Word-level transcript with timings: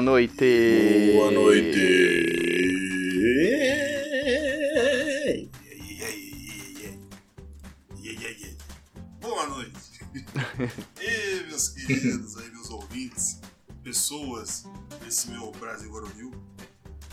Boa 0.00 0.12
noite. 0.12 1.12
Boa 1.12 1.30
noite. 1.30 1.90
Boa 9.20 9.46
noite! 9.46 10.00
e 11.02 11.46
meus 11.48 11.68
queridos 11.68 12.38
aí, 12.38 12.50
meus 12.50 12.70
ouvintes, 12.70 13.40
pessoas 13.82 14.64
desse 15.04 15.28
meu 15.28 15.52
Brasil 15.52 15.92
Varonil, 15.92 16.32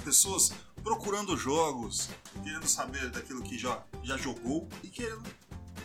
pessoas 0.06 0.54
procurando 0.82 1.36
jogos, 1.36 2.10
querendo 2.42 2.70
saber 2.70 3.10
daquilo 3.10 3.44
que 3.44 3.58
já, 3.58 3.84
já 4.02 4.16
jogou 4.16 4.70
e 4.82 4.88
querendo 4.88 5.30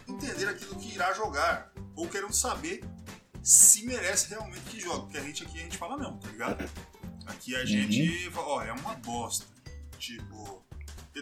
entender 0.07 0.48
aquilo 0.48 0.77
que 0.77 0.95
irá 0.95 1.12
jogar, 1.15 1.73
ou 1.97 2.09
querendo 2.09 2.33
saber 2.33 2.81
se 3.43 3.84
merece 3.84 4.29
realmente 4.29 4.61
que 4.71 4.79
joga, 4.79 5.01
porque 5.01 5.19
a 5.19 5.23
gente 5.23 5.43
aqui 5.43 5.59
a 5.59 5.62
gente 5.65 5.77
fala 5.77 5.97
mesmo, 5.97 6.17
tá 6.19 6.29
ligado? 6.29 6.92
Aqui 7.27 7.55
a 7.57 7.65
gente 7.65 8.31
fala, 8.31 8.47
ó, 8.49 8.62
é 8.62 8.73
uma 8.73 8.95
bosta. 8.95 9.47
Tipo, 9.99 10.62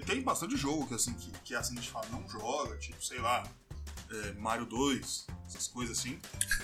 tem 0.07 0.23
bastante 0.23 0.57
jogo 0.57 0.87
que 0.87 0.95
assim, 0.95 1.13
que, 1.15 1.31
que 1.45 1.55
assim 1.55 1.75
a 1.75 1.81
gente 1.81 1.91
fala, 1.91 2.07
não 2.11 2.27
joga, 2.29 2.77
tipo, 2.79 3.05
sei 3.05 3.19
lá, 3.19 3.43
é, 4.11 4.33
Mario 4.33 4.65
2, 4.67 5.27
essas 5.47 5.69
coisas 5.69 5.99
assim. 5.99 6.19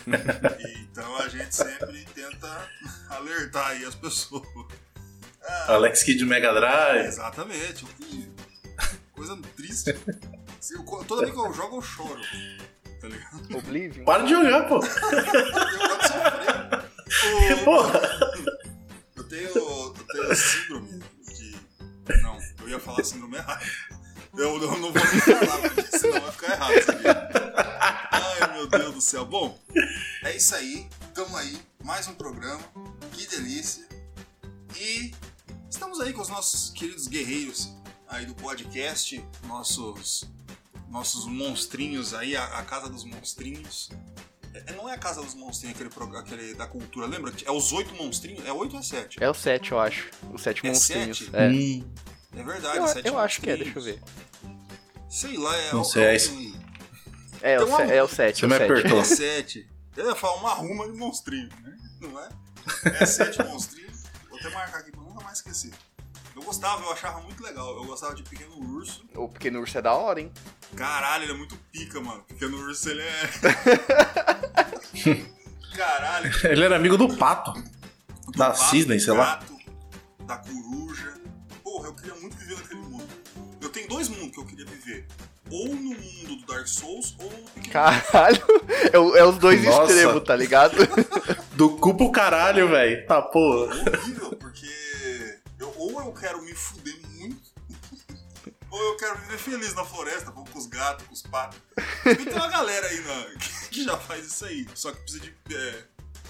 E, 0.07 0.79
então 0.83 1.17
a 1.19 1.29
gente 1.29 1.55
sempre 1.55 2.05
tenta 2.14 2.70
alertar 3.11 3.69
aí 3.69 3.84
as 3.84 3.95
pessoas. 3.95 4.47
Ah, 5.48 5.75
Alex 5.75 6.03
Kidd 6.03 6.20
do 6.20 6.27
Mega 6.27 6.53
Drive. 6.53 7.07
Exatamente. 7.07 7.87
Coisa 9.12 9.37
triste. 9.57 9.91
Eu- 10.73 10.84
toda 11.05 11.23
vez 11.23 11.33
que 11.33 11.41
eu 11.41 11.53
jogo, 11.53 11.77
eu 11.77 11.83
choro. 11.83 12.20
Tá 13.01 13.09
ligado? 13.09 13.57
Oblivion. 13.59 14.05
Para 14.05 14.25
de 14.25 14.31
jogar, 14.31 14.64
pô. 14.69 14.77
Eu 14.77 14.81
gosto 14.81 16.01
de 16.01 16.09
sofrer. 16.09 17.61
O- 17.61 17.64
Porra. 17.64 18.01
Tenho, 19.29 19.49
eu 19.49 19.95
tenho 20.13 20.37
síndrome 20.37 21.03
de. 21.27 21.57
Não, 22.23 22.39
eu 22.61 22.69
ia 22.69 22.81
falar 22.81 23.05
síndrome 23.05 23.37
errado. 23.37 23.65
Eu, 24.37 24.61
eu 24.63 24.79
não 24.79 24.93
vou 24.93 24.93
nem 24.93 25.21
falar, 25.21 25.59
porque 25.63 25.99
senão 25.99 26.21
vai 26.21 26.33
ficar 26.33 26.53
errado 26.53 26.73
aqui. 26.75 27.05
Ai, 28.11 28.53
meu 28.53 28.67
Deus 28.69 28.95
do 28.95 29.01
céu. 29.01 29.25
Bom, 29.25 29.59
é 30.23 30.37
isso 30.37 30.55
aí. 30.55 30.89
Tamo 31.15 31.37
aí. 31.37 31.59
Mais 31.83 32.07
um 32.07 32.15
programa. 32.15 32.63
Que 33.13 33.27
delícia. 33.27 33.89
E 34.77 35.13
estamos 35.71 36.01
aí 36.01 36.13
com 36.13 36.21
os 36.21 36.29
nossos 36.29 36.71
queridos 36.71 37.09
guerreiros 37.09 37.73
aí 38.09 38.27
do 38.27 38.35
podcast. 38.35 39.25
Nossos, 39.45 40.31
nossos 40.89 41.27
monstrinhos 41.27 42.15
aí, 42.15 42.37
a, 42.37 42.45
a 42.59 42.63
Casa 42.63 42.89
dos 42.89 43.05
Monstrinhos. 43.05 43.91
É, 44.67 44.73
não 44.73 44.89
é 44.89 44.95
a 44.95 44.99
Casa 44.99 45.21
dos 45.23 45.35
Monstrinhos, 45.35 45.79
aquele, 45.81 46.17
aquele 46.19 46.55
da 46.55 46.67
cultura, 46.67 47.07
lembra? 47.07 47.33
É 47.45 47.51
os 47.51 47.73
oito 47.73 47.95
monstrinhos? 47.95 48.45
É 48.47 48.53
oito 48.53 48.75
ou 48.75 48.81
é 48.81 48.83
sete? 48.83 49.23
É 49.23 49.29
o 49.29 49.35
7, 49.35 49.73
eu 49.73 49.81
acho. 49.81 50.09
O 50.33 50.39
7 50.39 50.65
É 50.67 50.69
monstrinhos. 50.71 51.19
sete? 51.19 51.31
É. 51.37 51.48
Hum, 51.48 51.93
É 52.37 52.43
verdade, 52.43 52.79
Eu, 52.79 52.87
sete 52.89 53.09
eu 53.09 53.19
acho 53.19 53.41
que 53.41 53.51
é, 53.51 53.57
deixa 53.57 53.79
eu 53.79 53.83
ver. 53.83 54.03
Sei 55.09 55.37
lá, 55.37 55.57
é 55.57 55.73
Não 55.73 55.81
o- 55.81 55.85
sei, 55.85 56.03
é 56.03 56.07
é 56.09 56.13
o- 56.13 56.17
isso. 56.17 56.61
É, 57.42 57.58
o 57.58 57.63
Então, 57.64 57.77
se- 57.77 57.92
é 57.95 58.03
o 58.03 58.08
7. 58.08 58.41
Você 58.41 58.47
me 58.47 58.55
apertou. 58.55 59.01
É 59.01 59.05
sete. 59.05 59.69
Eu 59.97 60.08
ia 60.08 60.14
falar 60.14 60.35
uma 60.36 60.53
ruma 60.55 60.86
de 60.91 60.98
monstrinho, 60.98 61.48
né? 61.63 61.77
Não 62.01 62.20
é? 62.20 62.29
É 63.01 63.07
sete 63.07 63.39
monstrinhos. 63.45 64.03
Vou 64.29 64.39
até 64.39 64.51
marcar 64.51 64.79
aqui 64.80 64.91
pra 64.91 65.01
nunca 65.01 65.25
mais 65.25 65.39
esquecer. 65.39 65.70
Eu 66.36 66.42
gostava, 66.42 66.83
eu 66.85 66.92
achava 66.92 67.19
muito 67.23 67.42
legal. 67.42 67.74
Eu 67.77 67.85
gostava 67.86 68.14
de 68.14 68.23
Pequeno 68.23 68.58
Urso. 68.58 69.02
O 69.14 69.27
pequeno 69.29 69.58
urso 69.61 69.79
é 69.79 69.83
da 69.83 69.95
hora, 69.95 70.20
hein? 70.20 70.30
Caralho, 70.77 71.24
ele 71.24 71.33
é 71.33 71.36
muito 71.36 71.57
pica, 71.73 71.98
mano. 71.98 72.23
Pequeno 72.29 72.58
Urso, 72.58 72.91
ele 72.91 73.01
é... 73.01 73.30
Caralho. 75.74 76.30
Ele 76.45 76.64
era 76.64 76.77
amigo 76.77 76.98
do 76.98 77.17
pato. 77.17 77.52
Da 78.36 78.51
pato, 78.51 78.64
cisne, 78.64 78.97
do 78.97 79.01
sei 79.02 79.14
lá. 79.14 79.36
gato, 79.36 79.57
Da 80.27 80.36
coruja. 80.36 81.14
Porra, 81.64 81.89
eu 81.89 81.95
queria 81.95 82.14
muito 82.17 82.36
viver 82.36 82.57
naquele 82.57 82.80
mundo. 82.80 83.05
Eu 83.63 83.68
tenho 83.70 83.89
dois 83.89 84.08
mundos 84.08 84.30
que 84.33 84.39
eu 84.41 84.45
queria 84.47 84.67
viver. 84.67 85.07
Ou 85.51 85.68
no 85.68 85.74
mundo 85.95 86.36
do 86.41 86.47
Dark 86.47 86.67
Souls, 86.67 87.14
ou 87.18 87.30
no 87.30 87.39
Pequeno 87.51 87.73
Caralho. 87.73 88.45
É, 88.92 88.97
é 89.20 89.24
os 89.24 89.39
dois 89.39 89.64
Nossa. 89.64 89.92
extremos, 89.92 90.23
tá 90.24 90.36
ligado? 90.36 90.77
Do 91.55 91.70
cu 91.79 91.97
pro 91.97 92.11
caralho, 92.13 92.68
velho. 92.68 93.07
Tá, 93.07 93.23
porra. 93.23 93.74
horrível, 93.74 94.36
fuder 96.56 96.94
muito, 97.14 97.50
ou 98.70 98.80
eu 98.92 98.96
quero 98.96 99.17
viver 99.18 99.39
feliz 99.39 99.74
na 99.74 99.84
floresta, 99.84 100.30
com 100.33 100.44
os 100.58 100.67
gatos, 100.67 101.06
com 101.06 101.12
os 101.14 101.22
patos. 101.22 101.58
E 102.06 102.17
tem 102.24 102.33
uma 102.34 102.48
galera 102.48 102.86
aí 102.86 103.00
na- 103.00 103.27
que 103.70 103.84
já 103.84 103.96
faz 103.98 104.27
isso 104.27 104.44
aí, 104.44 104.67
só 104.74 104.92
que 104.92 105.00
precisa 105.02 105.24
de, 105.24 105.56
é, 105.56 105.84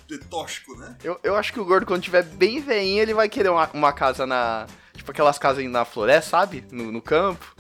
de 0.09 0.19
tóxico, 0.19 0.77
né? 0.77 0.97
Eu, 1.03 1.19
eu 1.23 1.37
acho 1.37 1.53
que 1.53 1.61
o 1.61 1.65
gordo, 1.65 1.87
quando 1.87 2.03
tiver 2.03 2.23
bem 2.23 2.61
veinho, 2.61 3.01
ele 3.03 3.15
vai 3.15 3.29
querer 3.29 3.49
uma, 3.51 3.69
uma 3.73 3.93
casa 3.93 4.27
na. 4.27 4.67
Tipo 4.95 5.11
aquelas 5.11 5.39
casas 5.39 5.65
na 5.71 5.85
floresta, 5.85 6.31
sabe? 6.31 6.65
No, 6.73 6.91
no 6.91 7.03
campo. 7.03 7.55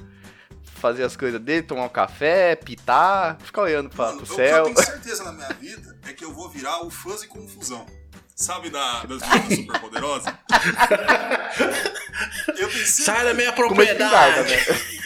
Fazer 0.76 1.04
as 1.04 1.16
coisas 1.16 1.40
dele, 1.40 1.62
tomar 1.62 1.84
um 1.84 1.88
café, 1.88 2.54
pitar, 2.54 3.38
ficar 3.40 3.62
olhando 3.62 3.88
pra, 3.88 4.06
Mano, 4.06 4.18
pro 4.18 4.24
o 4.24 4.36
que 4.36 4.42
eu 4.42 4.46
céu. 4.46 4.64
tenho 4.64 4.76
certeza 4.84 5.24
na 5.24 5.32
minha 5.32 5.48
vida 5.54 5.98
é 6.04 6.12
que 6.12 6.24
eu 6.24 6.32
vou 6.34 6.50
virar 6.50 6.84
o 6.84 6.90
fuzzy 6.90 7.26
confusão. 7.26 7.86
Sabe 8.36 8.68
da, 8.68 9.02
das 9.04 9.22
meninas 9.22 9.56
super 9.56 9.80
poderosas? 9.80 10.34
Eu 12.48 12.68
tenho. 12.68 12.86
Sai 12.86 13.24
da 13.24 13.32
minha 13.32 13.50
propriedade. 13.52 14.50
né? 14.50 14.56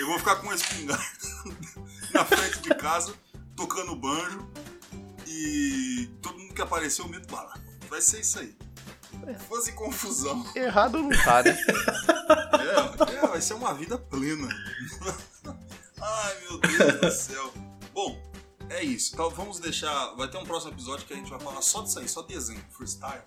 Eu 0.01 0.07
vou 0.09 0.19
ficar 0.19 0.35
com 0.37 0.47
uma 0.49 0.55
espingarda 0.57 1.05
na 2.13 2.25
frente 2.25 2.59
de 2.61 2.71
casa, 2.71 3.15
tocando 3.57 3.95
banjo 3.95 4.51
e 5.29 6.11
todo 6.21 6.39
mundo 6.41 6.53
que 6.55 6.61
aparecer 6.61 7.03
eu 7.03 7.09
meto 7.09 7.31
bala. 7.33 7.55
Vai 7.89 8.01
ser 8.01 8.21
isso 8.21 8.41
aí. 8.41 8.53
Fazer 9.49 9.73
confusão. 9.73 10.45
Errado 10.57 10.99
não 10.99 11.11
tá, 11.11 11.43
né? 11.43 11.57
É, 13.11 13.15
é, 13.17 13.27
vai 13.29 13.41
ser 13.41 13.55
uma 13.55 13.73
vida 13.75 13.97
plena. 13.97 14.49
Ai 16.03 16.37
meu 16.49 16.59
Deus 16.59 17.01
do 17.01 17.11
céu. 17.13 17.53
Bom, 17.93 18.30
é 18.71 18.83
isso. 18.83 19.13
Então 19.13 19.29
vamos 19.31 19.59
deixar. 19.59 20.15
Vai 20.15 20.29
ter 20.29 20.39
um 20.39 20.45
próximo 20.45 20.73
episódio 20.73 21.07
que 21.07 21.13
a 21.13 21.17
gente 21.17 21.31
vai 21.31 21.41
falar 21.41 21.61
só 21.61 21.83
disso 21.83 21.99
aí, 21.99 22.09
só 22.09 22.23
desenho, 22.23 22.65
freestyle. 22.71 23.23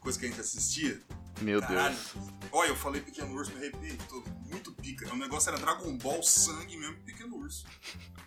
Coisa 0.00 0.18
que 0.18 0.26
a 0.26 0.28
gente 0.28 0.40
assistia. 0.40 1.00
Meu 1.40 1.60
Caralho. 1.60 1.94
Deus. 1.94 2.28
Olha, 2.50 2.68
eu 2.68 2.76
falei 2.76 3.00
Pequeno 3.00 3.34
Urso, 3.34 3.52
me 3.52 3.58
arrepiei 3.58 3.96
todo. 4.08 4.24
Muito 4.50 4.72
pica. 4.72 5.12
O 5.12 5.16
negócio 5.16 5.50
era 5.50 5.58
Dragon 5.58 5.96
Ball, 5.98 6.22
sangue 6.22 6.76
mesmo, 6.76 6.96
Pequeno 7.04 7.36
Urso. 7.36 7.64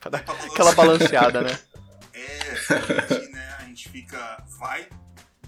Balançar. 0.04 0.46
aquela 0.46 0.74
balanceada, 0.74 1.42
né? 1.42 1.60
É, 2.14 2.52
a 2.76 3.14
gente, 3.14 3.32
né, 3.32 3.56
a 3.58 3.64
gente 3.64 3.90
fica. 3.90 4.46
Vai 4.60 4.90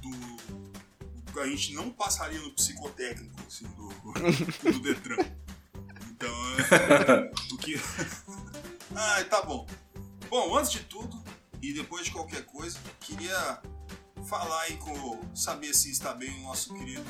do. 0.02 1.42
A 1.42 1.46
gente 1.48 1.74
não 1.74 1.90
passaria 1.90 2.40
no 2.40 2.52
psicotécnico, 2.52 3.36
assim, 3.46 3.66
do, 3.72 3.90
do 4.72 4.80
Detran. 4.80 5.18
Então, 6.10 6.34
é, 6.72 7.32
o 7.52 7.58
que. 7.58 7.76
Ai, 8.96 9.26
tá 9.26 9.42
bom. 9.42 9.68
Bom, 10.34 10.58
antes 10.58 10.72
de 10.72 10.80
tudo, 10.80 11.24
e 11.62 11.72
depois 11.74 12.06
de 12.06 12.12
qualquer 12.12 12.44
coisa, 12.46 12.80
queria 13.02 13.60
falar 14.28 14.62
aí 14.62 14.78
com. 14.78 15.20
saber 15.36 15.76
se 15.76 15.92
está 15.92 16.12
bem 16.12 16.32
o 16.40 16.42
nosso 16.48 16.74
querido 16.74 17.06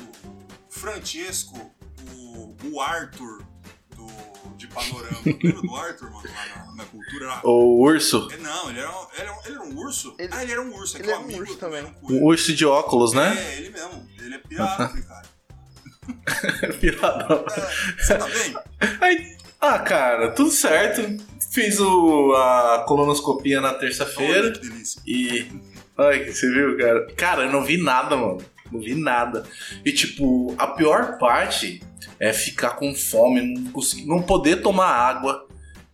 Francesco, 0.68 1.74
o, 2.14 2.54
o 2.70 2.80
Arthur 2.82 3.42
do, 3.96 4.06
de 4.58 4.66
Panorama. 4.66 5.16
Lembra 5.24 5.62
do 5.62 5.74
Arthur, 5.74 6.10
mano, 6.10 6.28
lá 6.28 6.66
na, 6.66 6.74
na 6.74 6.84
cultura? 6.84 7.26
Lá? 7.28 7.40
O 7.44 7.80
urso. 7.80 8.28
É, 8.30 8.36
Não, 8.36 8.68
ele 8.68 8.80
era, 8.80 8.90
um- 8.90 9.06
ele, 9.14 9.22
era, 9.22 9.32
um- 9.32 9.40
ele 9.46 9.54
era 9.54 9.64
um 9.64 9.78
urso? 9.78 10.14
Ele- 10.18 10.34
ah, 10.34 10.42
ele 10.42 10.52
era 10.52 10.60
um 10.62 10.74
urso. 10.74 10.96
É 10.96 11.00
ele 11.00 11.06
que 11.08 11.10
era 11.14 11.20
um 11.20 11.24
amigo 11.24 11.40
urso 11.44 11.56
também. 11.56 11.82
um. 11.82 11.94
O 12.02 12.26
urso 12.26 12.52
de 12.54 12.66
óculos, 12.66 13.14
né? 13.14 13.38
É, 13.42 13.56
ele 13.56 13.70
mesmo. 13.70 14.06
Ele 14.20 14.34
é 14.34 14.38
pirata, 14.38 14.88
cara. 15.00 15.34
Piradão. 16.78 17.46
É, 17.56 17.96
você 18.02 18.18
tá 18.18 18.26
bem? 18.28 18.54
Aí, 19.00 19.38
ah, 19.68 19.78
cara, 19.78 20.30
tudo 20.32 20.50
certo. 20.50 21.02
Fiz 21.52 21.78
o, 21.78 22.32
a 22.34 22.84
colonoscopia 22.86 23.60
na 23.60 23.70
Olha 23.70 23.78
terça-feira 23.78 24.50
que 24.52 24.60
delícia. 24.60 25.00
e. 25.06 25.46
Ai, 25.96 26.24
você 26.24 26.50
viu, 26.52 26.76
cara? 26.76 27.06
Cara, 27.16 27.42
eu 27.44 27.52
não 27.52 27.62
vi 27.62 27.76
nada, 27.76 28.16
mano. 28.16 28.38
Não 28.72 28.80
vi 28.80 28.94
nada. 28.94 29.44
E, 29.84 29.92
tipo, 29.92 30.52
a 30.58 30.66
pior 30.68 31.18
parte 31.18 31.80
é 32.18 32.32
ficar 32.32 32.70
com 32.70 32.92
fome, 32.94 33.40
não, 33.54 33.70
conseguir, 33.70 34.06
não 34.06 34.20
poder 34.20 34.56
tomar 34.62 34.88
água. 34.88 35.46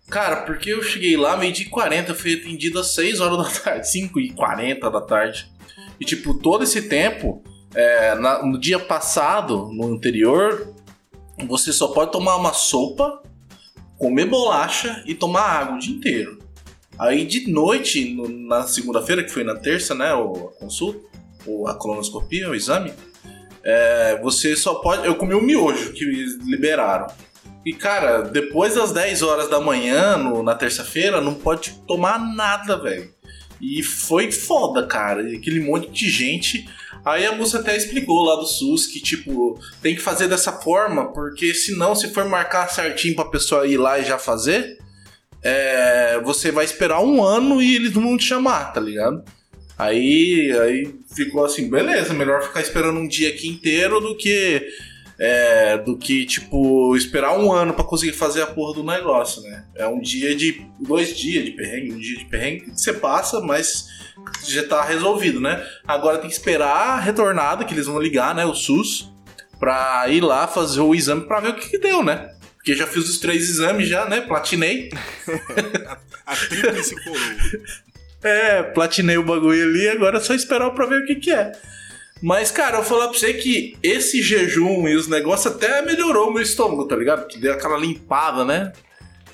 Cara, 0.08 0.36
porque 0.42 0.70
eu 0.72 0.82
cheguei 0.82 1.16
lá 1.16 1.36
meio-dia 1.36 1.66
e 1.66 1.68
40, 1.68 2.14
fui 2.14 2.34
atendido 2.34 2.78
às 2.80 2.94
6 2.94 3.20
horas 3.20 3.38
da 3.38 3.60
tarde, 3.60 3.90
5 3.90 4.18
e 4.20 4.30
40 4.32 4.90
da 4.90 5.00
tarde. 5.02 5.46
E, 6.00 6.04
tipo, 6.06 6.32
todo 6.34 6.64
esse 6.64 6.88
tempo 6.88 7.44
é, 7.74 8.14
na- 8.14 8.42
no 8.44 8.58
dia 8.58 8.78
passado, 8.78 9.68
no 9.72 9.92
anterior, 9.94 10.74
você 11.46 11.72
só 11.72 11.88
pode 11.88 12.10
tomar 12.10 12.36
uma 12.36 12.54
sopa, 12.54 13.22
comer 14.00 14.24
bolacha 14.26 15.02
e 15.06 15.14
tomar 15.14 15.42
água 15.42 15.76
o 15.76 15.78
dia 15.78 15.94
inteiro. 15.94 16.38
Aí 16.98 17.24
de 17.24 17.50
noite, 17.50 18.12
no- 18.14 18.28
na 18.28 18.62
segunda-feira, 18.64 19.22
que 19.22 19.30
foi 19.30 19.44
na 19.44 19.54
terça, 19.54 19.94
né? 19.94 20.12
O, 20.14 20.48
a 20.48 20.52
consulta, 20.58 21.00
ou 21.46 21.68
a 21.68 21.74
colonoscopia, 21.74 22.48
o 22.50 22.54
exame, 22.54 22.92
é, 23.62 24.18
você 24.22 24.56
só 24.56 24.74
pode. 24.76 25.06
Eu 25.06 25.14
comi 25.16 25.34
um 25.34 25.40
miojo 25.42 25.92
que 25.92 26.04
liberaram. 26.44 27.06
E, 27.64 27.74
cara, 27.74 28.22
depois 28.22 28.74
das 28.74 28.90
10 28.90 29.20
horas 29.22 29.48
da 29.50 29.60
manhã, 29.60 30.16
no- 30.16 30.42
na 30.42 30.54
terça-feira, 30.54 31.20
não 31.20 31.34
pode 31.34 31.72
tomar 31.86 32.18
nada, 32.18 32.76
velho. 32.78 33.12
E 33.60 33.82
foi 33.82 34.32
foda, 34.32 34.86
cara. 34.86 35.20
Aquele 35.20 35.60
monte 35.60 35.90
de 35.90 36.08
gente. 36.08 36.68
Aí 37.04 37.26
a 37.26 37.34
moça 37.34 37.58
até 37.58 37.76
explicou 37.76 38.24
lá 38.24 38.36
do 38.36 38.46
SUS 38.46 38.86
que, 38.86 39.00
tipo, 39.00 39.58
tem 39.82 39.94
que 39.94 40.02
fazer 40.02 40.28
dessa 40.28 40.52
forma, 40.52 41.12
porque 41.12 41.54
senão, 41.54 41.94
se 41.94 42.12
for 42.12 42.26
marcar 42.26 42.68
certinho 42.68 43.14
pra 43.14 43.24
pessoa 43.24 43.66
ir 43.66 43.78
lá 43.78 43.98
e 43.98 44.04
já 44.04 44.18
fazer, 44.18 44.78
é, 45.42 46.20
você 46.22 46.50
vai 46.50 46.64
esperar 46.64 47.00
um 47.00 47.22
ano 47.22 47.62
e 47.62 47.74
eles 47.74 47.94
não 47.94 48.02
vão 48.02 48.16
te 48.16 48.24
chamar, 48.24 48.72
tá 48.72 48.80
ligado? 48.80 49.24
Aí, 49.78 50.54
aí 50.60 50.94
ficou 51.14 51.42
assim, 51.42 51.70
beleza, 51.70 52.12
melhor 52.12 52.42
ficar 52.42 52.60
esperando 52.60 53.00
um 53.00 53.08
dia 53.08 53.30
aqui 53.30 53.48
inteiro 53.48 53.98
do 53.98 54.14
que. 54.14 54.62
É, 55.20 55.76
do 55.76 55.98
que, 55.98 56.24
tipo, 56.24 56.96
esperar 56.96 57.38
um 57.38 57.52
ano 57.52 57.74
pra 57.74 57.84
conseguir 57.84 58.14
fazer 58.14 58.40
a 58.40 58.46
porra 58.46 58.72
do 58.72 58.82
negócio, 58.82 59.42
né? 59.42 59.66
É 59.76 59.86
um 59.86 60.00
dia 60.00 60.34
de. 60.34 60.66
dois 60.80 61.14
dias 61.14 61.44
de 61.44 61.50
perrengue, 61.50 61.92
um 61.92 61.98
dia 61.98 62.16
de 62.16 62.24
perrengue 62.24 62.70
que 62.70 62.80
você 62.80 62.94
passa, 62.94 63.38
mas 63.40 63.86
já 64.46 64.66
tá 64.66 64.82
resolvido, 64.82 65.38
né? 65.38 65.62
Agora 65.86 66.16
tem 66.16 66.30
que 66.30 66.34
esperar 66.34 66.74
a 66.74 67.00
retornada, 67.00 67.66
que 67.66 67.74
eles 67.74 67.86
vão 67.86 68.00
ligar, 68.00 68.34
né? 68.34 68.46
O 68.46 68.54
SUS, 68.54 69.12
pra 69.58 70.06
ir 70.08 70.22
lá 70.22 70.48
fazer 70.48 70.80
o 70.80 70.94
exame 70.94 71.26
pra 71.26 71.40
ver 71.40 71.50
o 71.50 71.54
que, 71.54 71.68
que 71.68 71.78
deu, 71.78 72.02
né? 72.02 72.30
Porque 72.56 72.74
já 72.74 72.86
fiz 72.86 73.06
os 73.06 73.18
três 73.18 73.48
exames 73.50 73.88
já, 73.88 74.08
né? 74.08 74.22
Platinei. 74.22 74.90
A 76.24 76.36
tríplice 76.36 76.94
coroa. 77.02 77.36
É, 78.22 78.62
platinei 78.62 79.16
o 79.16 79.24
bagulho 79.24 79.64
ali, 79.64 79.88
agora 79.88 80.18
é 80.18 80.20
só 80.20 80.34
esperar 80.34 80.70
pra 80.70 80.86
ver 80.86 81.02
o 81.02 81.06
que 81.06 81.16
que 81.16 81.30
é. 81.32 81.52
Mas, 82.22 82.50
cara, 82.50 82.76
eu 82.76 82.82
vou 82.82 82.84
falar 82.84 83.08
pra 83.08 83.18
você 83.18 83.34
que 83.34 83.76
esse 83.82 84.22
jejum 84.22 84.86
e 84.86 84.94
os 84.94 85.08
negócios 85.08 85.54
até 85.54 85.80
melhorou 85.82 86.28
o 86.28 86.32
meu 86.32 86.42
estômago, 86.42 86.86
tá 86.86 86.94
ligado? 86.94 87.26
Que 87.26 87.38
deu 87.38 87.52
aquela 87.52 87.78
limpada, 87.78 88.44
né? 88.44 88.72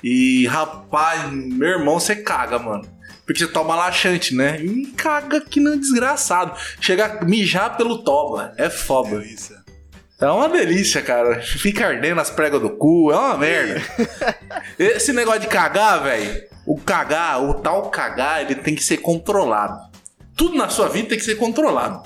E, 0.01 0.45
rapaz, 0.47 1.31
meu 1.31 1.67
irmão, 1.67 1.99
você 1.99 2.15
caga, 2.15 2.57
mano. 2.57 2.87
Porque 3.25 3.39
você 3.39 3.47
toma 3.51 3.75
laxante, 3.75 4.33
né? 4.33 4.61
E 4.61 4.85
caga 4.95 5.41
que 5.41 5.59
não 5.59 5.73
é 5.73 5.77
desgraçado. 5.77 6.57
Chega 6.79 7.05
a 7.05 7.25
mijar 7.25 7.75
pelo 7.75 7.97
toba. 8.03 8.53
É 8.57 8.69
foda. 8.69 9.19
Delícia. 9.19 9.57
É 10.19 10.27
uma 10.27 10.47
delícia, 10.47 11.01
cara. 11.01 11.41
Fica 11.41 11.87
ardendo 11.87 12.21
as 12.21 12.29
pregas 12.29 12.61
do 12.61 12.69
cu, 12.69 13.11
é 13.11 13.15
uma 13.15 13.37
merda. 13.37 13.81
Esse 14.79 15.11
negócio 15.11 15.41
de 15.41 15.47
cagar, 15.47 16.01
velho. 16.03 16.41
O 16.65 16.79
cagar, 16.79 17.43
o 17.43 17.55
tal 17.55 17.89
cagar, 17.89 18.41
ele 18.41 18.55
tem 18.55 18.75
que 18.75 18.83
ser 18.83 18.97
controlado. 18.97 19.77
Tudo 20.35 20.57
na 20.57 20.69
sua 20.69 20.87
vida 20.87 21.09
tem 21.09 21.17
que 21.17 21.23
ser 21.23 21.35
controlado. 21.35 22.01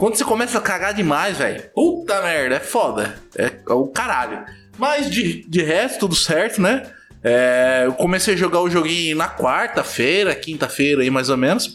Quando 0.00 0.16
você 0.16 0.24
começa 0.24 0.56
a 0.56 0.62
cagar 0.62 0.94
demais, 0.94 1.36
velho, 1.36 1.62
puta 1.74 2.22
merda, 2.22 2.54
é 2.54 2.58
foda. 2.58 3.20
É 3.36 3.52
o 3.70 3.86
caralho. 3.88 4.46
Mas 4.78 5.10
de, 5.10 5.46
de 5.46 5.62
resto, 5.62 6.00
tudo 6.00 6.14
certo, 6.14 6.58
né? 6.58 6.90
É, 7.22 7.82
eu 7.84 7.92
comecei 7.92 8.32
a 8.32 8.36
jogar 8.36 8.62
o 8.62 8.70
joguinho 8.70 9.14
na 9.14 9.28
quarta-feira, 9.28 10.34
quinta-feira 10.34 11.02
aí 11.02 11.10
mais 11.10 11.28
ou 11.28 11.36
menos. 11.36 11.74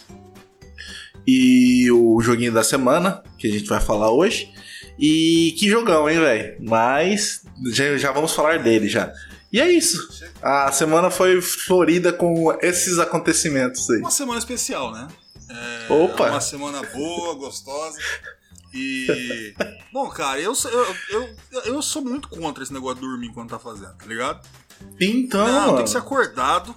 E 1.28 1.92
o 1.92 2.20
joguinho 2.20 2.52
da 2.52 2.64
semana, 2.64 3.22
que 3.38 3.48
a 3.48 3.52
gente 3.52 3.70
vai 3.70 3.80
falar 3.80 4.10
hoje. 4.10 4.52
E 4.98 5.54
que 5.60 5.70
jogão, 5.70 6.10
hein, 6.10 6.18
velho? 6.20 6.58
Mas 6.62 7.44
já, 7.72 7.96
já 7.96 8.12
vamos 8.12 8.34
falar 8.34 8.58
dele 8.58 8.88
já. 8.88 9.14
E 9.54 9.62
é 9.62 9.72
isso. 9.72 10.00
A 10.42 10.72
semana 10.72 11.12
foi 11.12 11.40
florida 11.44 12.12
com 12.12 12.52
esses 12.60 12.98
acontecimentos 12.98 13.88
aí. 13.92 14.00
Uma 14.00 14.10
semana 14.10 14.40
especial, 14.40 14.92
né? 14.92 15.08
É, 15.90 15.94
Opa! 15.94 16.30
Uma 16.30 16.42
semana 16.42 16.82
boa, 16.84 17.36
gostosa. 17.36 17.98
E. 18.74 19.54
Bom, 19.94 20.10
cara, 20.10 20.40
eu, 20.42 20.54
sou- 20.54 20.70
eu, 20.72 20.96
eu, 21.10 21.36
eu 21.66 21.82
sou 21.82 22.02
muito 22.04 22.28
contra 22.28 22.62
esse 22.64 22.74
negócio 22.74 22.96
de 22.96 23.02
dormir 23.02 23.28
enquanto 23.28 23.52
tá 23.52 23.60
fazendo, 23.60 23.94
tá 23.96 24.06
ligado? 24.06 24.46
Então, 25.00 25.48
Não, 25.48 25.76
tem 25.76 25.86
que 25.86 25.90
ser 25.90 26.00
acordado, 26.00 26.76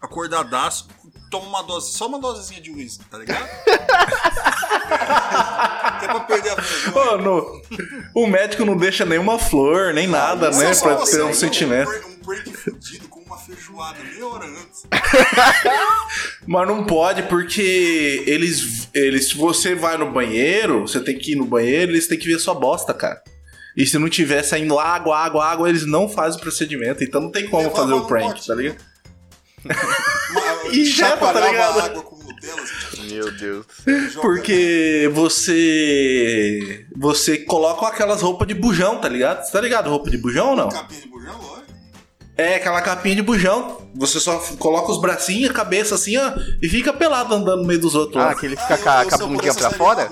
acordadaço, 0.00 0.86
toma 1.30 1.46
uma 1.48 1.62
dose, 1.62 1.92
só 1.92 2.06
uma 2.06 2.20
dosezinha 2.20 2.60
de 2.60 2.70
uísque, 2.70 3.04
tá 3.06 3.18
ligado? 3.18 3.44
que 5.98 6.04
é 6.04 6.08
pra 6.08 6.20
perder 6.20 6.50
a 6.50 6.54
vergonha. 6.54 7.10
Ô, 7.12 7.18
no- 7.18 7.62
o 8.14 8.26
médico 8.26 8.64
não 8.64 8.76
deixa 8.76 9.04
nenhuma 9.04 9.38
flor, 9.38 9.92
nem 9.92 10.06
nada, 10.06 10.50
Isso 10.50 10.60
né? 10.60 10.70
é 10.70 10.74
só 10.74 10.94
Pra 10.96 11.04
ter 11.06 11.22
um 11.22 11.28
aí, 11.28 11.34
sentimento. 11.34 11.90
Um 11.90 12.16
break, 12.24 12.52
fudido 12.56 13.08
com 13.08 13.21
feijoada 13.52 13.98
meia 14.02 14.26
hora 14.26 14.46
antes. 14.46 14.86
Mas 16.46 16.68
não 16.68 16.84
pode 16.84 17.22
porque 17.24 18.24
eles, 18.26 18.88
eles. 18.94 19.28
Se 19.28 19.36
você 19.36 19.74
vai 19.74 19.96
no 19.96 20.10
banheiro, 20.10 20.82
você 20.82 21.00
tem 21.00 21.18
que 21.18 21.32
ir 21.32 21.36
no 21.36 21.44
banheiro, 21.44 21.92
eles 21.92 22.06
têm 22.08 22.18
que 22.18 22.26
ver 22.26 22.38
sua 22.38 22.54
bosta, 22.54 22.92
cara. 22.94 23.22
E 23.76 23.86
se 23.86 23.98
não 23.98 24.08
tiver 24.08 24.42
saindo 24.42 24.78
água, 24.78 25.16
água, 25.16 25.44
água, 25.46 25.68
eles 25.68 25.86
não 25.86 26.08
fazem 26.08 26.38
o 26.38 26.42
procedimento. 26.42 27.02
Então 27.02 27.20
não 27.20 27.30
tem 27.30 27.48
como 27.48 27.62
Levava 27.62 27.82
fazer 27.82 27.94
o 27.94 28.06
prank, 28.06 28.26
pote. 28.26 28.46
tá 28.46 28.54
ligado? 28.54 28.76
E 30.72 30.84
já, 30.86 31.16
tá 31.16 31.32
ligado? 31.32 31.80
água 31.80 32.02
com 32.02 32.16
Nutella, 32.16 32.62
assim, 32.62 33.14
Meu 33.14 33.30
Deus. 33.30 33.66
Porque 34.20 35.10
você. 35.12 36.86
Você 36.96 37.38
coloca 37.38 37.86
aquelas 37.86 38.22
roupas 38.22 38.48
de 38.48 38.54
bujão, 38.54 38.98
tá 39.00 39.08
ligado? 39.08 39.44
Você 39.44 39.52
tá 39.52 39.60
ligado? 39.60 39.90
Roupa 39.90 40.10
de 40.10 40.16
bujão 40.16 40.50
ou 40.50 40.56
não? 40.56 40.68
Capinha 40.68 41.00
de 41.02 41.08
bujão, 41.08 41.36
lógico. 41.40 41.61
É 42.42 42.56
aquela 42.56 42.80
capinha 42.82 43.14
de 43.16 43.22
bujão. 43.22 43.80
Você 43.94 44.18
só 44.18 44.38
coloca 44.58 44.90
os 44.90 45.00
bracinhos, 45.00 45.50
a 45.50 45.54
cabeça 45.54 45.94
assim, 45.94 46.16
ó, 46.16 46.32
e 46.62 46.68
fica 46.68 46.92
pelado 46.92 47.34
andando 47.34 47.62
no 47.62 47.66
meio 47.68 47.80
dos 47.80 47.94
outros. 47.94 48.16
Ah, 48.22 48.26
lá. 48.26 48.32
aquele 48.32 48.56
fica 48.56 48.78
com 48.78 48.88
a, 48.88 49.02
eu- 49.04 49.08
com 49.08 49.14
a 49.14 49.18
eu 49.18 49.28
bundinha 49.28 49.54
pra 49.54 49.70
fora? 49.70 50.08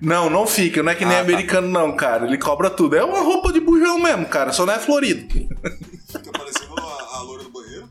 Não, 0.00 0.28
não 0.28 0.46
fica, 0.46 0.82
não 0.82 0.90
é 0.90 0.94
que 0.94 1.04
nem 1.04 1.14
Ah, 1.16 1.20
tá. 1.20 1.24
americano, 1.24 1.68
não, 1.68 1.94
cara. 1.96 2.26
Ele 2.26 2.36
cobra 2.38 2.68
tudo. 2.70 2.96
É 2.96 3.04
uma 3.04 3.20
roupa 3.20 3.52
de 3.52 3.60
bujão 3.60 3.98
mesmo, 3.98 4.26
cara, 4.26 4.52
só 4.52 4.64
não 4.66 4.74
é 4.74 4.78
florido. 4.78 5.32
Fica 5.32 6.30
parecendo 6.32 6.74
a, 6.78 7.16
a 7.16 7.22
loura 7.22 7.44
do 7.44 7.50
banheiro. 7.50 7.88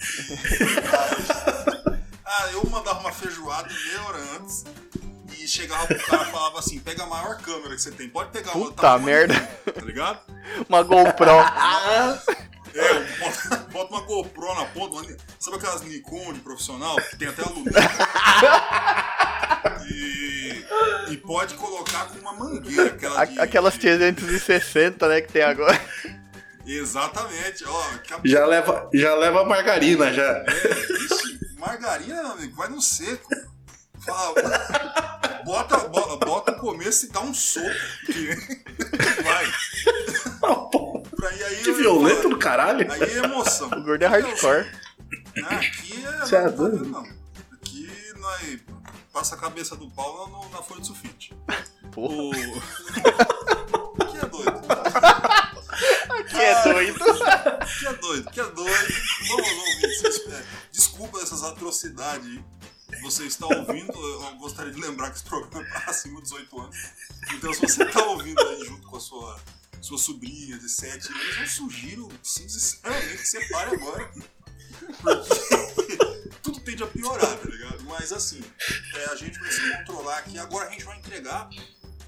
ah, 2.26 2.48
eu 2.52 2.64
mandava 2.70 3.00
uma 3.00 3.12
feijoada 3.12 3.68
meia 3.68 4.02
hora 4.08 4.18
antes. 4.40 4.64
Chegava 5.50 5.86
pro 5.86 5.98
cara 6.06 6.28
e 6.28 6.30
falava 6.32 6.58
assim: 6.60 6.78
pega 6.78 7.02
a 7.02 7.06
maior 7.06 7.36
câmera 7.38 7.74
que 7.74 7.82
você 7.82 7.90
tem. 7.90 8.08
Pode 8.08 8.30
pegar 8.30 8.52
uma 8.56 8.66
Puta 8.66 8.82
tá 8.82 8.98
merda. 8.98 9.34
Tá 9.74 9.80
ligado? 9.84 10.20
Uma 10.68 10.82
GoPro. 10.82 11.30
É, 12.72 13.00
bota, 13.18 13.56
bota 13.72 13.90
uma 13.94 14.00
GoPro 14.02 14.54
na 14.54 14.64
ponta. 14.66 14.94
uma- 14.96 15.16
Sabe 15.40 15.56
aquelas 15.56 15.82
Nikon 15.82 16.32
de 16.32 16.40
profissional 16.40 16.96
que 16.96 17.16
tem 17.16 17.28
até 17.28 17.42
alumínio? 17.42 17.72
E, 19.92 20.64
e 21.10 21.16
pode 21.18 21.54
colocar 21.54 22.06
com 22.06 22.18
uma 22.20 22.32
mangueira. 22.32 22.86
Aquela 22.86 23.24
de, 23.24 23.38
A- 23.40 23.42
Aquelas 23.42 23.76
360, 23.76 25.08
né, 25.08 25.20
que 25.20 25.32
tem 25.32 25.42
agora. 25.42 25.78
Exatamente, 26.66 27.64
ó. 27.66 27.80
a- 27.80 28.20
Já 28.24 28.46
leva, 28.46 28.88
já 28.94 29.14
leva 29.16 29.40
a 29.42 29.44
margarina, 29.44 30.12
já. 30.12 30.22
É, 30.22 30.44
ixi, 31.04 31.38
margarina, 31.58 32.22
meu 32.22 32.32
amigo, 32.32 32.56
vai 32.56 32.68
no 32.68 32.80
seco. 32.80 33.28
Fala, 34.04 35.42
bota, 35.44 35.78
bota, 35.88 36.24
bota 36.24 36.52
o 36.52 36.56
começo 36.58 37.06
e 37.06 37.08
dá 37.10 37.20
um 37.20 37.34
soco. 37.34 37.66
Que 38.06 38.28
vai. 39.22 39.46
Pra, 41.16 41.32
e 41.34 41.44
aí, 41.44 41.56
Que 41.62 41.72
violento 41.72 42.28
do 42.28 42.38
caralho. 42.38 42.90
Aí 42.90 43.02
é 43.02 43.18
emoção. 43.18 43.68
O 43.68 43.82
gordo 43.82 44.02
é 44.02 44.06
hardcore. 44.06 44.64
Né, 45.36 45.48
Aqui 45.50 46.04
é. 46.06 46.18
Você 46.20 46.36
é 46.36 46.42
não 46.44 46.52
doido? 46.56 46.84
não. 46.86 47.00
Aqui 47.52 47.90
nós 48.18 48.58
passa 49.12 49.34
a 49.34 49.38
cabeça 49.38 49.76
do 49.76 49.90
pau 49.90 50.28
no- 50.28 50.48
na 50.50 50.62
folha 50.62 50.80
de 50.80 50.86
sulfite. 50.86 51.34
Porra. 51.92 52.14
O... 52.14 52.30
que 54.06 54.16
é 54.16 54.26
doido. 54.26 54.60
Que 56.28 56.36
é 56.36 56.62
doido. 56.62 56.98
Que 57.78 57.86
é 57.86 57.92
doido, 57.94 58.30
que 58.30 58.40
é 58.40 58.44
doido. 58.44 58.94
Vamos 59.28 59.48
ouvir. 59.48 60.44
Desculpa 60.72 61.18
essas 61.20 61.42
atrocidades 61.42 62.26
aí. 62.26 62.44
Você 63.02 63.24
está 63.24 63.46
ouvindo, 63.46 63.92
eu 63.92 64.36
gostaria 64.36 64.72
de 64.72 64.80
lembrar 64.80 65.10
que 65.10 65.16
esse 65.16 65.24
programa 65.24 65.66
é 65.66 65.90
acima 65.90 66.16
de 66.16 66.22
18 66.22 66.60
anos. 66.60 66.76
Então, 67.34 67.52
se 67.52 67.60
você 67.60 67.84
está 67.84 68.04
ouvindo 68.04 68.40
aí 68.40 68.64
junto 68.64 68.86
com 68.86 68.96
a 68.96 69.00
sua, 69.00 69.40
sua 69.80 69.98
sobrinha 69.98 70.58
de 70.58 70.68
7 70.68 71.08
anos, 71.12 71.38
eu 71.38 71.46
sugiro, 71.46 72.08
sinceramente, 72.22 73.18
que 73.18 73.26
você 73.26 73.44
pare 73.48 73.74
agora. 73.74 74.12
Porque 75.02 76.30
tudo 76.42 76.60
tende 76.60 76.82
a 76.82 76.86
piorar, 76.86 77.38
tá 77.38 77.48
ligado? 77.48 77.84
Mas 77.84 78.12
assim, 78.12 78.40
é, 78.94 79.04
a 79.06 79.16
gente 79.16 79.38
vai 79.38 79.50
se 79.50 79.76
controlar 79.78 80.18
aqui. 80.18 80.38
Agora 80.38 80.68
a 80.68 80.72
gente 80.72 80.84
vai 80.84 80.98
entregar 80.98 81.48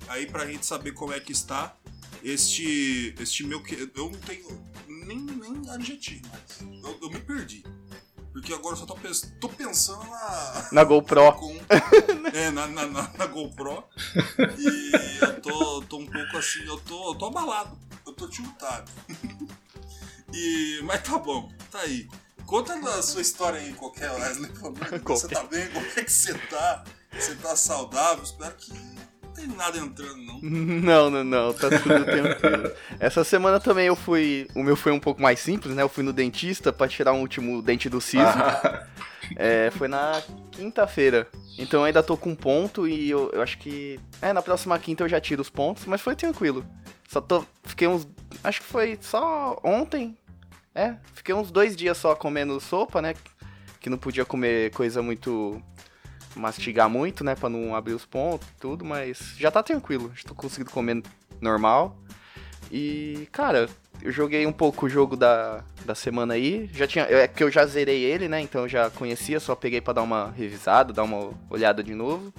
aí 0.08 0.26
pra 0.26 0.46
gente 0.46 0.66
saber 0.66 0.92
como 0.92 1.12
é 1.12 1.20
que 1.20 1.32
está 1.32 1.76
este, 2.22 3.14
este 3.18 3.44
meu. 3.44 3.62
Eu 3.94 4.10
não 4.10 4.20
tenho 4.20 4.72
nem, 4.86 5.18
nem 5.18 5.70
adjetivo 5.70 6.28
mais. 6.28 6.60
Eu, 6.84 6.98
eu 7.02 7.10
me 7.10 7.20
perdi. 7.20 7.64
Porque 8.42 8.54
agora 8.54 8.74
eu 8.74 8.78
só 8.80 8.86
tô, 8.86 8.96
pens- 8.96 9.32
tô 9.40 9.48
pensando 9.48 10.04
na. 10.04 10.68
Na 10.72 10.82
GoPro. 10.84 11.32
Com, 11.38 11.56
é, 12.34 12.50
na, 12.50 12.66
na, 12.66 12.86
na- 12.86 13.10
na 13.16 13.26
GoPro. 13.26 13.84
E 14.58 14.90
eu 15.24 15.40
tô, 15.40 15.82
tô 15.82 15.98
um 15.98 16.06
pouco 16.06 16.36
assim, 16.36 16.64
eu 16.66 16.76
tô, 16.80 17.12
eu 17.12 17.14
tô 17.18 17.26
abalado. 17.26 17.78
Eu 18.04 18.12
tô 18.12 18.26
tiltado. 18.28 18.90
E, 20.34 20.80
mas 20.84 21.02
tá 21.02 21.18
bom, 21.18 21.52
tá 21.70 21.80
aí. 21.80 22.08
Conta 22.46 22.72
a 22.74 23.02
sua 23.02 23.20
história 23.20 23.60
aí, 23.60 23.74
qualquer 23.74 24.10
Wesley. 24.12 24.50
amor 24.64 24.72
de 24.72 24.80
Deus. 24.98 25.20
Você 25.20 25.28
tá 25.28 25.42
bem? 25.44 25.68
Como 25.70 25.84
é 25.86 26.04
que 26.04 26.10
você 26.10 26.32
tá? 26.48 26.84
Você 27.12 27.34
tá 27.36 27.54
saudável? 27.54 28.24
Espero 28.24 28.54
que 28.56 28.72
tem 29.46 29.56
nada 29.56 29.78
entrando, 29.78 30.16
não. 30.16 30.40
Não, 30.42 31.10
não, 31.10 31.24
não, 31.24 31.52
tá 31.52 31.68
tudo 31.68 32.04
tranquilo. 32.04 32.72
Essa 32.98 33.22
semana 33.24 33.60
também 33.60 33.86
eu 33.86 33.94
fui. 33.96 34.48
O 34.54 34.62
meu 34.62 34.74
foi 34.76 34.90
um 34.92 34.98
pouco 34.98 35.22
mais 35.22 35.38
simples, 35.38 35.74
né? 35.74 35.82
Eu 35.82 35.88
fui 35.88 36.02
no 36.02 36.12
dentista 36.12 36.72
pra 36.72 36.88
tirar 36.88 37.12
um 37.12 37.20
último 37.20 37.62
dente 37.62 37.88
do 37.88 38.00
siso. 38.00 38.22
Ah, 38.24 38.86
É, 39.36 39.70
foi 39.70 39.86
na 39.88 40.20
quinta-feira. 40.50 41.28
Então 41.56 41.80
eu 41.80 41.84
ainda 41.84 42.02
tô 42.02 42.16
com 42.16 42.34
ponto 42.34 42.88
e 42.88 43.08
eu, 43.08 43.30
eu 43.32 43.40
acho 43.42 43.58
que. 43.58 43.98
É, 44.20 44.32
na 44.32 44.42
próxima 44.42 44.78
quinta 44.78 45.04
eu 45.04 45.08
já 45.08 45.20
tiro 45.20 45.40
os 45.40 45.48
pontos, 45.50 45.84
mas 45.86 46.00
foi 46.00 46.16
tranquilo. 46.16 46.64
Só 47.08 47.20
tô. 47.20 47.44
Fiquei 47.64 47.86
uns. 47.86 48.06
Acho 48.42 48.60
que 48.60 48.66
foi 48.66 48.98
só 49.00 49.58
ontem. 49.62 50.16
É, 50.74 50.94
fiquei 51.14 51.34
uns 51.34 51.50
dois 51.50 51.76
dias 51.76 51.96
só 51.98 52.14
comendo 52.14 52.58
sopa, 52.60 53.00
né? 53.00 53.14
Que 53.80 53.88
não 53.90 53.98
podia 53.98 54.24
comer 54.24 54.70
coisa 54.72 55.02
muito. 55.02 55.62
Mastigar 56.34 56.88
muito, 56.88 57.22
né? 57.24 57.34
Pra 57.34 57.48
não 57.48 57.74
abrir 57.74 57.94
os 57.94 58.04
pontos 58.04 58.46
tudo, 58.60 58.84
mas 58.84 59.34
já 59.38 59.50
tá 59.50 59.62
tranquilo. 59.62 60.12
Já 60.14 60.24
tô 60.28 60.34
conseguindo 60.34 60.70
comer 60.70 61.02
normal. 61.40 61.96
E, 62.70 63.28
cara, 63.30 63.68
eu 64.00 64.10
joguei 64.10 64.46
um 64.46 64.52
pouco 64.52 64.86
o 64.86 64.88
jogo 64.88 65.16
da, 65.16 65.62
da 65.84 65.94
semana 65.94 66.34
aí. 66.34 66.70
Já 66.72 66.86
tinha. 66.86 67.04
É 67.04 67.28
que 67.28 67.42
eu 67.42 67.50
já 67.50 67.66
zerei 67.66 68.02
ele, 68.02 68.28
né? 68.28 68.40
Então 68.40 68.62
eu 68.62 68.68
já 68.68 68.90
conhecia, 68.90 69.38
só 69.38 69.54
peguei 69.54 69.80
pra 69.80 69.92
dar 69.92 70.02
uma 70.02 70.30
revisada, 70.30 70.92
dar 70.92 71.02
uma 71.02 71.30
olhada 71.50 71.82
de 71.82 71.94
novo. 71.94 72.32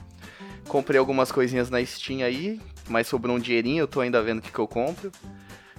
Comprei 0.68 0.98
algumas 1.00 1.32
coisinhas 1.32 1.70
na 1.70 1.86
Steam 1.86 2.26
aí, 2.26 2.60
mas 2.88 3.08
sobrou 3.08 3.36
um 3.36 3.40
dinheirinho, 3.40 3.82
eu 3.82 3.88
tô 3.88 4.00
ainda 4.00 4.22
vendo 4.22 4.40
o 4.40 4.42
que, 4.42 4.52
que 4.52 4.60
eu 4.60 4.68
compro. 4.68 5.12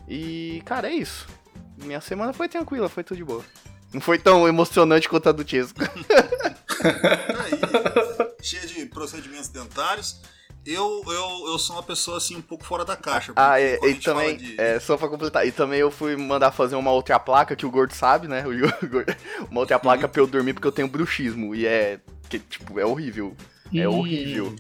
E, 0.07 0.63
cara, 0.67 0.89
é 0.89 0.95
isso. 0.95 1.27
Minha 1.83 2.01
semana 2.01 2.33
foi 2.33 2.49
tranquila, 2.49 2.89
foi 2.89 3.03
tudo 3.03 3.17
de 3.17 3.25
boa. 3.25 3.43
Não 3.93 4.01
foi 4.01 4.19
tão 4.19 4.47
emocionante 4.47 5.09
quanto 5.09 5.29
a 5.29 5.33
do 5.33 5.49
Chesco. 5.49 5.81
Cheia 8.45 8.67
de 8.67 8.87
procedimentos 8.87 9.49
dentários. 9.49 10.21
Eu, 10.67 11.03
eu, 11.07 11.47
eu 11.53 11.59
sou 11.59 11.77
uma 11.77 11.83
pessoa 11.83 12.17
assim 12.17 12.37
um 12.37 12.41
pouco 12.43 12.65
fora 12.65 12.85
da 12.85 12.97
caixa. 12.97 13.33
Ah, 13.37 13.61
é, 13.61 13.79
e 13.87 13.95
também, 13.97 14.37
de- 14.37 14.59
é, 14.61 14.81
só 14.81 14.97
pra 14.97 15.09
completar, 15.09 15.47
e 15.47 15.53
também 15.53 15.79
eu 15.81 15.91
fui 15.91 16.17
mandar 16.17 16.53
fazer 16.53 16.75
uma 16.75 16.91
outra 16.91 17.19
placa 17.21 17.55
que 17.55 17.67
o 17.67 17.71
gordo 17.71 17.93
sabe, 17.93 18.27
né? 18.29 18.43
Gordo- 18.91 19.17
uma 19.51 19.61
outra 19.61 19.79
placa 19.79 20.09
pra 20.09 20.21
eu 20.23 20.27
dormir 20.27 20.55
porque 20.55 20.67
eu 20.67 20.73
tenho 20.73 20.89
bruxismo. 20.89 21.55
E 21.55 21.67
é, 21.67 22.01
que, 22.31 22.39
tipo, 22.39 22.79
é 22.81 22.85
horrível. 22.87 23.37
É 23.75 23.87
horrível. 23.89 24.55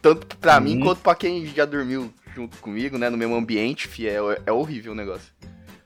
Tanto 0.00 0.36
pra 0.38 0.60
mim 0.60 0.78
Hum. 0.78 0.80
quanto 0.84 1.00
pra 1.00 1.14
quem 1.14 1.44
já 1.46 1.64
dormiu 1.64 2.12
junto 2.34 2.56
comigo, 2.58 2.96
né? 2.96 3.10
No 3.10 3.16
mesmo 3.16 3.34
ambiente, 3.34 3.88
fi, 3.88 4.08
é, 4.08 4.18
é 4.46 4.52
horrível 4.52 4.92
o 4.92 4.94
negócio. 4.94 5.32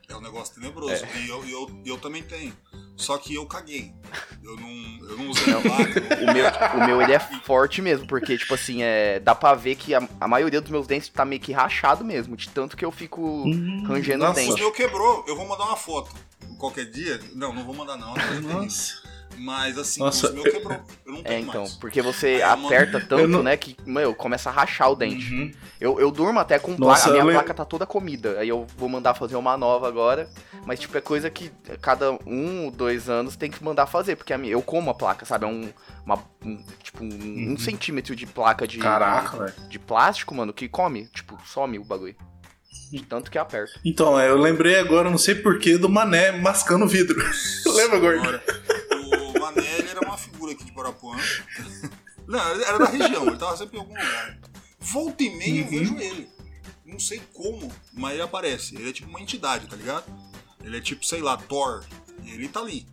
É 0.09 0.15
um 0.15 0.21
negócio 0.21 0.55
tenebroso. 0.55 0.91
É. 1.05 1.17
E 1.19 1.29
eu, 1.29 1.45
eu, 1.47 1.81
eu 1.85 1.97
também 1.97 2.23
tenho. 2.23 2.51
Só 2.97 3.17
que 3.17 3.35
eu 3.35 3.45
caguei. 3.45 3.93
Eu 4.43 4.57
não, 4.57 5.09
eu 5.09 5.17
não 5.17 5.29
usei 5.29 5.53
a 5.53 5.61
placa. 5.61 6.01
O 6.23 6.33
meu, 6.33 6.81
o 6.83 6.87
meu 6.87 7.01
ele 7.01 7.13
é 7.13 7.19
forte 7.19 7.81
mesmo, 7.81 8.07
porque, 8.07 8.37
tipo 8.37 8.53
assim, 8.55 8.81
é, 8.81 9.19
dá 9.19 9.33
pra 9.35 9.53
ver 9.53 9.75
que 9.75 9.93
a, 9.93 10.01
a 10.19 10.27
maioria 10.27 10.59
dos 10.59 10.71
meus 10.71 10.87
dentes 10.87 11.07
tá 11.09 11.23
meio 11.23 11.39
que 11.41 11.51
rachado 11.53 12.03
mesmo, 12.03 12.35
de 12.35 12.49
tanto 12.49 12.75
que 12.75 12.83
eu 12.83 12.91
fico 12.91 13.21
Hum, 13.21 13.83
rangendo 13.87 14.23
o 14.23 14.27
nossa. 14.27 14.41
O 14.41 14.45
dente. 14.47 14.59
meu 14.59 14.71
quebrou. 14.71 15.23
Eu 15.27 15.35
vou 15.35 15.47
mandar 15.47 15.65
uma 15.65 15.77
foto. 15.77 16.11
Qualquer 16.57 16.85
dia. 16.85 17.19
Não, 17.35 17.53
não 17.53 17.63
vou 17.63 17.75
mandar 17.75 17.95
não. 17.95 18.13
não 18.41 18.67
Mas 19.37 19.77
assim, 19.77 20.01
Nossa, 20.01 20.29
o 20.31 20.33
meu 20.33 20.43
quebrou. 20.43 20.73
Eu 21.05 21.13
não 21.13 21.23
tenho 21.23 21.35
É, 21.35 21.39
então, 21.39 21.61
mais. 21.61 21.73
porque 21.75 22.01
você 22.01 22.27
Aí 22.27 22.41
aperta 22.43 22.99
tanto, 22.99 23.19
Eu 23.21 23.27
não- 23.27 23.41
né, 23.43 23.55
que, 23.55 23.75
meu, 23.85 24.13
começa 24.13 24.49
a 24.49 24.53
rachar 24.53 24.91
o 24.91 24.95
dente. 24.95 25.33
Uhum. 25.33 25.51
Eu, 25.79 25.99
eu 25.99 26.11
durmo 26.11 26.39
até 26.39 26.59
com 26.59 26.71
Nossa, 26.71 27.03
placa, 27.03 27.03
a 27.09 27.11
minha 27.11 27.23
lembro- 27.23 27.33
placa 27.41 27.53
tá 27.53 27.63
toda 27.63 27.85
comida. 27.85 28.37
Aí 28.39 28.49
eu 28.49 28.67
vou 28.77 28.89
mandar 28.89 29.13
fazer 29.13 29.35
uma 29.37 29.55
nova 29.55 29.87
agora. 29.87 30.29
Mas, 30.65 30.79
tipo, 30.79 30.97
é 30.97 31.01
coisa 31.01 31.29
que 31.29 31.49
cada 31.81 32.11
um 32.25 32.65
ou 32.65 32.71
dois 32.71 33.07
anos 33.09 33.35
tem 33.37 33.49
que 33.49 33.63
mandar 33.63 33.87
fazer. 33.87 34.17
Porque 34.17 34.33
a 34.33 34.37
minha, 34.37 34.51
eu 34.53 34.61
como 34.61 34.89
a 34.89 34.93
placa, 34.93 35.25
sabe? 35.25 35.45
É 35.45 35.47
um, 35.47 35.69
uma, 36.05 36.21
um- 36.43 36.61
tipo, 36.83 37.03
um, 37.03 37.07
um 37.07 37.49
Uhum. 37.51 37.57
centímetro 37.57 38.15
de 38.15 38.25
placa 38.25 38.67
de, 38.67 38.77
Caraca, 38.77 39.37
velho. 39.37 39.53
de 39.69 39.79
plástico, 39.79 40.35
mano, 40.35 40.51
que 40.51 40.67
come. 40.67 41.05
Tipo, 41.07 41.37
some 41.45 41.79
o 41.79 41.85
bagulho. 41.85 42.15
De 42.91 43.03
tanto 43.03 43.29
que 43.29 43.37
aperta. 43.37 43.79
Então, 43.85 44.19
é, 44.19 44.29
eu 44.29 44.37
lembrei 44.37 44.79
agora, 44.79 45.09
não 45.11 45.17
sei 45.17 45.35
porquê, 45.35 45.77
do 45.77 45.87
mané 45.87 46.31
mascando 46.31 46.87
vidro. 46.87 47.15
Lembra, 47.67 47.99
gordo? 47.99 48.41
Figura 50.39 50.53
aqui 50.53 50.63
de 50.63 50.71
Parapuã. 50.71 51.17
Não, 52.25 52.39
era 52.39 52.77
da 52.79 52.85
região, 52.85 53.27
ele 53.27 53.35
tava 53.37 53.57
sempre 53.57 53.75
em 53.75 53.79
algum 53.81 53.93
lugar. 53.93 54.39
Volta 54.79 55.21
e 55.23 55.29
meia 55.35 55.59
eu 55.59 55.63
Uhum. 55.65 55.69
vejo 55.69 55.97
ele. 55.99 56.29
Não 56.85 56.97
sei 56.99 57.21
como, 57.33 57.69
mas 57.91 58.13
ele 58.13 58.21
aparece. 58.21 58.75
Ele 58.75 58.89
é 58.89 58.93
tipo 58.93 59.09
uma 59.09 59.19
entidade, 59.21 59.67
tá 59.67 59.75
ligado? 59.75 60.05
Ele 60.63 60.77
é 60.77 60.81
tipo, 60.81 61.05
sei 61.05 61.21
lá, 61.21 61.35
Thor. 61.35 61.83
Ele 62.25 62.47
tá 62.47 62.61
ali. 62.61 62.87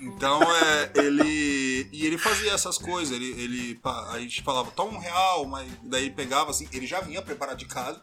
Então 0.00 0.40
é. 0.42 0.92
Ele. 0.94 1.88
E 1.92 2.06
ele 2.06 2.16
fazia 2.16 2.52
essas 2.52 2.78
coisas. 2.78 3.14
Ele. 3.14 3.30
ele 3.40 3.80
a 3.84 4.18
gente 4.18 4.42
falava, 4.42 4.70
toma 4.70 4.96
um 4.96 5.00
real, 5.00 5.44
mas 5.46 5.70
daí 5.82 6.06
ele 6.06 6.14
pegava 6.14 6.50
assim. 6.50 6.66
Ele 6.72 6.86
já 6.86 7.00
vinha 7.02 7.20
preparado 7.20 7.58
de 7.58 7.66
casa 7.66 8.02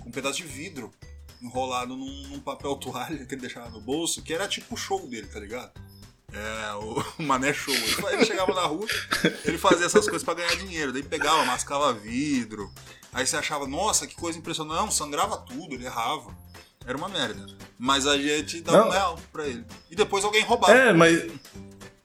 com 0.00 0.08
um 0.08 0.12
pedaço 0.12 0.38
de 0.38 0.44
vidro 0.44 0.92
enrolado 1.40 1.96
num, 1.96 2.28
num 2.28 2.40
papel 2.40 2.74
toalha 2.76 3.24
que 3.24 3.34
ele 3.34 3.40
deixava 3.42 3.70
no 3.70 3.80
bolso, 3.80 4.22
que 4.22 4.34
era 4.34 4.48
tipo 4.48 4.74
o 4.74 4.78
show 4.78 5.06
dele, 5.06 5.28
tá 5.28 5.38
ligado? 5.38 5.70
É, 6.32 6.74
o 6.74 7.04
Mané 7.22 7.52
Show. 7.54 7.74
Ele 8.12 8.24
chegava 8.24 8.52
na 8.54 8.62
rua, 8.62 8.86
ele 9.44 9.56
fazia 9.58 9.86
essas 9.86 10.04
coisas 10.04 10.22
pra 10.22 10.34
ganhar 10.34 10.54
dinheiro. 10.56 10.92
Daí 10.92 11.02
pegava, 11.02 11.44
mascava 11.44 11.92
vidro. 11.92 12.72
Aí 13.12 13.26
você 13.26 13.36
achava, 13.36 13.66
nossa, 13.66 14.06
que 14.06 14.14
coisa 14.14 14.38
impressionante. 14.38 14.78
Não, 14.78 14.90
sangrava 14.90 15.38
tudo, 15.38 15.74
ele 15.74 15.86
errava. 15.86 16.36
Era 16.86 16.96
uma 16.96 17.08
merda. 17.08 17.46
Mas 17.78 18.06
a 18.06 18.16
gente 18.18 18.60
dava 18.60 18.78
Não. 18.78 18.88
um 18.88 18.90
real 18.90 19.18
pra 19.32 19.46
ele. 19.46 19.64
E 19.90 19.96
depois 19.96 20.24
alguém 20.24 20.42
roubava. 20.44 20.72
É, 20.72 20.92
mas. 20.92 21.30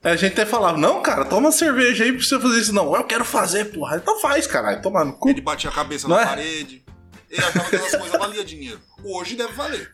A 0.02 0.16
gente 0.16 0.32
até 0.32 0.44
falava, 0.44 0.76
não, 0.76 1.00
cara, 1.02 1.24
toma 1.24 1.50
cerveja 1.50 2.04
aí 2.04 2.12
pra 2.12 2.22
você 2.22 2.38
fazer 2.38 2.60
isso. 2.60 2.72
Não, 2.74 2.94
eu 2.94 3.04
quero 3.04 3.24
fazer, 3.24 3.72
porra. 3.72 3.96
Então 3.96 4.20
faz, 4.20 4.46
caralho. 4.46 4.82
Toma 4.82 5.02
no 5.04 5.14
cu. 5.14 5.30
Ele 5.30 5.40
batia 5.40 5.70
a 5.70 5.72
cabeça 5.72 6.06
Não 6.06 6.16
na 6.16 6.22
é? 6.22 6.26
parede. 6.26 6.84
Ele 7.30 7.42
achava 7.42 7.70
que 7.70 7.76
essas 7.76 7.98
coisas 8.00 8.18
valiam 8.18 8.44
dinheiro. 8.44 8.80
Hoje 9.02 9.34
deve 9.36 9.52
valer. 9.54 9.90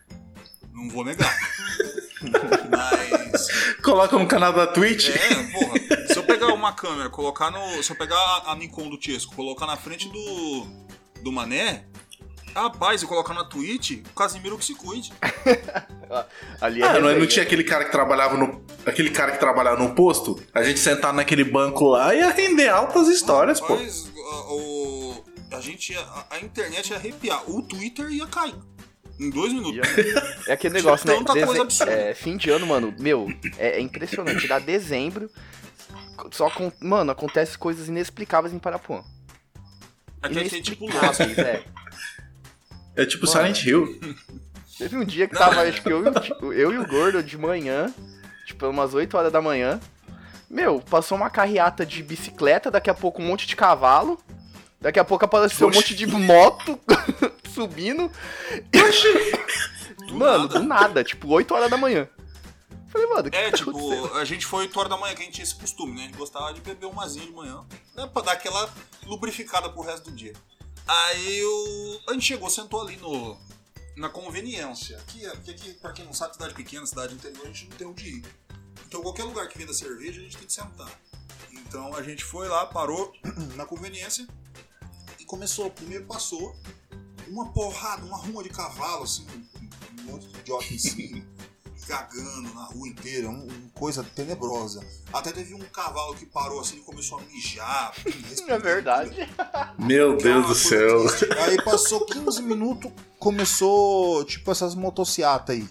Não 0.73 0.89
vou 0.89 1.05
negar. 1.05 1.33
Mas. 2.69 3.47
Coloca 3.83 4.17
no 4.17 4.27
canal 4.27 4.53
da 4.53 4.67
Twitch. 4.67 5.09
É, 5.09 5.35
porra. 5.51 6.07
Se 6.07 6.17
eu 6.17 6.23
pegar 6.23 6.47
uma 6.47 6.73
câmera, 6.73 7.09
colocar 7.09 7.49
no. 7.51 7.81
Se 7.83 7.91
eu 7.91 7.95
pegar 7.95 8.17
a, 8.45 8.55
Nikon 8.55 8.89
do 8.89 8.97
Tiesco, 8.97 9.35
colocar 9.35 9.65
na 9.65 9.77
frente 9.77 10.07
do. 10.09 10.67
do 11.23 11.31
Mané. 11.31 11.85
Rapaz, 12.53 13.01
e 13.01 13.05
colocar 13.07 13.33
na 13.33 13.45
Twitch, 13.45 14.03
o 14.05 14.13
Casimiro 14.13 14.57
que 14.57 14.65
se 14.65 14.75
cuide. 14.75 15.13
Ali 16.59 16.81
é 16.81 16.85
Ah, 16.85 16.93
não, 16.95 17.01
resenha. 17.03 17.19
não 17.19 17.25
tinha 17.27 17.43
aquele 17.43 17.63
cara 17.63 17.85
que 17.85 17.91
trabalhava 17.91 18.35
no. 18.37 18.61
Aquele 18.85 19.09
cara 19.09 19.31
que 19.31 19.39
trabalhava 19.39 19.81
no 19.81 19.95
posto? 19.95 20.37
A 20.53 20.61
gente 20.61 20.79
sentar 20.79 21.13
naquele 21.13 21.45
banco 21.45 21.85
lá 21.87 22.13
e 22.13 22.17
ia 22.19 22.29
render 22.29 22.67
altas 22.67 23.07
histórias, 23.07 23.61
pô. 23.61 23.75
Rapaz, 23.75 24.11
a, 24.17 24.53
o, 24.53 25.23
a 25.53 25.61
gente 25.61 25.93
ia, 25.93 26.01
a, 26.01 26.25
a 26.31 26.39
internet 26.41 26.89
ia 26.89 26.97
arrepiar. 26.97 27.49
O 27.49 27.61
Twitter 27.61 28.09
ia 28.11 28.27
cair. 28.27 28.55
Em 29.19 29.29
dois 29.29 29.53
minutos. 29.53 29.87
É 30.47 30.53
aquele 30.53 30.73
negócio, 30.81 31.07
né? 31.07 31.15
Tanta 31.15 31.33
coisa 31.33 31.45
Dezem- 31.47 31.61
absurda. 31.61 31.91
é, 31.91 32.13
fim 32.13 32.37
de 32.37 32.49
ano, 32.49 32.65
mano, 32.67 32.93
meu, 32.99 33.27
é, 33.57 33.77
é 33.77 33.81
impressionante. 33.81 34.47
Dá 34.47 34.59
dezembro, 34.59 35.29
só 36.31 36.49
com. 36.49 36.71
Mano, 36.81 37.11
acontece 37.11 37.57
coisas 37.57 37.87
inexplicáveis 37.87 38.53
em 38.53 38.59
Parapuã. 38.59 39.03
Aqui 40.21 40.39
é 40.39 40.43
tipo 40.61 40.85
Lost. 40.85 41.19
Inexplicáveis, 41.19 41.37
é. 41.37 41.63
É 42.95 43.05
tipo 43.05 43.25
Silent 43.27 43.63
Hill. 43.63 43.99
Teve 44.77 44.97
um 44.97 45.05
dia 45.05 45.27
que 45.27 45.33
Não, 45.35 45.41
tava, 45.41 45.65
é. 45.65 45.69
acho 45.69 45.81
que 45.83 45.91
eu, 45.91 46.03
e 46.03 46.09
o 46.09 46.13
ti- 46.19 46.33
eu 46.41 46.73
e 46.73 46.77
o 46.79 46.87
Gordo 46.87 47.21
de 47.21 47.37
manhã, 47.37 47.93
tipo, 48.47 48.65
umas 48.67 48.93
8 48.95 49.15
horas 49.15 49.31
da 49.31 49.41
manhã. 49.41 49.79
Meu, 50.49 50.79
passou 50.81 51.15
uma 51.17 51.29
carreata 51.29 51.85
de 51.85 52.01
bicicleta, 52.03 52.71
daqui 52.71 52.89
a 52.89 52.93
pouco 52.93 53.21
um 53.21 53.25
monte 53.25 53.45
de 53.47 53.55
cavalo. 53.55 54.19
Daqui 54.81 54.99
a 54.99 55.05
pouco 55.05 55.23
apareceu 55.23 55.67
um 55.67 55.69
Oxi. 55.69 55.79
monte 55.79 55.95
de 55.95 56.07
moto 56.07 56.79
subindo. 57.51 58.11
Do 60.07 60.15
Mano, 60.17 60.43
nada. 60.47 60.59
do 60.59 60.63
nada, 60.65 61.03
tipo, 61.03 61.27
8 61.29 61.53
horas 61.53 61.69
da 61.69 61.77
manhã. 61.77 62.07
Falei, 62.89 63.07
mano, 63.07 63.29
que 63.31 63.37
É, 63.37 63.49
tá 63.49 63.57
tipo, 63.57 64.13
a 64.15 64.25
gente 64.25 64.45
foi 64.45 64.63
8 64.63 64.77
horas 64.77 64.89
da 64.89 64.97
manhã, 64.97 65.15
que 65.15 65.21
a 65.21 65.25
gente 65.25 65.35
tinha 65.35 65.43
esse 65.43 65.55
costume, 65.55 65.93
né? 65.93 66.01
A 66.03 66.05
gente 66.07 66.17
gostava 66.17 66.53
de 66.53 66.59
beber 66.59 66.87
um 66.87 66.93
mazinho 66.93 67.27
de 67.27 67.31
manhã, 67.31 67.65
né? 67.95 68.05
Pra 68.07 68.21
dar 68.21 68.33
aquela 68.33 68.73
lubrificada 69.05 69.69
pro 69.69 69.81
resto 69.81 70.09
do 70.09 70.15
dia. 70.15 70.33
Aí 70.85 71.43
o... 71.43 72.01
a 72.09 72.13
gente 72.13 72.25
chegou, 72.25 72.49
sentou 72.49 72.81
ali 72.81 72.97
no, 72.97 73.37
na 73.95 74.09
conveniência. 74.09 74.97
Aqui, 74.97 75.21
porque 75.29 75.51
aqui, 75.51 75.73
pra 75.75 75.93
quem 75.93 76.03
não 76.03 76.13
sabe, 76.13 76.33
cidade 76.33 76.53
pequena, 76.53 76.85
cidade 76.85 77.13
interior, 77.13 77.43
a 77.43 77.47
gente 77.47 77.69
não 77.69 77.77
tem 77.77 77.87
onde 77.87 78.09
ir. 78.09 78.25
Então 78.85 79.01
qualquer 79.01 79.23
lugar 79.23 79.47
que 79.47 79.57
venda 79.57 79.73
cerveja, 79.73 80.19
a 80.19 80.23
gente 80.23 80.37
tem 80.37 80.47
que 80.47 80.53
sentar. 80.53 80.91
Então 81.53 81.95
a 81.95 82.03
gente 82.03 82.25
foi 82.25 82.49
lá, 82.49 82.65
parou 82.65 83.13
na 83.55 83.65
conveniência 83.65 84.27
e 85.17 85.23
começou. 85.23 85.69
Primeiro 85.71 86.05
passou 86.05 86.53
uma 87.31 87.45
porrada, 87.51 88.05
uma 88.05 88.17
ruma 88.17 88.43
de 88.43 88.49
cavalo, 88.49 89.03
assim, 89.03 89.25
um 89.99 90.11
monte 90.11 90.27
de 90.27 90.39
idiota 90.39 90.73
em 90.73 90.77
cima. 90.77 91.23
cagando 91.87 92.53
na 92.53 92.63
rua 92.65 92.87
inteira, 92.87 93.27
um, 93.29 93.43
uma 93.47 93.69
coisa 93.73 94.03
tenebrosa. 94.03 94.85
Até 95.11 95.31
teve 95.31 95.53
um 95.53 95.59
cavalo 95.59 96.15
que 96.15 96.25
parou 96.25 96.61
assim 96.61 96.77
e 96.77 96.81
começou 96.81 97.17
a 97.19 97.21
mijar. 97.23 97.93
É 98.47 98.57
verdade. 98.57 99.27
Meu 99.79 100.15
Deus 100.17 100.47
do 100.47 100.55
céu. 100.55 101.07
triste. 101.07 101.33
Aí 101.39 101.61
passou 101.63 102.05
15 102.05 102.41
minutos, 102.43 102.91
começou 103.19 104.23
tipo 104.25 104.51
essas 104.51 104.75
motocicletas 104.75 105.55
aí. 105.55 105.67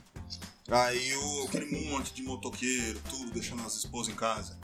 Aí 0.70 1.14
o, 1.16 1.44
aquele 1.46 1.90
monte 1.90 2.12
de 2.14 2.22
motoqueiro, 2.22 3.00
tudo 3.08 3.30
deixando 3.32 3.62
as 3.66 3.74
esposas 3.76 4.12
em 4.12 4.16
casa. 4.16 4.58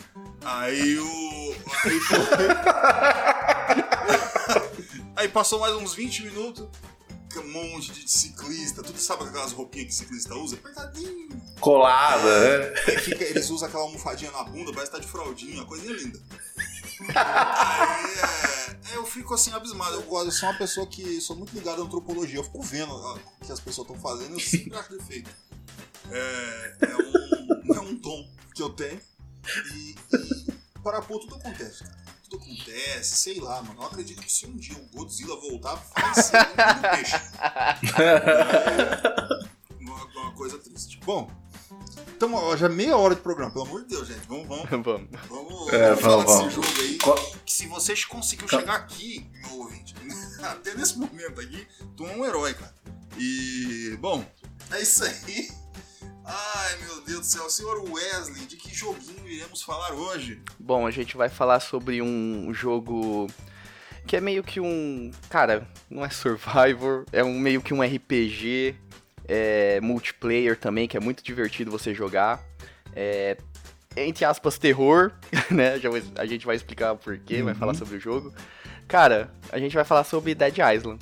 Aí 0.44 0.98
o. 0.98 1.54
Aí, 1.84 2.00
foi- 2.00 2.16
aí 5.26 5.32
passou 5.32 5.58
mais 5.60 5.74
uns 5.74 5.94
20 5.94 6.22
minutos, 6.24 6.66
um 7.36 7.48
monte 7.52 7.92
de 7.92 8.10
ciclista, 8.10 8.82
tudo 8.82 8.98
sabe 8.98 9.24
aquelas 9.24 9.52
roupinhas 9.52 9.88
que 9.88 9.94
ciclista 9.94 10.34
usa? 10.34 10.56
Apertadinho. 10.56 11.28
Colada, 11.60 12.24
né? 12.70 12.74
Aí 12.86 12.98
fica- 12.98 13.24
eles 13.24 13.50
usam 13.50 13.68
aquela 13.68 13.82
almofadinha 13.82 14.30
na 14.30 14.42
bunda, 14.44 14.72
parece 14.72 14.90
que 14.90 14.96
tá 14.96 15.02
de 15.02 15.08
fraldinha, 15.10 15.64
coisinha 15.66 15.92
linda. 15.92 16.18
Aí 17.14 18.14
é, 18.92 18.96
eu 18.96 19.04
fico 19.04 19.34
assim 19.34 19.52
abismado. 19.52 19.96
Eu, 19.96 20.02
gosto, 20.04 20.26
eu 20.28 20.32
sou 20.32 20.48
uma 20.48 20.56
pessoa 20.56 20.86
que 20.86 21.20
sou 21.20 21.36
muito 21.36 21.52
ligado 21.52 21.82
à 21.82 21.84
antropologia. 21.84 22.38
Eu 22.38 22.44
fico 22.44 22.62
vendo 22.62 22.94
o 22.94 23.20
que 23.44 23.52
as 23.52 23.60
pessoas 23.60 23.86
estão 23.88 24.00
fazendo, 24.00 24.32
eu 24.34 24.40
sempre 24.40 24.74
acho 24.78 24.96
defeito. 24.96 25.30
É, 26.10 26.76
é, 26.80 26.96
um, 26.96 27.74
é 27.74 27.80
um 27.80 27.94
dom 27.96 28.26
que 28.54 28.62
eu 28.62 28.70
tenho. 28.70 28.98
E, 29.74 29.94
e 30.14 30.52
para 30.82 31.02
pôr 31.02 31.18
tudo 31.20 31.34
acontece, 31.34 31.84
cara. 31.84 32.05
Tudo 32.28 32.42
acontece, 32.42 33.16
sei 33.16 33.40
lá, 33.40 33.62
mano. 33.62 33.80
Eu 33.82 33.86
acredito 33.86 34.20
que 34.22 34.32
se 34.32 34.46
um 34.46 34.56
dia 34.56 34.76
o 34.76 34.96
Godzilla 34.96 35.36
voltar, 35.40 35.74
vai 35.94 36.14
ser 36.14 36.36
um 36.38 36.90
peixe. 36.96 37.16
É 38.02 39.80
uma, 39.80 40.04
uma 40.04 40.32
coisa 40.32 40.58
triste. 40.58 40.98
Bom, 41.04 41.30
estamos 42.08 42.58
já 42.58 42.68
meia 42.68 42.96
hora 42.96 43.14
de 43.14 43.20
programa, 43.20 43.52
pelo 43.52 43.64
amor 43.66 43.82
de 43.82 43.88
Deus, 43.88 44.08
gente. 44.08 44.26
Vamos, 44.26 44.48
vamos, 44.48 44.66
Vamos. 44.70 45.08
vamos, 45.28 45.72
É, 45.72 45.88
vamos 45.90 46.00
falar 46.00 46.24
vamos, 46.24 46.44
desse 46.44 46.54
jogo 46.56 46.80
aí. 46.80 46.98
Co- 46.98 47.36
Que 47.44 47.52
se 47.52 47.66
vocês 47.68 48.04
conseguiram 48.04 48.48
Co- 48.48 48.58
chegar 48.58 48.74
aqui, 48.76 49.30
meu 49.42 49.58
ouvinte, 49.60 49.94
até 50.42 50.74
nesse 50.74 50.98
momento 50.98 51.40
aqui, 51.40 51.66
tu 51.96 52.06
é 52.06 52.16
um 52.16 52.24
herói, 52.24 52.54
cara. 52.54 52.74
E, 53.18 53.96
bom, 54.00 54.24
é 54.72 54.82
isso 54.82 55.04
aí. 55.04 55.48
Ai, 56.26 56.76
meu 56.84 57.00
Deus 57.02 57.20
do 57.20 57.24
céu. 57.26 57.48
Senhor 57.48 57.78
Wesley, 57.90 58.46
de 58.46 58.56
que 58.56 58.74
joguinho 58.74 59.26
iremos 59.28 59.62
falar 59.62 59.92
hoje? 59.92 60.42
Bom, 60.58 60.86
a 60.86 60.90
gente 60.90 61.16
vai 61.16 61.28
falar 61.28 61.60
sobre 61.60 62.02
um 62.02 62.52
jogo 62.52 63.28
que 64.06 64.16
é 64.16 64.20
meio 64.20 64.42
que 64.42 64.60
um. 64.60 65.10
Cara, 65.30 65.66
não 65.88 66.04
é 66.04 66.10
Survivor, 66.10 67.04
é 67.12 67.22
um 67.22 67.38
meio 67.38 67.62
que 67.62 67.72
um 67.72 67.82
RPG, 67.82 68.74
é 69.28 69.80
multiplayer 69.80 70.56
também, 70.58 70.88
que 70.88 70.96
é 70.96 71.00
muito 71.00 71.22
divertido 71.22 71.70
você 71.70 71.94
jogar. 71.94 72.42
É, 72.94 73.36
entre 73.96 74.24
aspas, 74.24 74.58
terror, 74.58 75.12
né? 75.50 75.78
Já 75.78 75.88
a 76.16 76.26
gente 76.26 76.44
vai 76.44 76.56
explicar 76.56 76.92
o 76.92 76.96
porquê, 76.96 77.42
vai 77.42 77.52
Uhum. 77.52 77.58
falar 77.58 77.74
sobre 77.74 77.96
o 77.96 78.00
jogo. 78.00 78.34
Cara, 78.88 79.32
a 79.52 79.58
gente 79.58 79.74
vai 79.74 79.84
falar 79.84 80.04
sobre 80.04 80.34
Dead 80.34 80.56
Island. 80.58 81.00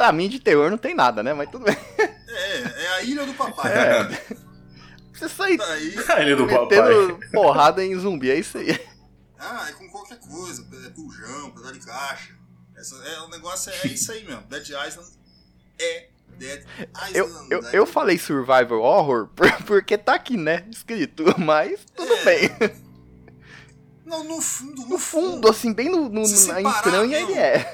Pra 0.00 0.12
mim 0.12 0.30
de 0.30 0.38
terror 0.40 0.70
não 0.70 0.78
tem 0.78 0.94
nada, 0.94 1.22
né? 1.22 1.34
Mas 1.34 1.50
tudo 1.50 1.66
bem. 1.66 1.76
É, 1.98 2.60
é 2.84 2.88
a 2.94 3.02
ilha 3.02 3.26
do 3.26 3.34
papai. 3.34 3.70
É. 3.70 4.08
Você 5.12 5.28
sair 5.28 5.58
Tá 5.58 5.66
aí. 5.74 5.94
A 6.08 6.22
ilha 6.22 6.36
do 6.36 6.46
papai. 6.46 7.28
porrada 7.30 7.84
em 7.84 7.94
zumbi, 7.98 8.30
é 8.30 8.38
isso 8.38 8.56
aí. 8.56 8.80
Ah, 9.38 9.66
é 9.68 9.72
com 9.72 9.86
qualquer 9.90 10.18
coisa. 10.18 10.66
É 10.86 10.88
pujão, 10.88 11.50
pedal 11.50 11.72
de 11.72 11.80
caixa. 11.80 12.32
Essa, 12.74 12.94
é, 13.06 13.20
o 13.20 13.28
negócio 13.28 13.70
é 13.70 13.86
isso 13.92 14.10
aí 14.10 14.24
mesmo. 14.24 14.40
Dead 14.48 14.68
Island 14.68 15.10
é 15.78 16.08
Dead 16.38 16.64
Island. 17.10 17.14
Eu, 17.18 17.28
eu, 17.50 17.62
eu 17.70 17.86
falei 17.86 18.16
survival 18.16 18.80
horror 18.80 19.28
por- 19.36 19.62
porque 19.64 19.98
tá 19.98 20.14
aqui, 20.14 20.38
né? 20.38 20.64
Escrito, 20.70 21.24
mas 21.38 21.80
tudo 21.94 22.10
É. 22.14 22.24
bem. 22.24 22.50
Não, 24.06 24.24
no 24.24 24.40
fundo, 24.40 24.80
no, 24.82 24.88
No 24.88 24.98
fundo, 24.98 25.46
assim, 25.50 25.74
bem 25.74 25.90
no, 25.90 26.08
no- 26.08 26.46
na 26.46 26.60
entranha 26.62 27.20
não. 27.20 27.28
ele 27.28 27.34
é. 27.38 27.72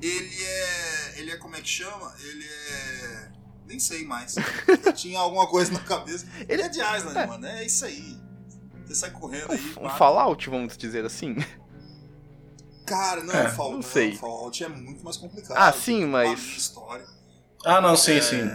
ele 0.00 0.44
é. 0.44 0.91
Ele 1.22 1.30
é 1.30 1.36
como 1.36 1.54
é 1.56 1.60
que 1.60 1.68
chama? 1.68 2.12
Ele 2.20 2.44
é. 2.44 3.28
Nem 3.66 3.78
sei 3.78 4.04
mais. 4.04 4.34
Tinha 4.96 5.18
alguma 5.20 5.46
coisa 5.46 5.72
na 5.72 5.80
cabeça. 5.80 6.26
Ele 6.48 6.60
é 6.62 6.68
de 6.68 6.80
Island, 6.80 7.16
É. 7.18 7.26
mano. 7.26 7.46
É 7.46 7.64
isso 7.64 7.84
aí. 7.84 8.20
Você 8.84 8.94
sai 8.96 9.10
correndo 9.12 9.52
aí. 9.52 9.60
Um 9.78 9.84
mata. 9.84 9.96
Fallout, 9.96 10.50
vamos 10.50 10.76
dizer 10.76 11.04
assim. 11.04 11.36
Cara, 12.86 13.22
não, 13.22 13.32
É, 13.34 13.48
Fallout, 13.48 13.76
não 13.76 13.82
sei. 13.82 14.16
Fallout 14.16 14.64
é 14.64 14.68
muito 14.68 15.04
mais 15.04 15.16
complicado. 15.16 15.56
Ah, 15.56 15.72
sim, 15.72 16.04
uma 16.04 16.24
mas- 16.24 16.40
História. 16.40 17.06
Ah, 17.64 17.80
não, 17.80 17.96
sim, 17.96 18.14
É, 18.16 18.20
sim. 18.20 18.50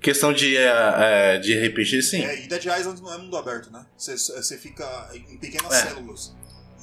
Questão 0.00 0.32
de, 0.32 0.56
é, 0.56 1.34
é, 1.34 1.38
de 1.38 1.54
RPG, 1.68 2.02
sim. 2.02 2.24
É, 2.24 2.44
e 2.44 2.48
Dead 2.48 2.64
Island 2.64 3.02
não 3.02 3.12
é 3.12 3.18
mundo 3.18 3.36
aberto, 3.36 3.70
né? 3.70 3.84
Você, 3.96 4.56
fica 4.56 5.10
em 5.14 5.36
pequenas 5.38 5.72
É. 5.72 5.82
células 5.88 6.34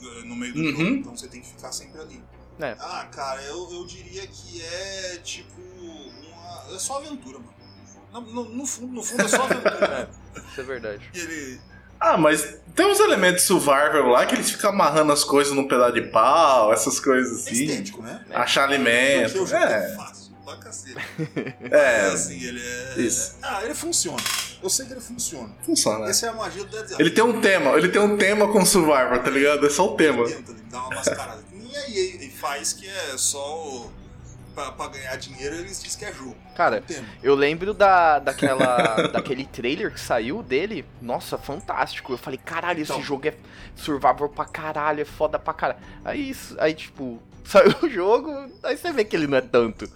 eh, 0.02 0.24
no 0.26 0.36
meio 0.36 0.54
do 0.54 0.60
Uhum. 0.60 0.72
jogo, 0.72 0.84
então 0.98 1.18
você 1.18 1.28
tem 1.28 1.42
que 1.42 1.48
ficar 1.48 1.72
sempre 1.72 2.00
ali. 2.00 2.24
É. 2.60 2.76
Ah, 2.80 3.08
cara, 3.12 3.42
eu, 3.44 3.70
eu 3.72 3.86
diria 3.86 4.26
que 4.28 4.62
é 4.62 5.18
tipo 5.24 5.60
uma. 5.80 6.76
É 6.76 6.80
só 6.80 6.98
aventura, 6.98 7.40
mano. 7.40 7.54
No, 8.12 8.22
no- 8.22 8.50
no 8.50 8.66
fundo, 8.66 8.94
no 8.94 9.04
fundo 9.04 9.24
é 9.24 9.28
só 9.28 9.44
aventura. 9.44 10.10
Isso 10.52 10.62
é 10.62 10.64
verdade. 10.64 11.10
E 11.14 11.20
ele. 11.20 11.62
Ah, 12.00 12.18
mas 12.18 12.58
tem 12.76 12.86
uns 12.86 13.00
elementos 13.00 13.44
survival 13.44 14.08
lá 14.10 14.26
que 14.26 14.36
eles 14.36 14.52
ficam 14.52 14.72
amarrando 14.72 15.12
as 15.14 15.24
coisas 15.24 15.54
num 15.54 15.68
pedaço 15.68 15.94
de 15.94 16.02
pau, 16.02 16.74
essas 16.74 17.00
coisas 17.00 17.48
É 17.48 17.52
assim. 17.52 17.64
estético, 17.64 18.02
né? 18.02 18.24
Achar 18.34 18.68
Porque 18.68 18.76
alimento. 18.76 19.56
é 19.56 19.64
É, 19.92 19.96
fácil, 19.96 20.34
pra 20.44 20.58
cacete. 20.58 20.98
é, 21.72 21.78
É 22.02 22.06
assim, 22.08 22.44
ele 22.44 22.62
é. 22.62 23.02
Isso. 23.02 23.38
Ah, 23.42 23.62
ele 23.64 23.74
funciona. 23.74 24.22
Eu 24.62 24.70
sei 24.70 24.86
que 24.86 24.92
ele 24.94 25.02
funciona. 25.02 25.56
funciona. 25.66 26.08
Essa 26.10 26.28
é 26.28 26.30
a 26.30 26.34
magia 26.34 26.64
do 26.66 26.70
Dead. 26.70 27.00
Ele 27.00 27.10
tem 27.10 27.24
um 27.24 27.40
tema, 27.42 27.72
ele 27.78 27.88
tem 27.90 28.02
um 28.02 28.18
tema 28.18 28.52
com 28.52 28.66
survival, 28.66 29.20
tá 29.24 29.30
ligado? 29.30 29.66
É 29.66 29.70
só 29.70 29.86
o 29.94 29.96
tema. 29.96 30.26
Tenta, 30.28 30.52
ele 30.52 30.62
dá 30.70 30.80
uma 30.80 30.96
mascarada. 30.96 31.42
E 31.74 32.22
aí 32.22 32.30
faz 32.30 32.74
que 32.74 32.88
é 32.88 33.18
só 33.18 33.64
o- 33.68 33.92
pra, 34.54 34.72
pra 34.72 34.88
ganhar 34.88 35.16
dinheiro, 35.18 35.56
eles 35.56 35.82
dizem 35.82 36.00
que 36.00 36.06
é 36.06 36.14
jogo. 36.14 36.36
Cara, 36.56 36.84
eu 37.24 37.34
lembro 37.36 37.74
da, 37.74 38.20
daquela, 38.20 39.08
daquele 39.12 39.46
trailer 39.46 39.92
que 39.92 40.00
saiu 40.00 40.44
dele. 40.44 40.86
Nossa, 41.02 41.38
fantástico. 41.38 42.14
Eu 42.14 42.18
falei, 42.18 42.38
caralho, 42.44 42.82
esse 42.82 42.92
Então. 42.92 43.04
jogo 43.04 43.28
é 43.28 43.36
survival 43.76 44.30
pra 44.30 44.46
caralho, 44.46 45.02
é 45.02 45.06
foda 45.06 45.40
pra 45.40 45.54
caralho. 45.54 45.80
Aí, 46.06 46.36
aí 46.60 46.74
tipo, 46.76 47.22
saiu 47.46 47.76
o 47.82 47.90
jogo, 47.90 48.32
aí 48.64 48.78
você 48.78 48.92
vê 48.92 49.04
que 49.04 49.16
ele 49.16 49.28
não 49.28 49.38
é 49.38 49.42
tanto. 49.42 49.90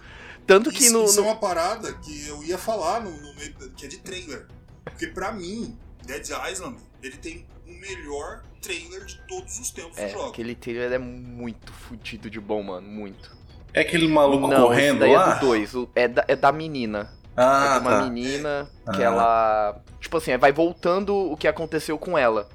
Tanto 0.46 0.70
que 0.70 0.84
Isso, 0.84 0.92
no. 0.94 1.04
isso 1.04 1.20
é 1.20 1.22
uma 1.22 1.36
parada 1.36 1.92
que 1.92 2.26
eu 2.26 2.42
ia 2.42 2.56
falar 2.58 3.00
no, 3.00 3.10
no 3.10 3.34
meio, 3.36 3.54
que 3.76 3.84
é 3.84 3.88
de 3.88 3.98
trailer. 3.98 4.46
Porque 4.82 5.06
pra 5.08 5.30
mim, 5.30 5.78
Dead 6.06 6.26
Island, 6.50 6.78
ele 7.02 7.18
tem 7.18 7.46
o 7.66 7.72
melhor 7.72 8.42
trailer 8.60 9.04
de 9.04 9.16
todos 9.26 9.58
os 9.58 9.70
tempos 9.70 9.96
É, 9.98 10.06
do 10.06 10.12
jogo. 10.12 10.28
aquele 10.28 10.54
trailer 10.54 10.92
é 10.92 10.98
muito 10.98 11.72
fudido 11.72 12.28
de 12.30 12.40
bom, 12.40 12.62
mano. 12.62 12.86
Muito. 12.86 13.36
É 13.74 13.80
aquele 13.80 14.08
maluco 14.08 14.46
não, 14.48 14.62
correndo 14.66 15.00
daí 15.00 15.14
lá? 15.14 15.32
é 15.36 15.40
do 15.40 15.46
2. 15.46 15.72
É 15.94 16.08
da, 16.08 16.24
é 16.28 16.36
da 16.36 16.50
menina. 16.52 17.12
Ah, 17.36 17.76
é 17.76 17.80
de 17.80 17.86
uma 17.86 17.90
tá. 17.98 18.04
menina 18.04 18.70
que 18.94 19.02
Ah. 19.02 19.06
ela. 19.06 19.82
Tipo 20.00 20.16
assim, 20.16 20.36
vai 20.36 20.52
voltando 20.52 21.14
o 21.14 21.36
que 21.36 21.46
aconteceu 21.46 21.98
com 21.98 22.16
ela. 22.18 22.48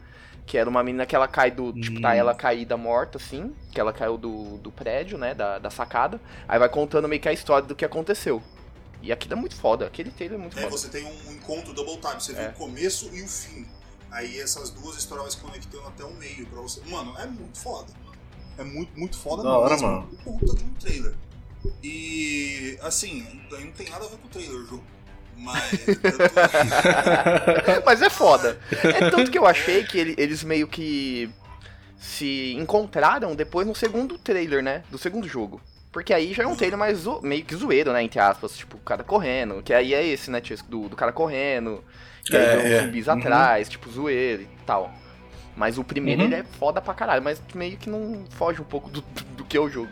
Que 0.45 0.57
era 0.57 0.69
uma 0.69 0.83
menina 0.83 1.05
que 1.05 1.15
ela 1.15 1.27
cai 1.27 1.51
do. 1.51 1.71
Tipo, 1.71 2.01
tá 2.01 2.09
Hum. 2.09 2.13
ela 2.13 2.35
caída 2.35 2.75
morta, 2.75 3.17
assim. 3.17 3.55
Que 3.71 3.79
ela 3.79 3.93
caiu 3.93 4.17
do, 4.17 4.57
do 4.57 4.71
prédio, 4.71 5.17
né? 5.17 5.33
Da, 5.33 5.57
da 5.59 5.69
sacada. 5.69 6.19
Aí 6.47 6.59
vai 6.59 6.67
contando 6.67 7.07
meio 7.07 7.21
que 7.21 7.29
a 7.29 7.33
história 7.33 7.65
do 7.65 7.73
que 7.75 7.85
aconteceu. 7.85 8.43
E 9.01 9.11
aquilo 9.11 9.33
é 9.33 9.37
muito 9.37 9.55
foda. 9.55 9.85
Aquele 9.85 10.11
trailer 10.11 10.37
é 10.37 10.41
muito 10.41 10.57
É, 10.57 10.63
foda. 10.63 10.71
você 10.77 10.89
tem 10.89 11.05
um 11.05 11.31
encontro 11.33 11.73
double 11.73 11.97
time, 11.97 12.19
você 12.21 12.33
vê 12.33 12.41
É. 12.43 12.47
o 12.49 12.53
começo 12.53 13.09
e 13.13 13.21
o 13.21 13.27
fim. 13.27 13.65
Aí 14.13 14.39
essas 14.39 14.69
duas 14.69 14.95
histórias 14.97 15.35
conectando 15.35 15.85
até 15.87 16.03
o 16.05 16.13
meio 16.13 16.45
pra 16.47 16.61
você. 16.61 16.79
Mano, 16.89 17.13
é 17.19 17.25
muito 17.25 17.57
foda. 17.59 17.91
É 18.57 18.63
muito, 18.63 18.97
muito 18.97 19.17
foda 19.17 19.43
Da 19.43 19.57
hora, 19.57 19.71
mesmo. 19.73 19.87
mano. 19.87 20.09
Puta 20.23 20.55
de 20.55 20.63
um 20.63 20.73
trailer. 20.75 21.13
E 21.83 22.77
assim, 22.81 23.25
não 23.49 23.71
tem 23.71 23.89
nada 23.89 24.05
a 24.05 24.07
ver 24.07 24.17
com 24.17 24.27
o 24.27 24.29
trailer 24.29 24.55
o 24.55 24.65
jogo. 24.65 24.83
Mas. 25.35 25.71
tanto- 25.71 26.73
Mas 27.85 28.01
é 28.01 28.09
foda. 28.09 28.59
É 28.83 29.09
tanto 29.09 29.31
que 29.31 29.37
eu 29.39 29.45
achei 29.47 29.83
que 29.83 29.97
ele- 29.97 30.15
eles 30.17 30.43
meio 30.43 30.67
que 30.67 31.29
se 31.97 32.53
encontraram 32.59 33.35
depois 33.35 33.65
no 33.65 33.73
segundo 33.75 34.17
trailer, 34.17 34.61
né? 34.61 34.83
Do 34.91 34.97
segundo 34.97 35.27
jogo. 35.27 35.61
Porque 35.91 36.13
aí 36.13 36.33
já 36.33 36.43
é 36.43 36.47
um 36.47 36.55
trailer 36.55 36.77
mais 36.77 36.99
zo- 36.99 37.21
meio 37.21 37.45
que 37.45 37.55
zoeiro, 37.55 37.93
né? 37.93 38.03
Entre 38.03 38.19
aspas. 38.19 38.57
Tipo, 38.57 38.77
o 38.77 38.81
cara 38.81 39.03
correndo. 39.03 39.61
Que 39.63 39.73
aí 39.73 39.93
é 39.93 40.05
esse, 40.05 40.29
né? 40.29 40.41
Do, 40.67 40.89
do 40.89 40.95
cara 40.95 41.11
correndo. 41.11 41.83
Que 42.23 42.35
aí 42.37 42.43
É, 42.43 42.57
tem 42.61 42.71
é. 42.73 42.81
zumbis 42.85 43.07
Uhum. 43.07 43.13
atrás, 43.13 43.69
tipo, 43.69 43.89
zoeiro 43.91 44.43
e 44.43 44.47
tal. 44.65 44.93
Mas 45.55 45.77
o 45.77 45.83
primeiro 45.83 46.21
Uhum. 46.21 46.27
ele 46.27 46.35
é 46.35 46.43
foda 46.43 46.81
pra 46.81 46.93
caralho. 46.93 47.21
Mas 47.23 47.41
meio 47.53 47.77
que 47.77 47.89
não 47.89 48.25
foge 48.31 48.61
um 48.61 48.65
pouco 48.65 48.89
do, 48.89 49.01
do 49.01 49.43
que 49.45 49.55
é 49.57 49.59
o 49.59 49.69
jogo. 49.69 49.89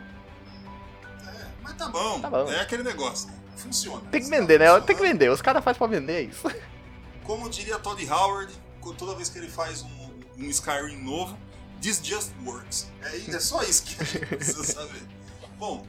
É, 1.27 1.45
mas 1.61 1.73
tá 1.75 1.87
bom. 1.87 2.19
Tá 2.19 2.29
bom. 2.29 2.51
É 2.51 2.61
aquele 2.61 2.83
negócio. 2.83 3.27
né? 3.29 3.35
Funciona. 3.57 4.01
Tem 4.09 4.21
que 4.21 4.29
vender, 4.29 4.57
tá 4.59 4.73
né? 4.73 4.81
Tem 4.81 4.95
que 4.95 5.01
vender. 5.03 5.29
Os 5.29 5.41
caras 5.41 5.63
fazem 5.63 5.77
pra 5.77 5.87
vender 5.87 6.13
é 6.13 6.21
isso. 6.21 6.49
Como 7.23 7.47
diria 7.49 7.77
Todd 7.77 8.03
Howard, 8.09 8.51
toda 8.97 9.13
vez 9.15 9.29
que 9.29 9.37
ele 9.37 9.47
faz 9.49 9.83
um, 9.83 10.09
um 10.39 10.49
Skyrim 10.49 10.97
novo, 11.03 11.37
this 11.79 12.01
just 12.03 12.31
works. 12.43 12.89
É, 13.03 13.17
é 13.35 13.39
só 13.39 13.61
isso 13.61 13.83
que 13.83 13.95
a 14.01 14.05
gente 14.05 14.25
precisa 14.25 14.63
saber. 14.63 15.01
Bom, 15.59 15.85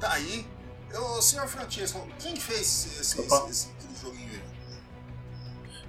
tá 0.00 0.12
aí. 0.14 0.46
O 0.94 1.20
senhor 1.20 1.46
Francesco, 1.48 2.06
quem 2.20 2.36
fez 2.36 2.60
esse, 2.60 3.00
esse, 3.00 3.20
esse, 3.20 3.50
esse 3.50 3.68
joguinho 4.00 4.30
aí? 4.30 4.40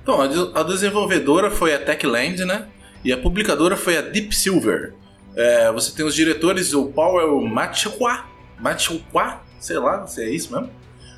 Então, 0.06 0.22
a 0.22 0.28
de- 0.28 0.52
a 0.54 0.62
desenvolvedora 0.62 1.50
foi 1.50 1.74
a 1.74 1.80
Techland, 1.80 2.46
né? 2.46 2.68
E 3.04 3.12
a 3.12 3.18
publicadora 3.18 3.76
foi 3.76 3.98
a 3.98 4.02
Deep 4.02 4.36
Silver. 4.36 4.94
É, 5.36 5.72
você 5.72 5.91
tem 5.96 6.06
os 6.06 6.13
diretores, 6.13 6.74
o 6.76 6.86
Powell 6.91 7.41
Machua, 7.41 8.24
Machua, 8.60 9.41
sei 9.60 9.80
lá 9.80 10.06
se 10.06 10.22
é 10.24 10.30
isso 10.30 10.54
mesmo. 10.54 10.70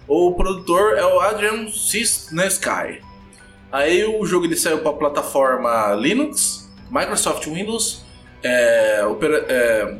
O 0.07 0.31
produtor 0.35 0.97
é 0.97 1.05
o 1.05 1.19
Adrian 1.19 1.67
Cisnesky. 1.69 3.01
Aí 3.73 4.05
o 4.05 4.25
jogo 4.25 4.45
ele 4.45 4.55
saiu 4.55 4.77
para 4.79 4.93
plataforma 4.93 5.93
Linux, 5.95 6.69
Microsoft 6.89 7.45
Windows, 7.47 8.05
é, 8.41 9.05
opera- 9.05 9.45
é, 9.49 9.97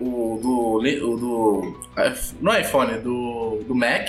o 0.00 0.40
do, 0.42 0.78
o 0.78 1.16
do 1.18 1.80
não 2.40 2.54
é 2.54 2.62
iPhone, 2.62 2.98
do, 3.00 3.62
do 3.68 3.74
Mac, 3.74 4.08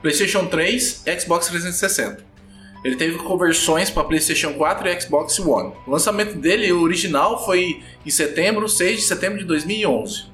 PlayStation 0.00 0.46
3, 0.46 1.04
Xbox 1.20 1.48
360. 1.48 2.24
Ele 2.82 2.96
teve 2.96 3.18
conversões 3.18 3.90
para 3.90 4.04
PlayStation 4.04 4.54
4 4.54 4.88
e 4.88 5.00
Xbox 5.00 5.38
One. 5.38 5.74
O 5.86 5.90
lançamento 5.90 6.38
dele, 6.38 6.72
o 6.72 6.80
original, 6.80 7.44
foi 7.44 7.82
em 8.04 8.10
setembro, 8.10 8.68
6 8.68 9.00
de 9.00 9.04
setembro 9.04 9.38
de 9.38 9.44
2011. 9.44 10.30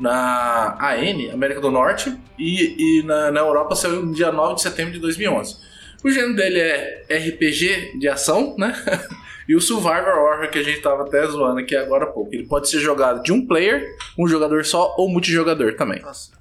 Na 0.00 0.78
AN, 0.80 1.30
América 1.30 1.60
do 1.60 1.70
Norte, 1.70 2.18
e, 2.38 3.00
e 3.00 3.02
na, 3.02 3.30
na 3.30 3.40
Europa 3.40 3.76
saiu 3.76 4.02
no 4.02 4.14
dia 4.14 4.32
9 4.32 4.54
de 4.54 4.62
setembro 4.62 4.94
de 4.94 4.98
2011. 4.98 5.56
O 6.02 6.10
gênero 6.10 6.34
dele 6.34 6.58
é 6.58 7.04
RPG 7.18 7.98
de 7.98 8.08
ação, 8.08 8.56
né? 8.56 8.72
e 9.46 9.54
o 9.54 9.60
Survivor 9.60 10.16
Horror, 10.16 10.50
que 10.50 10.58
a 10.58 10.62
gente 10.62 10.80
tava 10.80 11.02
até 11.02 11.26
zoando 11.26 11.60
aqui 11.60 11.76
agora 11.76 12.04
há 12.04 12.06
pouco. 12.06 12.34
Ele 12.34 12.46
pode 12.46 12.70
ser 12.70 12.80
jogado 12.80 13.22
de 13.22 13.30
um 13.30 13.46
player, 13.46 13.94
um 14.18 14.26
jogador 14.26 14.64
só, 14.64 14.94
ou 14.96 15.10
multijogador 15.10 15.76
também. 15.76 16.00
Certo. 16.00 16.40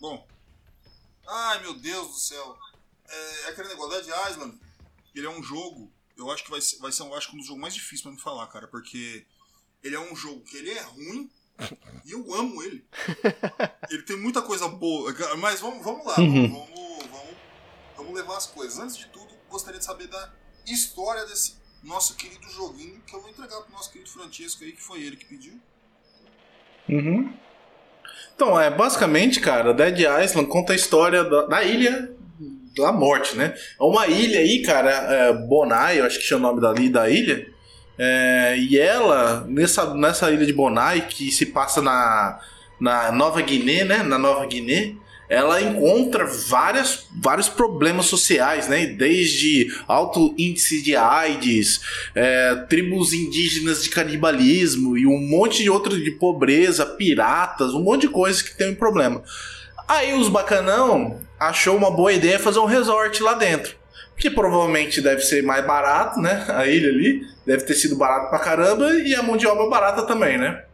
Bom. 0.00 0.26
Ai, 1.28 1.60
meu 1.60 1.74
Deus 1.74 2.08
do 2.08 2.14
céu. 2.14 2.56
É, 3.06 3.50
aquele 3.50 3.68
negócio 3.68 4.02
Dead 4.02 4.14
Island, 4.30 4.54
ele 5.14 5.26
é 5.26 5.30
um 5.30 5.42
jogo, 5.42 5.92
eu 6.16 6.30
acho 6.30 6.44
que 6.44 6.50
vai 6.50 6.60
ser, 6.60 6.78
vai 6.78 6.92
ser 6.92 7.02
eu 7.02 7.14
acho, 7.14 7.28
que 7.28 7.34
um 7.34 7.38
dos 7.38 7.46
jogos 7.46 7.60
mais 7.60 7.74
difíceis 7.74 8.02
pra 8.02 8.12
me 8.12 8.20
falar, 8.20 8.46
cara, 8.48 8.66
porque 8.68 9.24
ele 9.82 9.94
é 9.94 10.00
um 10.00 10.14
jogo 10.16 10.40
que 10.42 10.56
ele 10.56 10.70
é 10.70 10.82
ruim 10.82 11.30
e 12.04 12.12
eu 12.12 12.34
amo 12.34 12.62
ele. 12.62 12.84
Ele 13.88 14.02
tem 14.02 14.16
muita 14.16 14.42
coisa 14.42 14.66
boa, 14.66 15.14
mas 15.38 15.60
vamos, 15.60 15.84
vamos 15.84 16.04
lá, 16.04 16.18
Uhum. 16.18 16.48
vamos, 16.48 17.06
vamos, 17.08 17.34
vamos 17.96 18.14
levar 18.14 18.36
as 18.36 18.46
coisas. 18.46 18.76
Antes 18.80 18.96
de 18.96 19.06
tudo, 19.06 19.28
gostaria 19.48 19.78
de 19.78 19.84
saber 19.84 20.08
da 20.08 20.32
história 20.66 21.24
desse 21.26 21.54
nosso 21.80 22.16
querido 22.16 22.48
joguinho 22.50 23.00
que 23.06 23.14
eu 23.14 23.20
vou 23.20 23.30
entregar 23.30 23.60
pro 23.60 23.72
nosso 23.72 23.92
querido 23.92 24.10
Francesco 24.10 24.64
aí, 24.64 24.72
que 24.72 24.82
foi 24.82 25.02
ele 25.02 25.16
que 25.16 25.26
pediu. 25.26 25.60
Uhum. 26.88 27.32
Então, 28.34 28.60
é 28.60 28.68
basicamente, 28.70 29.38
cara, 29.40 29.72
Dead 29.72 30.00
Island 30.00 30.48
conta 30.48 30.72
a 30.72 30.76
história 30.76 31.22
da, 31.22 31.46
da 31.46 31.62
ilha 31.62 32.16
da 32.82 32.92
morte, 32.92 33.36
né? 33.36 33.54
É 33.80 33.82
uma 33.82 34.06
ilha 34.06 34.40
aí, 34.40 34.62
cara, 34.62 34.90
é, 34.90 35.32
Bonai, 35.32 36.00
eu 36.00 36.04
acho 36.04 36.18
que 36.18 36.24
chama 36.24 36.48
o 36.48 36.50
nome 36.50 36.60
dali 36.60 36.88
da 36.88 37.08
ilha. 37.08 37.46
É, 37.98 38.56
e 38.58 38.78
ela, 38.78 39.44
nessa, 39.48 39.94
nessa 39.94 40.30
ilha 40.30 40.44
de 40.44 40.52
Bonai, 40.52 41.06
que 41.08 41.30
se 41.30 41.46
passa 41.46 41.80
na, 41.80 42.40
na 42.80 43.12
Nova 43.12 43.40
Guiné, 43.40 43.84
né? 43.84 44.02
Na 44.02 44.18
Nova 44.18 44.44
Guiné, 44.46 44.94
ela 45.28 45.60
encontra 45.60 46.26
várias, 46.26 47.06
vários 47.14 47.48
problemas 47.48 48.06
sociais, 48.06 48.68
né? 48.68 48.86
Desde 48.86 49.72
alto 49.86 50.34
índice 50.36 50.82
de 50.82 50.94
AIDS, 50.94 51.80
é, 52.14 52.54
tribos 52.68 53.12
indígenas 53.12 53.82
de 53.82 53.90
canibalismo 53.90 54.98
e 54.98 55.06
um 55.06 55.18
monte 55.18 55.62
de 55.62 55.70
outro 55.70 55.98
de 56.00 56.10
pobreza, 56.12 56.84
piratas, 56.84 57.72
um 57.74 57.82
monte 57.82 58.02
de 58.02 58.08
coisas 58.08 58.42
que 58.42 58.56
tem 58.56 58.70
um 58.70 58.74
problema. 58.74 59.22
Aí 59.86 60.14
os 60.14 60.28
bacanão 60.28 61.20
achou 61.38 61.76
uma 61.76 61.90
boa 61.90 62.12
ideia 62.12 62.38
fazer 62.38 62.58
um 62.58 62.64
resort 62.64 63.22
lá 63.22 63.34
dentro. 63.34 63.76
Que 64.16 64.30
provavelmente 64.30 65.00
deve 65.00 65.22
ser 65.22 65.42
mais 65.42 65.66
barato, 65.66 66.20
né? 66.20 66.44
A 66.48 66.66
ilha 66.66 66.88
ali 66.88 67.26
deve 67.44 67.64
ter 67.64 67.74
sido 67.74 67.96
barato 67.96 68.30
pra 68.30 68.38
caramba 68.38 68.94
e 68.94 69.14
a 69.14 69.22
mão 69.22 69.36
de 69.36 69.46
obra 69.46 69.68
barata 69.68 70.06
também, 70.06 70.38
né? 70.38 70.64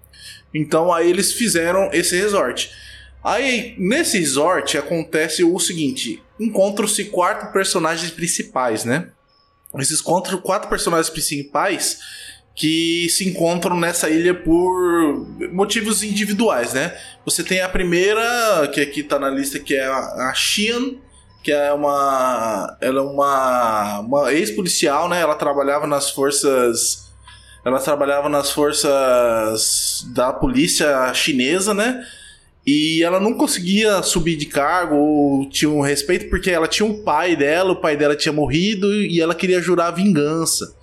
Então 0.53 0.92
aí 0.92 1.09
eles 1.09 1.33
fizeram 1.33 1.90
esse 1.92 2.16
resort. 2.16 2.70
Aí, 3.23 3.75
nesse 3.79 4.18
resort, 4.18 4.79
acontece 4.79 5.44
o 5.44 5.59
seguinte: 5.59 6.23
encontram-se 6.38 7.05
quatro 7.07 7.53
personagens 7.53 8.11
principais, 8.11 8.85
né? 8.85 9.09
Esses 9.79 10.01
quatro, 10.01 10.38
quatro 10.38 10.68
personagens 10.68 11.11
principais 11.11 11.99
que 12.61 13.09
se 13.09 13.27
encontram 13.27 13.75
nessa 13.75 14.11
ilha 14.11 14.35
por 14.35 15.27
motivos 15.51 16.03
individuais, 16.03 16.75
né? 16.75 16.94
Você 17.25 17.42
tem 17.42 17.62
a 17.62 17.68
primeira, 17.70 18.68
que 18.70 18.83
aqui 18.83 19.03
tá 19.03 19.18
na 19.18 19.31
lista, 19.31 19.59
que 19.59 19.75
é 19.75 19.87
a, 19.87 20.31
Xian, 20.35 20.96
que 21.42 21.51
é 21.51 21.73
uma. 21.73 22.77
Ela 22.83 23.01
é 23.01 23.03
uma, 23.03 24.01
uma 24.01 24.33
ex-policial, 24.35 25.09
né? 25.09 25.23
Ela 25.23 25.37
trabalhava 25.37 25.87
nas 25.87 26.11
forças. 26.11 27.11
Ela 27.64 27.79
trabalhava 27.79 28.29
nas 28.29 28.51
forças 28.51 30.07
da 30.12 30.31
polícia 30.31 31.14
chinesa, 31.14 31.73
né? 31.73 32.05
E 32.66 33.03
ela 33.03 33.18
não 33.18 33.33
conseguia 33.33 34.03
subir 34.03 34.37
de 34.37 34.44
cargo 34.44 34.96
ou 34.96 35.49
tinha 35.49 35.70
um 35.70 35.81
respeito 35.81 36.29
porque 36.29 36.51
ela 36.51 36.68
tinha 36.68 36.87
um 36.87 37.03
pai 37.03 37.35
dela, 37.35 37.73
o 37.73 37.81
pai 37.81 37.96
dela 37.96 38.14
tinha 38.14 38.35
morrido 38.35 38.92
e 38.92 39.18
ela 39.18 39.35
queria 39.35 39.62
jurar 39.62 39.92
vingança. 39.92 40.79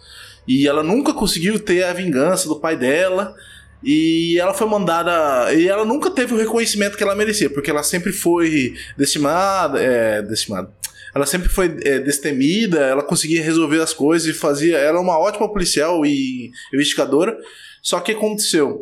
E 0.47 0.67
ela 0.67 0.81
nunca 0.81 1.13
conseguiu 1.13 1.59
ter 1.59 1.83
a 1.83 1.93
vingança 1.93 2.47
do 2.47 2.59
pai 2.59 2.77
dela. 2.77 3.35
E 3.83 4.39
ela 4.39 4.53
foi 4.53 4.67
mandada. 4.67 5.53
E 5.53 5.67
ela 5.67 5.85
nunca 5.85 6.09
teve 6.09 6.33
o 6.33 6.37
reconhecimento 6.37 6.97
que 6.97 7.03
ela 7.03 7.15
merecia, 7.15 7.49
porque 7.49 7.69
ela 7.69 7.83
sempre 7.83 8.11
foi 8.11 8.75
decimada. 8.97 9.79
É, 9.81 10.21
decimada. 10.21 10.71
Ela 11.13 11.25
sempre 11.25 11.49
foi 11.49 11.77
é, 11.83 11.99
destemida, 11.99 12.79
ela 12.79 13.01
conseguia 13.01 13.43
resolver 13.43 13.81
as 13.81 13.93
coisas 13.93 14.27
e 14.27 14.37
fazia. 14.37 14.77
Ela 14.77 14.99
é 14.99 15.01
uma 15.01 15.17
ótima 15.17 15.51
policial 15.51 16.05
e 16.05 16.51
investigadora. 16.73 17.37
Só 17.81 17.99
que 17.99 18.11
aconteceu? 18.11 18.81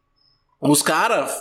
Os 0.60 0.82
caras 0.82 1.32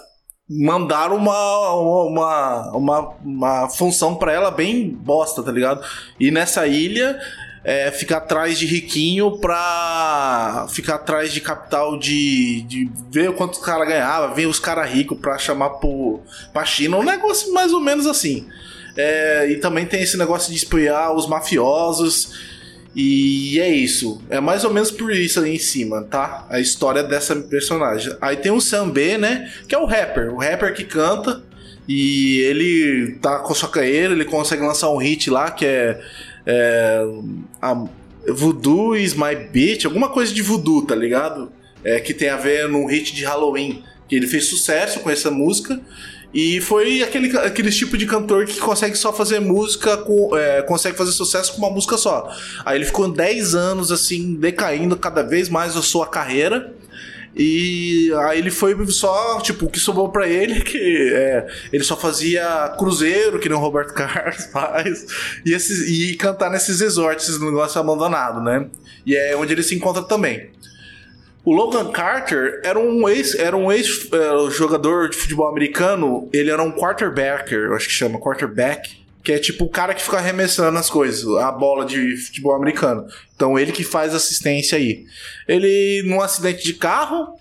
mandaram 0.49 1.15
uma, 1.15 1.73
uma, 1.73 2.71
uma, 2.75 2.99
uma 3.23 3.69
função 3.69 4.15
para 4.15 4.31
ela 4.33 4.51
bem 4.51 4.89
bosta, 4.89 5.41
tá 5.41 5.51
ligado? 5.51 5.85
E 6.19 6.31
nessa 6.31 6.67
ilha 6.67 7.19
é, 7.63 7.89
ficar 7.91 8.17
atrás 8.17 8.59
de 8.59 8.65
riquinho 8.65 9.37
pra 9.37 10.67
ficar 10.69 10.95
atrás 10.95 11.31
de 11.31 11.39
capital 11.39 11.97
de, 11.97 12.61
de 12.63 12.91
ver 13.09 13.31
quanto 13.33 13.53
os 13.53 13.65
cara 13.65 13.85
ganhava, 13.85 14.33
ver 14.33 14.47
os 14.47 14.59
caras 14.59 14.89
ricos 14.89 15.17
pra 15.17 15.37
chamar 15.37 15.69
pro, 15.71 16.19
pra 16.51 16.65
China. 16.65 16.97
Um 16.97 17.03
negócio 17.03 17.53
mais 17.53 17.71
ou 17.71 17.79
menos 17.79 18.05
assim. 18.05 18.47
É, 18.97 19.49
e 19.49 19.57
também 19.57 19.85
tem 19.85 20.01
esse 20.01 20.17
negócio 20.17 20.51
de 20.51 20.57
espiar 20.57 21.15
os 21.15 21.27
mafiosos. 21.27 22.53
E 22.95 23.59
é 23.59 23.69
isso. 23.69 24.21
É 24.29 24.39
mais 24.39 24.63
ou 24.63 24.71
menos 24.71 24.91
por 24.91 25.11
isso 25.11 25.39
ali 25.39 25.55
em 25.55 25.59
cima, 25.59 26.03
tá? 26.03 26.45
A 26.49 26.59
história 26.59 27.01
dessa 27.01 27.35
personagem. 27.35 28.15
Aí 28.21 28.37
tem 28.37 28.51
o 28.51 28.61
Sam 28.61 28.89
B, 28.89 29.17
né? 29.17 29.51
Que 29.67 29.73
é 29.73 29.77
o 29.79 29.85
rapper. 29.85 30.31
O 30.31 30.37
rapper 30.37 30.75
que 30.75 30.83
canta. 30.83 31.41
E 31.87 32.39
ele 32.41 33.17
tá 33.21 33.39
com 33.39 33.53
sua 33.53 33.67
carreira, 33.67 34.13
ele 34.13 34.23
consegue 34.23 34.61
lançar 34.61 34.89
um 34.89 34.97
hit 34.97 35.29
lá 35.29 35.51
que 35.51 35.65
é 35.65 35.99
é, 36.45 37.05
a, 37.61 37.85
Voodoo 38.27 38.95
is 38.95 39.13
my 39.13 39.35
bitch, 39.35 39.85
alguma 39.85 40.09
coisa 40.09 40.33
de 40.33 40.41
voodoo, 40.41 40.85
tá 40.85 40.95
ligado? 40.95 41.51
É, 41.83 41.99
que 41.99 42.13
tem 42.13 42.29
a 42.29 42.37
ver 42.37 42.69
no 42.69 42.85
hit 42.85 43.13
de 43.13 43.25
Halloween. 43.25 43.83
Que 44.07 44.15
ele 44.15 44.27
fez 44.27 44.45
sucesso 44.45 44.99
com 45.01 45.09
essa 45.09 45.29
música. 45.29 45.79
E 46.33 46.59
foi 46.61 47.03
aquele, 47.03 47.37
aquele 47.37 47.69
tipo 47.69 47.97
de 47.97 48.05
cantor 48.05 48.45
que 48.45 48.59
consegue 48.59 48.97
só 48.97 49.13
fazer 49.13 49.39
música, 49.39 49.97
com, 49.97 50.35
é, 50.35 50.61
consegue 50.63 50.97
fazer 50.97 51.11
sucesso 51.11 51.53
com 51.53 51.59
uma 51.59 51.69
música 51.69 51.97
só. 51.97 52.27
Aí 52.65 52.77
ele 52.77 52.85
ficou 52.85 53.07
10 53.07 53.53
anos 53.53 53.91
assim, 53.91 54.35
decaindo 54.35 54.97
cada 54.97 55.21
vez 55.21 55.47
mais 55.49 55.75
a 55.77 55.81
sua 55.81 56.07
carreira. 56.07 56.73
E 57.35 58.11
aí 58.27 58.37
ele 58.37 58.51
foi 58.51 58.75
só, 58.87 59.39
tipo, 59.41 59.65
o 59.65 59.69
que 59.69 59.79
sobrou 59.79 60.09
para 60.09 60.27
ele 60.27 60.61
que 60.61 60.77
é, 61.13 61.47
ele 61.71 61.83
só 61.83 61.97
fazia 61.97 62.75
cruzeiro, 62.77 63.39
que 63.39 63.49
nem 63.49 63.57
o 63.57 63.61
Roberto 63.61 63.93
Carlos 63.95 64.45
faz, 64.47 65.05
e, 65.45 65.53
esses, 65.53 65.89
e 65.89 66.15
cantar 66.15 66.51
nesses 66.51 66.79
resorts, 66.79 67.27
esses 67.27 67.41
negócios 67.41 67.75
abandonados, 67.77 68.43
né? 68.43 68.67
E 69.05 69.15
é 69.15 69.35
onde 69.35 69.53
ele 69.53 69.63
se 69.63 69.75
encontra 69.75 70.03
também. 70.03 70.51
O 71.45 71.53
Logan 71.53 71.91
Carter 71.91 72.61
era 72.63 72.79
um 72.79 73.09
ex, 73.09 73.35
era 73.35 73.57
um 73.57 73.69
ex 73.69 74.07
é, 74.13 74.49
jogador 74.51 75.09
de 75.09 75.17
futebol 75.17 75.49
americano, 75.49 76.29
ele 76.31 76.49
era 76.49 76.63
um 76.63 76.71
quarterbacker, 76.71 77.73
acho 77.73 77.87
que 77.87 77.93
chama 77.93 78.17
quarterback, 78.17 79.02
que 79.23 79.31
é 79.31 79.39
tipo 79.39 79.63
o 79.63 79.69
cara 79.69 79.93
que 79.93 80.03
fica 80.03 80.17
arremessando 80.17 80.77
as 80.77 80.89
coisas, 80.89 81.25
a 81.37 81.51
bola 81.51 81.85
de 81.85 82.17
futebol 82.17 82.53
americano. 82.53 83.07
Então 83.35 83.57
ele 83.57 83.71
que 83.71 83.83
faz 83.83 84.13
assistência 84.13 84.77
aí. 84.77 85.05
Ele, 85.47 86.03
num 86.05 86.21
acidente 86.21 86.63
de 86.63 86.73
carro, 86.73 87.39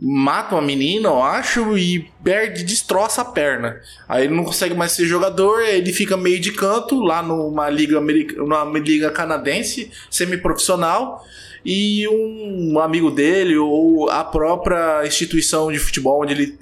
mata 0.00 0.54
uma 0.54 0.62
menina, 0.62 1.08
eu 1.08 1.22
acho, 1.22 1.78
e 1.78 2.10
perde, 2.22 2.62
destroça 2.62 3.22
a 3.22 3.24
perna. 3.24 3.80
Aí 4.06 4.24
ele 4.24 4.34
não 4.34 4.44
consegue 4.44 4.74
mais 4.74 4.92
ser 4.92 5.06
jogador, 5.06 5.62
ele 5.62 5.92
fica 5.92 6.16
meio 6.16 6.38
de 6.38 6.52
canto 6.52 7.00
lá 7.00 7.22
numa 7.22 7.70
liga, 7.70 8.00
numa 8.00 8.64
liga 8.78 9.10
canadense, 9.10 9.90
semi-profissional. 10.10 11.24
E 11.64 12.06
um 12.06 12.78
amigo 12.78 13.10
dele, 13.10 13.56
ou 13.56 14.10
a 14.10 14.22
própria 14.22 15.06
instituição 15.06 15.72
de 15.72 15.78
futebol 15.78 16.22
onde 16.22 16.34
ele 16.34 16.58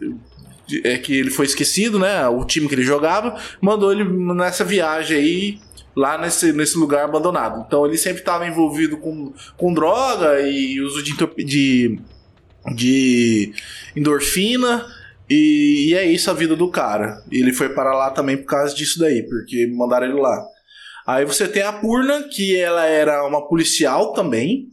é 0.85 0.98
que 0.98 1.14
ele 1.14 1.30
foi 1.30 1.46
esquecido, 1.46 1.98
né? 1.98 2.26
O 2.28 2.44
time 2.44 2.68
que 2.68 2.74
ele 2.74 2.82
jogava, 2.82 3.38
mandou 3.61 3.92
ele 3.92 4.04
nessa 4.04 4.64
viagem 4.64 5.16
aí 5.16 5.58
lá 5.94 6.18
nesse, 6.18 6.52
nesse 6.52 6.76
lugar 6.76 7.04
abandonado. 7.04 7.64
Então 7.66 7.87
ele 7.87 7.96
sempre 7.96 8.20
estava 8.20 8.46
envolvido 8.46 8.96
com, 8.96 9.32
com 9.56 9.74
droga 9.74 10.40
e 10.40 10.80
uso 10.80 11.02
de, 11.02 11.14
de, 11.44 11.98
de 12.74 13.52
endorfina. 13.94 14.87
E, 15.28 15.88
e, 15.88 15.94
é 15.94 16.04
isso 16.04 16.30
a 16.30 16.35
vida 16.35 16.56
do 16.56 16.68
cara. 16.68 17.22
Ele 17.30 17.52
foi 17.52 17.70
para 17.70 17.94
lá 17.94 18.11
também 18.11 18.37
por 18.37 18.46
causa 18.46 18.74
disso 18.74 18.98
daí, 18.98 19.22
porque 19.22 19.66
mandaram 19.66 20.06
ele 20.06 20.20
lá. 20.20 20.44
Aí 21.06 21.24
você 21.24 21.48
tem 21.48 21.62
a 21.62 21.72
Purna, 21.72 22.24
que 22.24 22.56
ela 22.56 22.85
era 22.87 23.26
uma 23.26 23.48
policial 23.48 24.12
também. 24.12 24.68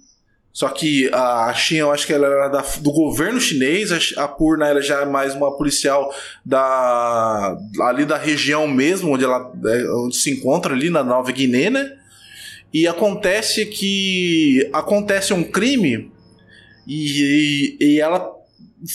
Só 0.51 0.67
que 0.69 1.09
a 1.13 1.53
Xin, 1.53 1.77
eu 1.77 1.91
acho 1.91 2.07
que 2.07 2.13
ela 2.13 2.27
era 2.27 2.47
da, 2.49 2.62
do 2.79 2.91
governo 2.91 3.39
chinês, 3.39 3.91
a 4.17 4.27
Purna 4.27 4.67
era 4.67 4.81
já 4.81 5.05
mais 5.05 5.35
uma 5.35 5.55
policial 5.55 6.13
da 6.43 7.55
ali 7.81 8.03
da 8.03 8.17
região 8.17 8.67
mesmo, 8.67 9.13
onde 9.13 9.23
ela 9.23 9.51
é, 9.65 9.91
onde 9.91 10.17
se 10.17 10.31
encontra 10.31 10.73
ali 10.73 10.89
na 10.89 11.03
Nova 11.03 11.31
Guiné, 11.31 11.69
né? 11.69 11.97
E 12.73 12.88
acontece 12.88 13.65
que 13.67 14.67
acontece 14.73 15.33
um 15.33 15.43
crime 15.43 16.12
e, 16.88 17.77
e, 17.79 17.85
e 17.85 17.99
ela 17.99 18.39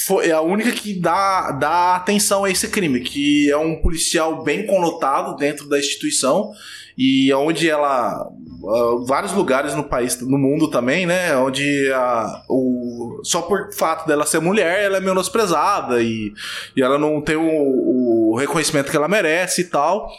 foi 0.07 0.31
a 0.31 0.41
única 0.41 0.73
que 0.73 0.95
dá, 0.95 1.53
dá 1.53 1.97
atenção 1.97 2.45
a 2.45 2.51
esse 2.51 2.69
crime, 2.69 3.01
que 3.01 3.51
é 3.51 3.57
um 3.57 3.81
policial 3.81 4.43
bem 4.43 4.67
conotado 4.67 5.37
dentro 5.37 5.69
da 5.69 5.79
instituição 5.79 6.53
e 6.97 7.33
onde 7.35 7.69
ela 7.69 8.29
uh, 8.63 9.05
vários 9.05 9.33
lugares 9.33 9.75
no 9.75 9.85
país 9.85 10.21
no 10.21 10.39
mundo 10.39 10.69
também 10.69 11.07
né 11.07 11.37
onde 11.37 11.91
a, 11.93 12.43
o, 12.49 13.21
só 13.25 13.43
por 13.43 13.73
fato 13.75 14.07
dela 14.07 14.25
ser 14.25 14.41
mulher 14.41 14.85
ela 14.85 14.99
é 14.99 15.01
menosprezada 15.01 16.03
e, 16.03 16.33
e 16.77 16.83
ela 16.83 16.99
não 16.99 17.21
tem 17.21 17.37
o, 17.37 18.33
o 18.33 18.37
reconhecimento 18.37 18.91
que 18.91 18.97
ela 18.97 19.09
merece 19.09 19.63
e 19.63 19.65
tal. 19.65 20.11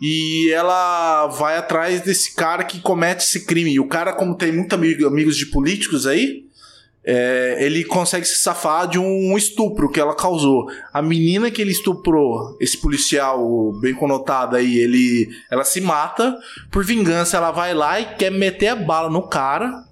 E 0.00 0.52
ela 0.52 1.26
vai 1.28 1.56
atrás 1.56 2.00
desse 2.02 2.34
cara 2.34 2.64
que 2.64 2.80
comete 2.80 3.24
esse 3.24 3.46
crime. 3.46 3.72
E 3.72 3.80
o 3.80 3.88
cara 3.88 4.12
como 4.12 4.36
tem 4.36 4.52
muitos 4.52 4.76
amigo, 4.76 5.06
amigos 5.06 5.36
de 5.36 5.46
políticos 5.46 6.06
aí 6.06 6.44
é, 7.06 7.58
ele 7.60 7.84
consegue 7.84 8.24
se 8.24 8.38
safar 8.38 8.88
de 8.88 8.98
um 8.98 9.36
estupro 9.36 9.90
que 9.90 10.00
ela 10.00 10.16
causou. 10.16 10.66
A 10.92 11.02
menina 11.02 11.50
que 11.50 11.60
ele 11.60 11.70
estuprou, 11.70 12.56
esse 12.58 12.80
policial 12.80 13.72
bem 13.80 13.94
conotado 13.94 14.56
aí, 14.56 14.78
ele, 14.78 15.28
ela 15.50 15.64
se 15.64 15.82
mata. 15.82 16.34
Por 16.70 16.82
vingança, 16.82 17.36
ela 17.36 17.50
vai 17.50 17.74
lá 17.74 18.00
e 18.00 18.14
quer 18.14 18.30
meter 18.30 18.68
a 18.68 18.76
bala 18.76 19.10
no 19.10 19.28
cara. 19.28 19.84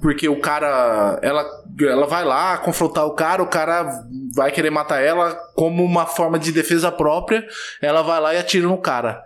Porque 0.00 0.28
o 0.28 0.40
cara. 0.40 1.18
Ela, 1.22 1.46
ela 1.80 2.06
vai 2.06 2.24
lá 2.24 2.58
confrontar 2.58 3.06
o 3.06 3.14
cara, 3.14 3.42
o 3.42 3.46
cara 3.46 4.04
vai 4.34 4.52
querer 4.52 4.70
matar 4.70 5.00
ela 5.00 5.34
como 5.54 5.82
uma 5.82 6.06
forma 6.06 6.38
de 6.38 6.52
defesa 6.52 6.90
própria. 6.92 7.46
Ela 7.80 8.02
vai 8.02 8.20
lá 8.20 8.34
e 8.34 8.38
atira 8.38 8.66
no 8.66 8.78
cara. 8.78 9.22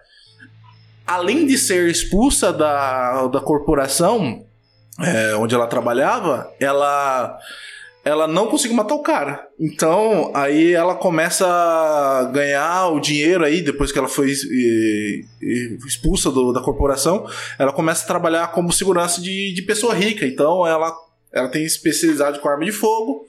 Além 1.04 1.46
de 1.46 1.56
ser 1.56 1.88
expulsa 1.88 2.52
da, 2.52 3.28
da 3.28 3.40
corporação, 3.40 4.45
é, 5.00 5.34
onde 5.36 5.54
ela 5.54 5.66
trabalhava, 5.66 6.50
ela 6.58 7.38
ela 8.06 8.28
não 8.28 8.46
conseguiu 8.46 8.76
matar 8.76 8.94
o 8.94 9.02
cara. 9.02 9.48
Então, 9.58 10.30
aí 10.32 10.72
ela 10.72 10.94
começa 10.94 11.44
a 11.44 12.30
ganhar 12.32 12.86
o 12.90 13.00
dinheiro 13.00 13.44
aí, 13.44 13.60
depois 13.60 13.90
que 13.90 13.98
ela 13.98 14.06
foi 14.06 14.30
expulsa 15.84 16.30
do, 16.30 16.52
da 16.52 16.60
corporação, 16.60 17.28
ela 17.58 17.72
começa 17.72 18.04
a 18.04 18.06
trabalhar 18.06 18.52
como 18.52 18.72
segurança 18.72 19.20
de, 19.20 19.52
de 19.52 19.62
pessoa 19.62 19.92
rica. 19.92 20.24
Então, 20.24 20.64
ela, 20.64 20.96
ela 21.32 21.48
tem 21.48 21.64
especialidade 21.64 22.38
com 22.38 22.48
arma 22.48 22.64
de 22.64 22.70
fogo. 22.70 23.26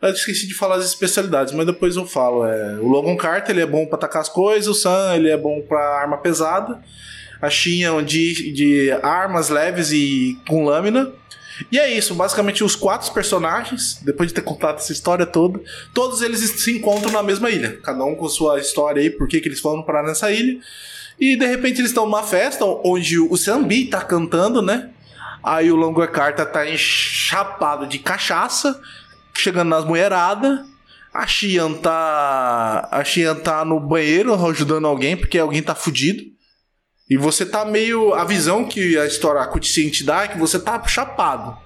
Eu 0.00 0.10
esqueci 0.10 0.46
de 0.46 0.54
falar 0.54 0.76
as 0.76 0.84
especialidades, 0.84 1.52
mas 1.52 1.66
depois 1.66 1.96
eu 1.96 2.06
falo. 2.06 2.46
É, 2.46 2.74
o 2.76 2.86
Logan 2.86 3.16
Carter 3.16 3.50
ele 3.50 3.62
é 3.62 3.66
bom 3.66 3.84
para 3.84 3.96
atacar 3.96 4.22
as 4.22 4.28
coisas, 4.28 4.68
o 4.68 4.74
Sam 4.74 5.16
ele 5.16 5.28
é 5.28 5.36
bom 5.36 5.60
para 5.60 6.00
arma 6.02 6.18
pesada 6.18 6.80
a 7.40 7.48
Xian 7.48 8.04
de, 8.04 8.52
de 8.52 8.90
armas 9.02 9.48
leves 9.48 9.92
e 9.92 10.38
com 10.48 10.64
lâmina. 10.64 11.12
E 11.70 11.78
é 11.78 11.92
isso, 11.92 12.14
basicamente 12.14 12.64
os 12.64 12.74
quatro 12.74 13.12
personagens, 13.12 14.00
depois 14.02 14.28
de 14.28 14.34
ter 14.34 14.42
contado 14.42 14.76
essa 14.76 14.92
história 14.92 15.26
toda, 15.26 15.60
todos 15.92 16.22
eles 16.22 16.40
se 16.40 16.78
encontram 16.78 17.12
na 17.12 17.22
mesma 17.22 17.50
ilha. 17.50 17.78
Cada 17.82 18.02
um 18.04 18.14
com 18.14 18.28
sua 18.28 18.58
história 18.58 19.02
aí, 19.02 19.10
por 19.10 19.28
que 19.28 19.40
que 19.40 19.48
eles 19.48 19.60
foram 19.60 19.82
parar 19.82 20.02
nessa 20.02 20.30
ilha. 20.30 20.58
E 21.18 21.36
de 21.36 21.46
repente 21.46 21.80
eles 21.80 21.90
estão 21.90 22.06
numa 22.06 22.22
festa 22.22 22.64
onde 22.64 23.18
o 23.18 23.36
Sambi 23.36 23.86
tá 23.86 24.00
cantando, 24.00 24.62
né? 24.62 24.90
Aí 25.42 25.70
o 25.70 25.76
Longo 25.76 26.06
Carta 26.08 26.46
tá 26.46 26.68
enchapado 26.68 27.86
de 27.86 27.98
cachaça, 27.98 28.80
chegando 29.34 29.68
nas 29.68 29.84
mulheradas. 29.84 30.60
A 31.12 31.26
Xian 31.26 31.74
tá. 31.74 32.88
A 32.90 33.04
Xian 33.04 33.34
tá 33.34 33.64
no 33.64 33.80
banheiro 33.80 34.34
ajudando 34.46 34.86
alguém, 34.86 35.16
porque 35.16 35.38
alguém 35.38 35.62
tá 35.62 35.74
fudido. 35.74 36.22
E 37.10 37.16
você 37.16 37.44
tá 37.44 37.64
meio. 37.64 38.14
A 38.14 38.24
visão 38.24 38.64
que 38.64 38.96
a 38.96 39.04
história, 39.04 39.42
a 39.42 39.46
cutscene 39.46 39.90
te 39.90 40.04
dá 40.04 40.22
é 40.22 40.28
que 40.28 40.38
você 40.38 40.60
tá 40.60 40.80
chapado. 40.86 41.58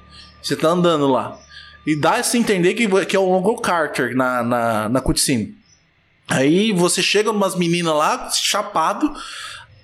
Você 0.43 0.57
tá 0.57 0.69
andando 0.69 1.07
lá. 1.07 1.39
E 1.87 1.95
dá 1.95 2.15
a 2.15 2.23
se 2.23 2.39
entender 2.39 2.73
que, 2.73 2.89
que 3.05 3.15
é 3.15 3.19
o 3.19 3.31
Longo 3.31 3.61
Carter 3.61 4.17
na, 4.17 4.43
na, 4.43 4.89
na 4.89 5.01
cutscene. 5.03 5.55
Aí 6.27 6.73
você 6.73 7.03
chega 7.03 7.31
umas 7.31 7.55
meninas 7.55 7.95
lá, 7.95 8.31
chapado, 8.31 9.15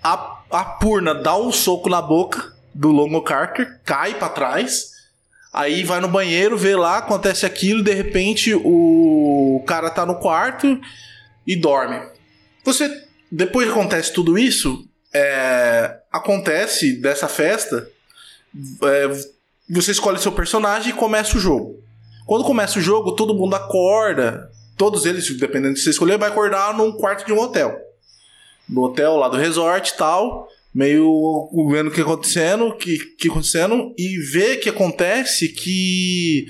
a, 0.02 0.40
a 0.50 0.64
Purna 0.64 1.14
dá 1.14 1.36
um 1.36 1.52
soco 1.52 1.90
na 1.90 2.00
boca 2.00 2.54
do 2.74 2.88
Longo 2.88 3.20
Carter, 3.20 3.78
cai 3.84 4.14
para 4.14 4.30
trás, 4.30 4.90
aí 5.52 5.84
vai 5.84 6.00
no 6.00 6.08
banheiro, 6.08 6.56
vê 6.56 6.74
lá, 6.74 6.96
acontece 6.96 7.44
aquilo, 7.44 7.84
de 7.84 7.92
repente 7.92 8.54
o 8.54 9.62
cara 9.66 9.90
tá 9.90 10.06
no 10.06 10.18
quarto 10.18 10.80
e 11.46 11.54
dorme. 11.54 12.00
Você, 12.64 12.90
depois 13.30 13.66
que 13.66 13.72
acontece 13.72 14.12
tudo 14.12 14.38
isso, 14.38 14.88
é, 15.12 15.98
acontece 16.12 16.92
dessa 17.00 17.28
festa, 17.28 17.88
é, 18.82 19.08
você 19.68 19.92
escolhe 19.92 20.18
seu 20.18 20.32
personagem 20.32 20.90
e 20.90 20.96
começa 20.96 21.36
o 21.36 21.40
jogo. 21.40 21.80
Quando 22.26 22.44
começa 22.44 22.78
o 22.78 22.82
jogo, 22.82 23.14
todo 23.16 23.34
mundo 23.34 23.54
acorda, 23.54 24.50
todos 24.76 25.04
eles, 25.04 25.28
dependendo 25.38 25.74
de 25.74 25.80
você 25.80 25.90
escolher, 25.90 26.18
vai 26.18 26.30
acordar 26.30 26.76
num 26.76 26.92
quarto 26.92 27.26
de 27.26 27.32
um 27.32 27.38
hotel. 27.38 27.76
No 28.68 28.84
hotel 28.84 29.16
lá 29.16 29.28
do 29.28 29.36
resort 29.36 29.90
e 29.90 29.96
tal, 29.96 30.48
meio 30.72 31.48
vendo 31.70 31.88
o 31.88 31.90
que 31.90 32.00
acontecendo, 32.00 32.76
que, 32.76 32.98
que 33.18 33.28
acontecendo, 33.28 33.92
e 33.98 34.16
vê 34.32 34.56
que 34.56 34.68
acontece 34.68 35.48
que 35.48 36.46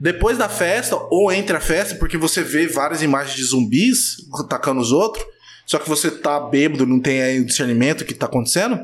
depois 0.00 0.38
da 0.38 0.48
festa, 0.48 0.96
ou 1.10 1.30
entre 1.30 1.56
a 1.56 1.60
festa, 1.60 1.94
porque 1.96 2.16
você 2.16 2.42
vê 2.42 2.66
várias 2.66 3.02
imagens 3.02 3.36
de 3.36 3.44
zumbis 3.44 4.16
atacando 4.40 4.80
os 4.80 4.92
outros, 4.92 5.24
só 5.66 5.78
que 5.78 5.88
você 5.88 6.10
tá 6.10 6.40
bêbado, 6.40 6.86
não 6.86 7.00
tem 7.00 7.22
aí 7.22 7.40
o 7.40 7.46
discernimento 7.46 8.04
que 8.04 8.14
tá 8.14 8.26
acontecendo, 8.26 8.78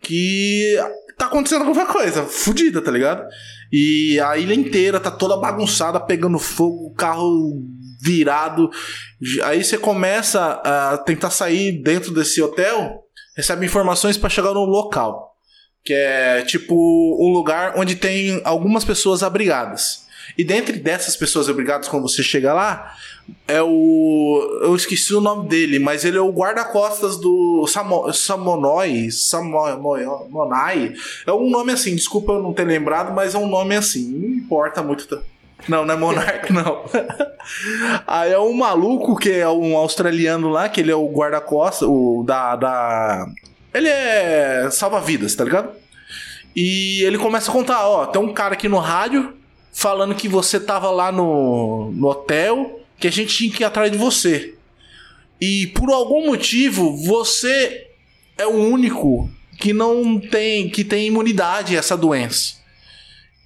que 0.00 0.76
tá 1.18 1.26
acontecendo 1.26 1.62
alguma 1.62 1.86
coisa, 1.86 2.24
fodida, 2.24 2.80
tá 2.80 2.90
ligado? 2.90 3.24
E 3.72 4.20
a 4.20 4.36
ilha 4.36 4.54
inteira 4.54 5.00
tá 5.00 5.10
toda 5.10 5.36
bagunçada, 5.36 5.98
pegando 5.98 6.38
fogo, 6.38 6.88
o 6.88 6.94
carro 6.94 7.62
virado. 8.02 8.68
Aí 9.44 9.62
você 9.62 9.78
começa 9.78 10.60
a 10.64 10.98
tentar 10.98 11.30
sair 11.30 11.80
dentro 11.82 12.12
desse 12.12 12.42
hotel, 12.42 13.02
recebe 13.36 13.64
informações 13.64 14.18
para 14.18 14.28
chegar 14.28 14.52
no 14.52 14.64
local. 14.64 15.30
Que 15.84 15.94
é 15.94 16.42
tipo 16.42 16.74
um 16.74 17.32
lugar 17.32 17.74
onde 17.76 17.96
tem 17.96 18.40
algumas 18.44 18.84
pessoas 18.84 19.22
abrigadas. 19.22 20.06
E 20.36 20.44
dentre 20.44 20.78
dessas 20.78 21.16
pessoas 21.16 21.48
abrigadas, 21.48 21.88
quando 21.88 22.08
você 22.08 22.22
chega 22.22 22.52
lá, 22.52 22.94
é 23.46 23.62
o. 23.62 24.60
Eu 24.62 24.74
esqueci 24.74 25.14
o 25.14 25.20
nome 25.20 25.48
dele, 25.48 25.78
mas 25.78 26.04
ele 26.04 26.16
é 26.16 26.20
o 26.20 26.32
guarda-costas 26.32 27.16
do 27.18 27.66
Samo, 27.66 28.12
Samonoi. 28.12 29.10
Samonai. 29.10 30.94
É 31.26 31.32
um 31.32 31.50
nome 31.50 31.72
assim, 31.72 31.94
desculpa 31.94 32.32
eu 32.32 32.42
não 32.42 32.52
ter 32.52 32.64
lembrado, 32.64 33.14
mas 33.14 33.34
é 33.34 33.38
um 33.38 33.48
nome 33.48 33.76
assim. 33.76 34.10
Não 34.10 34.28
importa 34.28 34.82
muito. 34.82 35.22
Não, 35.68 35.84
não 35.84 35.94
é 35.94 35.96
Monark, 35.96 36.50
não. 36.52 36.84
Aí 38.06 38.32
é 38.32 38.38
um 38.38 38.52
maluco 38.52 39.16
que 39.16 39.30
é 39.30 39.48
um 39.48 39.76
australiano 39.76 40.50
lá, 40.50 40.68
que 40.68 40.80
ele 40.80 40.90
é 40.90 40.96
o 40.96 41.08
guarda-costas, 41.08 41.88
o 41.88 42.24
da, 42.26 42.56
da. 42.56 43.26
Ele 43.72 43.88
é 43.88 44.68
salva-vidas, 44.70 45.34
tá 45.34 45.44
ligado? 45.44 45.70
E 46.54 47.02
ele 47.04 47.18
começa 47.18 47.50
a 47.50 47.52
contar: 47.52 47.86
ó, 47.86 48.06
tem 48.06 48.20
um 48.20 48.32
cara 48.32 48.54
aqui 48.54 48.68
no 48.68 48.78
rádio 48.78 49.41
falando 49.72 50.14
que 50.14 50.28
você 50.28 50.60
tava 50.60 50.90
lá 50.90 51.10
no, 51.10 51.90
no 51.92 52.08
hotel, 52.08 52.80
que 52.98 53.08
a 53.08 53.12
gente 53.12 53.34
tinha 53.34 53.52
que 53.52 53.62
ir 53.62 53.66
atrás 53.66 53.90
de 53.90 53.98
você. 53.98 54.54
E 55.40 55.68
por 55.68 55.90
algum 55.90 56.26
motivo, 56.26 56.96
você 56.96 57.88
é 58.38 58.46
o 58.46 58.50
único 58.50 59.28
que 59.58 59.72
não 59.72 60.20
tem 60.20 60.68
que 60.68 60.84
tem 60.84 61.06
imunidade 61.06 61.74
a 61.74 61.78
essa 61.78 61.96
doença. 61.96 62.56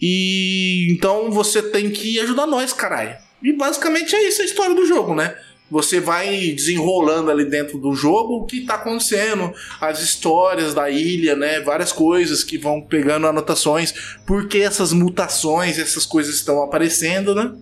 E 0.01 0.89
então 0.91 1.31
você 1.31 1.63
tem 1.63 1.91
que 1.91 2.21
ajudar 2.21 2.47
nós, 2.47 2.73
caralho. 2.73 3.17
E 3.43 3.53
basicamente 3.53 4.15
é 4.15 4.29
isso 4.29 4.43
a 4.43 4.45
história 4.45 4.75
do 4.75 4.87
jogo, 4.87 5.15
né? 5.15 5.37
Você 5.71 5.99
vai 5.99 6.53
desenrolando 6.53 7.31
ali 7.31 7.45
dentro 7.45 7.77
do 7.79 7.93
jogo 7.93 8.37
o 8.37 8.47
que 8.47 8.65
tá 8.65 8.75
acontecendo, 8.75 9.53
as 9.81 10.01
histórias 10.01 10.73
da 10.73 10.89
ilha, 10.89 11.35
né? 11.35 11.61
Várias 11.61 11.93
coisas 11.93 12.45
que 12.45 12.57
vão 12.57 12.81
pegando 12.81 13.27
anotações, 13.27 14.17
porque 14.25 14.59
essas 14.59 14.93
mutações, 14.93 15.79
essas 15.79 16.07
coisas 16.07 16.37
estão 16.37 16.63
aparecendo, 16.63 17.35
né? 17.35 17.53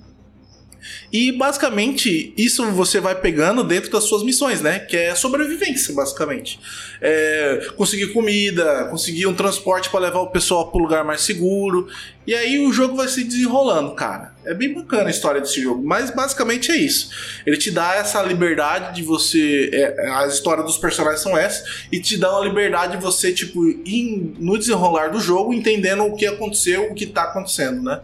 E 1.15 1.31
basicamente 1.31 2.35
isso 2.37 2.69
você 2.73 2.99
vai 2.99 3.15
pegando 3.15 3.63
dentro 3.63 3.89
das 3.89 4.03
suas 4.03 4.25
missões, 4.25 4.61
né? 4.61 4.81
Que 4.81 4.97
é 4.97 5.15
sobrevivência, 5.15 5.95
basicamente. 5.95 6.59
É 7.01 7.69
conseguir 7.77 8.09
comida, 8.13 8.87
conseguir 8.87 9.29
um 9.29 9.33
transporte 9.33 9.89
para 9.91 10.01
levar 10.01 10.19
o 10.23 10.31
pessoal 10.33 10.73
para 10.73 10.81
o 10.81 10.83
lugar 10.83 11.05
mais 11.05 11.21
seguro. 11.21 11.87
E 12.27 12.35
aí 12.35 12.67
o 12.67 12.73
jogo 12.73 12.97
vai 12.97 13.07
se 13.07 13.23
desenrolando, 13.23 13.95
cara. 13.95 14.35
É 14.45 14.53
bem 14.53 14.75
bacana 14.75 15.07
a 15.07 15.11
história 15.11 15.41
desse 15.41 15.63
jogo, 15.63 15.87
mas 15.87 16.11
basicamente 16.11 16.73
é 16.73 16.77
isso. 16.77 17.11
Ele 17.47 17.59
te 17.59 17.71
dá 17.71 17.95
essa 17.95 18.21
liberdade 18.21 18.97
de 18.97 19.05
você. 19.05 19.71
É, 19.73 20.11
as 20.15 20.35
histórias 20.35 20.67
dos 20.67 20.79
personagens 20.79 21.23
são 21.23 21.39
essas, 21.39 21.87
e 21.93 22.01
te 22.01 22.17
dá 22.17 22.33
uma 22.33 22.45
liberdade 22.45 22.97
de 22.97 23.03
você, 23.03 23.33
tipo, 23.33 23.65
ir 23.65 24.35
no 24.41 24.59
desenrolar 24.59 25.13
do 25.13 25.21
jogo, 25.21 25.55
entendendo 25.55 26.03
o 26.03 26.17
que 26.17 26.27
aconteceu, 26.27 26.91
o 26.91 26.95
que 26.95 27.07
tá 27.07 27.23
acontecendo, 27.23 27.85
né? 27.85 28.01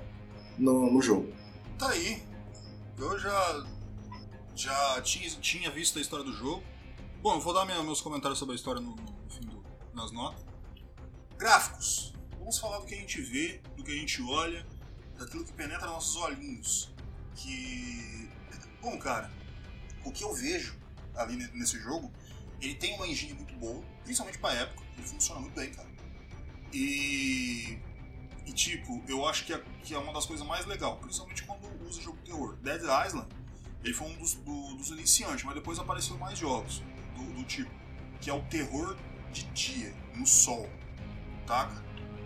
No, 0.56 0.92
no 0.92 1.02
jogo. 1.02 1.26
Tá 1.76 1.88
aí. 1.88 2.29
Eu 3.00 3.18
já, 3.18 3.66
já 4.54 5.00
tinha, 5.00 5.30
tinha 5.30 5.70
visto 5.70 5.98
a 5.98 6.02
história 6.02 6.22
do 6.22 6.34
jogo. 6.34 6.62
Bom, 7.22 7.36
eu 7.36 7.40
vou 7.40 7.54
dar 7.54 7.64
minha, 7.64 7.82
meus 7.82 8.02
comentários 8.02 8.38
sobre 8.38 8.52
a 8.52 8.56
história 8.56 8.78
no, 8.78 8.94
no 8.94 9.30
fim 9.30 9.40
do, 9.40 9.64
nas 9.94 10.12
notas. 10.12 10.44
Gráficos. 11.38 12.12
Vamos 12.38 12.58
falar 12.58 12.78
do 12.78 12.84
que 12.84 12.94
a 12.94 12.98
gente 12.98 13.22
vê, 13.22 13.62
do 13.74 13.82
que 13.82 13.90
a 13.90 13.94
gente 13.94 14.20
olha, 14.20 14.66
daquilo 15.18 15.46
que 15.46 15.52
penetra 15.54 15.86
nossos 15.86 16.14
olhinhos. 16.16 16.92
Que. 17.36 18.28
Bom, 18.82 18.98
cara, 18.98 19.30
o 20.04 20.12
que 20.12 20.22
eu 20.22 20.34
vejo 20.34 20.78
ali 21.16 21.36
nesse 21.54 21.78
jogo, 21.80 22.12
ele 22.60 22.74
tem 22.74 22.94
uma 22.96 23.06
engine 23.06 23.32
muito 23.32 23.54
boa, 23.54 23.82
principalmente 24.04 24.38
pra 24.38 24.52
época. 24.52 24.84
Ele 24.98 25.06
funciona 25.06 25.40
muito 25.40 25.54
bem, 25.54 25.72
cara. 25.72 25.88
E 26.70 27.78
e 28.50 28.52
tipo, 28.52 29.00
eu 29.06 29.28
acho 29.28 29.44
que 29.44 29.52
é, 29.52 29.62
que 29.84 29.94
é 29.94 29.98
uma 29.98 30.12
das 30.12 30.26
coisas 30.26 30.44
mais 30.44 30.66
legais, 30.66 30.98
principalmente 31.00 31.44
quando 31.44 31.88
usa 31.88 32.02
jogo 32.02 32.18
de 32.18 32.24
terror. 32.24 32.56
Dead 32.56 32.82
Island, 32.82 33.28
ele 33.84 33.94
foi 33.94 34.08
um 34.08 34.16
dos, 34.16 34.34
do, 34.34 34.74
dos 34.74 34.88
iniciantes, 34.88 35.44
mas 35.44 35.54
depois 35.54 35.78
apareceu 35.78 36.18
mais 36.18 36.36
jogos 36.36 36.82
do, 37.16 37.32
do, 37.32 37.44
tipo, 37.44 37.70
que 38.20 38.28
é 38.28 38.34
o 38.34 38.42
terror 38.42 38.96
de 39.32 39.44
dia, 39.52 39.94
no 40.16 40.26
sol, 40.26 40.68
tá? 41.46 41.70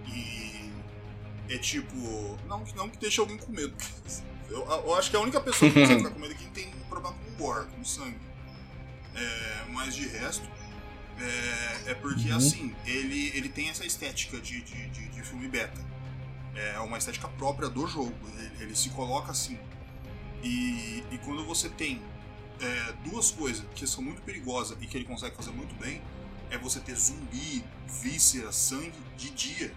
E 0.06 0.72
é 1.52 1.58
tipo, 1.58 1.94
não, 2.46 2.64
não 2.74 2.88
que 2.88 2.96
deixe 2.96 3.20
alguém 3.20 3.36
com 3.36 3.52
medo. 3.52 3.76
Eu, 4.48 4.64
eu 4.66 4.94
acho 4.94 5.10
que 5.10 5.16
a 5.16 5.20
única 5.20 5.42
pessoa 5.42 5.70
que 5.70 5.78
consegue 5.78 6.04
ficar 6.04 6.14
com 6.14 6.20
medo 6.20 6.32
é 6.32 6.36
quem 6.36 6.48
tem 6.52 6.74
um 6.74 6.88
problema 6.88 7.14
com 7.18 7.34
gore, 7.34 7.66
com 7.66 7.84
sangue. 7.84 8.18
É, 9.14 9.64
mas 9.68 9.94
de 9.94 10.08
resto, 10.08 10.48
é, 11.20 11.90
é 11.90 11.94
porque 11.94 12.30
uhum. 12.30 12.36
assim, 12.38 12.74
ele, 12.86 13.28
ele 13.36 13.50
tem 13.50 13.68
essa 13.68 13.84
estética 13.84 14.40
de, 14.40 14.62
de, 14.62 14.88
de, 14.88 15.08
de 15.08 15.22
filme 15.22 15.48
beta 15.48 15.93
é 16.54 16.78
uma 16.80 16.98
estética 16.98 17.28
própria 17.28 17.68
do 17.68 17.86
jogo. 17.86 18.14
Ele, 18.38 18.64
ele 18.64 18.76
se 18.76 18.90
coloca 18.90 19.30
assim. 19.30 19.58
E, 20.42 21.02
e 21.10 21.18
quando 21.24 21.44
você 21.44 21.68
tem 21.68 22.00
é, 22.60 22.92
duas 23.08 23.30
coisas 23.30 23.64
que 23.74 23.86
são 23.86 24.02
muito 24.02 24.22
perigosas 24.22 24.76
e 24.80 24.86
que 24.86 24.96
ele 24.96 25.04
consegue 25.04 25.34
fazer 25.34 25.50
muito 25.50 25.74
bem, 25.76 26.02
é 26.50 26.58
você 26.58 26.80
ter 26.80 26.94
zumbi, 26.94 27.64
víscera, 28.02 28.52
sangue 28.52 28.98
de 29.16 29.30
dia. 29.30 29.74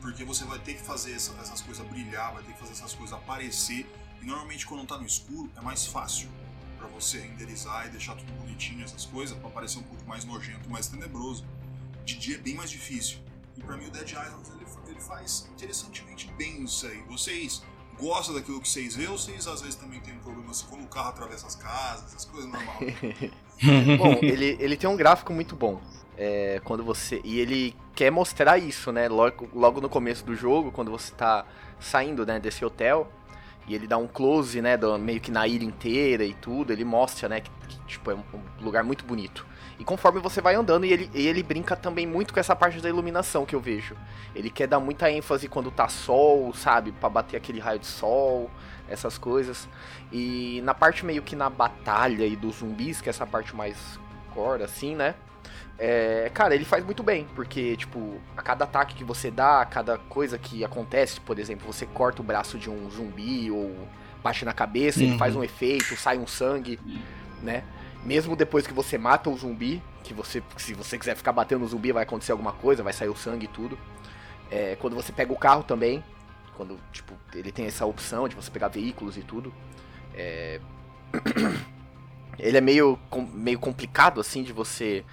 Porque 0.00 0.24
você 0.24 0.44
vai 0.44 0.58
ter 0.58 0.74
que 0.74 0.82
fazer 0.82 1.12
essa, 1.12 1.32
essas 1.40 1.60
coisas 1.60 1.86
brilhar, 1.86 2.32
vai 2.32 2.42
ter 2.42 2.52
que 2.52 2.58
fazer 2.58 2.72
essas 2.72 2.94
coisas 2.94 3.16
aparecer. 3.16 3.86
E 4.22 4.24
normalmente 4.24 4.66
quando 4.66 4.86
tá 4.86 4.98
no 4.98 5.06
escuro 5.06 5.50
é 5.56 5.60
mais 5.60 5.86
fácil 5.86 6.28
para 6.78 6.88
você 6.88 7.20
renderizar 7.20 7.86
e 7.86 7.90
deixar 7.90 8.14
tudo 8.14 8.32
bonitinho, 8.32 8.82
essas 8.82 9.04
coisas, 9.04 9.36
para 9.36 9.50
parecer 9.50 9.78
um 9.78 9.82
pouco 9.82 10.04
mais 10.06 10.24
nojento, 10.24 10.68
mais 10.70 10.86
tenebroso. 10.88 11.44
De 12.04 12.18
dia 12.18 12.36
é 12.36 12.38
bem 12.38 12.54
mais 12.54 12.70
difícil. 12.70 13.18
E 13.60 13.62
para 13.62 13.76
mim 13.76 13.86
o 13.86 13.90
Dead 13.90 14.08
Island 14.08 14.50
ele 14.56 14.64
ele 14.90 15.00
faz 15.00 15.48
interessantemente 15.54 16.30
bem 16.36 16.62
isso 16.64 16.86
aí. 16.86 17.02
Vocês 17.08 17.62
gostam 17.98 18.34
daquilo 18.34 18.60
que 18.60 18.68
vocês 18.68 18.96
vê 18.96 19.06
ou 19.06 19.18
vocês 19.18 19.46
às 19.46 19.60
vezes 19.60 19.76
também 19.76 20.00
tem 20.00 20.14
um 20.14 20.18
problema 20.18 20.50
assim, 20.50 20.66
quando 20.68 20.84
o 20.84 20.88
carro 20.88 21.08
atravessa 21.10 21.46
as 21.46 21.56
casas, 21.56 22.06
essas 22.06 22.24
coisas 22.26 22.50
normais? 22.50 23.32
bom, 23.98 24.18
ele, 24.22 24.56
ele 24.58 24.76
tem 24.76 24.88
um 24.88 24.96
gráfico 24.96 25.32
muito 25.32 25.54
bom. 25.54 25.80
É, 26.16 26.60
quando 26.64 26.84
você. 26.84 27.20
E 27.24 27.38
ele 27.38 27.74
quer 27.94 28.10
mostrar 28.10 28.58
isso, 28.58 28.92
né? 28.92 29.08
Logo, 29.08 29.48
logo 29.54 29.80
no 29.80 29.88
começo 29.88 30.24
do 30.24 30.34
jogo, 30.34 30.70
quando 30.70 30.90
você 30.90 31.12
tá 31.14 31.46
saindo, 31.78 32.26
né, 32.26 32.38
desse 32.38 32.62
hotel, 32.62 33.10
e 33.66 33.74
ele 33.74 33.86
dá 33.86 33.96
um 33.96 34.06
close, 34.06 34.60
né, 34.60 34.76
do, 34.76 34.98
meio 34.98 35.18
que 35.18 35.30
na 35.30 35.46
ilha 35.46 35.64
inteira 35.64 36.24
e 36.24 36.34
tudo, 36.34 36.74
ele 36.74 36.84
mostra, 36.84 37.26
né, 37.26 37.40
que, 37.40 37.50
que 37.68 37.78
tipo, 37.86 38.10
é 38.10 38.14
um, 38.14 38.24
um 38.34 38.64
lugar 38.64 38.84
muito 38.84 39.02
bonito. 39.04 39.46
E 39.80 39.84
conforme 39.84 40.20
você 40.20 40.42
vai 40.42 40.54
andando, 40.54 40.84
e 40.84 40.92
ele, 40.92 41.10
e 41.14 41.26
ele 41.26 41.42
brinca 41.42 41.74
também 41.74 42.06
muito 42.06 42.34
com 42.34 42.38
essa 42.38 42.54
parte 42.54 42.82
da 42.82 42.88
iluminação 42.90 43.46
que 43.46 43.54
eu 43.56 43.60
vejo. 43.60 43.96
Ele 44.34 44.50
quer 44.50 44.68
dar 44.68 44.78
muita 44.78 45.10
ênfase 45.10 45.48
quando 45.48 45.70
tá 45.70 45.88
sol, 45.88 46.52
sabe? 46.52 46.92
para 46.92 47.08
bater 47.08 47.38
aquele 47.38 47.58
raio 47.58 47.78
de 47.78 47.86
sol, 47.86 48.50
essas 48.90 49.16
coisas. 49.16 49.66
E 50.12 50.60
na 50.64 50.74
parte 50.74 51.02
meio 51.06 51.22
que 51.22 51.34
na 51.34 51.48
batalha 51.48 52.26
e 52.26 52.36
dos 52.36 52.56
zumbis, 52.56 53.00
que 53.00 53.08
é 53.08 53.10
essa 53.10 53.26
parte 53.26 53.56
mais 53.56 53.98
core, 54.34 54.62
assim, 54.62 54.94
né? 54.94 55.14
É, 55.78 56.30
cara, 56.34 56.54
ele 56.54 56.66
faz 56.66 56.84
muito 56.84 57.02
bem, 57.02 57.26
porque, 57.34 57.74
tipo, 57.74 58.20
a 58.36 58.42
cada 58.42 58.64
ataque 58.64 58.94
que 58.94 59.02
você 59.02 59.30
dá, 59.30 59.62
a 59.62 59.64
cada 59.64 59.96
coisa 59.96 60.36
que 60.36 60.62
acontece, 60.62 61.18
por 61.22 61.38
exemplo, 61.38 61.66
você 61.66 61.86
corta 61.86 62.20
o 62.20 62.24
braço 62.24 62.58
de 62.58 62.68
um 62.68 62.90
zumbi 62.90 63.50
ou 63.50 63.88
bate 64.22 64.44
na 64.44 64.52
cabeça, 64.52 65.00
uhum. 65.00 65.06
ele 65.06 65.16
faz 65.16 65.34
um 65.34 65.42
efeito, 65.42 65.96
sai 65.96 66.18
um 66.18 66.26
sangue, 66.26 66.78
né? 67.42 67.64
Mesmo 68.04 68.34
depois 68.34 68.66
que 68.66 68.72
você 68.72 68.96
mata 68.96 69.28
o 69.28 69.36
zumbi, 69.36 69.82
que 70.02 70.14
você, 70.14 70.42
se 70.56 70.72
você 70.74 70.98
quiser 70.98 71.14
ficar 71.16 71.32
batendo 71.32 71.60
no 71.60 71.68
zumbi, 71.68 71.92
vai 71.92 72.02
acontecer 72.02 72.32
alguma 72.32 72.52
coisa, 72.52 72.82
vai 72.82 72.92
sair 72.92 73.08
o 73.08 73.16
sangue 73.16 73.44
e 73.44 73.48
tudo. 73.48 73.78
É, 74.50 74.76
quando 74.76 74.96
você 74.96 75.12
pega 75.12 75.32
o 75.32 75.38
carro 75.38 75.62
também, 75.62 76.02
quando, 76.56 76.78
tipo, 76.92 77.14
ele 77.34 77.52
tem 77.52 77.66
essa 77.66 77.86
opção 77.86 78.28
de 78.28 78.34
você 78.34 78.50
pegar 78.50 78.68
veículos 78.68 79.16
e 79.16 79.22
tudo. 79.22 79.52
É... 80.14 80.60
ele 82.38 82.56
é 82.56 82.60
meio, 82.60 82.98
meio 83.32 83.58
complicado, 83.58 84.20
assim, 84.20 84.42
de 84.42 84.52
você 84.52 85.04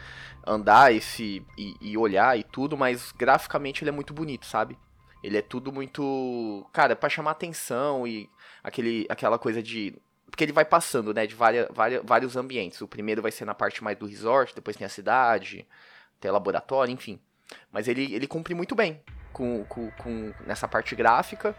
andar 0.46 0.94
e, 0.94 1.02
se, 1.02 1.46
e, 1.58 1.76
e 1.82 1.98
olhar 1.98 2.38
e 2.40 2.44
tudo, 2.44 2.78
mas 2.78 3.12
graficamente 3.12 3.84
ele 3.84 3.90
é 3.90 3.94
muito 3.94 4.14
bonito, 4.14 4.46
sabe? 4.46 4.78
Ele 5.22 5.38
é 5.38 5.42
tudo 5.42 5.72
muito. 5.72 6.66
Cara, 6.72 6.96
pra 6.96 7.10
chamar 7.10 7.32
atenção 7.32 8.08
e 8.08 8.30
aquele, 8.64 9.06
aquela 9.10 9.38
coisa 9.38 9.62
de 9.62 9.94
porque 10.30 10.44
ele 10.44 10.52
vai 10.52 10.66
passando, 10.66 11.14
né, 11.14 11.26
de 11.26 11.36
várias, 11.36 11.68
várias, 11.72 12.02
vários 12.04 12.36
ambientes. 12.36 12.82
O 12.82 12.88
primeiro 12.88 13.22
vai 13.22 13.32
ser 13.32 13.46
na 13.46 13.56
parte 13.56 13.84
mais 13.84 13.98
do 13.98 14.06
resort, 14.06 14.54
depois 14.54 14.76
tem 14.76 14.86
a 14.86 14.90
cidade, 14.90 15.66
tem 16.20 16.30
laboratório, 16.30 16.94
enfim. 16.94 17.20
Mas 17.72 17.88
ele, 17.88 18.14
ele 18.14 18.28
cumpre 18.28 18.54
muito 18.54 18.76
bem 18.76 19.02
com, 19.32 19.64
com, 19.66 19.90
com 19.92 20.34
nessa 20.46 20.68
parte 20.68 20.96
gráfica. 20.96 21.56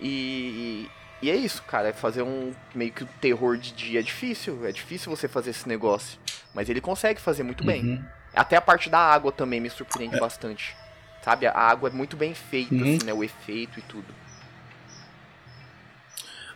E, 0.00 0.88
e 1.22 1.30
é 1.30 1.36
isso, 1.36 1.62
cara. 1.62 1.88
É 1.88 1.92
fazer 1.92 2.22
um 2.22 2.52
meio 2.74 2.92
que 2.92 3.04
o 3.04 3.08
terror 3.20 3.56
de 3.56 3.72
dia 3.72 4.00
é 4.00 4.02
difícil. 4.02 4.66
É 4.66 4.72
difícil 4.72 5.14
você 5.14 5.28
fazer 5.28 5.50
esse 5.50 5.68
negócio. 5.68 6.18
Mas 6.54 6.68
ele 6.68 6.80
consegue 6.80 7.20
fazer 7.20 7.42
muito 7.42 7.60
uhum. 7.60 7.66
bem. 7.66 8.04
Até 8.34 8.56
a 8.56 8.60
parte 8.60 8.90
da 8.90 8.98
água 8.98 9.30
também 9.30 9.60
me 9.60 9.70
surpreende 9.70 10.16
é. 10.16 10.20
bastante. 10.20 10.76
Sabe? 11.22 11.46
A 11.46 11.52
água 11.52 11.88
é 11.88 11.92
muito 11.92 12.16
bem 12.16 12.34
feita, 12.34 12.74
uhum. 12.74 12.82
assim, 12.82 13.04
né? 13.04 13.12
O 13.12 13.22
efeito 13.22 13.78
e 13.78 13.82
tudo. 13.82 14.14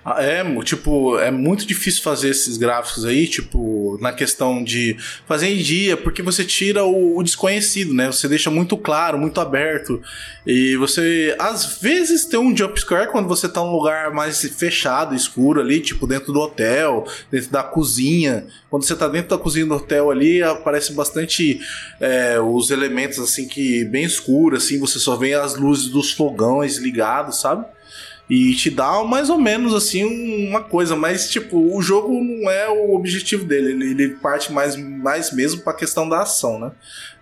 Ah, 0.05 0.21
é, 0.21 0.43
tipo, 0.63 1.17
é 1.19 1.31
muito 1.31 1.65
difícil 1.65 2.03
fazer 2.03 2.31
esses 2.31 2.57
gráficos 2.57 3.05
aí, 3.05 3.29
tipo, 3.29 3.97
na 4.01 4.13
questão 4.13 4.63
de 4.65 4.97
fazer 5.29 5.47
em 5.47 5.59
dia, 5.59 5.97
porque 5.97 6.23
você 6.23 6.45
tira 6.45 6.85
o, 6.85 7.17
o, 7.17 7.23
desconhecido, 7.23 7.95
né? 7.95 8.11
Você 8.11 8.29
deixa 8.29 8.51
muito 8.51 8.77
claro, 8.77 9.17
muito 9.17 9.41
aberto. 9.41 10.03
E 10.45 10.77
você, 10.77 11.37
às 11.39 11.79
vezes, 11.81 12.25
tem 12.25 12.41
um 12.41 12.57
jump 12.57 12.81
scare 12.81 13.13
quando 13.13 13.29
você 13.29 13.49
tá 13.49 13.61
num 13.61 13.71
lugar 13.71 14.13
mais 14.13 14.41
fechado, 14.41 15.15
escuro 15.15 15.61
ali, 15.61 15.81
tipo, 15.81 16.05
dentro 16.05 16.33
do 16.33 16.41
hotel, 16.41 17.07
dentro 17.31 17.53
da 17.53 17.63
cozinha. 17.63 18.45
Quando 18.69 18.85
você 18.85 18.97
tá 18.97 19.07
dentro 19.07 19.37
da 19.37 19.39
cozinha 19.39 19.67
do 19.67 19.75
hotel 19.75 20.11
ali, 20.11 20.43
aparece 20.43 20.93
bastante 20.95 21.61
é, 22.01 22.41
os 22.41 22.73
elementos, 22.73 23.21
assim, 23.21 23.47
que 23.47 23.85
bem 23.85 24.03
escuro, 24.03 24.57
assim, 24.57 24.81
você 24.81 24.99
só 24.99 25.15
vê 25.15 25.35
as 25.35 25.55
luzes 25.55 25.87
dos 25.87 26.11
fogões 26.11 26.77
ligados, 26.77 27.41
sabe? 27.41 27.65
E 28.31 28.55
te 28.55 28.70
dá 28.70 29.03
mais 29.05 29.29
ou 29.29 29.39
menos 29.39 29.75
assim 29.75 30.49
uma 30.49 30.62
coisa, 30.62 30.97
mas 30.97 31.29
tipo, 31.31 31.77
o 31.77 31.83
jogo 31.83 32.23
não 32.23 32.51
é 32.51 32.68
o 32.68 32.95
objetivo 32.95 33.45
dele, 33.45 33.73
ele, 33.73 33.91
ele 33.91 34.09
parte 34.16 34.53
mais, 34.53 34.77
mais 34.77 35.33
mesmo 35.33 35.62
pra 35.62 35.75
questão 35.75 36.09
da 36.09 36.23
ação, 36.23 36.59
né? 36.59 36.73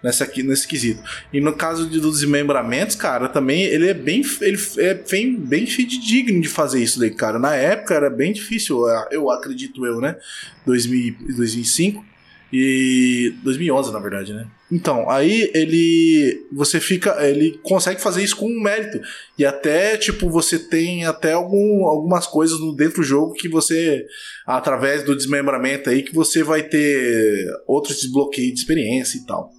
Nesse 0.02 0.22
aqui, 0.22 0.42
nesse 0.42 0.66
quesito. 0.66 1.02
E 1.32 1.40
no 1.40 1.52
caso 1.52 1.88
de, 1.88 2.00
dos 2.00 2.20
desmembramentos, 2.20 2.96
cara, 2.96 3.28
também 3.28 3.62
ele 3.62 3.88
é 3.88 3.94
bem 3.94 4.22
ele 4.40 4.58
é 4.78 4.94
bem, 4.94 5.36
bem 5.36 5.64
digno 5.64 6.40
de 6.40 6.48
fazer 6.48 6.82
isso 6.82 6.98
daí, 6.98 7.10
cara. 7.10 7.38
Na 7.38 7.54
época 7.54 7.94
era 7.94 8.08
bem 8.08 8.32
difícil, 8.32 8.86
eu 9.10 9.30
acredito 9.30 9.84
eu, 9.84 10.00
né? 10.00 10.16
2000, 10.64 11.16
2005 11.36 12.04
e 12.52 13.34
2011, 13.42 13.92
na 13.92 13.98
verdade, 13.98 14.32
né? 14.32 14.46
Então, 14.72 15.10
aí 15.10 15.50
ele 15.52 16.46
você 16.52 16.78
fica, 16.78 17.16
ele 17.26 17.58
consegue 17.62 18.00
fazer 18.00 18.22
isso 18.22 18.36
com 18.36 18.48
mérito. 18.48 19.00
E 19.36 19.44
até 19.44 19.96
tipo 19.96 20.30
você 20.30 20.58
tem 20.58 21.04
até 21.04 21.32
algum, 21.32 21.86
algumas 21.86 22.26
coisas 22.26 22.58
dentro 22.76 23.00
do 23.00 23.02
jogo 23.02 23.34
que 23.34 23.48
você 23.48 24.06
através 24.46 25.02
do 25.02 25.16
desmembramento 25.16 25.90
aí 25.90 26.02
que 26.02 26.14
você 26.14 26.42
vai 26.42 26.62
ter 26.62 27.48
outros 27.66 28.00
desbloqueios 28.00 28.54
de 28.54 28.60
experiência 28.60 29.18
e 29.18 29.26
tal. 29.26 29.50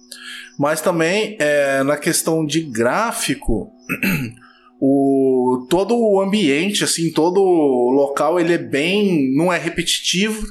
Mas 0.58 0.80
também 0.80 1.36
é, 1.38 1.82
na 1.82 1.96
questão 1.96 2.44
de 2.44 2.60
gráfico, 2.62 3.70
o 4.80 5.66
todo 5.68 5.94
o 5.94 6.20
ambiente 6.20 6.84
assim, 6.84 7.12
todo 7.12 7.40
o 7.40 7.90
local 7.90 8.40
ele 8.40 8.54
é 8.54 8.58
bem, 8.58 9.34
não 9.34 9.52
é 9.52 9.58
repetitivo. 9.58 10.46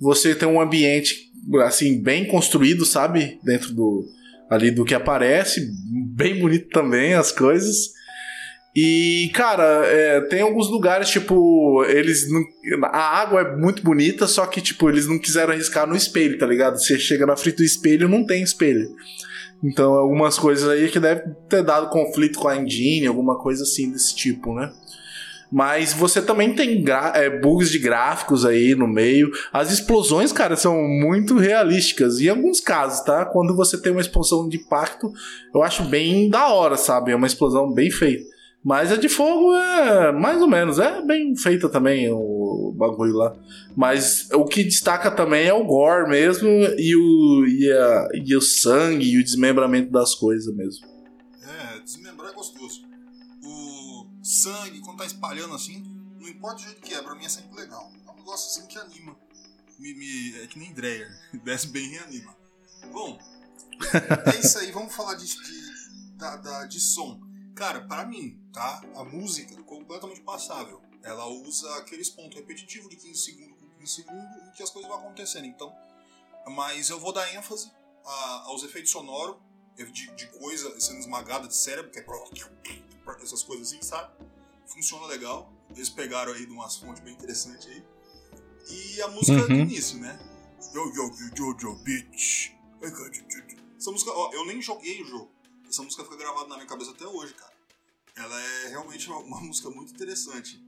Você 0.00 0.34
tem 0.36 0.48
um 0.48 0.60
ambiente 0.60 1.27
assim, 1.64 2.02
bem 2.02 2.26
construído, 2.26 2.84
sabe? 2.84 3.38
Dentro 3.42 3.72
do 3.74 4.04
ali 4.50 4.70
do 4.70 4.84
que 4.84 4.94
aparece, 4.94 5.60
bem 6.14 6.40
bonito 6.40 6.68
também 6.70 7.14
as 7.14 7.30
coisas. 7.30 7.98
E, 8.74 9.30
cara, 9.34 9.84
é, 9.86 10.20
tem 10.22 10.40
alguns 10.40 10.70
lugares, 10.70 11.08
tipo, 11.08 11.84
eles 11.84 12.30
não. 12.30 12.42
A 12.84 13.20
água 13.20 13.40
é 13.40 13.56
muito 13.56 13.82
bonita, 13.82 14.26
só 14.26 14.46
que, 14.46 14.60
tipo, 14.60 14.88
eles 14.88 15.06
não 15.06 15.18
quiseram 15.18 15.52
arriscar 15.52 15.86
no 15.86 15.96
espelho, 15.96 16.38
tá 16.38 16.46
ligado? 16.46 16.78
Você 16.78 16.98
chega 16.98 17.26
na 17.26 17.36
frente 17.36 17.56
do 17.56 17.64
espelho 17.64 18.08
não 18.08 18.24
tem 18.24 18.42
espelho. 18.42 18.88
Então, 19.64 19.94
algumas 19.94 20.38
coisas 20.38 20.68
aí 20.68 20.88
que 20.88 21.00
deve 21.00 21.22
ter 21.48 21.64
dado 21.64 21.90
conflito 21.90 22.38
com 22.38 22.46
a 22.46 22.56
engine, 22.56 23.06
alguma 23.06 23.36
coisa 23.38 23.64
assim 23.64 23.90
desse 23.90 24.14
tipo, 24.14 24.54
né? 24.54 24.70
Mas 25.50 25.94
você 25.94 26.20
também 26.20 26.54
tem 26.54 26.84
é, 27.14 27.30
bugs 27.30 27.70
de 27.70 27.78
gráficos 27.78 28.44
aí 28.44 28.74
no 28.74 28.86
meio. 28.86 29.30
As 29.52 29.72
explosões, 29.72 30.30
cara, 30.30 30.56
são 30.56 30.76
muito 30.86 31.38
realísticas. 31.38 32.20
Em 32.20 32.28
alguns 32.28 32.60
casos, 32.60 33.00
tá? 33.00 33.24
Quando 33.24 33.56
você 33.56 33.80
tem 33.80 33.90
uma 33.90 34.00
explosão 34.00 34.48
de 34.48 34.58
impacto, 34.58 35.10
eu 35.54 35.62
acho 35.62 35.84
bem 35.84 36.28
da 36.28 36.48
hora, 36.48 36.76
sabe? 36.76 37.12
É 37.12 37.16
uma 37.16 37.26
explosão 37.26 37.72
bem 37.72 37.90
feita. 37.90 38.24
Mas 38.62 38.92
a 38.92 38.96
de 38.96 39.08
fogo 39.08 39.54
é 39.54 40.12
mais 40.12 40.42
ou 40.42 40.48
menos, 40.48 40.78
é 40.78 41.00
bem 41.00 41.34
feita 41.36 41.68
também 41.68 42.10
o 42.10 42.74
bagulho 42.76 43.14
lá. 43.14 43.34
Mas 43.76 44.28
o 44.32 44.44
que 44.44 44.64
destaca 44.64 45.10
também 45.10 45.46
é 45.46 45.54
o 45.54 45.64
gore 45.64 46.10
mesmo 46.10 46.48
e 46.76 46.94
o, 46.94 47.46
e, 47.46 47.72
a, 47.72 48.08
e 48.12 48.36
o 48.36 48.40
sangue 48.42 49.08
e 49.08 49.18
o 49.18 49.24
desmembramento 49.24 49.90
das 49.90 50.14
coisas 50.14 50.54
mesmo. 50.54 50.86
É, 51.42 51.80
desmembrar 51.80 52.30
é 52.30 52.34
gostoso 52.34 52.57
sangue, 54.28 54.80
quando 54.80 54.98
tá 54.98 55.06
espalhando 55.06 55.54
assim, 55.54 55.82
não 56.20 56.28
importa 56.28 56.56
o 56.56 56.64
jeito 56.64 56.80
que 56.80 56.94
é, 56.94 57.02
pra 57.02 57.14
mim 57.14 57.24
é 57.24 57.28
sempre 57.28 57.54
legal. 57.56 57.90
É 58.06 58.10
um 58.10 58.14
negócio 58.14 58.50
assim 58.50 58.66
que 58.68 58.78
anima. 58.78 59.16
Me, 59.78 59.94
me, 59.94 60.40
é 60.40 60.46
que 60.46 60.58
nem 60.58 60.72
Dreyer, 60.72 61.08
desce 61.44 61.68
bem 61.68 61.84
e 61.84 61.88
reanima. 61.90 62.36
Bom, 62.92 63.18
é 64.34 64.40
isso 64.40 64.58
aí, 64.58 64.70
vamos 64.72 64.94
falar 64.94 65.14
de, 65.14 65.26
de, 65.26 66.16
da, 66.16 66.36
da, 66.36 66.64
de 66.66 66.80
som. 66.80 67.20
Cara, 67.54 67.80
para 67.86 68.06
mim, 68.06 68.40
tá? 68.52 68.82
A 68.94 69.04
música 69.04 69.54
é 69.54 69.62
completamente 69.62 70.20
passável. 70.20 70.82
Ela 71.02 71.26
usa 71.26 71.76
aqueles 71.76 72.10
pontos 72.10 72.38
repetitivos 72.38 72.90
de 72.90 72.96
15 72.96 73.20
segundos 73.20 73.56
por 73.58 73.70
15 73.78 73.92
segundos 73.92 74.48
e 74.48 74.56
que 74.56 74.62
as 74.62 74.70
coisas 74.70 74.90
vão 74.90 75.00
acontecendo. 75.00 75.46
Então, 75.46 75.74
mas 76.48 76.90
eu 76.90 77.00
vou 77.00 77.12
dar 77.12 77.32
ênfase 77.34 77.70
a, 78.04 78.42
aos 78.46 78.62
efeitos 78.62 78.90
sonoros 78.90 79.36
de, 79.76 80.10
de 80.14 80.26
coisa 80.38 80.80
sendo 80.80 80.98
esmagada 80.98 81.46
de 81.46 81.54
cérebro, 81.54 81.90
que 81.90 81.98
é 81.98 82.02
essas 83.22 83.42
coisas 83.42 83.68
assim, 83.68 83.82
sabe? 83.82 84.12
Funciona 84.66 85.06
legal. 85.06 85.52
Eles 85.70 85.88
pegaram 85.88 86.32
aí 86.32 86.46
de 86.46 86.52
umas 86.52 86.76
fontes 86.76 87.02
bem 87.02 87.14
interessantes 87.14 87.66
aí. 87.66 87.84
E 88.70 89.02
a 89.02 89.08
música 89.08 89.40
uhum. 89.40 89.46
do 89.46 89.54
início, 89.54 89.98
né? 89.98 90.18
Yo, 90.74 90.92
yo, 90.94 91.10
yo, 91.36 91.56
yo, 91.60 91.74
bitch. 91.76 92.52
Essa 93.78 93.90
música, 93.90 94.10
ó, 94.10 94.32
eu 94.32 94.44
nem 94.44 94.60
joguei 94.60 95.02
o 95.02 95.06
jogo. 95.06 95.30
Essa 95.68 95.82
música 95.82 96.04
fica 96.04 96.16
gravada 96.16 96.48
na 96.48 96.56
minha 96.56 96.66
cabeça 96.66 96.90
até 96.90 97.06
hoje, 97.06 97.34
cara. 97.34 97.52
Ela 98.16 98.40
é 98.40 98.68
realmente 98.68 99.08
uma, 99.08 99.18
uma 99.18 99.40
música 99.40 99.70
muito 99.70 99.92
interessante. 99.92 100.62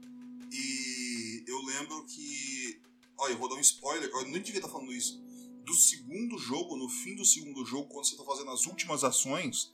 E 0.51 1.43
eu 1.47 1.61
lembro 1.63 2.03
que. 2.05 2.81
Olha, 3.17 3.33
eu 3.33 3.37
vou 3.37 3.49
dar 3.49 3.55
um 3.55 3.59
spoiler, 3.59 4.09
eu 4.09 4.23
nem 4.23 4.41
devia 4.41 4.59
estar 4.59 4.69
falando 4.69 4.91
isso. 4.91 5.21
Do 5.63 5.73
segundo 5.75 6.37
jogo, 6.37 6.75
no 6.75 6.89
fim 6.89 7.15
do 7.15 7.23
segundo 7.23 7.63
jogo, 7.65 7.87
quando 7.87 8.05
você 8.05 8.13
está 8.13 8.25
fazendo 8.25 8.49
as 8.49 8.65
últimas 8.65 9.03
ações, 9.03 9.71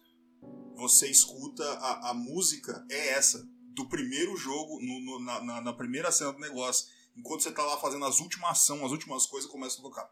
você 0.78 1.10
escuta 1.10 1.64
a, 1.64 2.12
a 2.12 2.14
música 2.14 2.86
é 2.90 3.10
essa, 3.10 3.44
do 3.74 3.88
primeiro 3.90 4.38
jogo, 4.38 4.80
no, 4.80 5.00
no, 5.02 5.20
na, 5.20 5.62
na, 5.62 5.74
primeira 5.74 6.12
cena 6.12 6.32
do 6.32 6.40
negócio. 6.40 6.88
Enquanto 7.16 7.42
você 7.42 7.52
tá 7.52 7.64
lá 7.64 7.78
fazendo 7.78 8.06
as 8.06 8.20
últimas 8.20 8.52
ações, 8.52 8.84
as 8.84 8.92
últimas 8.92 9.26
coisas 9.26 9.50
começam 9.50 9.80
a 9.80 9.90
tocar. 9.90 10.10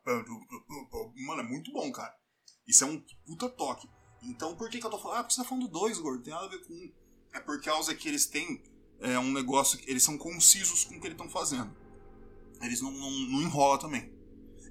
Mano, 1.15 1.41
é 1.41 1.43
muito 1.43 1.71
bom, 1.71 1.91
cara. 1.91 2.13
Isso 2.67 2.83
é 2.83 2.87
um 2.87 2.99
puta 3.25 3.47
toque. 3.47 3.87
Então 4.23 4.55
por 4.55 4.69
que, 4.69 4.79
que 4.79 4.85
eu 4.85 4.89
tô 4.89 4.97
falando? 4.97 5.19
Ah, 5.19 5.23
porque 5.23 5.35
você 5.35 5.41
tá 5.41 5.47
falando 5.47 5.67
do 5.67 5.79
2, 5.79 5.99
gordo, 5.99 6.23
tem 6.23 6.33
nada 6.33 6.47
a 6.47 6.49
ver 6.49 6.65
com 6.65 6.73
um. 6.73 6.91
É 7.33 7.39
por 7.39 7.61
causa 7.61 7.93
que 7.93 8.07
eles 8.07 8.25
têm 8.25 8.63
é, 8.99 9.19
um 9.19 9.31
negócio, 9.31 9.79
eles 9.85 10.03
são 10.03 10.17
concisos 10.17 10.83
com 10.83 10.95
o 10.95 10.99
que 10.99 11.07
eles 11.07 11.15
estão 11.15 11.29
fazendo. 11.29 11.75
Eles 12.61 12.81
não, 12.81 12.91
não, 12.91 13.11
não 13.11 13.41
enrolam 13.41 13.77
também. 13.77 14.11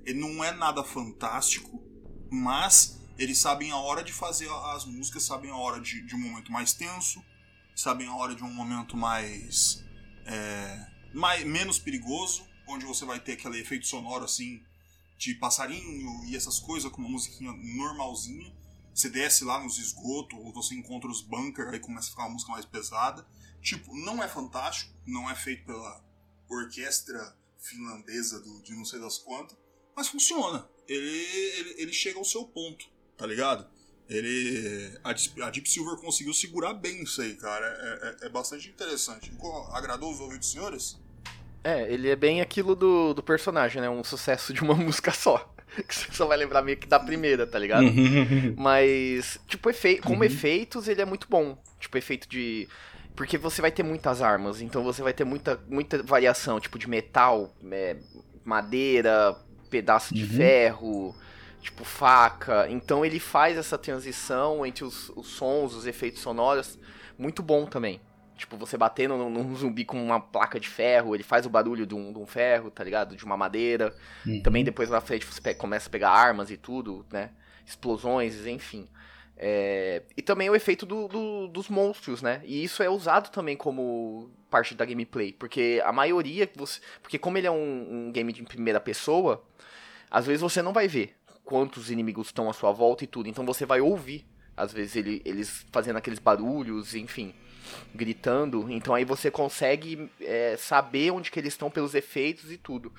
Ele 0.05 0.19
não 0.19 0.43
é 0.43 0.51
nada 0.51 0.83
fantástico, 0.83 1.81
mas 2.31 3.01
eles 3.19 3.39
sabem 3.39 3.71
a 3.71 3.77
hora 3.77 4.03
de 4.03 4.13
fazer 4.13 4.49
as 4.75 4.85
músicas, 4.85 5.23
sabem 5.23 5.51
a 5.51 5.57
hora 5.57 5.81
de, 5.81 6.03
de 6.03 6.15
um 6.15 6.19
momento 6.19 6.51
mais 6.51 6.73
tenso, 6.73 7.25
sabem 7.75 8.07
a 8.07 8.15
hora 8.15 8.35
de 8.35 8.43
um 8.43 8.53
momento 8.53 8.97
mais, 8.97 9.85
é, 10.27 10.87
mais 11.13 11.45
menos 11.45 11.79
perigoso, 11.79 12.47
onde 12.67 12.85
você 12.85 13.05
vai 13.05 13.21
ter 13.21 13.33
aquele 13.33 13.61
efeito 13.61 13.87
sonoro 13.87 14.25
assim 14.25 14.63
de 15.17 15.35
passarinho 15.35 16.25
e 16.27 16.37
essas 16.37 16.59
coisas 16.59 16.91
com 16.91 17.01
uma 17.01 17.11
musiquinha 17.11 17.53
normalzinha. 17.53 18.53
Você 18.95 19.11
desce 19.11 19.45
lá 19.45 19.63
nos 19.63 19.79
esgotos, 19.79 20.39
ou 20.39 20.53
você 20.53 20.75
encontra 20.75 21.11
os 21.11 21.21
bunkers, 21.21 21.69
aí 21.73 21.81
começa 21.81 22.09
a 22.09 22.11
ficar 22.11 22.23
uma 22.25 22.35
música 22.35 22.53
mais 22.53 22.65
pesada. 22.65 23.27
Tipo, 23.61 23.95
não 23.97 24.23
é 24.23 24.29
fantástico, 24.29 24.93
não 25.07 25.29
é 25.29 25.35
feito 25.35 25.65
pela 25.65 26.05
orquestra 26.49 27.37
finlandesa 27.59 28.41
do, 28.41 28.63
de 28.63 28.75
não 28.75 28.85
sei 28.85 29.01
das 29.01 29.19
quantas, 29.19 29.57
mas 29.97 30.09
funciona. 30.09 30.69
Ele, 30.87 31.09
ele, 31.09 31.83
ele 31.83 31.93
chega 31.93 32.19
ao 32.19 32.25
seu 32.25 32.45
ponto, 32.45 32.87
tá 33.17 33.27
ligado? 33.27 33.67
Ele. 34.09 34.93
A, 35.03 35.11
a 35.47 35.51
Deep 35.51 35.69
Silver 35.69 35.97
conseguiu 35.97 36.35
segurar 36.35 36.75
bem 36.75 37.03
isso 37.03 37.23
aí, 37.23 37.35
cara. 37.35 37.67
É, 37.67 38.25
é, 38.25 38.27
é 38.27 38.29
bastante 38.29 38.69
interessante. 38.69 39.33
Agradou 39.73 40.13
os 40.13 40.21
ouvidos 40.21 40.47
dos 40.47 40.53
senhores? 40.53 40.99
É, 41.63 41.91
ele 41.91 42.11
é 42.11 42.17
bem 42.17 42.43
aquilo 42.43 42.75
do, 42.75 43.15
do 43.15 43.23
personagem, 43.23 43.81
né? 43.81 43.89
Um 43.89 44.05
sucesso 44.05 44.53
de 44.53 44.63
uma 44.63 44.75
música 44.77 45.11
só. 45.13 45.51
Que 45.89 45.95
você 45.95 46.13
só 46.13 46.27
vai 46.27 46.37
lembrar 46.37 46.63
meio 46.63 46.77
que 46.77 46.87
da 46.87 47.01
primeira, 47.01 47.47
tá 47.47 47.59
ligado? 47.59 47.87
Mas, 48.57 49.41
tipo, 49.49 49.69
efe... 49.71 49.99
como 49.99 50.19
uhum. 50.19 50.25
efeitos, 50.25 50.87
ele 50.87 51.03
é 51.03 51.05
muito 51.05 51.27
bom. 51.29 51.59
Tipo, 51.81 51.99
efeito 51.99 52.29
de. 52.29 52.69
Porque 53.17 53.39
você 53.39 53.61
vai 53.61 53.73
ter 53.73 53.83
muitas 53.83 54.21
armas, 54.21 54.61
então 54.61 54.85
você 54.85 55.03
vai 55.03 55.13
ter 55.13 55.25
muita, 55.25 55.61
muita 55.69 56.03
variação, 56.03 56.61
tipo, 56.61 56.79
de 56.79 56.89
metal, 56.89 57.55
é, 57.71 57.97
madeira, 58.45 59.37
pedaço 59.71 60.15
de 60.15 60.25
uhum. 60.25 60.31
ferro, 60.31 61.17
tipo, 61.65 61.83
faca. 61.83 62.69
Então 62.69 63.05
ele 63.05 63.19
faz 63.19 63.57
essa 63.57 63.79
transição 63.79 64.65
entre 64.65 64.85
os, 64.85 65.09
os 65.17 65.29
sons, 65.29 65.75
os 65.75 65.87
efeitos 65.87 66.21
sonoros, 66.21 66.79
muito 67.19 67.43
bom 67.43 67.65
também. 67.65 68.01
Tipo, 68.37 68.57
você 68.57 68.77
batendo 68.77 69.17
num, 69.17 69.31
num, 69.31 69.57
zumbi 69.57 69.85
com 69.85 70.03
uma 70.03 70.21
placa 70.21 70.61
de 70.61 70.69
ferro, 70.69 71.15
ele 71.15 71.23
faz 71.23 71.47
o 71.47 71.51
barulho 71.51 71.87
de 71.87 71.95
um, 71.95 72.13
de 72.13 72.19
um 72.19 72.27
ferro, 72.27 72.71
tá 72.71 72.85
ligado? 72.85 73.17
De 73.17 73.25
uma 73.25 73.37
madeira. 73.37 73.95
Uhum. 74.27 74.43
Também 74.43 74.63
depois 74.63 74.91
na 74.91 75.01
frente 75.01 75.25
você 75.25 75.55
começa 75.55 75.89
a 75.89 75.91
pegar 75.91 76.11
armas 76.11 76.51
e 76.51 76.57
tudo, 76.57 77.07
né? 77.11 77.31
Explosões, 77.65 78.47
enfim. 78.47 78.87
É... 79.37 80.03
E 80.17 80.21
também 80.21 80.51
o 80.51 80.55
efeito 80.55 80.85
do, 80.85 81.09
do, 81.09 81.49
dos 81.49 81.69
monstros, 81.69 82.21
né? 82.21 82.43
E 82.45 82.63
isso 82.63 82.83
é 82.83 82.91
usado 82.91 83.31
também 83.31 83.57
como 83.57 84.31
parte 84.51 84.75
da 84.75 84.85
gameplay. 84.85 85.33
Porque 85.33 85.81
a 85.85 85.93
maioria. 85.93 86.51
Você... 86.57 86.81
Porque 87.01 87.19
como 87.19 87.39
ele 87.39 87.47
é 87.47 87.51
um, 87.51 88.09
um 88.09 88.13
game 88.13 88.33
de 88.33 88.43
primeira 88.43 88.81
pessoa, 88.81 89.45
às 90.11 90.27
vezes 90.27 90.43
você 90.43 90.61
não 90.61 90.73
vai 90.73 90.89
ver 90.89 91.17
quantos 91.45 91.91
inimigos 91.91 92.29
estão 92.29 92.49
à 92.49 92.53
sua 92.53 92.73
volta 92.73 93.05
e 93.05 93.07
tudo. 93.07 93.29
Então 93.29 93.45
você 93.45 93.67
vai 93.67 93.81
ouvir, 93.81 94.27
às 94.57 94.73
vezes, 94.73 94.97
ele, 94.97 95.23
eles 95.25 95.67
fazendo 95.71 95.97
aqueles 95.97 96.19
barulhos, 96.19 96.95
enfim 96.95 97.35
gritando. 97.95 98.71
Então 98.71 98.95
aí 98.95 99.05
você 99.05 99.31
consegue 99.31 100.11
é, 100.21 100.57
saber 100.57 101.11
onde 101.11 101.31
que 101.31 101.39
eles 101.39 101.55
estão 101.55 101.71
pelos 101.71 101.95
efeitos 101.95 102.51
e 102.51 102.59
tudo. 102.59 102.93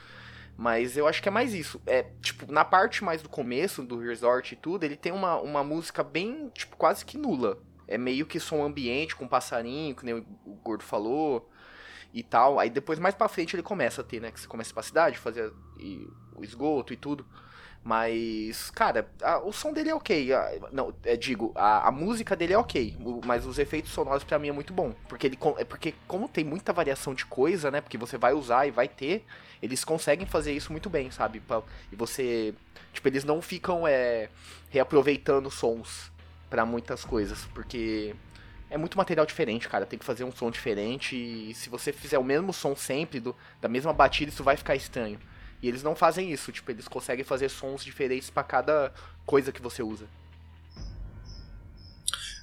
Mas 0.57 0.95
eu 0.95 1.07
acho 1.07 1.21
que 1.21 1.27
é 1.27 1.31
mais 1.31 1.53
isso. 1.53 1.81
É, 1.85 2.03
tipo, 2.21 2.51
na 2.51 2.63
parte 2.63 3.03
mais 3.03 3.21
do 3.21 3.29
começo 3.29 3.83
do 3.83 3.99
resort 3.99 4.53
e 4.53 4.57
tudo, 4.57 4.85
ele 4.85 4.95
tem 4.95 5.11
uma, 5.11 5.35
uma 5.37 5.63
música 5.63 6.01
bem, 6.01 6.49
tipo, 6.53 6.77
quase 6.77 7.05
que 7.05 7.17
nula. 7.17 7.57
É 7.87 7.97
meio 7.97 8.25
que 8.25 8.39
som 8.39 8.63
ambiente, 8.63 9.15
com 9.15 9.27
passarinho, 9.27 9.95
que 9.95 10.05
nem 10.05 10.15
o, 10.15 10.25
Gordo 10.63 10.83
falou 10.83 11.49
e 12.13 12.23
tal. 12.23 12.57
Aí 12.57 12.69
depois, 12.69 12.99
mais 12.99 13.13
pra 13.13 13.27
frente, 13.27 13.55
ele 13.55 13.63
começa 13.63 14.01
a 14.01 14.03
ter, 14.03 14.21
né? 14.21 14.31
Que 14.31 14.39
você 14.39 14.47
começa 14.47 14.73
pra 14.73 14.81
cidade, 14.81 15.17
fazer 15.17 15.51
e, 15.77 16.07
o 16.35 16.43
esgoto 16.43 16.93
e 16.93 16.97
tudo. 16.97 17.25
Mas, 17.85 18.71
cara, 18.71 19.07
a, 19.21 19.37
o 19.37 19.53
som 19.53 19.71
dele 19.71 19.91
é 19.91 19.95
ok. 19.95 20.33
A, 20.33 20.53
não, 20.71 20.91
é, 21.03 21.15
digo, 21.15 21.51
a, 21.53 21.87
a, 21.87 21.91
música 21.91 22.35
dele 22.35 22.53
é 22.53 22.57
ok. 22.57 22.97
Mas 23.23 23.45
os 23.45 23.59
efeitos 23.59 23.91
sonoros 23.91 24.23
para 24.23 24.39
mim 24.39 24.47
é 24.47 24.51
muito 24.51 24.73
bom. 24.73 24.91
Porque 25.07 25.27
ele 25.27 25.37
é 25.59 25.63
porque, 25.63 25.93
como 26.07 26.27
tem 26.27 26.43
muita 26.43 26.73
variação 26.73 27.13
de 27.13 27.27
coisa, 27.27 27.69
né? 27.69 27.81
Porque 27.81 27.95
você 27.95 28.17
vai 28.17 28.33
usar 28.33 28.65
e 28.65 28.71
vai 28.71 28.87
ter, 28.87 29.23
eles 29.61 29.83
conseguem 29.83 30.25
fazer 30.25 30.51
isso 30.51 30.71
muito 30.71 30.89
bem, 30.89 31.11
sabe? 31.11 31.39
Pra, 31.39 31.61
e 31.91 31.95
você. 31.95 32.55
Tipo, 32.91 33.07
eles 33.07 33.23
não 33.23 33.39
ficam 33.39 33.87
é, 33.87 34.29
reaproveitando 34.71 35.51
sons 35.51 36.11
para 36.49 36.65
muitas 36.65 37.05
coisas. 37.05 37.45
Porque 37.53 38.15
é 38.67 38.79
muito 38.79 38.97
material 38.97 39.27
diferente, 39.27 39.69
cara. 39.69 39.85
Tem 39.85 39.99
que 39.99 40.05
fazer 40.05 40.23
um 40.23 40.31
som 40.31 40.49
diferente. 40.49 41.15
E 41.15 41.53
se 41.53 41.69
você 41.69 41.93
fizer 41.93 42.17
o 42.17 42.23
mesmo 42.23 42.51
som 42.51 42.75
sempre, 42.75 43.19
do, 43.19 43.35
da 43.61 43.69
mesma 43.69 43.93
batida, 43.93 44.31
isso 44.31 44.43
vai 44.43 44.57
ficar 44.57 44.75
estranho. 44.75 45.19
E 45.65 45.67
eles 45.67 45.81
não 45.81 45.95
fazem 45.95 46.31
isso, 46.31 46.51
tipo, 46.51 46.69
eles 46.69 46.87
conseguem 46.87 47.25
fazer 47.25 47.49
sons 47.49 47.83
diferentes 47.83 48.29
para 48.29 48.43
cada 48.43 48.93
coisa 49.25 49.51
que 49.51 49.59
você 49.59 49.81
usa. 49.81 50.05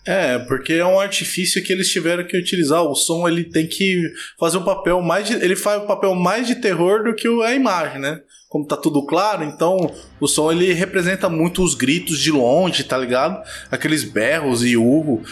É, 0.04 0.40
porque 0.40 0.72
é 0.72 0.84
um 0.84 0.98
artifício 0.98 1.62
que 1.62 1.72
eles 1.72 1.88
tiveram 1.88 2.26
que 2.26 2.36
utilizar. 2.36 2.82
O 2.82 2.96
som 2.96 3.28
ele 3.28 3.44
tem 3.44 3.68
que 3.68 4.12
fazer 4.40 4.58
um 4.58 4.64
papel 4.64 5.00
mais 5.00 5.28
de, 5.28 5.34
ele 5.34 5.54
faz 5.54 5.80
o 5.80 5.84
um 5.84 5.86
papel 5.86 6.16
mais 6.16 6.48
de 6.48 6.56
terror 6.56 7.04
do 7.04 7.14
que 7.14 7.28
a 7.44 7.54
imagem, 7.54 8.00
né? 8.00 8.20
Como 8.48 8.66
tá 8.66 8.76
tudo 8.76 9.06
claro, 9.06 9.44
então 9.44 9.76
o 10.20 10.26
som 10.26 10.50
ele 10.50 10.72
representa 10.72 11.28
muito 11.28 11.62
os 11.62 11.76
gritos 11.76 12.18
de 12.18 12.32
longe, 12.32 12.82
tá 12.82 12.98
ligado? 12.98 13.40
Aqueles 13.70 14.02
berros 14.02 14.64
e 14.64 14.76
urro. 14.76 15.22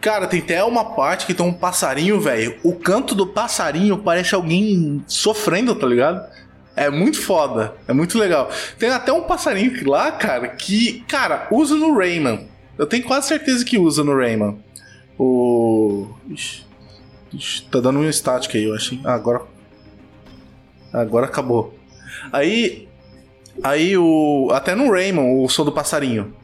Cara, 0.00 0.26
tem 0.26 0.40
até 0.40 0.64
uma 0.64 0.96
parte 0.96 1.26
que 1.26 1.32
tem 1.32 1.46
um 1.46 1.54
passarinho, 1.54 2.20
velho. 2.20 2.58
O 2.64 2.74
canto 2.74 3.14
do 3.14 3.28
passarinho 3.28 3.98
parece 3.98 4.34
alguém 4.34 5.04
sofrendo, 5.06 5.76
tá 5.76 5.86
ligado? 5.86 6.28
É 6.76 6.90
muito 6.90 7.22
foda, 7.22 7.74
é 7.88 7.94
muito 7.94 8.18
legal. 8.18 8.50
Tem 8.78 8.90
até 8.90 9.10
um 9.10 9.22
passarinho 9.22 9.88
lá, 9.88 10.12
cara, 10.12 10.46
que, 10.48 11.02
cara, 11.08 11.48
usa 11.50 11.74
no 11.74 11.96
Rayman. 11.96 12.48
Eu 12.76 12.86
tenho 12.86 13.02
quase 13.02 13.28
certeza 13.28 13.64
que 13.64 13.78
usa 13.78 14.04
no 14.04 14.14
Rayman. 14.14 14.58
O. 15.18 16.06
Ixi, 16.28 16.66
ixi, 17.32 17.62
tá 17.62 17.80
dando 17.80 18.00
um 18.00 18.08
estático 18.08 18.58
aí, 18.58 18.64
eu 18.64 18.74
achei. 18.74 19.00
Ah, 19.02 19.14
agora. 19.14 19.40
Agora 20.92 21.26
acabou. 21.26 21.74
Aí. 22.30 22.86
Aí 23.62 23.96
o. 23.96 24.50
Até 24.52 24.74
no 24.74 24.90
Rayman, 24.90 25.42
o 25.42 25.48
som 25.48 25.64
do 25.64 25.72
passarinho. 25.72 26.36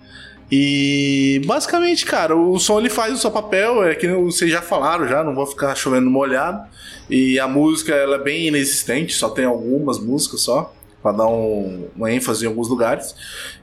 E 0.55 1.41
basicamente, 1.47 2.05
cara, 2.05 2.37
o 2.37 2.59
som 2.59 2.79
ele 2.79 2.91
faz 2.91 3.15
o 3.15 3.17
seu 3.17 3.31
papel, 3.31 3.83
é 3.85 3.95
que 3.95 4.07
vocês 4.07 4.51
já 4.51 4.61
falaram 4.61 5.09
já, 5.09 5.25
não 5.25 5.35
vou 5.35 5.47
ficar 5.47 5.75
chovendo 5.75 6.11
molhado. 6.11 6.69
E 7.09 7.41
a 7.41 7.49
música 7.49 7.95
ela 7.95 8.17
é 8.17 8.19
bem 8.19 8.49
inexistente, 8.49 9.15
só 9.15 9.31
tem 9.31 9.47
algumas 9.47 9.99
músicas 9.99 10.43
só, 10.43 10.71
para 11.03 11.13
dar 11.13 11.27
um, 11.27 11.89
uma 11.97 12.13
ênfase 12.13 12.45
em 12.45 12.49
alguns 12.49 12.69
lugares. 12.69 13.15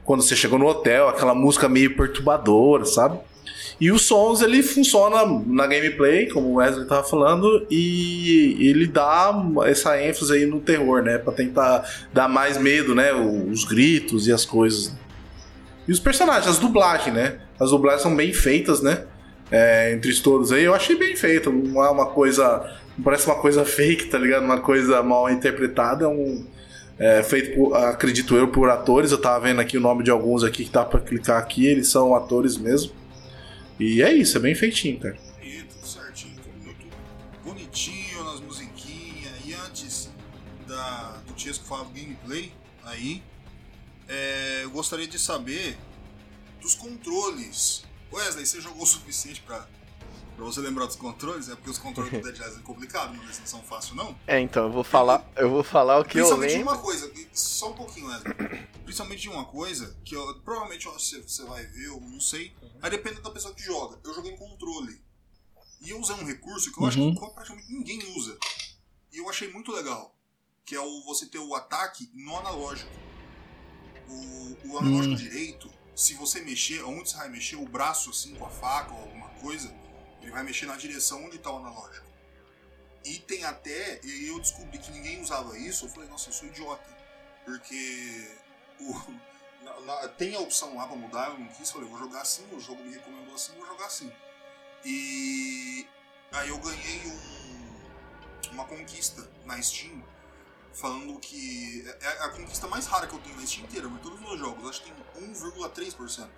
Quando 0.03 0.23
você 0.23 0.35
chegou 0.35 0.57
no 0.57 0.65
hotel, 0.65 1.07
aquela 1.07 1.35
música 1.35 1.69
meio 1.69 1.95
perturbadora, 1.95 2.85
sabe? 2.85 3.19
E 3.79 3.91
os 3.91 4.01
sons 4.01 4.41
ele 4.41 4.63
funciona 4.63 5.23
na 5.45 5.67
gameplay, 5.67 6.27
como 6.27 6.47
o 6.47 6.53
Wesley 6.55 6.87
tava 6.87 7.03
falando, 7.03 7.67
e 7.69 8.57
ele 8.59 8.87
dá 8.87 9.31
essa 9.67 10.01
ênfase 10.01 10.33
aí 10.33 10.45
no 10.47 10.59
terror, 10.59 11.03
né? 11.03 11.19
Pra 11.19 11.31
tentar 11.31 11.87
dar 12.11 12.27
mais 12.27 12.57
medo, 12.57 12.95
né? 12.95 13.13
Os 13.13 13.63
gritos 13.63 14.27
e 14.27 14.33
as 14.33 14.43
coisas. 14.43 14.91
E 15.89 15.91
os 15.91 15.99
personagens, 15.99 16.47
as 16.47 16.59
dublagens, 16.59 17.15
né? 17.15 17.39
As 17.59 17.71
dublagens 17.71 18.03
são 18.03 18.15
bem 18.15 18.31
feitas, 18.31 18.79
né? 18.79 19.07
É, 19.49 19.91
entre 19.91 20.13
todos 20.21 20.51
aí, 20.51 20.63
eu 20.63 20.75
achei 20.75 20.95
bem 20.95 21.15
feito. 21.15 21.51
Não 21.51 21.83
é 21.83 21.89
uma 21.89 22.05
coisa 22.05 22.79
parece 23.03 23.25
uma 23.25 23.37
coisa 23.41 23.65
fake, 23.65 24.05
tá 24.05 24.19
ligado? 24.19 24.43
Uma 24.43 24.61
coisa 24.61 25.01
mal 25.01 25.27
interpretada. 25.31 26.05
É 26.05 26.07
um, 26.07 26.45
é, 26.99 27.23
feito, 27.23 27.55
por, 27.55 27.75
acredito 27.75 28.35
eu, 28.35 28.49
por 28.49 28.69
atores. 28.69 29.11
Eu 29.11 29.17
tava 29.17 29.39
vendo 29.39 29.61
aqui 29.61 29.79
o 29.79 29.81
nome 29.81 30.03
de 30.03 30.11
alguns 30.11 30.43
aqui 30.43 30.63
que 30.63 30.71
dá 30.71 30.85
pra 30.85 30.99
clicar 30.99 31.39
aqui. 31.39 31.65
Eles 31.65 31.87
são 31.89 32.13
atores 32.13 32.55
mesmo. 32.55 32.91
E 33.79 34.03
é 34.03 34.13
isso, 34.13 34.37
é 34.37 34.41
bem 34.41 34.53
feitinho, 34.53 34.99
cara. 34.99 35.15
Tudo 35.15 35.87
certinho, 35.87 36.35
muito 36.63 36.85
bonitinho 37.43 38.23
nas 38.25 38.39
musiquinhas. 38.41 39.33
E 39.43 39.55
antes 39.65 40.11
da, 40.67 41.15
do 41.25 41.53
falar 41.63 41.85
do 41.85 41.89
gameplay, 41.89 42.51
aí, 42.83 43.23
é, 44.09 44.63
eu 44.63 44.71
gostaria 44.71 45.07
de 45.07 45.17
saber 45.17 45.77
dos 46.61 46.75
controles. 46.75 47.83
Wesley, 48.11 48.45
você 48.45 48.59
jogou 48.59 48.83
o 48.83 48.87
suficiente 48.87 49.41
para 49.41 49.67
Pra 50.39 50.45
você 50.45 50.61
lembrar 50.61 50.85
dos 50.85 50.95
controles, 50.95 51.49
é 51.49 51.55
porque 51.55 51.69
os 51.69 51.77
controles 51.77 52.13
do 52.13 52.21
Dead 52.23 52.37
Rising 52.37 52.59
é 52.59 52.63
complicado, 52.63 53.13
não 53.13 53.33
são 53.33 53.61
fácil 53.61 53.93
não. 53.93 54.17
É, 54.25 54.39
então, 54.39 54.67
eu 54.67 54.71
vou 54.71 54.85
falar, 54.85 55.29
eu 55.35 55.49
vou 55.49 55.65
falar 55.65 55.99
o 55.99 56.05
que 56.05 56.17
eu 56.17 56.23
lembro. 56.23 56.37
Principalmente 56.39 56.57
de 56.57 56.63
uma 56.63 56.77
coisa, 56.77 57.11
só 57.33 57.71
um 57.71 57.73
pouquinho, 57.73 58.07
Wesley. 58.07 58.33
Principalmente 58.85 59.21
de 59.21 59.29
uma 59.29 59.43
coisa, 59.43 59.97
que 60.05 60.15
eu, 60.15 60.39
provavelmente 60.39 60.85
você, 60.85 61.21
você 61.21 61.43
vai 61.43 61.65
ver, 61.65 61.87
eu 61.87 61.99
não 61.99 62.21
sei. 62.21 62.55
Aí 62.81 62.89
depende 62.89 63.19
da 63.19 63.29
pessoa 63.31 63.53
que 63.53 63.61
joga. 63.61 63.99
Eu 64.01 64.13
joguei 64.13 64.31
em 64.31 64.37
controle. 64.37 65.03
E 65.81 65.89
eu 65.89 65.99
usei 65.99 66.15
um 66.15 66.25
recurso 66.25 66.71
que 66.71 66.81
eu 66.81 66.87
acho 66.87 66.95
que 66.95 67.03
uhum. 67.03 67.33
praticamente 67.33 67.73
ninguém 67.73 68.01
usa. 68.15 68.37
E 69.11 69.17
eu 69.17 69.29
achei 69.29 69.51
muito 69.51 69.73
legal. 69.73 70.15
Que 70.65 70.73
é 70.73 70.79
o 70.79 71.03
você 71.03 71.25
ter 71.25 71.39
o 71.39 71.53
ataque 71.53 72.09
no 72.13 72.37
analógico. 72.37 72.89
O, 74.09 74.57
o 74.73 74.77
analógico 74.79 75.13
hum. 75.13 75.17
direito, 75.17 75.71
se 75.95 76.13
você 76.15 76.41
mexer, 76.41 76.81
onde 76.83 77.09
você 77.09 77.17
vai 77.17 77.29
mexer, 77.29 77.55
o 77.57 77.65
braço 77.65 78.09
assim 78.09 78.33
com 78.35 78.45
a 78.45 78.49
faca 78.49 78.93
ou 78.93 79.01
alguma 79.01 79.29
coisa, 79.41 79.73
ele 80.21 80.31
vai 80.31 80.43
mexer 80.43 80.65
na 80.65 80.75
direção 80.75 81.25
onde 81.25 81.35
está 81.37 81.51
o 81.51 81.57
analógico. 81.57 82.07
E 83.05 83.17
tem 83.19 83.43
até, 83.45 83.99
e 84.03 84.11
aí 84.11 84.27
eu 84.27 84.39
descobri 84.39 84.77
que 84.77 84.91
ninguém 84.91 85.21
usava 85.21 85.57
isso, 85.57 85.85
eu 85.85 85.89
falei, 85.89 86.09
nossa, 86.09 86.29
eu 86.29 86.33
sou 86.33 86.47
idiota. 86.47 86.97
Porque 87.45 88.27
o, 88.79 88.93
na- 89.63 89.79
na- 89.81 90.07
tem 90.09 90.35
a 90.35 90.39
opção 90.39 90.75
lá 90.75 90.87
pra 90.87 90.95
mudar, 90.97 91.29
eu 91.29 91.39
não 91.39 91.47
quis, 91.47 91.69
falei, 91.71 91.87
vou 91.87 91.97
jogar 91.99 92.21
assim, 92.21 92.43
o 92.51 92.59
jogo 92.59 92.83
me 92.83 92.91
recomendou 92.93 93.35
assim, 93.35 93.53
vou 93.57 93.65
jogar 93.67 93.85
assim. 93.85 94.11
E 94.85 95.85
aí 96.31 96.49
eu 96.49 96.57
ganhei 96.59 97.01
um- 97.07 98.51
uma 98.53 98.65
conquista 98.65 99.29
na 99.45 99.61
Steam 99.61 100.03
falando 100.73 101.19
que 101.19 101.83
é 102.01 102.05
é 102.05 102.23
a 102.25 102.29
conquista 102.29 102.67
mais 102.67 102.85
rara 102.85 103.07
que 103.07 103.13
eu 103.15 103.19
tenho 103.19 103.35
na 103.39 103.45
Steam 103.45 103.65
inteira, 103.65 103.87
mas 103.89 104.01
todos 104.01 104.19
os 104.19 104.25
meus 104.25 104.39
jogos, 104.39 104.69
acho 104.69 104.83
que 104.83 104.91
tem 104.91 105.33
1,3% 105.33 106.29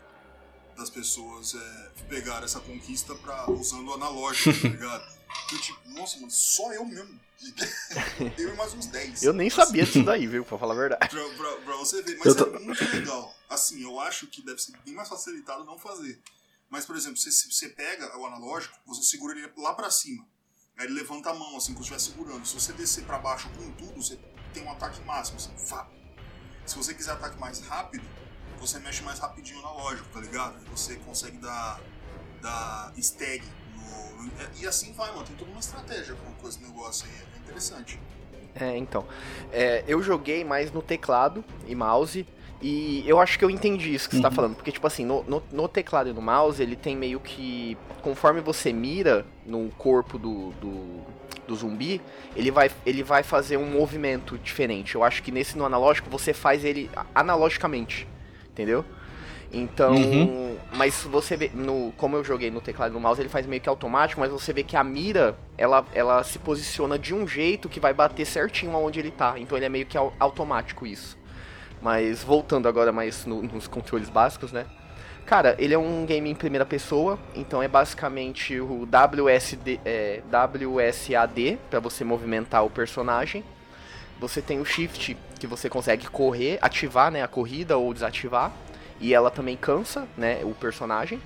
das 0.78 0.90
pessoas 0.90 1.54
é, 1.54 1.90
pegaram 2.10 2.46
essa 2.46 2.60
conquista 2.60 3.14
pra, 3.16 3.50
usando 3.52 3.90
o 3.90 3.94
analógico, 3.94 4.60
tá 4.62 4.68
ligado? 4.70 5.22
Eu 5.52 5.62
tipo, 5.62 5.80
nossa, 5.90 6.18
mano, 6.18 6.32
só 6.32 6.72
eu 6.74 6.86
mesmo. 6.86 7.20
eu 8.38 8.54
e 8.54 8.56
mais 8.58 8.74
uns 8.74 8.86
10. 8.88 9.24
Eu 9.24 9.34
nem 9.34 9.48
Assim, 9.48 9.56
sabia 9.58 9.84
disso 9.86 10.04
daí, 10.04 10.28
viu? 10.28 10.44
Pra 10.46 10.58
falar 10.58 10.74
a 10.74 10.78
verdade. 10.78 11.10
Pra, 11.10 11.30
pra- 11.30 11.58
pra 11.58 11.76
você 11.78 12.02
ver, 12.04 12.18
mas 12.24 12.36
tô- 12.36 12.56
é 12.56 12.60
muito 12.60 12.84
legal. 12.84 13.34
Assim, 13.50 13.82
eu 13.82 14.00
acho 14.00 14.28
que 14.28 14.42
deve 14.42 14.62
ser 14.62 14.74
bem 14.86 14.94
mais 14.94 15.08
facilitado 15.10 15.64
não 15.66 15.78
fazer. 15.80 16.22
Mas, 16.70 16.86
por 16.86 16.96
exemplo, 16.96 17.18
você, 17.18 17.32
você 17.32 17.70
pega 17.70 18.18
o 18.18 18.26
analógico, 18.26 18.78
você 18.86 19.04
segura 19.04 19.38
ele 19.38 19.52
lá 19.58 19.74
pra 19.74 19.90
cima. 19.90 20.26
Aí 20.78 20.86
ele 20.86 20.94
levanta 20.96 21.30
a 21.30 21.34
mão, 21.34 21.58
assim, 21.58 21.74
como 21.74 21.86
se 21.86 21.94
estivesse 21.94 22.12
segurando. 22.12 22.46
Se 22.46 22.54
você 22.56 22.74
descer 22.74 23.04
pra 23.04 23.18
baixo 23.20 23.50
com 23.50 23.72
tudo, 23.74 24.02
você 24.02 24.18
tem 24.54 24.64
um 24.64 24.72
ataque 24.72 25.02
máximo, 25.04 25.38
assim, 25.38 25.52
fá. 25.58 25.88
Se 26.66 26.76
você 26.76 26.94
quiser 26.94 27.12
ataque 27.12 27.40
mais 27.40 27.60
rápido, 27.60 28.04
você 28.60 28.80
mexe 28.80 29.02
mais 29.04 29.20
rapidinho 29.20 29.62
no 29.62 29.68
analógico, 29.68 30.08
tá 30.14 30.20
ligado? 30.20 30.56
Você 30.70 30.96
consegue 30.98 31.38
dar, 31.38 31.80
dar 32.42 32.94
stag 32.98 33.44
no, 33.76 34.24
no- 34.24 34.32
E 34.60 34.66
assim 34.68 34.94
vai, 34.94 35.10
mano. 35.12 35.24
Tem 35.26 35.36
toda 35.36 35.52
uma 35.52 35.60
estratégia 35.60 36.16
com, 36.16 36.34
com 36.34 36.48
esse 36.48 36.62
negócio 36.62 37.08
aí. 37.08 37.16
É 37.36 37.38
interessante. 37.40 38.00
É, 38.56 38.78
então. 38.78 39.08
É, 39.52 39.84
eu 39.88 40.02
joguei 40.02 40.44
mais 40.44 40.72
no 40.72 40.82
teclado 40.82 41.44
e 41.68 41.76
mouse. 41.76 42.26
E 42.62 43.04
eu 43.08 43.20
acho 43.20 43.40
que 43.40 43.44
eu 43.46 43.50
entendi 43.50 43.94
isso 43.94 44.08
que 44.08 44.16
você 44.16 44.22
tá 44.22 44.30
Uhum. 44.30 44.36
falando. 44.36 44.56
Porque, 44.56 44.72
tipo 44.72 44.86
assim, 44.86 45.04
no, 45.04 45.24
no, 45.24 45.42
no 45.52 45.68
teclado 45.68 46.10
e 46.10 46.14
no 46.14 46.22
mouse, 46.22 46.62
ele 46.62 46.76
tem 46.76 46.96
meio 46.96 47.20
que. 47.20 47.76
Conforme 48.02 48.40
você 48.42 48.72
mira 48.72 49.26
no 49.46 49.70
corpo 49.78 50.18
do, 50.20 50.52
do, 50.62 51.00
do 51.48 51.56
zumbi, 51.56 52.00
ele 52.36 52.52
vai, 52.52 52.70
ele 52.86 53.02
vai 53.02 53.24
fazer 53.24 53.58
um 53.58 53.66
movimento 53.66 54.38
diferente. 54.38 54.94
Eu 54.96 55.04
acho 55.04 55.24
que 55.24 55.32
nesse 55.32 55.58
no 55.58 55.66
analógico 55.66 56.10
você 56.10 56.34
faz 56.34 56.64
ele 56.64 56.90
analogicamente. 57.16 58.08
Entendeu? 58.52 58.86
Então. 59.52 59.96
Uhum. 59.96 60.58
Mas 60.74 61.04
você 61.04 61.36
vê. 61.36 61.50
No, 61.54 61.92
como 61.98 62.16
eu 62.16 62.24
joguei 62.24 62.50
no 62.52 62.62
teclado 62.62 62.92
e 62.92 62.94
no 62.94 63.00
mouse, 63.00 63.20
ele 63.20 63.28
faz 63.30 63.46
meio 63.46 63.62
que 63.62 63.68
automático, 63.70 64.22
mas 64.22 64.32
você 64.32 64.54
vê 64.54 64.64
que 64.64 64.78
a 64.78 64.84
mira, 64.84 65.36
ela, 65.58 65.86
ela 65.94 66.24
se 66.24 66.38
posiciona 66.40 66.98
de 66.98 67.14
um 67.14 67.28
jeito 67.28 67.68
que 67.68 67.80
vai 67.80 67.94
bater 67.94 68.26
certinho 68.26 68.74
aonde 68.76 69.00
ele 69.00 69.12
tá. 69.12 69.34
Então 69.38 69.58
ele 69.58 69.66
é 69.66 69.70
meio 69.70 69.86
que 69.86 69.98
au- 69.98 70.14
automático 70.20 70.86
isso. 70.86 71.18
Mas 71.82 72.24
voltando 72.24 72.68
agora 72.68 72.92
mais 72.92 73.26
no- 73.26 73.42
nos 73.42 73.68
controles 73.68 74.10
básicos, 74.10 74.52
né? 74.52 74.66
Cara, 75.26 75.56
ele 75.58 75.74
é 75.74 75.78
um 75.78 76.06
game 76.06 76.30
em 76.30 76.36
primeira 76.36 76.66
pessoa, 76.66 77.18
então 77.34 77.64
é 77.64 77.68
basicamente 77.68 78.60
o 78.60 78.86
WSD, 78.86 79.80
é, 79.86 80.22
WSAD 80.30 81.58
para 81.70 81.80
você 81.80 82.04
movimentar 82.04 82.66
o 82.66 82.70
personagem. 82.70 83.44
Você 84.20 84.42
tem 84.42 84.60
o 84.60 84.66
Shift, 84.66 85.18
que 85.40 85.48
você 85.48 85.70
consegue 85.70 86.08
correr, 86.08 86.60
ativar 86.62 87.12
né, 87.12 87.24
a 87.24 87.28
corrida 87.28 87.78
ou 87.78 87.94
desativar. 87.94 88.52
E 89.00 89.14
ela 89.16 89.32
também 89.32 89.58
cansa 89.58 90.08
né, 90.16 90.42
o 90.44 90.54
personagem. 90.54 91.20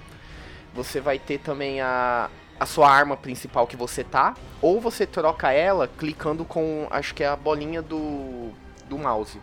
Você 0.73 1.01
vai 1.01 1.19
ter 1.19 1.39
também 1.39 1.81
a, 1.81 2.29
a 2.57 2.65
sua 2.65 2.89
arma 2.89 3.17
principal 3.17 3.67
que 3.67 3.75
você 3.75 4.03
tá. 4.03 4.33
Ou 4.61 4.79
você 4.79 5.05
troca 5.05 5.51
ela 5.51 5.87
clicando 5.87 6.45
com, 6.45 6.87
acho 6.89 7.13
que 7.13 7.23
é 7.23 7.27
a 7.27 7.35
bolinha 7.35 7.81
do, 7.81 8.51
do 8.87 8.97
mouse. 8.97 9.41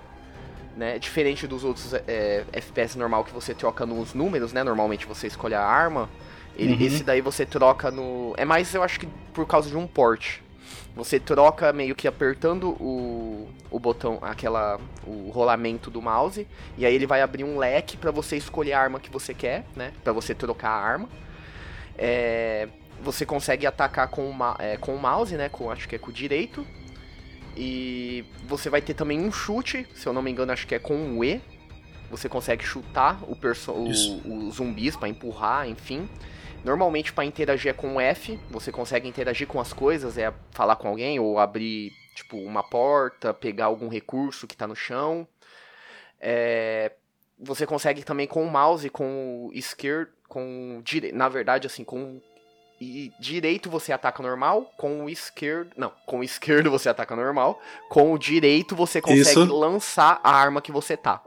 Né? 0.76 0.98
Diferente 0.98 1.46
dos 1.46 1.64
outros 1.64 1.92
é, 1.92 2.44
FPS 2.52 2.96
normal 2.96 3.24
que 3.24 3.32
você 3.32 3.52
troca 3.54 3.84
nos 3.84 4.14
números, 4.14 4.52
né? 4.52 4.62
Normalmente 4.64 5.04
você 5.06 5.26
escolhe 5.26 5.54
a 5.54 5.62
arma. 5.62 6.08
Ele, 6.56 6.74
Uhum. 6.74 6.80
Esse 6.86 7.04
daí 7.04 7.20
você 7.20 7.44
troca 7.46 7.90
no. 7.90 8.32
É 8.36 8.44
mais, 8.44 8.72
eu 8.74 8.82
acho 8.82 8.98
que 9.00 9.06
por 9.34 9.46
causa 9.46 9.68
de 9.68 9.76
um 9.76 9.86
port. 9.86 10.38
Você 10.94 11.18
troca 11.18 11.72
meio 11.72 11.94
que 11.94 12.06
apertando 12.06 12.70
o, 12.80 13.48
o 13.70 13.78
botão, 13.78 14.18
aquela. 14.22 14.78
o 15.06 15.30
rolamento 15.30 15.90
do 15.90 16.00
mouse. 16.02 16.46
E 16.76 16.84
aí 16.86 16.94
ele 16.94 17.06
vai 17.06 17.20
abrir 17.22 17.44
um 17.44 17.58
leque 17.58 17.96
pra 17.96 18.10
você 18.10 18.36
escolher 18.36 18.72
a 18.74 18.80
arma 18.80 18.98
que 19.00 19.10
você 19.10 19.32
quer, 19.34 19.64
né? 19.76 19.92
Pra 20.04 20.12
você 20.12 20.34
trocar 20.34 20.70
a 20.70 20.82
arma. 20.82 21.08
É, 21.98 22.68
você 23.02 23.26
consegue 23.26 23.66
atacar 23.66 24.08
com 24.08 24.28
o, 24.28 24.32
ma- 24.34 24.56
é, 24.58 24.76
com 24.76 24.94
o 24.94 24.98
mouse, 24.98 25.34
né? 25.36 25.48
Com, 25.48 25.70
acho 25.70 25.88
que 25.88 25.96
é 25.96 25.98
com 25.98 26.10
o 26.10 26.12
direito. 26.12 26.66
E 27.56 28.24
você 28.46 28.70
vai 28.70 28.80
ter 28.80 28.94
também 28.94 29.20
um 29.20 29.30
chute, 29.32 29.86
se 29.94 30.06
eu 30.06 30.12
não 30.12 30.22
me 30.22 30.30
engano, 30.30 30.52
acho 30.52 30.66
que 30.66 30.74
é 30.74 30.78
com 30.78 31.18
o 31.18 31.24
E. 31.24 31.40
Você 32.10 32.28
consegue 32.28 32.64
chutar 32.64 33.22
o 33.24 33.34
o- 33.72 33.88
os 34.48 34.54
zumbis 34.56 34.96
pra 34.96 35.08
empurrar, 35.08 35.68
enfim. 35.68 36.08
Normalmente 36.64 37.12
pra 37.12 37.24
interagir 37.24 37.70
é 37.70 37.74
com 37.74 37.96
o 37.96 38.00
F, 38.00 38.38
você 38.50 38.70
consegue 38.70 39.08
interagir 39.08 39.46
com 39.48 39.60
as 39.60 39.72
coisas, 39.72 40.16
é 40.16 40.32
falar 40.52 40.76
com 40.76 40.88
alguém 40.88 41.18
ou 41.18 41.38
abrir 41.38 41.90
tipo 42.14 42.36
uma 42.38 42.62
porta, 42.62 43.32
pegar 43.34 43.64
algum 43.66 43.88
recurso 43.88 44.46
que 44.46 44.56
tá 44.56 44.66
no 44.66 44.76
chão. 44.76 45.26
É, 46.20 46.92
você 47.38 47.66
consegue 47.66 48.04
também 48.04 48.26
com 48.26 48.44
o 48.44 48.50
mouse, 48.50 48.88
com 48.90 49.46
o 49.48 49.50
esquerdo, 49.52 50.10
com 50.28 50.78
o 50.78 50.82
dire... 50.82 51.10
na 51.12 51.28
verdade 51.28 51.66
assim, 51.66 51.82
com 51.84 52.20
e 52.82 53.12
direito 53.20 53.70
você 53.70 53.92
ataca 53.92 54.22
normal, 54.22 54.72
com 54.76 55.04
o 55.04 55.10
esquerdo, 55.10 55.70
não, 55.76 55.92
com 56.04 56.18
o 56.20 56.24
esquerdo 56.24 56.70
você 56.70 56.88
ataca 56.88 57.14
normal, 57.14 57.60
com 57.88 58.12
o 58.12 58.18
direito 58.18 58.74
você 58.74 59.00
consegue 59.00 59.22
Isso. 59.44 59.54
lançar 59.54 60.20
a 60.22 60.34
arma 60.34 60.60
que 60.60 60.72
você 60.72 60.96
tá. 60.96 61.22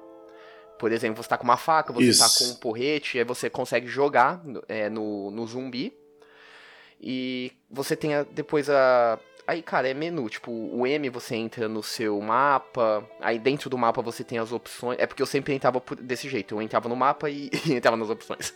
Por 0.77 0.91
exemplo, 0.91 1.23
você 1.23 1.29
tá 1.29 1.37
com 1.37 1.45
uma 1.45 1.55
faca, 1.57 1.93
você 1.93 2.07
Isso. 2.09 2.19
tá 2.19 2.29
com 2.45 2.51
um 2.51 2.55
porrete, 2.55 3.17
aí 3.17 3.23
você 3.23 3.49
consegue 3.49 3.87
jogar 3.87 4.41
é, 4.67 4.89
no, 4.89 5.31
no 5.31 5.47
zumbi. 5.47 5.93
E 6.99 7.51
você 7.69 7.95
tem 7.95 8.13
a- 8.15 8.23
depois 8.23 8.69
a. 8.69 9.19
Aí, 9.47 9.61
cara, 9.61 9.87
é 9.87 9.93
menu. 9.93 10.27
Tipo, 10.29 10.51
o 10.51 10.87
M 10.87 11.09
você 11.09 11.35
entra 11.35 11.67
no 11.67 11.83
seu 11.83 12.19
mapa. 12.19 13.07
Aí 13.19 13.37
dentro 13.37 13.69
do 13.69 13.77
mapa 13.77 14.01
você 14.01 14.23
tem 14.23 14.39
as 14.39 14.51
opções. 14.51 14.97
É 14.99 15.05
porque 15.05 15.21
eu 15.21 15.25
sempre 15.27 15.53
entrava 15.53 15.79
por- 15.79 15.97
desse 15.97 16.27
jeito. 16.27 16.55
Eu 16.55 16.61
entrava 16.61 16.89
no 16.89 16.95
mapa 16.95 17.29
e, 17.29 17.49
e 17.65 17.73
entrava 17.73 17.95
nas 17.95 18.09
opções. 18.09 18.53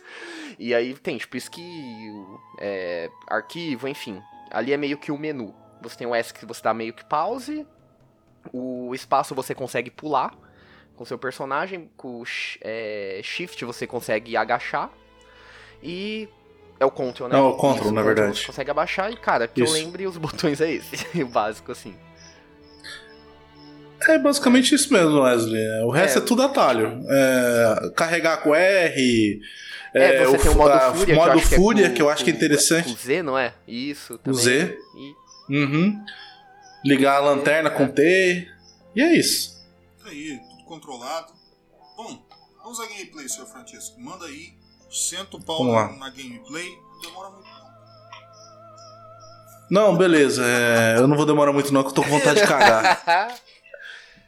E 0.58 0.74
aí 0.74 0.94
tem, 0.94 1.16
tipo, 1.16 1.36
skill, 1.36 2.40
é, 2.58 3.08
arquivo, 3.28 3.86
enfim. 3.86 4.20
Ali 4.50 4.72
é 4.72 4.76
meio 4.76 4.98
que 4.98 5.12
o 5.12 5.18
menu. 5.18 5.54
Você 5.80 5.96
tem 5.96 6.06
o 6.06 6.14
S 6.14 6.34
que 6.34 6.44
você 6.44 6.62
dá 6.62 6.74
meio 6.74 6.92
que 6.92 7.04
pause. 7.04 7.66
O 8.52 8.94
espaço 8.94 9.34
você 9.34 9.54
consegue 9.54 9.90
pular 9.90 10.36
com 10.96 11.04
seu 11.04 11.18
personagem. 11.18 11.88
Com 11.96 12.24
é, 12.62 13.20
shift 13.22 13.64
você 13.64 13.86
consegue 13.86 14.36
agachar. 14.36 14.90
E 15.82 16.28
é 16.80 16.84
o 16.86 16.90
control, 16.90 17.28
né? 17.28 17.36
É 17.36 17.40
o 17.40 17.52
control, 17.52 17.84
Isso, 17.86 17.94
na 17.94 18.00
o 18.00 18.04
verdade. 18.04 18.38
Você 18.40 18.46
consegue 18.46 18.70
abaixar 18.70 19.12
e, 19.12 19.16
cara, 19.16 19.46
que 19.46 19.62
Isso. 19.62 19.76
eu 19.76 19.80
lembre 19.84 20.06
os 20.06 20.16
botões 20.18 20.60
é 20.60 20.72
esse. 20.72 20.96
o 21.22 21.26
básico, 21.28 21.70
assim. 21.70 21.94
É 24.08 24.18
basicamente 24.18 24.74
isso 24.74 24.90
mesmo, 24.92 25.20
Wesley. 25.20 25.62
O 25.84 25.90
resto 25.90 26.18
é, 26.18 26.22
É. 26.22 26.24
tudo 26.24 26.42
atalho. 26.42 27.02
É, 27.08 27.90
carregar 27.94 28.38
com 28.42 28.54
R. 28.54 29.40
É, 29.92 30.24
você 30.24 30.38
tem 30.38 30.50
o 30.52 30.54
modo 30.56 30.72
a- 30.72 30.92
Fúria, 30.94 31.04
que 31.06 31.12
eu 31.12 31.16
modo 31.16 31.30
acho 31.32 31.48
que 31.48 31.54
é 31.54 31.58
Fúria, 31.58 31.88
com- 31.88 31.94
que 31.96 32.02
eu 32.02 32.08
acho 32.10 32.24
que 32.24 32.30
é 32.30 32.32
interessante. 32.34 32.88
Com 32.88 32.96
Z, 32.96 33.22
não 33.22 33.36
é? 33.38 33.52
Isso. 33.68 34.14
O 34.14 34.18
Também. 34.18 34.40
Z. 34.40 34.78
E 34.96 35.20
Uhum. 35.52 36.02
Ligar 36.84 37.16
a 37.16 37.20
lanterna 37.20 37.68
com 37.70 37.86
T. 37.88 38.48
E 38.96 39.02
é 39.02 39.12
isso. 39.14 39.60
Tá 40.02 40.08
aí, 40.08 40.40
tudo 40.50 40.64
controlado. 40.64 41.32
Bom, 41.96 42.24
vamos 42.62 42.80
à 42.80 42.86
gameplay, 42.86 43.28
senhor 43.28 43.46
Francisco. 43.48 44.00
Manda 44.00 44.24
aí, 44.24 44.54
senta 44.90 45.36
o 45.36 45.42
pau 45.42 45.64
na, 45.64 45.92
na 45.96 46.10
gameplay. 46.10 46.68
Não 46.92 47.00
demora 47.00 47.30
muito. 47.30 47.46
não. 47.48 47.70
Não, 49.70 49.96
beleza. 49.96 50.44
é, 50.44 50.96
eu 50.98 51.06
não 51.06 51.16
vou 51.16 51.26
demorar 51.26 51.52
muito, 51.52 51.72
não, 51.72 51.82
que 51.82 51.90
eu 51.90 51.94
tô 51.94 52.02
com 52.02 52.10
vontade 52.10 52.40
de 52.40 52.46
cagar. 52.46 53.34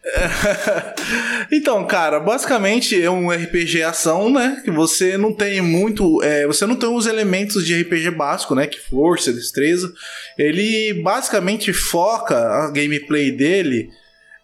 então, 1.52 1.86
cara, 1.86 2.18
basicamente 2.18 3.00
é 3.00 3.10
um 3.10 3.30
RPG 3.30 3.82
ação, 3.82 4.30
né? 4.32 4.60
Que 4.64 4.70
você 4.70 5.16
não 5.16 5.32
tem 5.32 5.60
muito. 5.60 6.22
é, 6.22 6.46
você 6.46 6.66
não 6.66 6.76
tem 6.76 6.88
os 6.88 7.06
elementos 7.06 7.64
de 7.64 7.80
RPG 7.80 8.10
básico, 8.10 8.54
né? 8.54 8.66
Que 8.66 8.80
força, 8.80 9.32
destreza. 9.32 9.92
Ele 10.36 10.94
basicamente 11.02 11.72
foca 11.72 12.36
a 12.36 12.70
gameplay 12.70 13.30
dele 13.30 13.90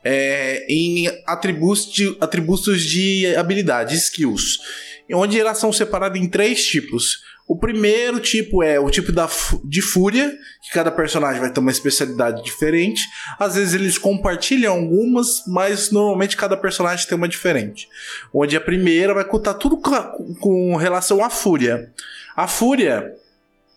é, 0.04 0.64
em 0.68 1.08
atributos 1.26 1.92
de, 1.92 2.16
atributos 2.20 2.82
de 2.82 3.34
habilidade, 3.34 3.96
skills. 3.96 4.58
Onde 5.12 5.38
elas 5.38 5.58
são 5.58 5.72
separadas 5.72 6.20
em 6.20 6.28
três 6.28 6.64
tipos. 6.66 7.26
O 7.46 7.56
primeiro 7.56 8.20
tipo 8.20 8.62
é 8.62 8.78
o 8.78 8.90
tipo 8.90 9.10
da, 9.10 9.26
de 9.64 9.80
fúria, 9.80 10.36
que 10.62 10.70
cada 10.70 10.90
personagem 10.90 11.40
vai 11.40 11.50
ter 11.50 11.60
uma 11.60 11.70
especialidade 11.70 12.44
diferente. 12.44 13.02
Às 13.38 13.54
vezes 13.54 13.72
eles 13.72 13.96
compartilham 13.96 14.74
algumas, 14.74 15.44
mas 15.46 15.90
normalmente 15.90 16.36
cada 16.36 16.58
personagem 16.58 17.08
tem 17.08 17.16
uma 17.16 17.26
diferente. 17.26 17.88
Onde 18.34 18.54
a 18.54 18.60
primeira 18.60 19.14
vai 19.14 19.24
contar 19.24 19.54
tudo 19.54 19.78
com 19.78 20.76
relação 20.76 21.24
à 21.24 21.30
fúria. 21.30 21.90
A 22.36 22.46
fúria 22.46 23.14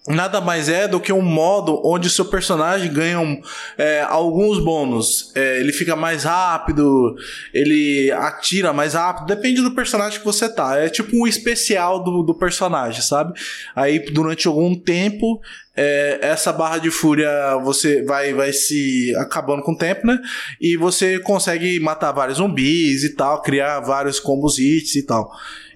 nada 0.07 0.41
mais 0.41 0.67
é 0.67 0.87
do 0.87 0.99
que 0.99 1.13
um 1.13 1.21
modo 1.21 1.79
onde 1.85 2.09
seu 2.09 2.25
personagem 2.25 2.91
ganha 2.91 3.19
um, 3.19 3.39
é, 3.77 4.01
alguns 4.01 4.59
bônus. 4.59 5.31
É, 5.35 5.59
ele 5.59 5.71
fica 5.71 5.95
mais 5.95 6.23
rápido, 6.23 7.15
ele 7.53 8.11
atira 8.11 8.73
mais 8.73 8.93
rápido, 8.95 9.27
depende 9.27 9.61
do 9.61 9.75
personagem 9.75 10.19
que 10.19 10.25
você 10.25 10.49
tá. 10.49 10.77
É 10.77 10.89
tipo 10.89 11.15
um 11.15 11.27
especial 11.27 12.03
do, 12.03 12.23
do 12.23 12.33
personagem, 12.33 13.01
sabe? 13.01 13.33
Aí 13.75 13.99
durante 14.11 14.47
algum 14.47 14.75
tempo. 14.75 15.39
é, 15.75 16.19
essa 16.21 16.51
barra 16.51 16.77
de 16.77 16.91
fúria 16.91 17.55
você 17.63 18.03
vai, 18.03 18.33
vai 18.33 18.51
se 18.51 19.15
acabando 19.17 19.63
com 19.63 19.71
o 19.71 19.77
tempo, 19.77 20.05
né? 20.05 20.19
E 20.59 20.75
você 20.75 21.19
consegue 21.19 21.79
matar 21.79 22.11
vários 22.11 22.37
zumbis 22.37 23.03
e 23.03 23.15
tal, 23.15 23.41
criar 23.41 23.79
vários 23.79 24.19
combos 24.19 24.59
hits 24.59 24.95
e 24.95 25.03
tal. 25.03 25.31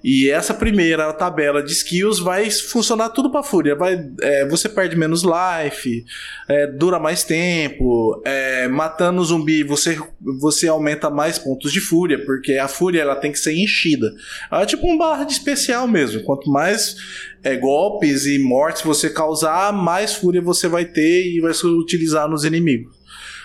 E 0.07 0.29
essa 0.29 0.53
primeira 0.53 1.11
tabela 1.13 1.63
de 1.63 1.71
skills 1.71 2.19
vai 2.19 2.47
funcionar 2.51 3.09
tudo 3.09 3.31
pra 3.31 3.41
fúria. 3.41 3.73
Vai, 3.73 4.07
é, 4.21 4.47
você 4.47 4.69
perde 4.69 4.95
menos 4.95 5.23
life, 5.23 6.05
é, 6.47 6.67
dura 6.67 6.99
mais 6.99 7.23
tempo, 7.23 8.21
é, 8.23 8.67
matando 8.67 9.25
zumbi 9.25 9.63
você, 9.63 9.97
você 10.39 10.67
aumenta 10.67 11.09
mais 11.09 11.39
pontos 11.39 11.73
de 11.73 11.81
fúria, 11.81 12.23
porque 12.23 12.53
a 12.53 12.67
fúria 12.67 13.01
ela 13.01 13.15
tem 13.15 13.31
que 13.31 13.39
ser 13.39 13.55
enchida. 13.55 14.13
É 14.51 14.63
tipo 14.67 14.87
um 14.87 14.95
barra 14.95 15.23
de 15.23 15.33
especial 15.33 15.87
mesmo. 15.87 16.21
Quanto 16.21 16.51
mais 16.51 16.95
é, 17.43 17.55
golpes 17.55 18.27
e 18.27 18.37
mortes 18.37 18.83
você 18.83 19.09
causar, 19.09 19.73
mais 19.73 20.13
fúria 20.13 20.39
você 20.39 20.67
vai 20.67 20.85
ter 20.85 21.35
e 21.35 21.41
vai 21.41 21.51
se 21.55 21.65
utilizar 21.65 22.29
nos 22.29 22.45
inimigos. 22.45 22.95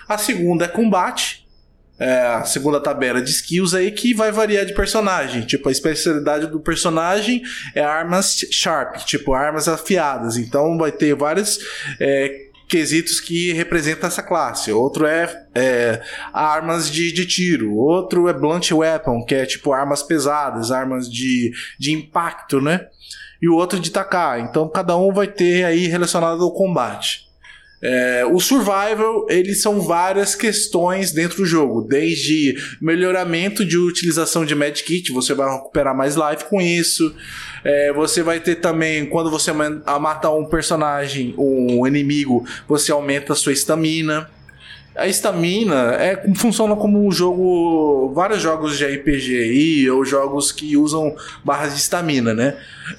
A 0.07 0.15
segunda 0.15 0.65
é 0.65 0.67
combate. 0.67 1.40
É, 2.01 2.21
a 2.21 2.43
segunda 2.43 2.79
tabela 2.79 3.21
de 3.21 3.29
skills 3.29 3.75
aí 3.75 3.91
que 3.91 4.11
vai 4.11 4.31
variar 4.31 4.65
de 4.65 4.73
personagem. 4.73 5.43
Tipo, 5.43 5.69
a 5.69 5.71
especialidade 5.71 6.47
do 6.47 6.59
personagem 6.59 7.43
é 7.75 7.83
armas 7.83 8.39
sharp, 8.51 8.95
tipo, 9.05 9.33
armas 9.33 9.67
afiadas. 9.67 10.35
Então 10.35 10.79
vai 10.79 10.91
ter 10.91 11.13
vários 11.13 11.59
é, 11.99 12.49
quesitos 12.71 13.19
que 13.19 13.51
representam 13.51 14.07
essa 14.07 14.23
classe. 14.23 14.71
Outro 14.71 15.05
é, 15.05 15.45
é, 15.53 16.01
armas 16.33 16.89
de, 16.89 17.11
de 17.11 17.25
tiro. 17.27 17.75
Outro 17.75 18.29
é 18.29 18.33
blunt 18.33 18.71
weapon, 18.71 19.25
que 19.25 19.35
é 19.35 19.45
tipo 19.45 19.73
armas 19.73 20.01
pesadas, 20.01 20.71
armas 20.71 21.07
de, 21.11 21.51
de 21.77 21.91
impacto, 21.91 22.61
né? 22.61 22.87
E 23.41 23.49
o 23.49 23.55
outro 23.55 23.79
de 23.79 23.91
tacar. 23.91 24.39
Então 24.39 24.69
cada 24.69 24.95
um 24.95 25.13
vai 25.13 25.27
ter 25.27 25.65
aí 25.65 25.85
relacionado 25.85 26.41
ao 26.41 26.53
combate. 26.53 27.30
É, 27.81 28.23
o 28.25 28.39
survival, 28.39 29.25
eles 29.29 29.61
são 29.61 29.81
várias 29.81 30.35
questões 30.35 31.11
dentro 31.11 31.37
do 31.37 31.45
jogo, 31.45 31.81
desde 31.81 32.55
melhoramento 32.79 33.65
de 33.65 33.77
utilização 33.77 34.45
de 34.45 34.53
medkit, 34.53 35.11
você 35.11 35.33
vai 35.33 35.51
recuperar 35.51 35.95
mais 35.97 36.15
life 36.15 36.45
com 36.45 36.61
isso. 36.61 37.15
É, 37.63 37.91
você 37.91 38.21
vai 38.21 38.39
ter 38.39 38.55
também, 38.55 39.05
quando 39.05 39.31
você 39.31 39.51
matar 39.51 40.31
um 40.33 40.45
personagem, 40.45 41.33
um 41.37 41.85
inimigo, 41.87 42.45
você 42.67 42.91
aumenta 42.91 43.33
a 43.33 43.35
sua 43.35 43.53
estamina. 43.53 44.29
A 44.93 45.07
estamina 45.07 45.93
é, 45.93 46.21
funciona 46.35 46.75
como 46.75 47.05
um 47.05 47.11
jogo. 47.11 48.11
Vários 48.13 48.41
jogos 48.41 48.77
de 48.77 48.85
RPG 48.85 49.37
aí, 49.37 49.89
ou 49.89 50.03
jogos 50.03 50.51
que 50.51 50.75
usam 50.75 51.15
barras 51.45 51.73
de 51.73 51.79
estamina, 51.79 52.33
né? 52.33 52.57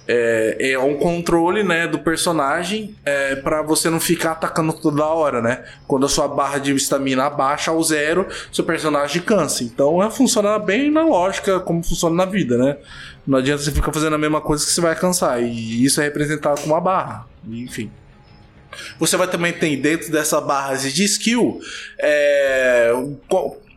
É, 0.09 0.73
é 0.73 0.79
um 0.79 0.97
controle 0.97 1.63
né, 1.63 1.87
do 1.87 1.99
personagem 1.99 2.95
é, 3.05 3.37
para 3.37 3.61
você 3.61 3.91
não 3.91 4.01
ficar 4.01 4.33
atacando 4.33 4.73
toda 4.73 5.05
hora, 5.05 5.43
né? 5.43 5.65
Quando 5.87 6.07
a 6.07 6.09
sua 6.09 6.27
barra 6.27 6.59
de 6.59 6.75
estamina 6.75 7.25
abaixa 7.25 7.71
ao 7.71 7.83
zero, 7.83 8.27
seu 8.51 8.65
personagem 8.65 9.21
cansa. 9.21 9.63
Então 9.63 10.03
é, 10.03 10.11
funciona 10.11 10.59
bem 10.59 10.91
na 10.91 11.05
lógica, 11.05 11.61
como 11.61 11.85
funciona 11.85 12.17
na 12.17 12.25
vida, 12.25 12.57
né? 12.57 12.79
Não 13.27 13.39
adianta 13.39 13.63
você 13.63 13.71
ficar 13.71 13.93
fazendo 13.93 14.15
a 14.15 14.19
mesma 14.19 14.41
coisa 14.41 14.65
que 14.65 14.73
você 14.73 14.81
vai 14.81 14.97
cansar. 14.97 15.43
E 15.43 15.85
isso 15.85 16.01
é 16.01 16.05
representado 16.05 16.63
com 16.63 16.69
uma 16.69 16.81
barra. 16.81 17.27
Enfim. 17.47 17.91
Você 18.99 19.17
vai 19.17 19.29
também 19.29 19.53
ter 19.53 19.77
dentro 19.77 20.11
dessa 20.11 20.41
barra 20.41 20.75
de 20.75 21.05
skill 21.05 21.61
é, 21.99 22.93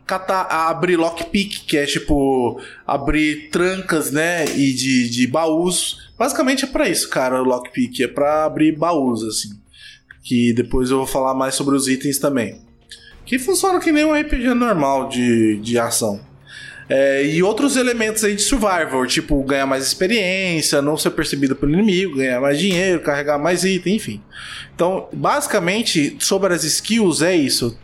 catar, 0.06 0.42
abrir 0.68 0.96
lockpick, 0.96 1.66
que 1.66 1.76
é 1.76 1.84
tipo 1.84 2.60
abrir 2.86 3.50
trancas, 3.50 4.10
né? 4.10 4.44
E 4.44 4.72
de, 4.72 5.10
de 5.10 5.26
baús. 5.26 6.10
Basicamente 6.16 6.64
é 6.64 6.68
pra 6.68 6.88
isso, 6.88 7.10
cara, 7.10 7.42
o 7.42 7.44
lockpick. 7.44 8.00
É 8.00 8.08
pra 8.08 8.44
abrir 8.44 8.76
baús, 8.76 9.22
assim. 9.24 9.50
Que 10.22 10.52
depois 10.52 10.90
eu 10.90 10.98
vou 10.98 11.06
falar 11.06 11.34
mais 11.34 11.54
sobre 11.54 11.74
os 11.74 11.88
itens 11.88 12.18
também. 12.18 12.60
Que 13.24 13.38
funciona 13.38 13.80
que 13.80 13.90
nem 13.90 14.04
um 14.04 14.14
RPG 14.14 14.54
normal 14.54 15.08
de, 15.08 15.56
de 15.58 15.78
ação. 15.78 16.20
É, 16.88 17.24
e 17.24 17.42
outros 17.42 17.76
elementos 17.76 18.22
aí 18.22 18.34
de 18.36 18.42
survival, 18.42 19.04
tipo 19.06 19.42
ganhar 19.42 19.66
mais 19.66 19.84
experiência, 19.84 20.80
não 20.80 20.96
ser 20.96 21.10
percebido 21.10 21.56
pelo 21.56 21.72
inimigo, 21.72 22.16
ganhar 22.16 22.40
mais 22.40 22.58
dinheiro, 22.58 23.00
carregar 23.00 23.38
mais 23.38 23.64
item, 23.64 23.96
enfim. 23.96 24.22
Então, 24.74 25.08
basicamente, 25.12 26.16
sobre 26.20 26.54
as 26.54 26.62
skills 26.62 27.22
é 27.22 27.34
isso. 27.34 27.76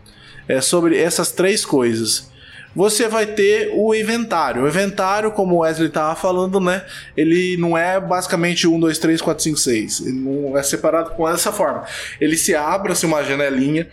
É 0.47 0.61
sobre 0.61 0.97
essas 0.99 1.33
três 1.33 1.65
coisas. 1.65 2.31
Você 2.75 3.07
vai 3.07 3.27
ter 3.27 3.71
o 3.75 3.95
inventário. 3.95 4.63
O 4.63 4.69
inventário, 4.69 5.31
como 5.33 5.57
o 5.57 5.59
Wesley 5.59 5.89
estava 5.89 6.15
falando, 6.15 6.59
né? 6.59 6.85
Ele 7.17 7.57
não 7.59 7.77
é 7.77 8.01
basicamente 8.01 8.67
1, 8.67 8.81
2, 8.81 8.99
3, 8.99 9.21
4, 9.21 9.45
5, 9.45 9.59
6. 9.59 10.01
Ele 10.01 10.13
não 10.13 10.57
é 10.57 10.63
separado 10.63 11.11
com 11.11 11.29
essa 11.29 11.53
forma. 11.53 11.85
Ele 12.21 12.37
se 12.37 12.55
abre 12.55 12.93
assim, 12.93 13.07
uma 13.07 13.23
janelinha, 13.23 13.89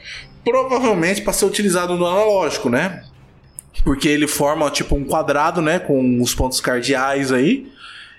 provavelmente 0.46 1.22
para 1.22 1.34
ser 1.34 1.46
utilizado 1.46 1.96
no 1.96 2.06
analógico, 2.06 2.70
né? 2.70 3.04
Porque 3.84 4.08
ele 4.08 4.28
forma 4.28 4.70
tipo 4.70 4.96
um 4.96 5.06
quadrado, 5.06 5.62
né? 5.62 5.80
Com 5.80 6.22
os 6.22 6.34
pontos 6.34 6.60
cardeais 6.60 7.32
aí. 7.32 7.72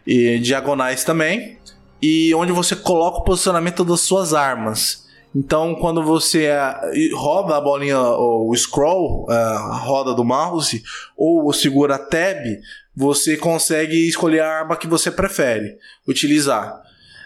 E 0.07 0.39
diagonais 0.39 1.05
também. 1.05 1.59
E 2.01 2.35
onde 2.35 2.53
você 2.53 2.75
coloca 2.75 3.19
o 3.19 3.25
posicionamento 3.25 3.85
das 3.85 4.01
suas 4.01 4.33
armas. 4.33 5.09
Então, 5.35 5.77
quando 5.77 6.03
você 6.03 6.47
eh, 6.47 6.75
roda 7.15 7.57
a 7.57 7.61
bolinha, 7.61 8.01
o 8.01 8.53
scroll, 8.57 9.31
a 9.31 9.77
roda 9.77 10.13
do 10.13 10.25
mouse, 10.25 10.83
ou 11.17 11.53
segura 11.53 11.95
a 11.95 11.99
tab, 11.99 12.45
você 12.97 13.37
consegue 13.37 14.09
escolher 14.09 14.41
a 14.41 14.49
arma 14.49 14.77
que 14.77 14.89
você 14.89 15.11
prefere 15.11 15.77
utilizar. 16.07 16.83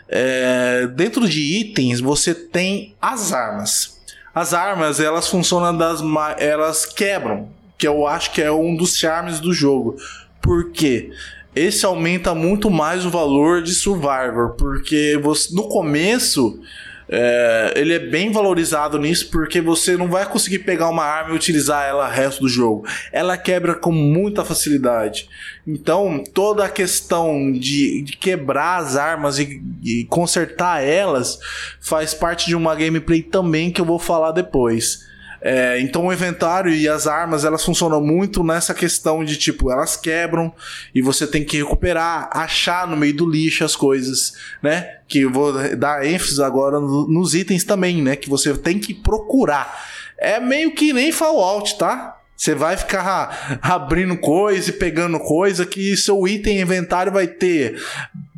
É, 0.09 0.87
dentro 0.89 1.27
de 1.29 1.41
itens, 1.41 2.01
você 2.01 2.35
tem 2.35 2.95
as 3.01 3.33
armas. 3.33 3.99
As 4.35 4.53
armas, 4.53 5.01
elas 5.01 5.29
funcionam 5.29 5.77
das. 5.77 6.01
Elas 6.39 6.85
quebram. 6.85 7.49
Que 7.85 7.89
eu 7.89 8.07
acho 8.07 8.31
que 8.31 8.41
é 8.41 8.51
um 8.51 8.75
dos 8.75 8.97
charmes 8.97 9.41
do 9.41 9.53
jogo. 9.53 9.97
Por 10.41 10.71
quê? 10.71 11.11
Esse 11.55 11.85
aumenta 11.85 12.35
muito 12.35 12.71
mais 12.71 13.05
o 13.05 13.11
valor 13.11 13.61
de 13.61 13.75
Survivor. 13.75 14.55
Porque 14.57 15.21
você, 15.23 15.55
no 15.55 15.69
começo. 15.69 16.59
é, 17.07 17.75
ele 17.77 17.93
é 17.93 17.99
bem 17.99 18.33
valorizado 18.33 18.99
nisso 18.99 19.29
porque 19.31 19.61
você 19.61 19.99
não 19.99 20.09
vai 20.09 20.25
conseguir 20.25 20.61
pegar 20.61 20.89
uma 20.89 21.05
arma 21.05 21.35
e 21.35 21.37
utilizar 21.37 21.85
ela 21.87 22.09
o 22.09 22.11
resto 22.11 22.41
do 22.41 22.49
jogo. 22.49 22.87
Ela 23.13 23.37
quebra 23.37 23.75
com 23.75 23.93
muita 23.93 24.43
facilidade. 24.43 25.29
Então, 25.67 26.25
toda 26.33 26.65
a 26.65 26.71
questão 26.71 27.53
de, 27.53 28.01
de 28.01 28.17
quebrar 28.17 28.79
as 28.79 28.97
armas 28.97 29.39
e, 29.39 29.63
e 29.85 30.05
consertar 30.05 30.83
elas 30.83 31.39
faz 31.83 32.15
parte 32.15 32.47
de 32.47 32.57
uma 32.57 32.75
gameplay 32.75 33.23
também 33.23 33.71
que 33.71 33.83
eu 33.83 33.85
vou 33.85 33.99
falar 33.99 34.33
depois. 34.33 35.13
É, 35.47 35.79
então 35.79 36.07
o 36.07 36.13
inventário 36.13 36.73
e 36.75 36.89
as 36.89 37.07
armas 37.07 37.45
elas 37.45 37.63
funcionam 37.63 38.01
muito 38.01 38.43
nessa 38.43 38.73
questão 38.73 39.23
de 39.23 39.37
tipo 39.37 39.71
elas 39.71 39.95
quebram 39.95 40.51
e 40.95 41.03
você 41.03 41.27
tem 41.27 41.45
que 41.45 41.59
recuperar, 41.59 42.31
achar 42.33 42.89
no 42.89 42.97
meio 42.97 43.15
do 43.15 43.29
lixo 43.29 43.63
as 43.63 43.77
coisas, 43.77 44.33
né? 44.63 44.89
Que 45.07 45.21
eu 45.21 45.31
vou 45.31 45.53
dar 45.77 46.07
ênfase 46.07 46.43
agora 46.43 46.81
no- 46.81 47.07
nos 47.07 47.35
itens 47.35 47.63
também, 47.63 48.01
né? 48.03 48.17
Que 48.17 48.31
você 48.31 48.57
tem 48.57 48.79
que 48.79 48.95
procurar. 48.95 49.85
É 50.19 50.41
meio 50.41 50.75
que 50.75 50.95
nem 50.95 51.13
Fallout, 51.13 51.77
tá? 51.77 52.17
Você 52.37 52.55
vai 52.55 52.77
ficar 52.77 53.59
abrindo 53.63 54.17
coisa 54.17 54.71
e 54.71 54.73
pegando 54.73 55.21
coisa 55.21 55.67
que 55.67 55.95
seu 55.97 56.27
item 56.27 56.61
inventário 56.63 57.13
vai 57.13 57.27
ter 57.29 57.81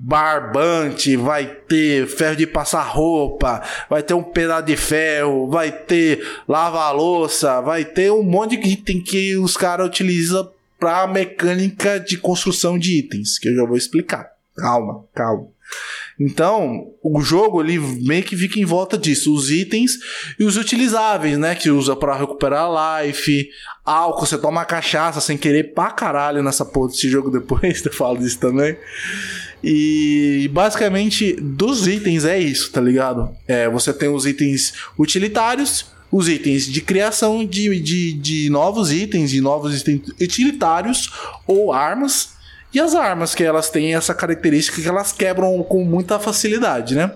barbante, 0.06 1.16
vai 1.16 1.46
ter 1.46 2.06
ferro 2.06 2.36
de 2.36 2.46
passar 2.46 2.82
roupa, 2.82 3.60
vai 3.90 4.04
ter 4.04 4.14
um 4.14 4.22
pedaço 4.22 4.66
de 4.66 4.76
ferro, 4.76 5.50
vai 5.50 5.72
ter 5.72 6.24
lava-louça, 6.46 7.60
vai 7.60 7.84
ter 7.84 8.12
um 8.12 8.22
monte 8.22 8.56
de 8.56 8.68
item 8.68 9.00
que 9.00 9.36
os 9.36 9.56
caras 9.56 9.88
utilizam 9.88 10.48
para 10.78 11.08
mecânica 11.08 11.98
de 11.98 12.16
construção 12.16 12.78
de 12.78 13.00
itens, 13.00 13.36
que 13.36 13.48
eu 13.48 13.56
já 13.56 13.64
vou 13.64 13.76
explicar. 13.76 14.30
Calma, 14.56 15.04
calma. 15.12 15.48
Então, 16.20 16.92
o 17.02 17.20
jogo 17.20 17.60
ele 17.60 17.76
meio 17.78 18.22
que 18.22 18.36
fica 18.36 18.60
em 18.60 18.64
volta 18.64 18.96
disso, 18.96 19.34
os 19.34 19.50
itens 19.50 19.98
e 20.38 20.44
os 20.44 20.56
utilizáveis, 20.56 21.36
né, 21.36 21.56
que 21.56 21.68
usa 21.68 21.96
pra 21.96 22.16
recuperar 22.16 22.70
life, 23.04 23.48
álcool, 23.84 24.24
você 24.24 24.38
toma 24.38 24.64
cachaça 24.64 25.20
sem 25.20 25.36
querer 25.36 25.74
pra 25.74 25.90
caralho 25.90 26.44
nessa 26.44 26.64
porra 26.64 26.90
desse 26.90 27.08
jogo 27.08 27.28
depois, 27.28 27.82
eu 27.84 27.92
falo 27.92 28.18
disso 28.18 28.38
também. 28.38 28.76
E 29.62 30.48
basicamente 30.52 31.34
dos 31.40 31.86
itens 31.86 32.24
é 32.24 32.38
isso, 32.38 32.70
tá 32.70 32.80
ligado? 32.80 33.30
É, 33.46 33.68
você 33.68 33.92
tem 33.92 34.08
os 34.08 34.26
itens 34.26 34.74
utilitários, 34.98 35.86
os 36.10 36.28
itens 36.28 36.66
de 36.66 36.80
criação 36.80 37.44
de, 37.44 37.80
de, 37.80 38.12
de 38.12 38.50
novos 38.50 38.92
itens, 38.92 39.30
de 39.30 39.40
novos 39.40 39.80
itens 39.80 40.08
utilitários 40.20 41.10
ou 41.46 41.72
armas. 41.72 42.35
E 42.76 42.80
as 42.80 42.94
armas 42.94 43.34
que 43.34 43.42
elas 43.42 43.70
têm 43.70 43.94
essa 43.94 44.14
característica 44.14 44.82
que 44.82 44.86
elas 44.86 45.10
quebram 45.10 45.62
com 45.62 45.82
muita 45.82 46.18
facilidade, 46.18 46.94
né? 46.94 47.10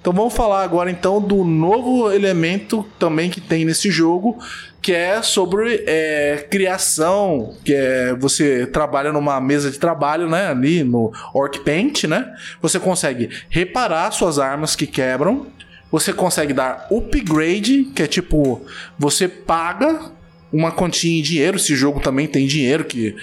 Então 0.00 0.12
vamos 0.12 0.34
falar 0.34 0.64
agora 0.64 0.90
então 0.90 1.20
do 1.20 1.44
novo 1.44 2.10
elemento 2.10 2.84
também 2.98 3.30
que 3.30 3.40
tem 3.40 3.64
nesse 3.64 3.92
jogo, 3.92 4.36
que 4.82 4.92
é 4.92 5.22
sobre 5.22 5.84
é, 5.86 6.44
criação, 6.50 7.54
que 7.64 7.72
é 7.72 8.12
você 8.12 8.66
trabalha 8.66 9.12
numa 9.12 9.40
mesa 9.40 9.70
de 9.70 9.78
trabalho, 9.78 10.28
né, 10.28 10.48
ali 10.48 10.82
no 10.82 11.12
Orc 11.32 11.60
Paint, 11.60 12.06
né? 12.08 12.34
Você 12.60 12.80
consegue 12.80 13.30
reparar 13.48 14.10
suas 14.10 14.40
armas 14.40 14.74
que 14.74 14.84
quebram, 14.84 15.46
você 15.92 16.12
consegue 16.12 16.52
dar 16.52 16.88
upgrade, 16.90 17.84
que 17.94 18.02
é 18.02 18.08
tipo, 18.08 18.66
você 18.98 19.28
paga 19.28 20.10
uma 20.54 20.70
quantia 20.70 21.18
em 21.18 21.22
dinheiro. 21.22 21.56
Esse 21.56 21.74
jogo 21.74 21.98
também 22.00 22.26
tem 22.28 22.46
dinheiro 22.46 22.84
que 22.84 23.16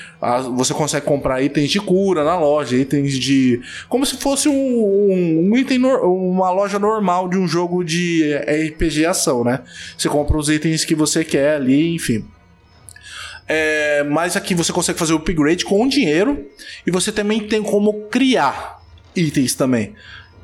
você 0.55 0.73
consegue 0.73 1.05
comprar 1.05 1.41
itens 1.41 1.71
de 1.71 1.79
cura 1.79 2.23
na 2.23 2.37
loja, 2.37 2.75
itens 2.75 3.17
de. 3.17 3.61
Como 3.87 4.05
se 4.05 4.17
fosse 4.17 4.49
um, 4.49 4.53
um, 4.53 5.49
um 5.51 5.57
item, 5.57 5.77
nor- 5.79 6.03
uma 6.05 6.51
loja 6.51 6.77
normal 6.77 7.29
de 7.29 7.37
um 7.37 7.47
jogo 7.47 7.83
de 7.83 8.23
RPG 8.35 9.05
ação, 9.05 9.43
né? 9.43 9.61
Você 9.97 10.09
compra 10.09 10.37
os 10.37 10.49
itens 10.49 10.83
que 10.83 10.93
você 10.93 11.23
quer 11.23 11.55
ali, 11.55 11.95
enfim. 11.95 12.25
É, 13.47 14.03
mas 14.03 14.35
aqui 14.37 14.53
você 14.55 14.71
consegue 14.71 14.97
fazer 14.99 15.13
o 15.13 15.17
upgrade 15.17 15.65
com 15.65 15.87
dinheiro 15.87 16.45
e 16.85 16.91
você 16.91 17.11
também 17.11 17.39
tem 17.41 17.61
como 17.61 18.07
criar 18.09 18.81
itens 19.15 19.55
também. 19.55 19.93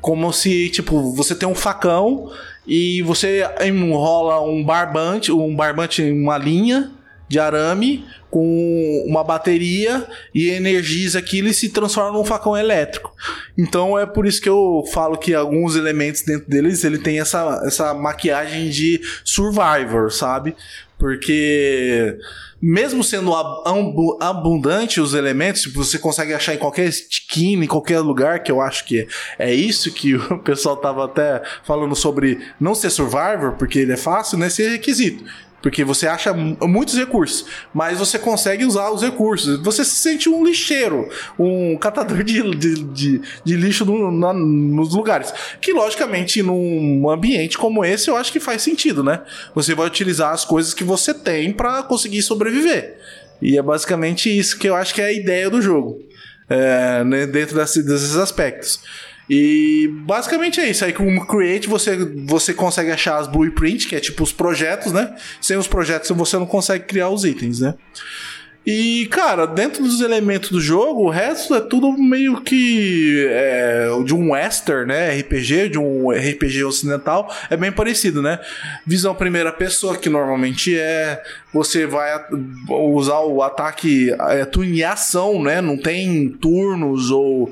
Como 0.01 0.31
se, 0.31 0.69
tipo, 0.69 1.11
você 1.13 1.35
tem 1.35 1.47
um 1.47 1.55
facão 1.55 2.31
e 2.65 3.01
você 3.01 3.43
enrola 3.65 4.41
um 4.41 4.63
barbante, 4.63 5.31
um 5.31 5.55
barbante 5.55 6.01
em 6.01 6.21
uma 6.21 6.37
linha 6.37 6.91
de 7.27 7.39
arame 7.39 8.05
com 8.29 9.03
uma 9.07 9.23
bateria 9.23 10.05
e 10.33 10.49
energiza 10.49 11.19
aquilo 11.19 11.47
e 11.47 11.53
se 11.53 11.69
transforma 11.69 12.17
num 12.17 12.23
facão 12.25 12.55
elétrico. 12.57 13.13
Então 13.57 13.97
é 13.97 14.05
por 14.05 14.25
isso 14.25 14.41
que 14.41 14.49
eu 14.49 14.83
falo 14.93 15.17
que 15.17 15.33
alguns 15.33 15.75
elementos 15.75 16.21
dentro 16.23 16.49
deles 16.49 16.83
ele 16.83 16.97
tem 16.99 17.19
essa, 17.19 17.61
essa 17.65 17.93
maquiagem 17.93 18.69
de 18.69 19.01
survivor, 19.23 20.11
sabe? 20.11 20.55
Porque 20.97 22.17
mesmo 22.61 23.03
sendo 23.03 23.33
ab- 23.35 24.17
abundante 24.19 24.99
os 24.99 25.13
elementos, 25.13 25.61
tipo, 25.61 25.83
você 25.83 25.99
consegue 25.99 26.33
achar 26.33 26.55
em 26.55 26.57
qualquer 26.57 26.85
esquina, 26.85 27.63
em 27.63 27.67
qualquer 27.67 27.99
lugar, 27.99 28.41
que 28.41 28.51
eu 28.51 28.59
acho 28.61 28.83
que 28.85 29.07
é 29.37 29.53
isso 29.53 29.91
que 29.93 30.15
o 30.17 30.39
pessoal 30.39 30.75
tava 30.77 31.05
até 31.05 31.41
falando 31.63 31.95
sobre 31.95 32.39
não 32.59 32.73
ser 32.73 32.89
survivor, 32.89 33.53
porque 33.57 33.79
ele 33.79 33.93
é 33.93 33.97
fácil, 33.97 34.37
né? 34.37 34.47
Requisito. 34.47 35.23
Porque 35.61 35.83
você 35.83 36.07
acha 36.07 36.31
mu- 36.33 36.55
muitos 36.67 36.95
recursos, 36.95 37.45
mas 37.73 37.97
você 37.97 38.19
consegue 38.19 38.63
usar 38.63 38.91
os 38.91 39.01
recursos. 39.01 39.59
Você 39.63 39.83
se 39.83 39.95
sente 39.95 40.29
um 40.29 40.45
lixeiro, 40.45 41.09
um 41.37 41.75
catador 41.77 42.23
de, 42.23 42.41
de, 42.55 42.83
de, 42.83 43.21
de 43.43 43.55
lixo 43.55 43.83
no- 43.83 44.11
na- 44.11 44.33
nos 44.33 44.93
lugares. 44.93 45.33
Que, 45.59 45.73
logicamente, 45.73 46.43
num 46.43 47.09
ambiente 47.09 47.57
como 47.57 47.83
esse, 47.83 48.07
eu 48.09 48.15
acho 48.15 48.31
que 48.31 48.39
faz 48.39 48.61
sentido, 48.61 49.03
né? 49.03 49.21
Você 49.55 49.73
vai 49.73 49.87
utilizar 49.87 50.31
as 50.31 50.45
coisas 50.45 50.73
que 50.75 50.83
você 50.83 51.11
tem 51.13 51.51
para 51.51 51.81
conseguir 51.83 52.21
sobreviver. 52.21 52.97
E 53.41 53.57
é 53.57 53.61
basicamente 53.61 54.35
isso 54.35 54.57
que 54.59 54.69
eu 54.69 54.75
acho 54.75 54.93
que 54.93 55.01
é 55.01 55.05
a 55.05 55.11
ideia 55.13 55.49
do 55.49 55.61
jogo. 55.61 55.99
É, 56.49 57.03
né, 57.03 57.25
dentro 57.27 57.57
desse- 57.57 57.83
desses 57.83 58.15
aspectos. 58.15 58.79
E 59.29 59.89
basicamente 60.05 60.59
é 60.59 60.69
isso. 60.69 60.85
Aí 60.85 60.93
com 60.93 61.17
o 61.17 61.27
Create 61.27 61.67
você, 61.67 61.97
você 62.25 62.53
consegue 62.53 62.91
achar 62.91 63.17
as 63.17 63.27
blueprints, 63.27 63.85
que 63.85 63.95
é 63.95 63.99
tipo 63.99 64.23
os 64.23 64.31
projetos, 64.31 64.93
né? 64.93 65.15
Sem 65.41 65.57
os 65.57 65.67
projetos 65.67 66.09
você 66.09 66.37
não 66.37 66.45
consegue 66.45 66.85
criar 66.85 67.09
os 67.09 67.25
itens, 67.25 67.59
né? 67.59 67.75
E, 68.69 69.05
cara, 69.05 69.45
dentro 69.45 69.81
dos 69.81 70.01
elementos 70.01 70.49
do 70.49 70.59
jogo, 70.59 71.03
o 71.03 71.09
resto 71.09 71.55
é 71.55 71.61
tudo 71.61 71.93
meio 71.93 72.41
que 72.41 73.25
é, 73.29 73.87
de 74.03 74.13
um 74.13 74.33
western, 74.33 74.85
né? 74.85 75.17
RPG, 75.21 75.69
de 75.69 75.79
um 75.79 76.11
RPG 76.11 76.65
ocidental, 76.65 77.33
é 77.49 77.55
bem 77.55 77.71
parecido, 77.71 78.21
né? 78.21 78.41
Visão 78.85 79.15
primeira 79.15 79.53
pessoa, 79.53 79.95
que 79.95 80.09
normalmente 80.09 80.77
é. 80.77 81.23
Você 81.53 81.87
vai 81.87 82.11
usar 82.69 83.21
o 83.21 83.41
ataque 83.41 84.11
é, 84.11 84.83
ação, 84.83 85.41
né? 85.41 85.61
Não 85.61 85.77
tem 85.77 86.27
turnos 86.27 87.09
ou 87.09 87.49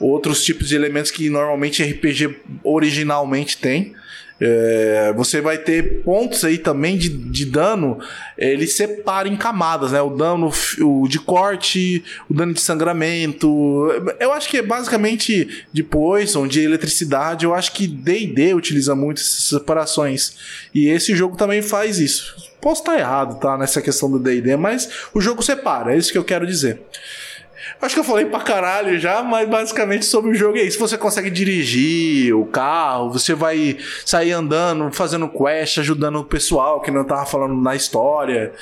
outros 0.00 0.44
tipos 0.44 0.68
de 0.68 0.76
elementos 0.76 1.10
que 1.10 1.28
normalmente 1.28 1.82
RPG 1.82 2.36
originalmente 2.62 3.58
tem. 3.58 3.94
É, 4.40 5.12
você 5.16 5.40
vai 5.40 5.58
ter 5.58 6.02
pontos 6.04 6.44
aí 6.44 6.58
também 6.58 6.96
de, 6.96 7.08
de 7.08 7.44
dano, 7.44 7.98
ele 8.36 8.68
separa 8.68 9.26
em 9.28 9.36
camadas, 9.36 9.90
né? 9.90 10.00
O 10.00 10.10
dano 10.10 10.52
o 10.80 11.08
de 11.08 11.18
corte, 11.18 12.04
o 12.30 12.34
dano 12.34 12.54
de 12.54 12.60
sangramento. 12.60 13.88
Eu 14.20 14.32
acho 14.32 14.48
que 14.48 14.58
é 14.58 14.62
basicamente 14.62 15.66
de 15.72 15.82
poison, 15.82 16.46
de 16.46 16.60
eletricidade. 16.60 17.44
Eu 17.44 17.54
acho 17.54 17.72
que 17.72 17.88
D&D 17.88 18.54
utiliza 18.54 18.94
muito 18.94 19.20
essas 19.20 19.44
separações. 19.44 20.36
E 20.72 20.88
esse 20.88 21.16
jogo 21.16 21.36
também 21.36 21.60
faz 21.60 21.98
isso. 21.98 22.36
Posso 22.60 22.82
estar 22.82 22.96
errado, 22.96 23.40
tá? 23.40 23.58
Nessa 23.58 23.82
questão 23.82 24.08
do 24.10 24.20
D&D, 24.20 24.56
mas 24.56 24.88
o 25.12 25.20
jogo 25.20 25.42
separa, 25.42 25.94
é 25.94 25.98
isso 25.98 26.12
que 26.12 26.18
eu 26.18 26.24
quero 26.24 26.46
dizer. 26.46 26.80
Acho 27.80 27.94
que 27.94 28.00
eu 28.00 28.04
falei 28.04 28.26
pra 28.26 28.40
caralho 28.40 28.98
já, 28.98 29.22
mas 29.22 29.48
basicamente 29.48 30.04
sobre 30.04 30.32
o 30.32 30.34
jogo 30.34 30.58
é 30.58 30.62
isso. 30.62 30.78
Você 30.80 30.98
consegue 30.98 31.30
dirigir 31.30 32.34
o 32.36 32.44
carro, 32.44 33.12
você 33.12 33.34
vai 33.34 33.78
sair 34.04 34.32
andando, 34.32 34.90
fazendo 34.92 35.28
quest, 35.28 35.78
ajudando 35.78 36.16
o 36.16 36.24
pessoal 36.24 36.80
que 36.80 36.90
não 36.90 37.04
tava 37.04 37.24
falando 37.24 37.54
na 37.54 37.76
história. 37.76 38.52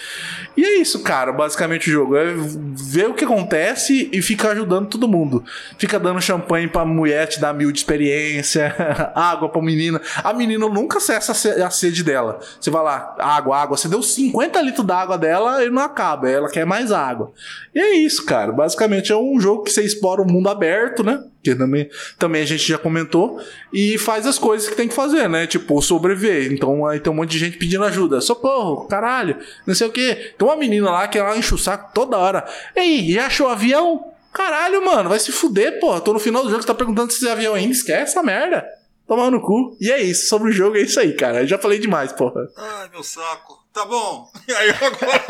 E 0.54 0.62
é 0.64 0.78
isso, 0.80 1.02
cara, 1.02 1.32
basicamente 1.32 1.88
o 1.88 1.92
jogo. 1.92 2.14
É 2.16 2.34
ver 2.36 3.08
o 3.08 3.14
que 3.14 3.24
acontece 3.24 4.10
e 4.12 4.20
ficar 4.20 4.50
ajudando 4.50 4.88
todo 4.88 5.08
mundo. 5.08 5.42
Fica 5.78 5.98
dando 5.98 6.20
champanhe 6.20 6.68
pra 6.68 6.84
mulher 6.84 7.26
te 7.26 7.40
dar 7.40 7.54
mil 7.54 7.72
de 7.72 7.78
experiência, 7.78 8.74
água 9.14 9.48
pra 9.48 9.62
menina. 9.62 10.00
A 10.22 10.32
menina 10.34 10.68
nunca 10.68 11.00
cessa 11.00 11.32
a 11.32 11.34
se- 11.34 11.62
a 11.62 11.70
sede 11.70 12.04
dela. 12.04 12.38
Você 12.60 12.70
vai 12.70 12.82
lá, 12.82 13.14
água, 13.18 13.56
água. 13.56 13.76
Você 13.78 13.88
deu 13.88 14.02
50 14.02 14.60
litros 14.60 14.86
d'água 14.86 15.16
dela 15.16 15.64
e 15.64 15.70
não 15.70 15.80
acaba. 15.82 16.28
Ela 16.28 16.50
quer 16.50 16.66
mais 16.66 16.92
água. 16.92 17.32
E 17.74 17.80
é 17.80 17.94
isso, 17.96 18.24
cara. 18.26 18.52
Basicamente 18.52 19.05
é 19.12 19.16
um 19.16 19.40
jogo 19.40 19.62
que 19.62 19.70
você 19.70 19.82
explora 19.82 20.22
o 20.22 20.26
mundo 20.26 20.48
aberto, 20.48 21.02
né? 21.02 21.22
Que 21.42 21.54
também, 21.54 21.88
também 22.18 22.42
a 22.42 22.46
gente 22.46 22.66
já 22.66 22.78
comentou. 22.78 23.40
E 23.72 23.98
faz 23.98 24.26
as 24.26 24.38
coisas 24.38 24.68
que 24.68 24.74
tem 24.74 24.88
que 24.88 24.94
fazer, 24.94 25.28
né? 25.28 25.46
Tipo, 25.46 25.80
sobreviver. 25.80 26.52
Então 26.52 26.86
aí 26.86 27.00
tem 27.00 27.12
um 27.12 27.16
monte 27.16 27.30
de 27.30 27.38
gente 27.38 27.58
pedindo 27.58 27.84
ajuda. 27.84 28.20
Socorro, 28.20 28.86
caralho, 28.86 29.36
não 29.66 29.74
sei 29.74 29.86
o 29.86 29.92
quê. 29.92 30.34
Tem 30.36 30.46
uma 30.46 30.56
menina 30.56 30.90
lá 30.90 31.08
que 31.08 31.18
ela 31.18 31.36
enche 31.36 31.54
o 31.54 31.58
saco 31.58 31.92
toda 31.94 32.16
hora. 32.16 32.46
Ei, 32.74 33.12
já 33.12 33.26
achou 33.26 33.46
o 33.46 33.50
avião? 33.50 34.12
Caralho, 34.32 34.84
mano, 34.84 35.08
vai 35.08 35.18
se 35.18 35.32
fuder, 35.32 35.80
porra. 35.80 36.00
Tô 36.00 36.12
no 36.12 36.18
final 36.18 36.42
do 36.42 36.50
jogo, 36.50 36.62
você 36.62 36.66
tá 36.66 36.74
perguntando 36.74 37.10
se 37.10 37.18
esse 37.18 37.28
avião 37.28 37.54
ainda. 37.54 37.72
Esquece 37.72 38.12
essa 38.12 38.22
merda. 38.22 38.66
Tomar 39.06 39.30
no 39.30 39.40
cu. 39.40 39.76
E 39.80 39.90
é 39.90 40.02
isso, 40.02 40.28
sobre 40.28 40.50
o 40.50 40.52
jogo 40.52 40.76
é 40.76 40.80
isso 40.80 40.98
aí, 40.98 41.14
cara. 41.14 41.42
Eu 41.42 41.46
já 41.46 41.56
falei 41.56 41.78
demais, 41.78 42.12
porra. 42.12 42.48
Ai, 42.56 42.88
meu 42.90 43.02
saco. 43.02 43.64
Tá 43.72 43.84
bom. 43.84 44.30
E 44.48 44.52
aí 44.56 44.70
agora. 44.70 45.24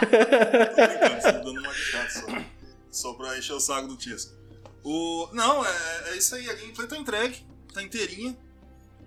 Tô 0.00 0.86
brincando, 0.86 1.22
só 1.22 1.30
dando 1.32 1.60
uma 1.60 1.72
de 1.72 2.12
só. 2.12 2.59
Só 2.90 3.12
pra 3.14 3.38
encher 3.38 3.52
o 3.54 3.60
saco 3.60 3.88
do 3.88 3.96
Tisco. 3.96 4.34
O... 4.82 5.28
Não, 5.32 5.64
é, 5.64 6.10
é 6.10 6.16
isso 6.16 6.34
aí. 6.34 6.48
A 6.48 6.54
gameplay 6.54 6.88
tá 6.88 6.96
entregue. 6.96 7.46
Tá 7.72 7.82
inteirinha. 7.82 8.36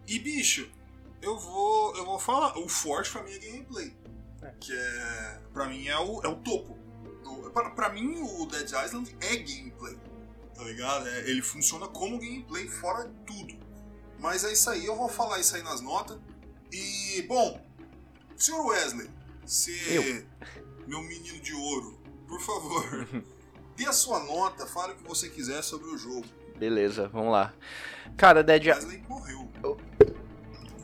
E, 0.08 0.20
bicho, 0.20 0.70
eu 1.22 1.38
vou. 1.38 1.96
Eu 1.96 2.06
vou 2.06 2.20
falar. 2.20 2.58
O 2.58 2.68
forte 2.70 3.12
pra 3.12 3.24
mim 3.24 3.32
é 3.34 3.40
gameplay. 3.40 3.96
Que 4.60 4.74
é. 4.74 5.40
Pra 5.54 5.68
mim 5.68 5.88
é 5.88 5.98
o, 6.00 6.22
é 6.24 6.28
o 6.28 6.36
topo. 6.38 6.78
Do- 7.24 7.52
Pra, 7.52 7.70
pra 7.72 7.90
mim, 7.90 8.16
o 8.22 8.46
Dead 8.48 8.66
Island 8.86 9.16
é 9.22 9.36
gameplay. 9.38 9.98
Tá 10.56 10.64
ligado? 10.64 11.08
É, 11.08 11.30
ele 11.30 11.42
funciona 11.42 11.88
como 11.88 12.18
gameplay 12.20 12.68
fora 12.68 13.08
de 13.08 13.16
tudo. 13.26 13.56
Mas 14.20 14.44
é 14.44 14.54
isso 14.54 14.70
aí, 14.70 14.86
eu 14.86 14.96
vou 14.96 15.08
falar 15.10 15.40
isso 15.40 15.56
aí 15.56 15.62
nas 15.64 15.82
notas. 15.82 16.18
E, 16.72 17.22
bom, 17.24 17.62
senhor 18.38 18.66
Wesley, 18.68 19.10
você, 19.46 20.26
meu 20.88 21.02
menino 21.04 21.40
de 21.42 21.54
ouro, 21.54 22.00
por 22.28 22.40
favor, 22.42 23.08
dê 23.76 23.86
a 23.86 23.91
sua 23.93 24.19
nota, 24.19 24.65
fale 24.65 24.93
o 24.93 24.95
que 24.95 25.03
você 25.07 25.30
quiser 25.30 25.61
sobre 25.63 25.88
o 25.89 25.97
jogo. 25.97 26.26
Beleza, 26.57 27.09
vamos 27.11 27.32
lá. 27.32 27.53
Cara, 28.17 28.43
Dead 28.43 28.65
Wesley 28.67 29.03
morreu. 29.09 29.49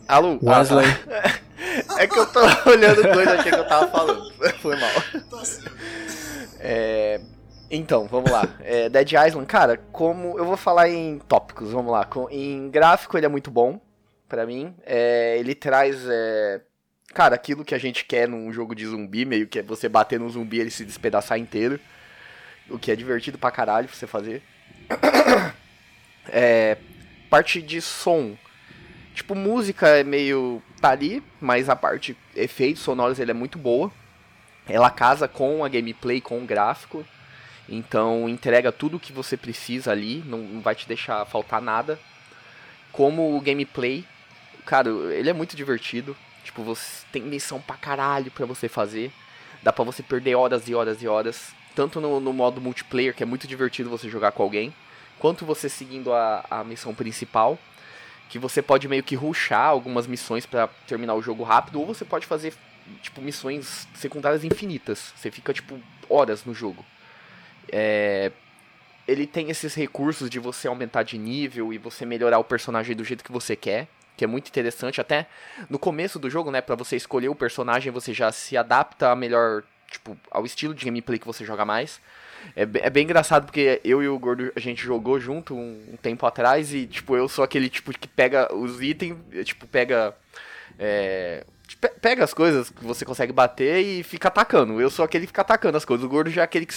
Alô? 0.08 0.40
Wesley. 0.42 0.86
Ah, 1.88 2.02
é 2.02 2.08
que 2.08 2.18
eu 2.18 2.26
tô 2.26 2.40
olhando 2.70 3.02
coisa, 3.14 3.34
achei 3.34 3.52
que 3.52 3.58
eu 3.60 3.68
tava 3.68 3.88
falando. 3.92 4.34
Foi 4.62 4.76
mal. 4.76 4.90
Tá 5.30 5.46
certo. 5.46 5.72
É, 6.60 7.22
Então, 7.70 8.08
vamos 8.08 8.32
lá. 8.32 8.44
É, 8.62 8.90
Dead 8.90 9.12
Island, 9.12 9.46
cara, 9.46 9.78
como. 9.92 10.38
Eu 10.40 10.46
vou 10.46 10.58
falar 10.58 10.90
em 10.90 11.20
tópicos, 11.20 11.72
vamos 11.72 11.92
lá. 11.92 12.06
Com- 12.06 12.28
em 12.32 12.70
gráfico, 12.72 13.16
ele 13.18 13.28
é 13.28 13.30
muito 13.30 13.52
bom, 13.52 13.80
pra 14.28 14.46
mim. 14.48 14.74
É, 14.84 15.38
ele 15.38 15.54
traz. 15.54 15.98
é, 16.10 16.62
cara, 17.14 17.36
aquilo 17.36 17.64
que 17.64 17.76
a 17.76 17.80
gente 17.80 18.04
quer 18.06 18.28
num 18.28 18.52
jogo 18.52 18.74
de 18.74 18.88
zumbi, 18.88 19.24
meio 19.26 19.48
que 19.48 19.60
é 19.60 19.64
você 19.64 19.88
bater 19.88 20.20
num 20.20 20.30
zumbi 20.30 20.58
e 20.58 20.62
ele 20.62 20.72
se 20.72 20.84
despedaçar 20.84 21.38
inteiro. 21.38 21.80
O 22.70 22.78
que 22.78 22.92
é 22.92 22.96
divertido 22.96 23.38
pra 23.38 23.52
caralho 23.52 23.88
pra 23.88 23.98
você 23.98 24.08
fazer. 24.08 24.42
É, 26.32 26.78
parte 27.30 27.60
de 27.60 27.82
som. 27.82 28.38
Tipo, 29.16 29.34
música 29.34 29.88
é 29.88 30.04
meio. 30.04 30.62
tá 30.80 30.92
ali, 30.92 31.24
mas 31.42 31.70
a 31.70 31.76
parte 31.76 32.16
efeitos 32.36 32.84
sonoros 32.84 33.20
ele 33.20 33.32
é 33.32 33.34
muito 33.34 33.58
boa. 33.58 33.92
Ela 34.68 34.92
casa 34.92 35.28
com 35.28 35.66
a 35.66 35.70
gameplay, 35.70 36.22
com 36.22 36.38
o 36.38 36.46
gráfico. 36.46 37.04
Então 37.68 38.30
entrega 38.30 38.72
tudo 38.72 38.98
o 38.98 39.00
que 39.00 39.12
você 39.12 39.36
precisa 39.36 39.92
ali, 39.92 40.24
não, 40.26 40.40
não 40.40 40.62
vai 40.62 40.76
te 40.76 40.88
deixar 40.88 41.26
faltar 41.26 41.62
nada. 41.62 42.00
Como 42.92 43.36
o 43.36 43.42
gameplay, 43.42 44.06
cara, 44.66 44.90
ele 45.14 45.30
é 45.30 45.34
muito 45.34 45.56
divertido. 45.56 46.16
Tipo, 46.44 46.64
você 46.64 47.06
tem 47.12 47.22
missão 47.22 47.60
pra 47.62 47.76
caralho 47.76 48.32
pra 48.32 48.46
você 48.46 48.68
fazer. 48.68 49.12
Dá 49.62 49.74
pra 49.74 49.84
você 49.84 50.02
perder 50.02 50.36
horas 50.36 50.68
e 50.68 50.74
horas 50.74 51.02
e 51.02 51.08
horas. 51.08 51.54
Tanto 51.80 52.02
no, 52.02 52.20
no 52.20 52.34
modo 52.34 52.60
multiplayer, 52.60 53.16
que 53.16 53.24
é 53.24 53.26
muito 53.26 53.48
divertido 53.48 53.90
você 53.90 54.10
jogar 54.10 54.34
com 54.34 54.44
alguém, 54.44 54.76
quanto 55.18 55.46
você 55.46 55.70
seguindo 55.70 56.12
a, 56.12 56.46
a 56.52 56.62
missão 56.62 56.94
principal. 56.94 57.58
Que 58.28 58.38
você 58.38 58.62
pode 58.62 58.86
meio 58.90 59.02
que 59.02 59.16
rushar 59.16 59.68
algumas 59.68 60.06
missões 60.06 60.46
pra 60.46 60.68
terminar 60.86 61.14
o 61.14 61.22
jogo 61.22 61.42
rápido, 61.42 61.80
ou 61.80 61.86
você 61.86 62.04
pode 62.04 62.26
fazer, 62.26 62.54
tipo, 63.02 63.22
missões 63.22 63.88
secundárias 63.94 64.44
infinitas. 64.44 65.14
Você 65.16 65.32
fica, 65.32 65.54
tipo, 65.54 65.80
horas 66.10 66.44
no 66.44 66.54
jogo. 66.54 66.84
É, 67.72 68.34
ele 69.08 69.26
tem 69.26 69.50
esses 69.50 69.74
recursos 69.74 70.30
de 70.30 70.38
você 70.38 70.68
aumentar 70.68 71.04
de 71.04 71.18
nível 71.18 71.72
e 71.72 71.78
você 71.78 72.06
melhorar 72.06 72.40
o 72.40 72.44
personagem 72.44 72.94
do 72.94 73.06
jeito 73.06 73.24
que 73.24 73.32
você 73.32 73.56
quer, 73.56 73.88
que 74.18 74.26
é 74.26 74.28
muito 74.28 74.50
interessante. 74.50 75.00
Até 75.00 75.28
no 75.70 75.80
começo 75.80 76.20
do 76.20 76.30
jogo, 76.30 76.52
né, 76.52 76.60
para 76.60 76.76
você 76.76 76.98
escolher 76.98 77.30
o 77.30 77.36
personagem, 77.36 77.90
você 77.90 78.14
já 78.14 78.34
se 78.34 78.58
adapta 78.58 79.12
a 79.12 79.16
melhor, 79.16 79.64
tipo, 79.90 80.18
ao 80.32 80.46
estilo 80.46 80.74
de 80.74 80.86
gameplay 80.86 81.20
que 81.20 81.28
você 81.28 81.44
joga 81.46 81.66
mais. 81.66 82.00
É, 82.56 82.62
é 82.62 82.90
bem 82.90 83.04
engraçado 83.04 83.46
porque 83.46 83.82
eu 83.84 84.02
e 84.02 84.08
o 84.08 84.18
Gordo 84.18 84.52
a 84.56 84.60
gente 84.60 84.82
jogou 84.82 85.20
junto 85.20 85.54
um, 85.56 85.84
um 85.94 85.98
tempo 85.98 86.26
atrás 86.26 86.74
e, 86.74 86.88
tipo, 86.88 87.16
eu 87.16 87.28
sou 87.28 87.44
aquele 87.44 87.70
tipo 87.70 87.92
que 87.92 88.08
pega 88.08 88.54
os 88.56 88.82
itens, 88.82 89.18
tipo, 89.44 89.68
pega. 89.68 90.16
É, 90.78 91.44
pe- 91.82 91.94
pega 92.02 92.24
as 92.24 92.34
coisas 92.34 92.70
que 92.70 92.84
você 92.84 93.04
consegue 93.04 93.34
bater 93.34 93.84
e 93.84 94.04
fica 94.04 94.30
atacando. 94.30 94.80
Eu 94.80 94.90
sou 94.90 95.04
aquele 95.04 95.26
que 95.26 95.32
fica 95.32 95.42
atacando 95.42 95.76
as 95.78 95.84
coisas. 95.84 96.06
O 96.06 96.10
gordo 96.10 96.30
já 96.30 96.42
é 96.42 96.44
aquele 96.46 96.66
que 96.66 96.74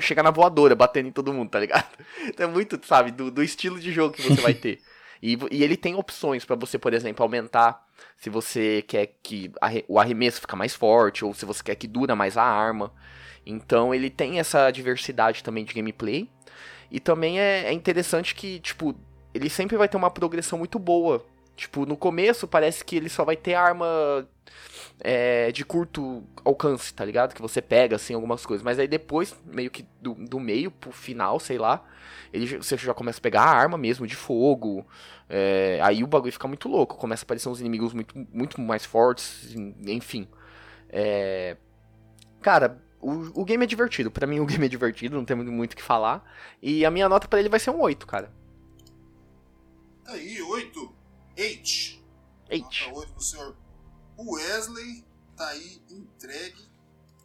chega 0.00 0.22
na 0.22 0.30
voadora, 0.32 0.74
batendo 0.74 1.08
em 1.08 1.12
todo 1.12 1.32
mundo, 1.32 1.50
tá 1.50 1.60
ligado? 1.60 1.86
Então 2.26 2.48
é 2.48 2.50
muito, 2.52 2.80
sabe, 2.86 3.10
do, 3.10 3.30
do 3.30 3.42
estilo 3.42 3.78
de 3.78 3.92
jogo 3.92 4.14
que 4.14 4.22
você 4.22 4.40
vai 4.40 4.54
ter. 4.54 4.80
E, 5.22 5.38
e 5.50 5.62
ele 5.62 5.76
tem 5.76 5.94
opções 5.94 6.44
pra 6.44 6.56
você, 6.56 6.78
por 6.78 6.92
exemplo, 6.92 7.22
aumentar 7.22 7.86
se 8.16 8.28
você 8.30 8.82
quer 8.86 9.14
que 9.22 9.50
o 9.88 9.98
arremesso 9.98 10.40
fica 10.40 10.56
mais 10.56 10.74
forte 10.74 11.24
ou 11.24 11.32
se 11.32 11.44
você 11.44 11.62
quer 11.62 11.74
que 11.74 11.86
dura 11.86 12.14
mais 12.14 12.36
a 12.36 12.42
arma. 12.42 12.92
Então 13.46 13.94
ele 13.94 14.10
tem 14.10 14.38
essa 14.38 14.70
diversidade 14.70 15.42
também 15.42 15.64
de 15.64 15.74
gameplay. 15.74 16.28
E 16.90 17.00
também 17.00 17.40
é, 17.40 17.64
é 17.64 17.72
interessante 17.72 18.34
que, 18.34 18.60
tipo, 18.60 18.94
ele 19.32 19.50
sempre 19.50 19.76
vai 19.76 19.88
ter 19.88 19.96
uma 19.96 20.10
progressão 20.10 20.58
muito 20.58 20.78
boa. 20.78 21.24
Tipo, 21.56 21.86
no 21.86 21.96
começo 21.96 22.48
parece 22.48 22.84
que 22.84 22.96
ele 22.96 23.08
só 23.08 23.24
vai 23.24 23.36
ter 23.36 23.54
arma 23.54 24.26
é, 25.00 25.52
de 25.52 25.64
curto 25.64 26.24
alcance, 26.44 26.92
tá 26.92 27.04
ligado? 27.04 27.34
Que 27.34 27.40
você 27.42 27.62
pega, 27.62 27.96
assim, 27.96 28.14
algumas 28.14 28.44
coisas. 28.44 28.64
Mas 28.64 28.78
aí 28.78 28.88
depois, 28.88 29.34
meio 29.46 29.70
que 29.70 29.86
do, 30.00 30.14
do 30.14 30.40
meio 30.40 30.70
pro 30.70 30.90
final, 30.92 31.38
sei 31.38 31.58
lá, 31.58 31.84
ele, 32.32 32.56
você 32.58 32.76
já 32.76 32.92
começa 32.92 33.18
a 33.20 33.22
pegar 33.22 33.42
a 33.42 33.50
arma 33.50 33.78
mesmo, 33.78 34.06
de 34.06 34.16
fogo. 34.16 34.84
é, 35.28 35.78
aí 35.82 36.02
o 36.02 36.06
bagulho 36.08 36.32
fica 36.32 36.48
muito 36.48 36.68
louco. 36.68 36.96
Começa 36.96 37.22
a 37.22 37.26
aparecer 37.26 37.48
uns 37.48 37.60
inimigos 37.60 37.92
muito, 37.94 38.14
muito 38.32 38.60
mais 38.60 38.84
fortes, 38.84 39.54
en- 39.54 39.74
enfim. 39.92 40.26
É, 40.88 41.56
cara, 42.42 42.82
o, 43.00 43.42
o 43.42 43.44
game 43.44 43.62
é 43.64 43.66
divertido. 43.66 44.10
Pra 44.10 44.26
mim 44.26 44.40
o 44.40 44.46
game 44.46 44.64
é 44.66 44.68
divertido, 44.68 45.16
não 45.16 45.24
tem 45.24 45.36
muito 45.36 45.74
o 45.74 45.76
que 45.76 45.82
falar. 45.82 46.24
E 46.60 46.84
a 46.84 46.90
minha 46.90 47.08
nota 47.08 47.28
pra 47.28 47.38
ele 47.38 47.48
vai 47.48 47.60
ser 47.60 47.70
um 47.70 47.80
8, 47.80 48.06
cara. 48.06 48.32
Aí, 50.06 50.40
8. 50.42 50.94
8. 51.38 52.04
8. 52.50 52.62
Nota 52.62 52.98
8 53.00 53.12
do 53.14 53.22
senhor 53.22 53.56
Wesley. 54.18 55.04
Tá 55.36 55.48
aí 55.48 55.80
entregue. 55.90 56.62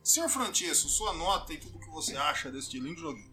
Senhor 0.04 0.30
Francesco, 0.30 0.90
sua 0.90 1.14
nota 1.14 1.54
e 1.54 1.58
tudo 1.58 1.78
que 1.78 1.90
você 1.90 2.18
acha 2.18 2.52
desse 2.52 2.80
lindo 2.80 3.00
joguinho. 3.00 3.30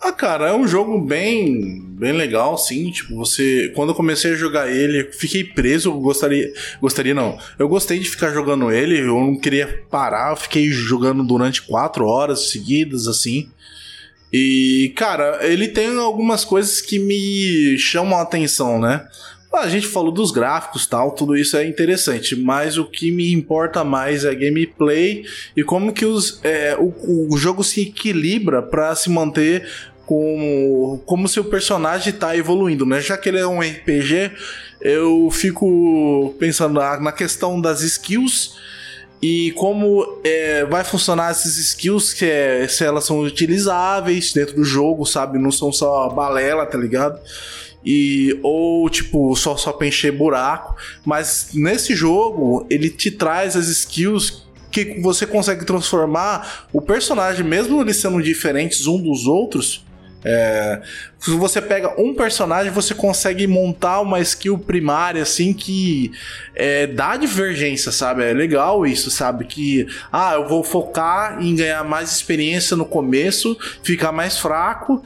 Ah, 0.00 0.12
cara, 0.12 0.48
é 0.48 0.52
um 0.52 0.66
jogo 0.66 1.00
bem, 1.00 1.80
bem 1.80 2.12
legal, 2.12 2.58
sim. 2.58 2.90
Tipo, 2.90 3.16
você, 3.16 3.72
quando 3.74 3.90
eu 3.90 3.94
comecei 3.94 4.32
a 4.32 4.36
jogar 4.36 4.70
ele, 4.70 5.02
eu 5.02 5.12
fiquei 5.12 5.44
preso. 5.44 5.90
Eu 5.90 6.00
gostaria, 6.00 6.52
gostaria 6.80 7.14
não. 7.14 7.38
Eu 7.58 7.68
gostei 7.68 8.00
de 8.00 8.10
ficar 8.10 8.32
jogando 8.32 8.72
ele. 8.72 8.98
Eu 8.98 9.20
não 9.20 9.38
queria 9.38 9.86
parar. 9.88 10.32
Eu 10.32 10.36
fiquei 10.36 10.68
jogando 10.70 11.22
durante 11.22 11.62
quatro 11.62 12.06
horas 12.06 12.50
seguidas, 12.50 13.06
assim. 13.06 13.50
E, 14.32 14.92
cara, 14.96 15.40
ele 15.42 15.68
tem 15.68 15.96
algumas 15.98 16.44
coisas 16.44 16.80
que 16.80 16.98
me 16.98 17.76
chamam 17.78 18.18
a 18.18 18.22
atenção, 18.22 18.80
né? 18.80 19.06
Ah, 19.52 19.60
A 19.60 19.68
gente 19.68 19.86
falou 19.86 20.10
dos 20.10 20.30
gráficos 20.30 20.86
tal, 20.86 21.10
tudo 21.10 21.36
isso 21.36 21.56
é 21.58 21.66
interessante, 21.66 22.34
mas 22.34 22.78
o 22.78 22.86
que 22.86 23.10
me 23.10 23.32
importa 23.32 23.84
mais 23.84 24.24
é 24.24 24.34
gameplay 24.34 25.24
e 25.54 25.62
como 25.62 25.92
que 25.92 26.06
os, 26.06 26.40
é, 26.42 26.74
o, 26.78 27.28
o 27.30 27.36
jogo 27.36 27.62
se 27.62 27.82
equilibra 27.82 28.62
pra 28.62 28.94
se 28.94 29.10
manter 29.10 29.68
como, 30.06 31.02
como 31.04 31.28
se 31.28 31.38
o 31.38 31.44
personagem 31.44 32.14
tá 32.14 32.34
evoluindo, 32.34 32.86
né? 32.86 33.00
Já 33.00 33.18
que 33.18 33.28
ele 33.28 33.38
é 33.38 33.46
um 33.46 33.60
RPG, 33.60 34.32
eu 34.80 35.30
fico 35.30 36.34
pensando 36.38 36.74
na, 36.80 36.98
na 36.98 37.12
questão 37.12 37.60
das 37.60 37.82
skills 37.82 38.56
e 39.22 39.52
como 39.52 40.18
é, 40.24 40.64
vai 40.64 40.82
funcionar 40.82 41.30
essas 41.30 41.56
skills, 41.56 42.12
que 42.12 42.24
é, 42.24 42.66
se 42.66 42.84
elas 42.84 43.04
são 43.04 43.20
utilizáveis 43.20 44.32
dentro 44.32 44.56
do 44.56 44.64
jogo, 44.64 45.06
sabe? 45.06 45.38
Não 45.38 45.52
são 45.52 45.72
só 45.72 46.08
balela, 46.08 46.66
tá 46.66 46.76
ligado? 46.76 47.20
E, 47.84 48.36
ou 48.42 48.90
tipo, 48.90 49.34
só, 49.36 49.56
só 49.56 49.72
pra 49.72 49.86
encher 49.86 50.10
buraco. 50.10 50.74
Mas 51.04 51.50
nesse 51.54 51.94
jogo, 51.94 52.66
ele 52.68 52.90
te 52.90 53.12
traz 53.12 53.54
as 53.54 53.68
skills 53.68 54.44
que 54.72 55.00
você 55.00 55.24
consegue 55.24 55.64
transformar 55.64 56.66
o 56.72 56.80
personagem, 56.80 57.44
mesmo 57.44 57.80
eles 57.80 57.98
sendo 57.98 58.20
diferentes 58.20 58.88
um 58.88 59.00
dos 59.00 59.26
outros. 59.26 59.84
É, 60.24 60.80
se 61.18 61.30
você 61.32 61.60
pega 61.60 62.00
um 62.00 62.14
personagem, 62.14 62.72
você 62.72 62.94
consegue 62.94 63.46
montar 63.46 64.00
uma 64.00 64.20
skill 64.20 64.58
primária 64.58 65.22
assim 65.22 65.52
que 65.52 66.12
é, 66.54 66.86
dá 66.86 67.16
divergência, 67.16 67.90
sabe? 67.90 68.24
É 68.24 68.32
legal 68.32 68.86
isso, 68.86 69.10
sabe? 69.10 69.44
Que 69.44 69.86
ah, 70.12 70.34
eu 70.34 70.48
vou 70.48 70.62
focar 70.62 71.42
em 71.42 71.54
ganhar 71.54 71.84
mais 71.84 72.12
experiência 72.12 72.76
no 72.76 72.84
começo, 72.84 73.56
ficar 73.82 74.12
mais 74.12 74.38
fraco 74.38 75.04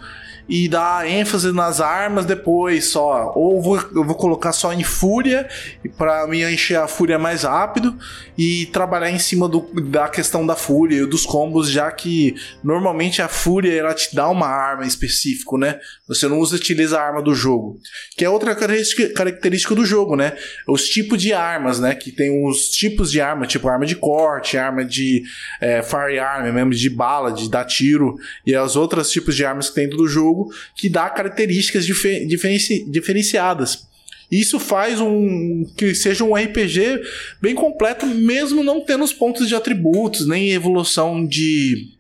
e 0.49 0.69
dar 0.69 1.09
ênfase 1.09 1.53
nas 1.53 1.81
armas 1.81 2.25
depois 2.25 2.87
só. 2.87 3.33
Ou 3.35 3.61
vou, 3.61 3.77
eu 3.95 4.05
vou 4.05 4.15
colocar 4.15 4.53
só 4.53 4.73
em 4.73 4.85
fúria 4.85 5.49
para 5.97 6.27
me 6.27 6.45
encher 6.45 6.79
a 6.79 6.87
fúria 6.87 7.19
mais 7.19 7.43
rápido 7.43 7.97
e 8.37 8.67
trabalhar 8.67 9.11
em 9.11 9.19
cima 9.19 9.49
do, 9.49 9.61
da 9.91 10.09
questão 10.09 10.47
da 10.47 10.55
fúria 10.55 11.03
e 11.03 11.07
dos 11.07 11.25
combos, 11.25 11.71
já 11.71 11.91
que 11.91 12.35
normalmente 12.63 13.23
a 13.23 13.29
fúria 13.29 13.73
ela 13.73 13.95
te 13.95 14.15
dá 14.15 14.29
uma 14.29 14.47
arma 14.47 14.85
específica, 14.85 15.57
né? 15.59 15.79
Você 16.07 16.29
não 16.29 16.39
usa 16.39 16.57
utiliza 16.57 16.99
a 16.99 17.03
arma 17.03 17.23
do 17.23 17.35
jogo, 17.35 17.79
que 18.17 18.25
é 18.25 18.31
outra 18.31 18.55
característica, 18.55 19.75
do 19.75 19.85
jogo, 19.85 20.17
né? 20.17 20.37
Os 20.69 20.89
tipos 20.89 21.21
de 21.21 21.33
armas, 21.33 21.81
né? 21.81 21.95
Que 21.95 22.11
tem 22.13 22.45
os 22.47 22.69
tipos 22.69 23.11
de 23.11 23.21
arma, 23.21 23.47
tipo 23.47 23.69
arma 23.69 23.87
de 23.87 23.97
corte, 23.97 24.57
arma 24.57 24.85
de 24.85 25.23
é, 25.61 25.83
firearm, 25.83 26.53
mesmo 26.53 26.71
de 26.71 26.91
bala, 26.91 27.33
de 27.33 27.51
dar 27.51 27.65
tiro 27.65 28.17
e 28.47 28.55
as 28.55 28.77
outras 28.77 29.11
tipos 29.11 29.35
de 29.35 29.45
armas 29.45 29.69
que 29.69 29.75
tem 29.75 29.89
do 29.89 30.07
jogo 30.07 30.36
que 30.75 30.89
dá 30.89 31.09
características 31.11 31.85
dife- 31.87 32.27
diferenci- 32.27 32.85
diferenciadas. 32.91 33.87
Isso 34.31 34.59
faz 34.59 35.01
um 35.01 35.65
que 35.77 35.95
seja 35.95 36.25
um 36.25 36.35
RPG 36.35 37.01
bem 37.41 37.55
completo, 37.55 38.05
mesmo 38.07 38.65
não 38.65 38.81
tendo 38.85 39.05
os 39.05 39.13
pontos 39.13 39.47
de 39.47 39.55
atributos, 39.55 40.27
nem 40.27 40.51
evolução 40.51 41.25
de, 41.25 41.91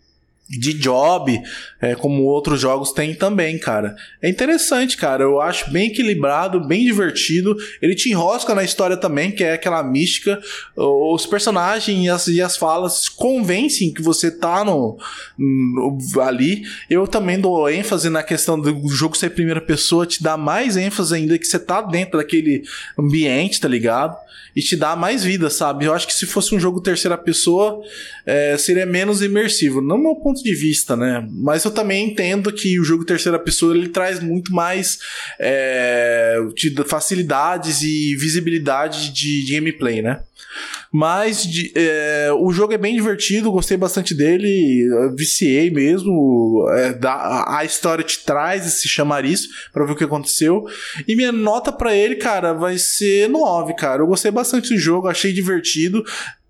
de 0.48 0.74
job, 0.74 1.42
é, 1.80 1.94
como 1.96 2.22
outros 2.22 2.60
jogos 2.60 2.92
têm 2.92 3.14
também, 3.14 3.58
cara. 3.58 3.96
É 4.22 4.28
interessante, 4.28 4.96
cara. 4.96 5.24
Eu 5.24 5.40
acho 5.40 5.70
bem 5.72 5.88
equilibrado, 5.88 6.66
bem 6.66 6.84
divertido. 6.84 7.56
Ele 7.82 7.94
te 7.96 8.10
enrosca 8.10 8.54
na 8.54 8.62
história 8.62 8.96
também, 8.96 9.32
que 9.32 9.42
é 9.42 9.54
aquela 9.54 9.82
mística. 9.82 10.40
Os 10.76 11.26
personagens 11.26 12.04
e 12.04 12.08
as, 12.08 12.26
e 12.28 12.40
as 12.40 12.56
falas 12.56 13.08
convencem 13.08 13.92
que 13.92 14.00
você 14.02 14.30
tá 14.30 14.64
no, 14.64 14.96
no- 15.36 15.98
ali. 16.20 16.62
Eu 16.88 17.08
também 17.08 17.40
dou 17.40 17.68
ênfase 17.68 18.08
na 18.08 18.22
questão 18.22 18.58
do 18.60 18.88
jogo 18.88 19.16
ser 19.16 19.30
primeira 19.30 19.60
pessoa, 19.60 20.06
te 20.06 20.22
dá 20.22 20.36
mais 20.36 20.76
ênfase 20.76 21.14
ainda 21.14 21.36
que 21.38 21.46
você 21.46 21.58
tá 21.58 21.80
dentro 21.82 22.18
daquele 22.18 22.62
ambiente, 22.98 23.60
tá 23.60 23.66
ligado? 23.68 24.16
E 24.56 24.62
te 24.62 24.74
dá 24.74 24.96
mais 24.96 25.22
vida, 25.22 25.50
sabe? 25.50 25.84
Eu 25.84 25.92
acho 25.92 26.06
que 26.06 26.14
se 26.14 26.24
fosse 26.24 26.54
um 26.54 26.58
jogo 26.58 26.80
terceira 26.80 27.18
pessoa, 27.18 27.78
é, 28.24 28.56
seria 28.56 28.86
menos 28.86 29.20
imersivo. 29.20 29.82
No 29.82 29.98
meu 29.98 30.16
ponto 30.16 30.42
de 30.42 30.54
vista, 30.54 30.96
né? 30.96 31.28
Mas 31.30 31.62
eu 31.66 31.70
também 31.70 32.08
entendo 32.08 32.50
que 32.50 32.80
o 32.80 32.84
jogo 32.84 33.04
terceira 33.04 33.38
pessoa 33.38 33.76
ele 33.76 33.90
traz 33.90 34.18
muito 34.18 34.54
mais 34.54 34.98
é, 35.38 36.38
facilidades 36.86 37.82
e 37.82 38.16
visibilidade 38.16 39.12
de, 39.12 39.44
de 39.44 39.52
gameplay, 39.52 40.00
né? 40.00 40.22
Mas 40.92 41.44
de- 41.44 41.72
é, 41.74 42.30
o 42.38 42.50
jogo 42.52 42.72
é 42.72 42.78
bem 42.78 42.94
divertido, 42.94 43.50
gostei 43.52 43.76
bastante 43.76 44.14
dele, 44.14 44.88
viciei 45.16 45.70
mesmo. 45.70 46.66
é, 46.76 46.92
dá- 46.94 47.44
a 47.48 47.64
história 47.64 48.04
te 48.04 48.24
traz 48.24 48.66
esse 48.66 48.88
chamariz 48.88 49.46
pra 49.72 49.84
ver 49.84 49.92
o 49.92 49.96
que 49.96 50.04
aconteceu. 50.04 50.64
E 51.06 51.14
minha 51.16 51.32
nota 51.32 51.70
pra 51.72 51.94
ele, 51.94 52.16
cara, 52.16 52.52
vai 52.52 52.78
ser 52.78 53.28
9, 53.28 53.74
cara. 53.74 54.02
Eu 54.02 54.06
gostei 54.06 54.30
bastante 54.30 54.72
do 54.74 54.78
jogo, 54.78 55.08
achei 55.08 55.32
divertido. 55.32 56.02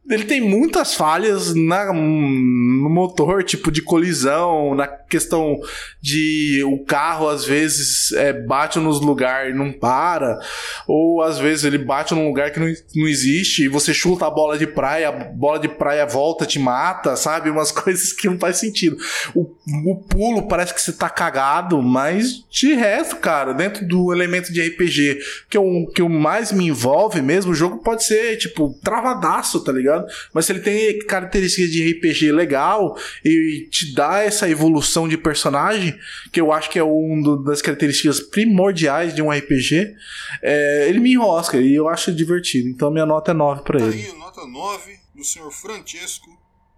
Ele 0.09 0.25
tem 0.25 0.41
muitas 0.41 0.95
falhas 0.95 1.55
na, 1.55 1.93
no 1.93 2.89
motor, 2.89 3.43
tipo 3.43 3.71
de 3.71 3.83
colisão, 3.83 4.75
na 4.75 4.87
questão 4.87 5.59
de 6.01 6.63
o 6.65 6.85
carro 6.85 7.29
às 7.29 7.45
vezes 7.45 8.13
é, 8.13 8.33
bate 8.33 8.79
nos 8.79 9.01
lugares 9.01 9.55
e 9.55 9.59
não 9.59 9.73
para, 9.73 10.39
ou 10.87 11.23
às 11.23 11.39
vezes 11.39 11.65
ele 11.65 11.79
bate 11.79 12.15
num 12.15 12.27
lugar 12.27 12.53
que 12.53 12.61
não, 12.61 12.73
não 12.95 13.09
existe 13.09 13.65
e 13.65 13.69
você 13.69 13.93
chuta 13.93 14.27
a 14.27 14.31
bola 14.31 14.57
de 14.57 14.67
praia, 14.67 15.09
a 15.09 15.13
bola 15.13 15.59
de 15.59 15.69
praia 15.69 16.07
volta, 16.07 16.47
te 16.47 16.59
mata, 16.59 17.17
sabe? 17.17 17.51
Umas 17.51 17.73
coisas 17.73 18.13
que 18.13 18.29
não 18.29 18.39
faz 18.39 18.59
sentido. 18.59 18.97
O, 19.35 19.43
o 19.91 19.97
pulo 19.97 20.47
parece 20.47 20.75
que 20.75 20.81
você 20.81 20.93
tá 20.93 21.09
cagado, 21.09 21.83
mas 21.83 22.45
de 22.51 22.75
resto, 22.75 23.17
cara, 23.17 23.53
dentro 23.53 23.87
do 23.87 24.13
elemento 24.13 24.53
de 24.53 24.61
RPG 24.61 25.19
que, 25.49 25.57
eu, 25.57 25.87
que 25.95 26.03
o 26.03 26.09
mais 26.09 26.53
me 26.53 26.67
envolve 26.67 27.21
mesmo, 27.23 27.53
o 27.53 27.55
jogo 27.55 27.79
pode 27.79 28.05
ser, 28.05 28.37
tipo, 28.37 28.79
travadaço, 28.83 29.63
tá 29.65 29.73
ligado? 29.73 29.96
Mas 30.35 30.47
se 30.47 30.53
ele 30.53 30.61
tem 30.61 30.99
características 31.07 31.71
de 31.71 31.93
RPG 31.93 32.33
legal 32.33 32.97
e 33.25 33.69
te 33.71 33.95
dá 33.95 34.23
essa 34.23 34.49
evolução 34.49 35.09
de 35.09 35.17
personagem, 35.17 35.97
que 36.33 36.41
eu 36.41 36.53
acho 36.53 36.69
que 36.71 36.79
é 36.79 36.83
uma 36.83 37.43
das 37.45 37.63
características 37.63 38.21
primordiais 38.21 39.15
de 39.15 39.23
um 39.23 39.31
RPG, 39.31 39.95
é, 40.43 40.89
ele 40.89 40.99
me 40.99 41.13
enrosca 41.13 41.59
e 41.61 41.75
eu 41.75 41.89
acho 41.89 42.13
divertido. 42.15 42.69
Então 42.69 42.91
minha 42.91 43.07
nota 43.07 43.31
é 43.31 43.35
9 43.35 43.63
pra 43.63 43.79
Tá 43.79 43.87
ele. 43.87 44.07
aí, 44.07 44.13
nota 44.19 44.47
9 44.47 44.99
do 45.15 45.25
senhor 45.25 45.51
Francesco 45.51 46.27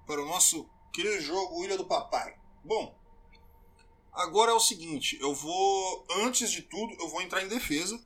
para 0.07 0.23
o 0.23 0.27
nosso 0.27 0.67
querido 0.93 1.21
jogo 1.21 1.65
Ilha 1.65 1.77
do 1.77 1.85
Papai. 1.85 2.35
Bom, 2.65 2.97
agora 4.13 4.51
é 4.51 4.55
o 4.55 4.61
seguinte, 4.61 5.19
eu 5.21 5.35
vou, 5.35 6.07
antes 6.25 6.51
de 6.51 6.63
tudo, 6.63 6.95
eu 7.01 7.09
vou 7.09 7.23
entrar 7.23 7.43
em 7.43 7.49
defesa 7.49 7.99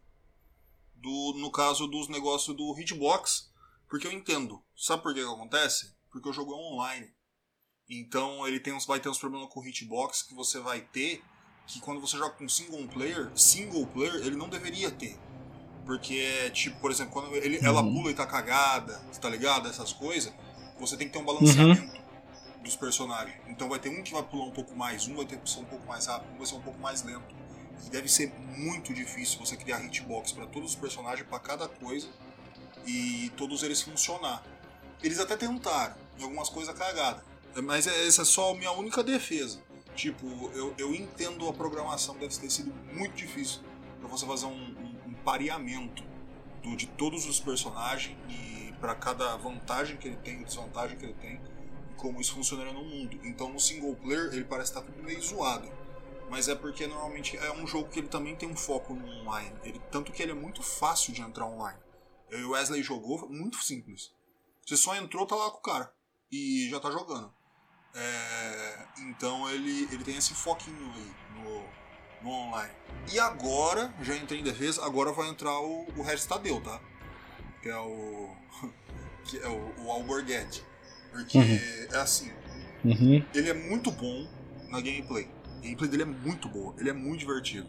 do, 0.97 1.35
no 1.39 1.51
caso 1.51 1.87
dos 1.87 2.09
negócios 2.09 2.57
do 2.57 2.75
hitbox, 2.79 3.51
porque 3.93 4.07
eu 4.07 4.13
entendo. 4.13 4.65
Sabe 4.75 5.03
por 5.03 5.13
que 5.13 5.21
que 5.21 5.27
acontece? 5.27 5.95
Porque 6.11 6.27
o 6.27 6.33
jogo 6.33 6.55
é 6.55 6.57
online. 6.57 7.13
Então 7.91 8.49
ele 8.49 8.59
tem 8.59 8.73
uns, 8.73 8.87
vai 8.87 8.99
ter 8.99 9.11
uns 9.11 9.19
problemas 9.19 9.51
com 9.51 9.61
o 9.61 9.67
hitbox 9.67 10.23
que 10.23 10.35
você 10.35 10.59
vai 10.61 10.81
ter, 10.81 11.23
que 11.67 11.79
quando 11.79 12.01
você 12.01 12.17
joga 12.17 12.35
com 12.37 12.49
single 12.49 12.89
player, 12.89 13.31
single 13.37 13.87
player, 13.89 14.15
ele 14.25 14.35
não 14.35 14.49
deveria 14.49 14.91
ter. 14.91 15.19
Porque 15.85 16.15
é 16.15 16.49
tipo, 16.49 16.81
por 16.81 16.91
exemplo, 16.91 17.13
quando 17.13 17.37
ele, 17.37 17.59
ela 17.63 17.83
Uhum. 17.83 17.93
pula 17.93 18.11
e 18.11 18.15
tá 18.15 18.27
cagada, 18.27 18.97
tá 19.21 19.29
ligado? 19.29 19.69
Essas 19.69 19.93
coisas, 19.93 20.33
você 20.81 20.97
tem 20.97 21.07
que 21.07 21.13
ter 21.13 21.19
um 21.19 21.27
balanceamento 21.27 22.01
dos 22.63 22.75
personagens. 22.77 23.37
Então 23.47 23.69
vai 23.69 23.79
ter 23.79 23.91
um 23.91 24.03
que 24.03 24.15
vai 24.15 24.23
pular 24.23 24.47
um 24.47 24.53
pouco 24.53 24.75
mais, 24.75 25.07
um 25.07 25.17
vai 25.17 25.27
ter 25.27 25.39
que 25.39 25.51
ser 25.51 25.61
um 25.61 25.67
pouco 25.67 25.87
mais 25.87 26.07
rápido, 26.07 26.33
um 26.33 26.39
vai 26.39 26.47
ser 26.47 26.55
um 26.55 26.63
pouco 26.63 26.81
mais 26.81 27.03
lento. 27.03 27.35
E 27.85 27.91
deve 27.91 28.09
ser 28.09 28.33
muito 28.57 28.95
difícil 28.95 29.39
você 29.39 29.55
criar 29.55 29.85
hitbox 29.85 30.33
para 30.33 30.47
todos 30.47 30.71
os 30.71 30.77
personagens, 30.77 31.29
para 31.29 31.39
cada 31.41 31.69
coisa, 31.69 32.09
e 32.87 33.31
todos 33.37 33.63
eles 33.63 33.81
funcionar. 33.83 34.43
Eles 35.03 35.19
até 35.19 35.37
tentaram, 35.37 35.95
em 36.19 36.23
algumas 36.23 36.49
coisas 36.49 36.77
cagadas. 36.77 37.23
Mas 37.65 37.87
é- 37.87 38.07
essa 38.07 38.23
é 38.23 38.25
só 38.25 38.53
a 38.53 38.55
minha 38.55 38.73
única 38.73 39.03
defesa. 39.03 39.61
Tipo, 39.95 40.27
eu, 40.55 40.75
eu 40.79 40.95
entendo 40.95 41.47
a 41.49 41.53
programação 41.53 42.17
deve 42.17 42.35
ter 42.39 42.51
sido 42.51 42.73
muito 42.95 43.15
difícil 43.15 43.61
para 44.01 44.09
você 44.09 44.25
fazer 44.27 44.47
um, 44.47 44.51
um- 44.53 44.97
um 45.09 45.13
pareamento 45.25 46.03
do- 46.63 46.77
de 46.77 46.87
todos 46.87 47.27
os 47.27 47.39
personagens 47.41 48.17
e 48.29 48.73
para 48.81 48.95
cada 48.95 49.37
vantagem 49.37 49.97
que 49.97 50.09
ele 50.09 50.17
tem, 50.17 50.43
desvantagem 50.43 50.97
que 50.97 51.05
ele 51.05 51.15
tem, 51.15 51.41
e 51.91 51.95
como 51.97 52.21
isso 52.21 52.33
funcionaria 52.35 52.73
no 52.73 52.83
mundo. 52.85 53.19
Então 53.23 53.53
no 53.53 53.61
single 53.61 53.95
player 53.97 54.31
ele 54.33 54.45
parece 54.45 54.71
estar 54.71 54.81
tudo 54.83 55.03
meio 55.03 55.21
zoado. 55.21 55.71
Mas 56.31 56.49
é 56.49 56.55
porque 56.55 56.87
normalmente 56.87 57.37
é 57.37 57.53
um 57.53 57.67
jogo 57.67 57.91
que 57.91 57.99
ele 57.99 58.09
também 58.09 58.35
tem 58.35 58.49
um 58.49 58.57
foco 58.57 58.95
no 58.95 59.07
online. 59.21 59.53
Ele, 59.63 59.79
tanto 59.91 60.11
que 60.11 60.23
ele 60.23 60.33
é 60.33 60.35
muito 60.35 60.63
fácil 60.63 61.13
de 61.13 61.21
entrar 61.21 61.45
online. 61.45 61.79
E 62.33 62.43
o 62.45 62.51
Wesley 62.51 62.83
jogou, 62.83 63.29
muito 63.29 63.63
simples. 63.63 64.11
Você 64.67 64.77
só 64.77 64.97
entrou, 64.97 65.27
tá 65.27 65.37
lá 65.37 65.51
com 65.51 65.59
o 65.59 65.63
cara. 65.63 65.93
E 66.31 66.69
já 66.71 66.81
tá 66.81 66.91
jogando. 66.91 67.33
É, 67.95 68.87
então 69.09 69.51
ele, 69.51 69.87
ele 69.93 70.03
tem 70.03 70.17
esse 70.17 70.33
foquinho 70.35 70.93
aí 70.95 71.13
no, 71.43 71.65
no 72.23 72.31
online. 72.31 72.73
E 73.13 73.19
agora, 73.21 73.93
já 74.01 74.17
entrei 74.17 74.41
em 74.41 74.45
defesa, 74.45 74.85
agora 74.85 75.13
vai 75.13 75.29
entrar 75.29 75.59
o, 75.61 75.87
o 75.97 76.03
Regis 76.03 76.25
Tadeu, 76.27 76.61
tá? 76.63 76.81
Que 77.63 77.69
é 77.69 77.79
o. 77.79 78.35
Que 79.25 79.39
é 79.39 79.47
o, 79.49 79.85
o 79.85 79.91
Alborguete. 79.93 80.65
Porque 81.13 81.39
é 81.39 81.97
assim, 81.97 82.33
Uhum. 82.85 83.25
ele 83.33 83.49
é 83.51 83.55
muito 83.55 83.93
bom 83.93 84.29
na 84.69 84.81
gameplay. 84.81 85.29
A 85.59 85.61
gameplay 85.61 85.89
dele 85.89 86.03
é 86.03 86.07
muito 86.07 86.49
boa, 86.49 86.75
ele 86.79 86.91
é 86.91 86.93
muito 86.93 87.21
divertido. 87.21 87.69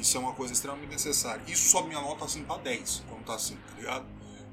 Isso 0.00 0.16
é 0.16 0.20
uma 0.20 0.32
coisa 0.34 0.52
extremamente 0.52 0.90
necessária. 0.90 1.42
Isso 1.46 1.68
sobe 1.70 1.88
minha 1.88 2.00
nota 2.00 2.24
assim 2.24 2.44
pra 2.44 2.56
10, 2.58 3.04
quando 3.08 3.24
tá 3.24 3.34
assim, 3.34 3.56
tá 3.56 3.74
ligado? 3.76 4.06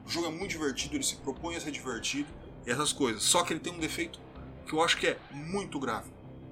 O 0.05 0.09
jogo 0.09 0.27
é 0.27 0.31
muito 0.31 0.51
divertido, 0.51 0.95
ele 0.95 1.03
se 1.03 1.15
propõe 1.17 1.55
a 1.55 1.61
ser 1.61 1.71
divertido 1.71 2.27
e 2.65 2.71
essas 2.71 2.91
coisas. 2.91 3.23
Só 3.23 3.43
que 3.43 3.53
ele 3.53 3.59
tem 3.59 3.71
um 3.73 3.79
defeito 3.79 4.19
que 4.65 4.73
eu 4.73 4.81
acho 4.83 4.97
que 4.97 5.07
é 5.07 5.17
muito 5.31 5.79
grave. 5.79 6.11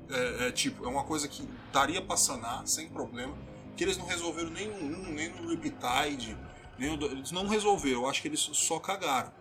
É, 0.10 0.48
é 0.48 0.52
tipo, 0.52 0.86
é 0.86 0.88
uma 0.88 1.04
coisa 1.04 1.28
que 1.28 1.48
daria 1.72 2.02
pra 2.02 2.18
sanar 2.18 2.68
sem 2.68 2.89
problema, 2.89 3.34
que 3.78 3.84
eles 3.84 3.98
não 3.98 4.06
resolveram 4.06 4.50
nem 4.50 4.68
no 4.68 4.98
1, 5.10 5.12
nem 5.14 5.30
no 5.30 5.50
Riptide, 5.50 6.38
nem 6.78 6.89
no, 6.92 6.98
do- 6.98 7.06
eles 7.08 7.32
não 7.32 7.48
resolveram, 7.48 8.02
eu 8.02 8.10
acho 8.10 8.22
que 8.22 8.28
eles 8.28 8.39
só 8.39 8.80
cagaram. 8.80 9.32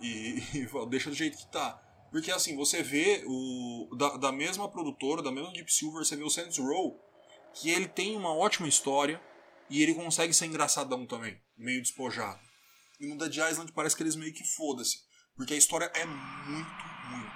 E, 0.00 0.42
e 0.54 0.86
deixa 0.88 1.10
do 1.10 1.16
jeito 1.16 1.36
que 1.38 1.46
tá. 1.46 1.80
Porque 2.10 2.30
assim, 2.30 2.54
você 2.56 2.82
vê 2.82 3.24
o 3.26 3.88
da, 3.96 4.16
da 4.16 4.32
mesma 4.32 4.68
produtora, 4.68 5.22
da 5.22 5.32
mesma 5.32 5.50
Deep 5.52 5.72
Silver, 5.72 6.04
você 6.04 6.14
vê 6.14 6.22
o 6.22 6.30
Saints 6.30 6.58
Row, 6.58 7.00
que 7.54 7.70
ele 7.70 7.86
tem 7.88 8.16
uma 8.16 8.34
ótima 8.34 8.68
história 8.68 9.20
e 9.68 9.82
ele 9.82 9.94
consegue 9.94 10.32
ser 10.34 10.46
engraçadão 10.46 11.06
também, 11.06 11.40
meio 11.56 11.80
despojado. 11.80 12.40
E 13.00 13.06
no 13.06 13.16
Dead 13.18 13.34
Island 13.50 13.72
parece 13.72 13.96
que 13.96 14.02
eles 14.02 14.16
meio 14.16 14.32
que 14.32 14.44
foda-se, 14.44 14.98
porque 15.36 15.54
a 15.54 15.56
história 15.56 15.90
é 15.94 16.04
muito 16.04 16.82
ruim. 17.10 17.26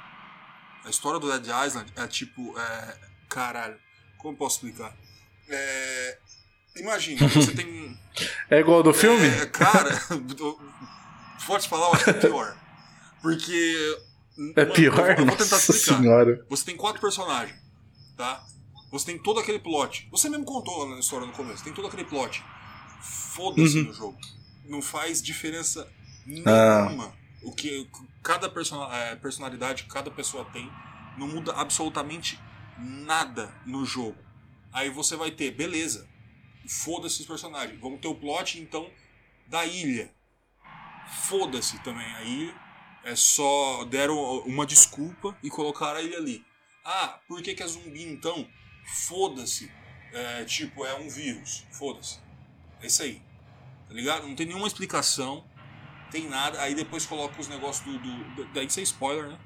A 0.84 0.90
história 0.90 1.18
do 1.18 1.28
Dead 1.38 1.66
Island 1.66 1.92
é 1.96 2.06
tipo, 2.06 2.56
é, 2.58 2.98
caralho, 3.28 3.78
como 4.18 4.34
eu 4.34 4.38
posso 4.38 4.56
explicar? 4.56 4.96
É, 5.48 6.18
imagina, 6.76 7.26
você 7.28 7.52
tem 7.54 7.98
É 8.50 8.60
igual 8.60 8.82
do 8.82 8.92
filme? 8.94 9.26
é, 9.26 9.46
cara, 9.46 9.90
pode 11.46 11.68
falar, 11.68 11.88
eu 11.88 11.92
acho 11.94 12.04
que 12.04 12.10
é 12.10 12.14
pior. 12.14 12.56
Porque. 13.22 13.98
É 14.54 14.60
mano, 14.62 14.74
pior? 14.74 15.10
Eu, 15.10 15.16
eu 15.16 15.26
vou 15.26 15.36
tentar 15.36 15.56
explicar. 15.56 15.98
senhora. 15.98 16.46
Você 16.48 16.64
tem 16.64 16.76
quatro 16.76 17.00
personagens, 17.00 17.58
tá? 18.16 18.44
Você 18.98 19.06
tem 19.12 19.18
todo 19.18 19.40
aquele 19.40 19.58
plot. 19.58 20.08
Você 20.10 20.28
mesmo 20.28 20.44
contou 20.44 20.88
na 20.88 20.98
história 20.98 21.26
no 21.26 21.32
começo. 21.32 21.62
Tem 21.64 21.72
todo 21.72 21.86
aquele 21.88 22.04
plot. 22.04 22.42
Foda-se 23.00 23.78
Uhum. 23.80 23.84
no 23.86 23.92
jogo. 23.92 24.18
Não 24.64 24.82
faz 24.82 25.22
diferença 25.22 25.90
Ah. 26.46 26.84
nenhuma. 26.86 27.12
O 27.42 27.52
que 27.52 27.88
cada 28.22 28.46
é, 28.92 29.16
personalidade 29.16 29.84
cada 29.84 30.10
pessoa 30.10 30.44
tem 30.46 30.70
não 31.16 31.28
muda 31.28 31.52
absolutamente 31.52 32.38
nada 32.78 33.54
no 33.64 33.84
jogo. 33.84 34.16
Aí 34.72 34.90
você 34.90 35.16
vai 35.16 35.30
ter, 35.30 35.50
beleza. 35.52 36.08
Foda-se 36.68 37.20
os 37.20 37.26
personagens. 37.26 37.80
Vamos 37.80 38.00
ter 38.00 38.08
o 38.08 38.14
plot 38.14 38.58
então 38.60 38.90
da 39.46 39.64
ilha. 39.64 40.12
Foda-se 41.28 41.78
também 41.82 42.06
a 42.14 42.22
ilha. 42.22 42.54
É 43.04 43.14
só 43.14 43.84
deram 43.84 44.18
uma 44.40 44.66
desculpa 44.66 45.36
e 45.42 45.48
colocaram 45.48 45.98
a 45.98 46.02
ilha 46.02 46.18
ali. 46.18 46.44
Ah, 46.84 47.20
por 47.28 47.40
que, 47.42 47.54
que 47.54 47.62
é 47.62 47.66
zumbi 47.66 48.02
então? 48.04 48.46
Foda-se. 48.86 49.70
É, 50.12 50.44
tipo, 50.44 50.84
é 50.86 50.94
um 50.98 51.08
vírus. 51.08 51.64
Foda-se. 51.70 52.18
É 52.82 52.86
isso 52.86 53.02
aí. 53.02 53.20
Tá 53.88 53.94
ligado? 53.94 54.26
Não 54.26 54.34
tem 54.34 54.46
nenhuma 54.46 54.66
explicação. 54.66 55.44
Tem 56.10 56.28
nada. 56.28 56.60
Aí 56.62 56.74
depois 56.74 57.04
coloca 57.04 57.40
os 57.40 57.48
negócios 57.48 57.84
do. 57.84 58.34
do 58.34 58.44
daí 58.52 58.66
isso 58.66 58.80
é 58.80 58.82
spoiler, 58.82 59.28
né? 59.28 59.38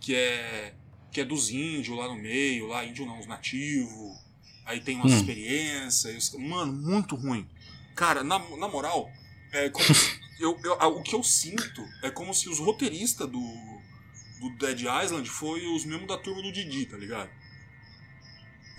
Que 0.00 0.14
é. 0.14 0.74
Que 1.12 1.20
é 1.22 1.24
dos 1.24 1.50
índios 1.50 1.96
lá 1.96 2.06
no 2.06 2.14
meio, 2.16 2.68
lá, 2.68 2.84
índio 2.84 3.04
não, 3.04 3.18
os 3.18 3.26
nativos. 3.26 4.16
Aí 4.64 4.80
tem 4.80 4.96
umas 4.96 5.10
Hum. 5.12 5.16
experiências. 5.16 6.32
Mano, 6.34 6.72
muito 6.72 7.16
ruim. 7.16 7.48
Cara, 7.96 8.22
na, 8.22 8.38
na 8.56 8.68
moral, 8.68 9.10
é 9.52 9.68
como 9.70 9.84
se- 9.92 10.20
eu, 10.38 10.56
eu- 10.62 10.74
o 10.96 11.02
que 11.02 11.12
eu 11.14 11.22
sinto 11.24 11.84
é 12.02 12.10
como 12.10 12.32
se 12.32 12.48
os 12.48 12.60
roteiristas 12.60 13.28
do, 13.28 13.40
do 14.40 14.50
Dead 14.58 14.82
Island 15.04 15.28
foi 15.28 15.66
os 15.74 15.84
mesmos 15.84 16.06
da 16.06 16.16
turma 16.16 16.40
do 16.42 16.52
Didi, 16.52 16.86
tá 16.86 16.96
ligado? 16.96 17.28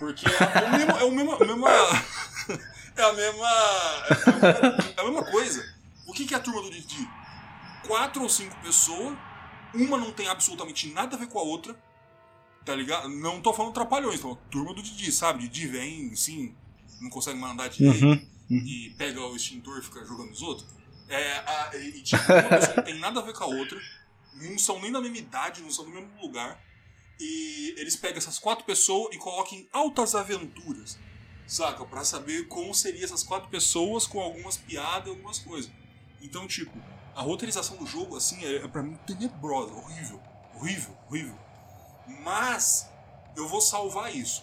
Porque 0.02 0.26
é, 0.26 0.64
o 0.64 0.72
mesmo, 0.72 0.90
é 0.90 1.04
o 1.04 1.10
mesmo, 1.12 1.32
a 1.32 1.38
mesma. 1.38 1.70
É 1.70 1.74
a 1.78 1.82
mesma. 1.92 2.58
É 2.94 3.02
a 3.04 3.12
mesma, 3.12 3.48
é 4.96 5.00
a 5.00 5.04
mesma 5.04 5.24
coisa. 5.24 5.74
O 6.08 6.12
que, 6.12 6.34
é 6.34 6.36
a 6.36 6.40
turma 6.40 6.60
do 6.60 6.70
Didi? 6.70 7.08
Quatro 7.86 8.20
ou 8.20 8.28
cinco 8.28 8.54
pessoas, 8.56 9.16
uma 9.72 9.96
não 9.96 10.10
tem 10.10 10.28
absolutamente 10.28 10.92
nada 10.92 11.14
a 11.14 11.18
ver 11.18 11.28
com 11.28 11.38
a 11.38 11.42
outra. 11.42 11.74
Tá 12.64 12.74
ligado? 12.74 13.08
Não 13.08 13.40
tô 13.40 13.52
falando 13.54 13.72
trapalhões, 13.72 14.16
tô 14.16 14.22
falando 14.22 14.40
turma 14.50 14.74
do 14.74 14.82
Didi, 14.82 15.12
sabe? 15.12 15.46
Didi 15.46 15.68
vem, 15.68 16.14
sim, 16.16 16.54
não 17.00 17.08
consegue 17.08 17.38
mandar 17.38 17.68
direito 17.68 18.04
Uhum. 18.04 18.26
e 18.50 18.92
pega 18.98 19.20
o 19.20 19.36
extintor 19.36 19.78
e 19.78 19.82
fica 19.82 20.04
jogando 20.04 20.32
os 20.32 20.42
outros. 20.42 20.66
É, 21.08 21.32
a, 21.38 21.70
e 21.76 22.02
tipo, 22.02 22.20
uma 22.30 22.42
pessoa 22.42 22.76
não 22.76 22.84
tem 22.84 22.98
nada 22.98 23.20
a 23.20 23.22
ver 23.22 23.32
com 23.34 23.44
a 23.44 23.46
outra, 23.46 23.80
não 24.34 24.58
são 24.58 24.80
nem 24.80 24.90
da 24.90 25.00
mesma 25.00 25.18
idade, 25.18 25.62
não 25.62 25.70
são 25.70 25.84
do 25.84 25.92
mesmo 25.92 26.10
lugar. 26.20 26.60
E 27.24 27.76
eles 27.78 27.94
pegam 27.94 28.18
essas 28.18 28.40
quatro 28.40 28.64
pessoas 28.64 29.14
e 29.14 29.18
colocam 29.18 29.56
em 29.56 29.68
altas 29.72 30.16
aventuras, 30.16 30.98
saca? 31.46 31.84
Pra 31.84 32.02
saber 32.02 32.48
como 32.48 32.74
seriam 32.74 33.04
essas 33.04 33.22
quatro 33.22 33.48
pessoas 33.48 34.08
com 34.08 34.20
algumas 34.20 34.56
piadas 34.56 35.10
algumas 35.10 35.38
coisas. 35.38 35.70
Então, 36.20 36.48
tipo, 36.48 36.76
a 37.14 37.22
roteirização 37.22 37.76
do 37.76 37.86
jogo, 37.86 38.16
assim, 38.16 38.44
é, 38.44 38.56
é 38.56 38.66
pra 38.66 38.82
mim 38.82 38.98
tenebrosa, 39.06 39.72
horrível, 39.72 40.20
horrível, 40.56 40.96
horrível. 41.08 41.38
Mas 42.24 42.90
eu 43.36 43.46
vou 43.46 43.60
salvar 43.60 44.12
isso. 44.12 44.42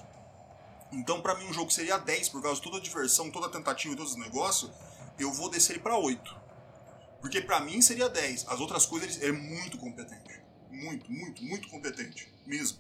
Então, 0.90 1.22
pra 1.22 1.36
mim, 1.36 1.48
um 1.50 1.54
jogo 1.54 1.72
seria 1.72 1.98
10, 1.98 2.30
por 2.30 2.42
causa 2.42 2.62
de 2.62 2.64
toda 2.64 2.78
a 2.78 2.82
diversão, 2.82 3.30
toda 3.30 3.48
a 3.48 3.50
tentativa 3.50 3.94
e 3.94 3.98
todos 3.98 4.14
os 4.14 4.18
negócios, 4.18 4.72
eu 5.20 5.34
vou 5.34 5.50
descer 5.50 5.74
ele 5.74 5.82
pra 5.82 5.98
8. 5.98 6.34
Porque 7.20 7.42
pra 7.42 7.60
mim 7.60 7.82
seria 7.82 8.08
10. 8.08 8.48
As 8.48 8.62
outras 8.62 8.86
coisas 8.86 9.22
ele 9.22 9.28
é 9.28 9.32
muito 9.34 9.78
competente. 9.78 10.39
Muito, 10.70 11.12
muito, 11.12 11.44
muito 11.44 11.68
competente. 11.68 12.28
Mesmo. 12.46 12.80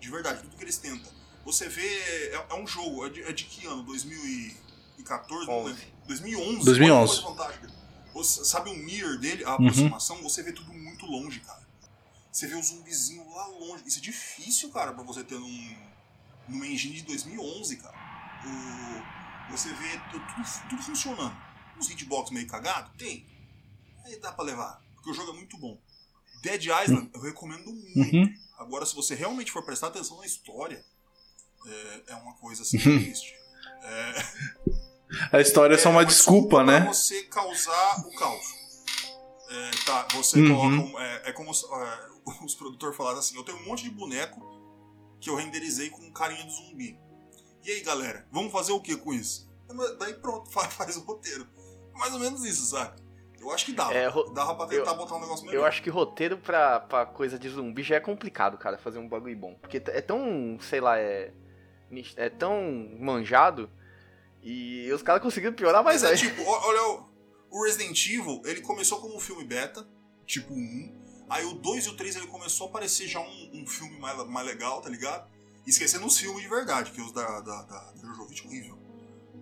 De 0.00 0.10
verdade, 0.10 0.42
tudo 0.42 0.56
que 0.56 0.64
eles 0.64 0.78
tentam. 0.78 1.10
Você 1.44 1.68
vê. 1.68 1.86
É, 2.30 2.46
é 2.50 2.54
um 2.54 2.66
jogo, 2.66 3.06
é 3.06 3.10
de, 3.10 3.22
é 3.22 3.32
de 3.32 3.44
que 3.44 3.66
ano? 3.66 3.82
2014? 3.84 5.46
Não 5.46 5.54
11. 5.64 5.72
lembro. 5.72 5.86
2011. 6.06 6.64
2011. 6.64 6.90
Olha 6.92 7.08
que 7.08 7.22
coisa 7.22 7.22
fantástica. 7.44 7.76
Você, 8.14 8.44
sabe 8.44 8.70
o 8.70 8.74
mirror 8.76 9.18
dele, 9.18 9.44
a 9.44 9.54
aproximação? 9.54 10.22
Você 10.22 10.42
vê 10.42 10.52
tudo 10.52 10.72
muito 10.72 11.04
longe, 11.06 11.40
cara. 11.40 11.66
Você 12.32 12.46
vê 12.46 12.54
o 12.54 12.62
zumbizinho 12.62 13.28
lá 13.34 13.46
longe. 13.46 13.82
Isso 13.86 13.98
é 13.98 14.02
difícil, 14.02 14.70
cara, 14.70 14.92
pra 14.92 15.02
você 15.02 15.22
ter 15.24 15.38
num, 15.38 15.76
numa 16.48 16.66
engine 16.66 16.94
de 16.96 17.02
2011, 17.02 17.76
cara. 17.76 17.96
O, 18.46 19.52
você 19.52 19.72
vê 19.72 19.98
tu- 20.10 20.20
tudo, 20.20 20.68
tudo 20.70 20.82
funcionando. 20.82 21.36
Uns 21.78 21.90
hitbox 21.90 22.30
meio 22.30 22.46
cagado? 22.46 22.90
Tem. 22.96 23.26
Aí 24.04 24.18
dá 24.20 24.32
pra 24.32 24.44
levar. 24.44 24.82
Porque 24.94 25.10
o 25.10 25.14
jogo 25.14 25.32
é 25.32 25.34
muito 25.34 25.56
bom. 25.58 25.78
Dead 26.42 26.62
Island 26.64 27.10
eu 27.14 27.20
recomendo 27.20 27.72
muito. 27.72 28.16
Uhum. 28.16 28.34
Agora, 28.58 28.86
se 28.86 28.94
você 28.94 29.14
realmente 29.14 29.52
for 29.52 29.64
prestar 29.64 29.88
atenção 29.88 30.18
na 30.18 30.26
história, 30.26 30.84
é, 31.66 32.02
é 32.08 32.14
uma 32.16 32.34
coisa 32.34 32.62
assim 32.62 32.78
triste. 32.78 33.34
É, 33.82 34.14
A 35.32 35.40
história 35.40 35.74
é 35.74 35.78
só 35.78 35.90
uma 35.90 36.04
desculpa, 36.04 36.64
pra 36.64 36.80
né? 36.80 36.86
você 36.86 37.22
causar 37.24 38.00
o 38.06 38.14
caos. 38.16 38.46
É, 39.48 39.70
tá, 39.84 40.08
você 40.12 40.40
Uhum. 40.40 40.48
coloca. 40.48 40.74
um- 40.96 40.98
é, 41.00 41.22
é 41.30 41.32
como 41.32 41.50
é, 41.50 42.08
os 42.44 42.54
produtores 42.54 42.96
falaram 42.96 43.18
assim: 43.18 43.36
eu 43.36 43.44
tenho 43.44 43.58
um 43.58 43.64
monte 43.66 43.82
de 43.84 43.90
boneco 43.90 44.40
que 45.20 45.30
eu 45.30 45.36
renderizei 45.36 45.90
com 45.90 46.10
carinha 46.12 46.44
de 46.44 46.52
zumbi. 46.52 46.98
E 47.64 47.70
aí, 47.70 47.80
galera, 47.82 48.26
vamos 48.32 48.52
fazer 48.52 48.72
o 48.72 48.80
que 48.80 48.96
com 48.96 49.12
isso? 49.12 49.48
Daí 49.98 50.14
pronto, 50.14 50.48
faz, 50.52 50.72
faz 50.74 50.96
o 50.96 51.00
roteiro. 51.00 51.46
É 51.94 51.98
Mais 51.98 52.12
ou 52.12 52.18
menos 52.20 52.44
isso, 52.44 52.66
saca? 52.66 52.96
Eu 53.46 53.52
acho 53.54 53.64
que 53.66 53.72
dava. 53.72 53.94
É, 53.94 54.06
ro- 54.08 54.30
dava 54.30 54.54
pra 54.54 54.66
tentar 54.66 54.94
botar 54.94 55.14
um 55.16 55.20
negócio 55.20 55.44
melhor. 55.46 55.60
Eu 55.60 55.64
acho 55.64 55.82
que 55.82 55.88
roteiro 55.90 56.36
pra, 56.38 56.80
pra 56.80 57.06
coisa 57.06 57.38
de 57.38 57.48
zumbi 57.48 57.82
já 57.82 57.96
é 57.96 58.00
complicado, 58.00 58.58
cara, 58.58 58.76
fazer 58.78 58.98
um 58.98 59.08
bagulho 59.08 59.36
bom. 59.36 59.54
Porque 59.60 59.76
é 59.86 60.00
tão, 60.00 60.58
sei 60.60 60.80
lá, 60.80 60.98
é. 60.98 61.32
É 62.16 62.28
tão 62.28 62.60
manjado. 62.98 63.70
E 64.42 64.90
os 64.92 65.02
caras 65.02 65.22
conseguiram 65.22 65.54
piorar 65.54 65.82
mais 65.84 66.02
Mas 66.02 66.10
é 66.10 66.14
aí. 66.14 66.20
tipo, 66.30 66.42
ó- 66.42 66.68
olha, 66.68 67.06
o- 67.50 67.64
Resident 67.64 68.04
Evil, 68.06 68.42
ele 68.44 68.60
começou 68.60 69.00
como 69.00 69.16
um 69.16 69.20
filme 69.20 69.44
beta, 69.44 69.86
tipo 70.26 70.52
1. 70.52 71.26
Aí 71.30 71.44
o 71.44 71.54
2 71.54 71.86
e 71.86 71.88
o 71.88 71.96
3 71.96 72.16
ele 72.16 72.26
começou 72.26 72.68
a 72.68 72.70
parecer 72.70 73.06
já 73.08 73.18
um, 73.20 73.50
um 73.54 73.66
filme 73.66 73.98
mais, 73.98 74.16
mais 74.28 74.46
legal, 74.46 74.80
tá 74.80 74.88
ligado? 74.90 75.28
Esquecendo 75.66 76.06
os 76.06 76.18
filmes 76.18 76.42
de 76.42 76.48
verdade, 76.48 76.90
que 76.92 77.00
os 77.00 77.12
da, 77.12 77.40
da, 77.40 77.62
da, 77.62 77.92
da 77.92 78.06
Jojovic 78.06 78.44
é 78.44 78.48
horrível. 78.48 78.78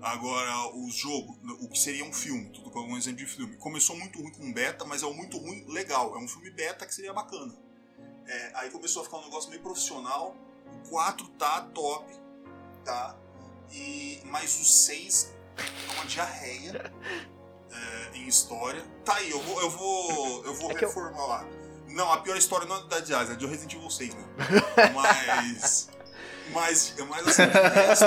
Agora, 0.04 0.68
os 0.76 0.94
jogos, 0.94 1.34
o 1.62 1.68
que 1.68 1.78
seria 1.78 2.04
um 2.04 2.12
filme, 2.12 2.50
tudo 2.50 2.70
com 2.70 2.78
algum 2.78 2.94
exemplo 2.96 3.24
de 3.24 3.26
filme. 3.26 3.56
Começou 3.56 3.96
muito 3.96 4.20
ruim 4.20 4.30
com 4.32 4.52
beta, 4.52 4.84
mas 4.84 5.02
é 5.02 5.06
um 5.06 5.14
muito 5.14 5.38
ruim 5.38 5.64
legal. 5.66 6.14
É 6.14 6.18
um 6.18 6.28
filme 6.28 6.50
beta 6.50 6.84
que 6.84 6.94
seria 6.94 7.12
bacana. 7.14 7.54
É, 8.26 8.50
aí 8.54 8.70
começou 8.70 9.00
a 9.00 9.04
ficar 9.06 9.16
um 9.16 9.24
negócio 9.24 9.48
meio 9.48 9.62
profissional. 9.62 10.36
O 10.84 10.88
4 10.90 11.26
tá 11.38 11.62
top, 11.74 12.04
tá? 12.84 13.16
E, 13.72 14.20
mas 14.26 14.60
o 14.60 14.64
6 14.64 15.32
é 15.56 15.92
uma 15.94 16.04
diarreia 16.04 16.92
é, 17.72 18.18
em 18.18 18.28
história. 18.28 18.84
Tá 19.06 19.14
aí, 19.14 19.30
eu 19.30 19.40
vou, 19.40 19.60
eu 19.62 19.70
vou, 19.70 20.44
eu 20.44 20.54
vou 20.54 20.70
É 20.70 20.74
que 20.74 20.84
eu- 20.84 20.88
reformular. 20.88 21.46
Não, 21.88 22.12
a 22.12 22.18
pior 22.20 22.36
história 22.36 22.66
não 22.66 22.76
é 22.76 22.86
da 22.88 23.00
Jazz, 23.00 23.30
é 23.30 23.36
de 23.36 23.46
Resident 23.46 23.72
Evil 23.74 23.88
6, 23.88 24.14
né? 24.14 24.24
Mas. 24.94 25.88
Mas, 26.52 26.94
mas 27.08 27.26
assim, 27.28 27.46
de 27.46 27.68
resto, 27.74 28.04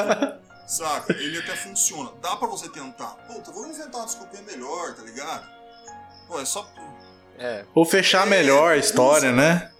saca? 0.68 1.14
Ele 1.14 1.40
até 1.40 1.56
funciona. 1.56 2.12
Dá 2.22 2.36
pra 2.36 2.48
você 2.48 2.70
tentar. 2.70 3.16
Puta, 3.28 3.52
vamos 3.52 3.78
inventar 3.78 4.02
uma 4.02 4.06
desculpinha 4.06 4.44
melhor, 4.44 4.94
tá 4.94 5.02
ligado? 5.04 5.48
Pô, 6.28 6.40
é 6.40 6.46
só. 6.46 6.70
É. 7.40 7.64
Ou 7.74 7.86
fechar 7.86 8.28
melhor 8.28 8.74
a 8.74 8.78
história, 8.78 9.32
né? 9.32 9.72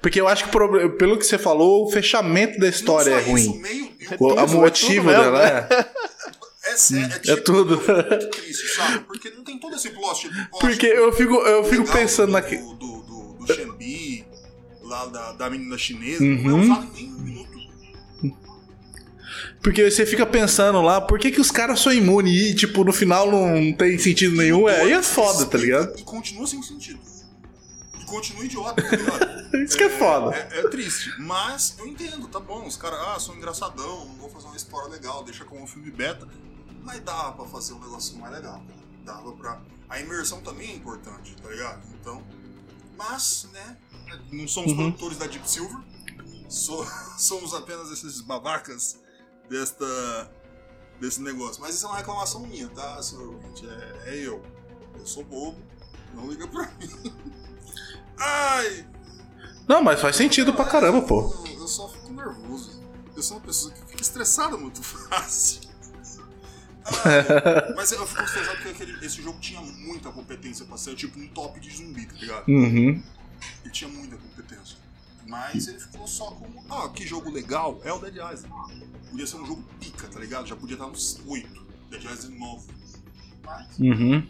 Porque 0.00 0.20
eu 0.20 0.28
acho 0.28 0.44
que, 0.44 0.50
pelo 0.96 1.18
que 1.18 1.24
você 1.24 1.36
falou, 1.38 1.86
o 1.86 1.90
fechamento 1.90 2.58
da 2.60 2.68
história 2.68 3.10
é 3.14 3.20
ruim. 3.20 3.48
o 3.48 3.56
meio 3.56 3.92
e 3.98 4.06
o 4.06 4.16
tudo, 4.18 4.38
a 4.38 4.42
é 4.42 4.46
motivo 4.46 4.94
tudo 5.08 5.16
mesmo, 5.18 5.22
dela 5.22 5.48
é. 5.48 5.92
É 6.64 6.76
sério, 6.76 7.12
é, 7.12 7.16
É 7.16 7.18
tipo, 7.18 7.42
tudo. 7.42 7.76
muito 7.76 8.30
triste, 8.30 8.68
sabe? 8.76 9.00
Porque 9.00 9.30
não 9.30 9.42
tem 9.42 9.58
todo 9.58 9.74
esse 9.74 9.90
plot. 9.90 10.28
plot 10.28 10.48
Porque 10.60 10.86
eu 10.86 11.12
fico, 11.12 11.34
eu 11.34 11.64
fico 11.64 11.90
pensando 11.90 12.26
do, 12.28 12.32
naque. 12.32 12.56
Do, 12.56 12.74
do, 12.74 13.02
do, 13.02 13.32
do 13.44 13.52
Shenbi, 13.52 14.24
lá 14.82 15.06
da, 15.06 15.32
da 15.32 15.50
menina 15.50 15.76
chinesa, 15.76 16.22
Uhum. 16.22 16.42
não 16.44 16.58
é 16.58 16.62
usado 16.62 16.86
em 16.86 16.90
nem 16.92 17.12
um 17.12 17.18
minuto. 17.18 17.51
Porque 19.62 19.88
você 19.90 20.04
fica 20.04 20.26
pensando 20.26 20.82
lá, 20.82 21.00
por 21.00 21.18
que, 21.18 21.30
que 21.30 21.40
os 21.40 21.50
caras 21.50 21.78
são 21.80 21.92
imunes 21.92 22.34
e, 22.50 22.54
tipo, 22.54 22.82
no 22.82 22.92
final 22.92 23.30
não 23.30 23.72
tem 23.72 23.96
sentido 23.98 24.36
nenhum? 24.36 24.68
É, 24.68 24.80
aí 24.82 24.92
é 24.92 25.02
foda, 25.02 25.46
tá 25.46 25.56
ligado? 25.56 25.96
E 25.98 26.02
continua 26.02 26.46
sem 26.46 26.60
sentido. 26.62 26.98
E 28.00 28.04
continua 28.04 28.44
idiota, 28.44 28.82
tá 28.82 28.96
ligado? 28.96 29.42
Isso 29.62 29.76
que 29.76 29.84
é 29.84 29.88
foda. 29.90 30.34
É, 30.34 30.60
é 30.60 30.68
triste. 30.68 31.12
Mas 31.20 31.76
eu 31.78 31.86
entendo, 31.86 32.26
tá 32.26 32.40
bom. 32.40 32.66
Os 32.66 32.76
caras, 32.76 32.98
ah, 33.00 33.20
são 33.20 33.36
engraçadão, 33.36 34.04
não 34.06 34.14
vou 34.16 34.28
fazer 34.30 34.46
uma 34.46 34.56
história 34.56 34.88
legal, 34.88 35.22
deixa 35.22 35.44
como 35.44 35.62
um 35.62 35.66
filme 35.66 35.90
beta. 35.92 36.26
Mas 36.82 36.98
dava 37.00 37.32
pra 37.32 37.44
fazer 37.44 37.74
um 37.74 37.78
negocinho 37.78 38.20
mais 38.20 38.32
legal, 38.34 38.60
cara. 38.66 38.80
Dava 39.04 39.32
pra. 39.32 39.60
A 39.88 40.00
imersão 40.00 40.40
também 40.40 40.70
é 40.70 40.74
importante, 40.74 41.36
tá 41.40 41.48
ligado? 41.48 41.80
Então. 42.00 42.20
Mas, 42.98 43.46
né? 43.52 43.76
Não 44.32 44.48
somos 44.48 44.72
Uhum. 44.72 44.76
produtores 44.78 45.18
da 45.18 45.26
Deep 45.26 45.48
Silver. 45.48 45.76
So- 46.48 46.84
somos 47.18 47.54
apenas 47.54 47.90
esses 47.92 48.20
babacas 48.20 48.98
desta. 49.48 50.30
desse 51.00 51.20
negócio. 51.20 51.60
Mas 51.60 51.74
isso 51.74 51.86
é 51.86 51.88
uma 51.88 51.98
reclamação 51.98 52.40
minha, 52.46 52.68
tá, 52.68 53.02
senhor 53.02 53.28
ouvinte? 53.34 53.66
É, 53.68 54.02
é 54.06 54.14
eu. 54.16 54.42
Eu 54.98 55.06
sou 55.06 55.24
bobo. 55.24 55.58
Não 56.14 56.28
liga 56.30 56.46
pra 56.46 56.70
mim. 56.78 57.12
Ai! 58.18 58.86
Não, 59.66 59.82
mas 59.82 60.00
faz 60.00 60.16
sentido 60.16 60.52
pra 60.52 60.64
caramba, 60.64 61.02
pô. 61.02 61.34
Eu, 61.46 61.60
eu 61.60 61.68
só 61.68 61.88
fico 61.88 62.12
nervoso. 62.12 62.80
Eu 63.16 63.22
sou 63.22 63.36
uma 63.38 63.42
pessoa 63.46 63.72
que 63.72 63.80
fica 63.86 64.02
estressada 64.02 64.56
muito 64.56 64.82
fácil. 64.84 65.60
Ah, 66.84 67.72
mas 67.76 67.92
eu 67.92 68.04
fico 68.06 68.22
estressado 68.22 68.56
porque 68.56 68.82
aquele- 68.82 69.06
esse 69.06 69.22
jogo 69.22 69.38
tinha 69.38 69.60
muita 69.60 70.10
competência 70.10 70.64
pra 70.66 70.76
ser 70.76 70.94
tipo 70.96 71.18
um 71.18 71.28
top 71.28 71.60
de 71.60 71.74
zumbi, 71.76 72.06
tá 72.06 72.14
ligado? 72.14 72.48
Uhum. 72.48 73.02
Ele 73.64 73.72
tinha 73.72 73.88
muita 73.90 74.16
competência. 74.16 74.76
Mas 75.32 75.66
ele 75.66 75.80
ficou 75.80 76.06
só 76.06 76.26
como, 76.32 76.62
ah, 76.68 76.90
que 76.90 77.06
jogo 77.06 77.30
legal, 77.30 77.80
é 77.84 77.90
o 77.92 77.98
Dead 77.98 78.16
Island. 78.16 78.52
Podia 79.10 79.26
ser 79.26 79.36
um 79.36 79.46
jogo 79.46 79.64
pica, 79.80 80.06
tá 80.06 80.20
ligado? 80.20 80.46
Já 80.46 80.54
podia 80.54 80.74
estar 80.74 80.86
nos 80.88 81.18
8. 81.26 81.66
Dead 81.88 82.04
Island 82.04 82.38
9. 82.38 82.66
Mas, 83.42 83.78
Uhum. 83.78 84.26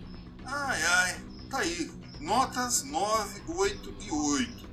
ai 0.47 0.83
ai, 0.85 1.21
tá 1.51 1.59
aí. 1.59 1.91
Notas 2.21 2.85
9, 2.85 3.43
8 3.49 3.95
e 4.01 4.11
8. 4.13 4.69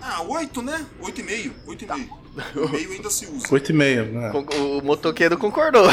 Ah, 0.00 0.22
8, 0.22 0.60
né? 0.60 0.84
8,5. 1.00 1.54
8,5. 1.66 2.18
O 2.56 2.68
meio 2.68 2.90
ainda 2.92 3.08
se 3.08 3.26
usa. 3.26 3.46
8,5, 3.48 4.10
né? 4.12 4.32
O 4.58 4.82
motoqueiro 4.82 5.38
concordou. 5.38 5.86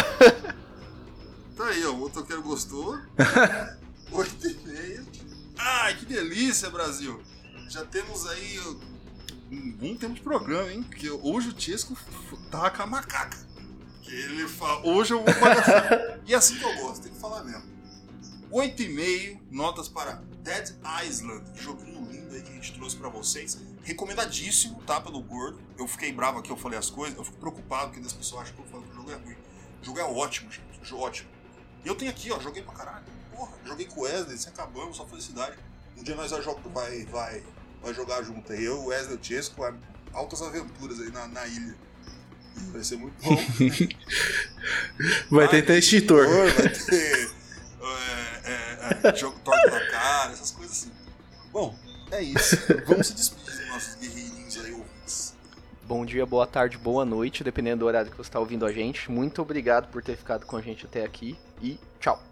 Tá 1.55 1.65
aí, 1.67 1.85
ó. 1.85 1.91
O 1.93 1.97
motoqueiro 1.97 2.41
gostou. 2.41 2.97
8,5. 4.11 5.05
Ai, 5.57 5.95
que 5.97 6.05
delícia, 6.05 6.69
Brasil. 6.71 7.21
Já 7.69 7.85
temos 7.85 8.25
aí 8.27 8.59
um 9.51 9.71
bom 9.71 9.95
tempo 9.95 10.13
de 10.13 10.21
programa, 10.21 10.71
hein? 10.71 10.83
Porque 10.83 11.09
hoje 11.09 11.49
o 11.49 11.53
Tiesco 11.53 11.95
tava 12.49 12.71
com 12.71 12.83
a 12.83 12.87
macaca. 12.87 13.37
Que 14.01 14.11
ele 14.11 14.47
fala, 14.47 14.85
hoje 14.85 15.13
eu 15.13 15.23
vou 15.23 15.33
e 16.27 16.33
é 16.33 16.37
assim 16.37 16.57
que 16.57 16.63
eu 16.63 16.75
gosto, 16.77 17.03
tem 17.03 17.11
que 17.11 17.19
falar 17.19 17.43
mesmo. 17.43 17.63
8,5 18.51 19.39
notas 19.51 19.87
para 19.87 20.21
Dead 20.43 20.75
Island, 21.03 21.43
joguinho 21.55 22.05
lindo 22.11 22.35
aí 22.35 22.41
que 22.41 22.51
a 22.51 22.53
gente 22.53 22.73
trouxe 22.73 22.95
pra 22.95 23.09
vocês. 23.09 23.57
Recomendadíssimo, 23.83 24.81
tá? 24.83 25.01
Pelo 25.01 25.21
gordo. 25.21 25.59
Eu 25.77 25.87
fiquei 25.87 26.11
bravo 26.11 26.39
aqui, 26.39 26.51
eu 26.51 26.57
falei 26.57 26.77
as 26.77 26.89
coisas. 26.89 27.17
Eu 27.17 27.23
fico 27.23 27.37
preocupado 27.37 27.91
porque 27.91 28.05
as 28.05 28.13
pessoas 28.13 28.43
acham 28.43 28.55
que 28.55 28.61
eu 28.61 28.65
falo 28.67 28.83
que 28.83 28.91
o 28.91 28.95
jogo 28.95 29.11
é 29.11 29.15
ruim. 29.15 29.35
O 29.81 29.85
jogo 29.85 29.99
é 29.99 30.03
ótimo, 30.03 30.51
gente. 30.51 30.79
O 30.81 30.85
jogo 30.85 31.03
é 31.03 31.05
ótimo. 31.07 31.29
E 31.83 31.87
eu 31.87 31.95
tenho 31.95 32.11
aqui, 32.11 32.31
ó, 32.31 32.39
joguei 32.39 32.63
pra 32.63 32.73
caralho. 32.73 33.05
Porra, 33.35 33.51
joguei 33.65 33.85
com 33.85 34.01
o 34.01 34.03
Wesley, 34.03 34.37
se 34.37 34.47
acabamos, 34.47 34.97
só 34.97 35.05
felicidade. 35.05 35.57
Um 35.97 36.03
dia 36.03 36.15
nós 36.15 36.31
vai, 36.31 36.41
vai, 36.41 37.05
vai, 37.05 37.43
vai 37.85 37.93
jogar 37.93 38.23
junto 38.23 38.51
aí. 38.51 38.65
Eu, 38.65 38.79
o 38.79 38.85
Wesley 38.87 39.17
o 39.17 39.23
Chesco, 39.23 39.63
altas 40.11 40.41
aventuras 40.41 40.99
aí 40.99 41.11
na, 41.11 41.27
na 41.27 41.45
ilha. 41.47 41.75
Vai 42.71 42.83
ser 42.83 42.97
muito 42.97 43.15
bom. 43.21 43.37
Vai 45.29 45.47
ter 45.49 45.59
até 45.59 45.77
extintor. 45.77 46.25
Vai 46.27 46.69
ter 46.69 47.29
é, 47.81 48.51
é, 48.51 49.09
é, 49.09 49.15
jogo 49.15 49.37
torto 49.39 49.69
da 49.69 49.87
cara, 49.91 50.31
essas 50.31 50.51
coisas 50.51 50.77
assim. 50.77 50.91
Bom, 51.51 51.77
é 52.11 52.23
isso. 52.23 52.57
Vamos 52.87 53.07
se 53.07 53.13
despedir 53.13 53.57
dos 53.57 53.67
nossos 53.67 53.95
guerreirinhos 53.95 54.57
aí, 54.57 54.71
ouvintes. 54.71 55.35
Bom 55.83 56.05
dia, 56.05 56.25
boa 56.25 56.47
tarde, 56.47 56.77
boa 56.77 57.03
noite, 57.03 57.43
dependendo 57.43 57.79
do 57.79 57.85
horário 57.85 58.09
que 58.09 58.17
você 58.17 58.29
está 58.29 58.39
ouvindo 58.39 58.65
a 58.65 58.71
gente. 58.71 59.11
Muito 59.11 59.41
obrigado 59.41 59.91
por 59.91 60.01
ter 60.01 60.15
ficado 60.15 60.45
com 60.45 60.55
a 60.55 60.61
gente 60.61 60.85
até 60.85 61.03
aqui 61.03 61.37
e 61.61 61.77
tchau. 61.99 62.23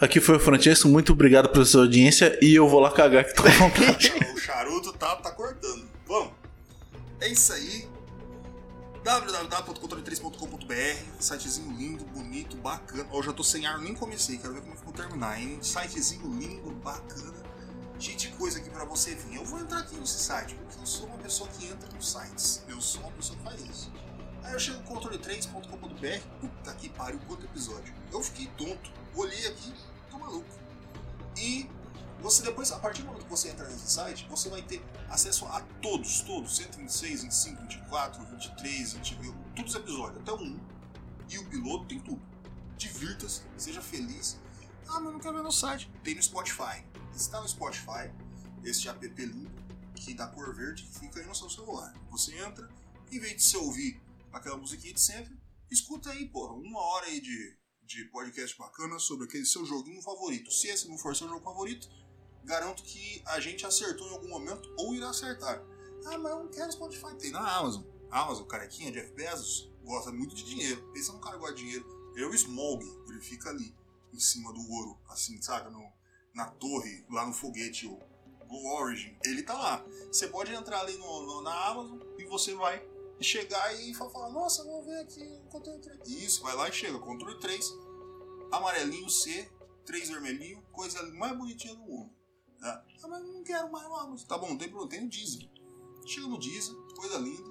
Aqui 0.00 0.20
foi 0.20 0.36
o 0.36 0.40
Francesco, 0.40 0.88
muito 0.88 1.12
obrigado 1.12 1.48
pela 1.48 1.64
sua 1.64 1.82
audiência 1.82 2.38
e 2.42 2.54
eu 2.54 2.68
vou 2.68 2.80
lá 2.80 2.90
cagar 2.90 3.24
que 3.24 3.34
tô 3.34 3.42
com 3.42 3.50
vontade. 3.58 4.12
O 4.34 4.38
charuto 4.38 4.92
tá, 4.92 5.16
tá 5.16 5.30
cortando. 5.30 5.88
Bom, 6.06 6.32
é 7.20 7.28
isso 7.28 7.52
aí. 7.52 7.88
www.controle3.com.br 9.04 10.74
Sitezinho 11.18 11.76
lindo, 11.76 12.04
bonito, 12.06 12.56
bacana. 12.56 13.06
Ó, 13.10 13.18
eu 13.18 13.22
já 13.22 13.32
tô 13.32 13.42
sem 13.44 13.66
ar, 13.66 13.78
nem 13.78 13.94
comecei, 13.94 14.38
quero 14.38 14.54
ver 14.54 14.60
como 14.60 14.74
é 14.74 14.76
que 14.76 14.84
vou 14.84 14.92
terminar, 14.92 15.40
hein? 15.40 15.58
Sitezinho 15.62 16.32
lindo, 16.38 16.70
bacana. 16.82 17.42
Cheio 17.98 18.16
de 18.16 18.28
coisa 18.28 18.58
aqui 18.58 18.68
pra 18.70 18.84
você 18.84 19.14
vir. 19.14 19.36
Eu 19.36 19.44
vou 19.44 19.60
entrar 19.60 19.78
aqui 19.80 19.94
nesse 19.96 20.18
site, 20.18 20.54
porque 20.56 20.80
eu 20.80 20.86
sou 20.86 21.06
uma 21.06 21.18
pessoa 21.18 21.48
que 21.50 21.66
entra 21.66 21.88
nos 21.94 22.10
sites. 22.10 22.64
Eu 22.68 22.80
sou 22.80 23.00
uma 23.00 23.12
pessoa 23.12 23.38
que 23.38 23.44
faz 23.44 23.60
isso. 23.60 23.92
Aí 24.42 24.52
eu 24.52 24.58
chego 24.58 24.78
no 24.78 24.84
controle3.com.br, 24.84 26.20
puta 26.40 26.74
que 26.74 26.88
pariu, 26.88 27.20
quanto 27.28 27.44
episódio. 27.44 27.94
Eu 28.12 28.20
fiquei 28.20 28.48
tonto, 28.58 28.90
olhei 29.14 29.46
aqui, 29.46 29.74
tô 30.10 30.18
maluco. 30.18 30.48
E 31.36 31.68
você 32.20 32.42
depois, 32.42 32.70
a 32.70 32.78
partir 32.78 33.02
do 33.02 33.08
momento 33.08 33.24
que 33.24 33.30
você 33.30 33.48
entra 33.48 33.68
nesse 33.68 33.90
site, 33.90 34.26
você 34.28 34.48
vai 34.48 34.62
ter 34.62 34.82
acesso 35.10 35.44
a 35.46 35.60
todos, 35.80 36.20
todos, 36.20 36.56
126, 36.56 37.24
25, 37.24 37.62
24, 37.62 38.24
23, 38.24 38.92
20, 38.94 39.18
todos 39.56 39.74
os 39.74 39.80
episódios, 39.80 40.22
até 40.22 40.32
o 40.32 40.36
1. 40.36 40.60
E 41.30 41.38
o 41.38 41.48
piloto 41.48 41.86
tem 41.86 41.98
tudo. 41.98 42.22
Divirta-se, 42.76 43.42
seja 43.56 43.82
feliz. 43.82 44.38
Ah, 44.88 45.00
mas 45.00 45.12
não 45.12 45.20
quero 45.20 45.34
ver 45.34 45.42
no 45.42 45.52
site. 45.52 45.90
Tem 46.04 46.14
no 46.14 46.22
Spotify. 46.22 46.84
Está 47.14 47.40
no 47.40 47.48
Spotify, 47.48 48.10
este 48.64 48.88
app 48.88 49.06
lindo, 49.06 49.50
que 49.94 50.14
dá 50.14 50.26
cor 50.26 50.54
verde, 50.54 50.84
que 50.84 50.98
fica 51.00 51.20
aí 51.20 51.26
no 51.26 51.34
seu 51.34 51.50
celular. 51.50 51.92
Você 52.10 52.36
entra, 52.38 52.68
em 53.10 53.18
vez 53.18 53.36
de 53.36 53.42
você 53.42 53.56
ouvir 53.56 54.00
aquela 54.32 54.56
musiquinha 54.56 54.94
de 54.94 55.00
sempre, 55.00 55.36
escuta 55.70 56.10
aí, 56.10 56.28
porra, 56.28 56.54
uma 56.54 56.80
hora 56.80 57.06
aí 57.06 57.20
de, 57.20 57.56
de 57.84 58.04
podcast 58.06 58.56
bacana 58.58 58.98
sobre 58.98 59.26
aquele 59.26 59.44
seu 59.44 59.64
joguinho 59.64 60.02
favorito. 60.02 60.50
Se 60.50 60.68
esse 60.68 60.88
não 60.88 60.96
for 60.98 61.14
seu 61.16 61.28
jogo 61.28 61.42
favorito, 61.44 61.88
garanto 62.44 62.82
que 62.82 63.22
a 63.26 63.40
gente 63.40 63.66
acertou 63.66 64.06
em 64.08 64.12
algum 64.12 64.28
momento 64.28 64.72
ou 64.78 64.94
irá 64.94 65.10
acertar. 65.10 65.62
Ah, 66.06 66.18
mas 66.18 66.32
eu 66.32 66.38
não 66.44 66.48
quero 66.48 66.72
Spotify. 66.72 67.14
Tem 67.18 67.30
na 67.30 67.40
Amazon. 67.58 67.82
Amazon, 68.10 68.46
carequinha, 68.46 68.92
Jeff 68.92 69.12
Bezos, 69.12 69.70
gosta 69.84 70.10
muito 70.12 70.34
de 70.34 70.44
dinheiro. 70.44 70.90
Pensa 70.92 71.12
num 71.12 71.20
cara 71.20 71.34
que 71.36 71.40
gosta 71.40 71.56
de 71.56 71.62
dinheiro. 71.62 72.12
Eu, 72.16 72.30
o 72.30 72.34
Smog, 72.34 72.84
ele 73.08 73.20
fica 73.20 73.48
ali, 73.50 73.74
em 74.12 74.18
cima 74.20 74.52
do 74.52 74.60
ouro, 74.70 74.98
assim, 75.08 75.40
sabe? 75.40 75.70
No, 75.70 75.82
na 76.34 76.46
torre, 76.46 77.04
lá 77.10 77.26
no 77.26 77.32
foguete, 77.32 77.86
o 77.86 78.68
Origin. 78.76 79.16
Ele 79.24 79.42
tá 79.42 79.54
lá. 79.54 79.84
Você 80.08 80.28
pode 80.28 80.52
entrar 80.52 80.80
ali 80.80 80.94
no, 80.98 81.22
no- 81.26 81.40
na 81.42 81.68
Amazon 81.68 81.98
e 82.18 82.24
você 82.26 82.54
vai 82.54 82.86
chegar 83.22 83.74
e 83.80 83.94
fa- 83.94 84.08
falar, 84.10 84.30
nossa, 84.30 84.64
vou 84.64 84.82
ver 84.84 85.00
aqui 85.00 85.22
o 85.44 85.48
controle 85.48 85.80
3. 85.80 86.08
Isso, 86.08 86.42
vai 86.42 86.54
lá 86.56 86.68
e 86.68 86.72
chega, 86.72 86.98
controle 86.98 87.38
3, 87.40 87.72
amarelinho 88.50 89.08
C, 89.10 89.50
3 89.84 90.08
vermelhinho, 90.10 90.62
coisa 90.72 91.02
mais 91.14 91.36
bonitinha 91.36 91.74
do 91.74 91.82
mundo. 91.82 92.10
Tá? 92.60 92.84
Ah, 93.02 93.08
mas 93.08 93.22
não 93.24 93.42
quero 93.42 93.70
mais 93.72 93.86
o 93.88 93.94
Amazon. 93.94 94.26
Tá 94.26 94.38
bom, 94.38 94.50
não 94.50 94.58
tem 94.58 94.68
problema, 94.68 94.90
tem 94.90 95.06
o 95.06 95.10
Deezer. 95.10 95.48
Chega 96.06 96.26
no 96.26 96.38
Deezer, 96.38 96.74
coisa 96.96 97.18
linda, 97.18 97.50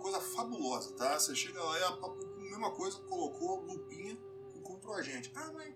coisa 0.00 0.20
fabulosa, 0.20 0.92
tá? 0.94 1.18
Você 1.18 1.34
chega 1.34 1.62
lá 1.62 1.78
e 1.78 1.82
a, 1.82 1.88
a 1.88 2.14
mesma 2.42 2.70
coisa, 2.72 2.98
colocou 3.02 3.62
lupinha, 3.62 4.18
encontrou 4.54 4.94
a 4.94 5.02
gente. 5.02 5.30
Ah, 5.34 5.50
mas 5.54 5.74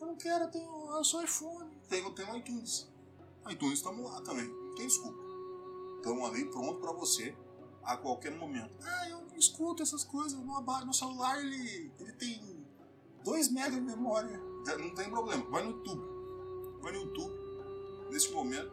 eu 0.00 0.06
não 0.06 0.16
quero, 0.16 0.44
eu, 0.44 0.50
tenho, 0.50 0.90
eu 0.96 1.04
sou 1.04 1.22
iPhone. 1.22 1.70
Tem, 1.88 2.02
eu 2.02 2.14
tenho 2.14 2.36
iTunes. 2.36 2.88
iTunes 3.50 3.78
estamos 3.78 4.04
lá 4.04 4.20
também, 4.22 4.46
não 4.48 4.74
tem 4.74 4.86
desculpa. 4.86 5.18
Estamos 5.96 6.28
ali 6.30 6.50
pronto 6.50 6.80
pra 6.80 6.92
você 6.92 7.34
a 7.82 7.96
qualquer 7.96 8.32
momento. 8.32 8.76
Ah, 8.82 9.08
eu 9.08 9.20
não 9.22 9.36
escuto 9.36 9.82
essas 9.82 10.04
coisas, 10.04 10.38
não. 10.38 10.62
Meu 10.84 10.92
celular 10.92 11.38
ele, 11.40 11.92
ele 11.98 12.12
tem 12.12 12.66
2 13.24 13.48
MB 13.48 13.70
de 13.70 13.80
memória. 13.80 14.38
Não 14.78 14.94
tem 14.94 15.08
problema, 15.08 15.44
vai 15.50 15.62
no 15.64 15.70
YouTube. 15.70 16.02
Vai 16.80 16.92
no 16.92 17.00
YouTube, 17.00 17.34
neste 18.10 18.32
momento. 18.32 18.70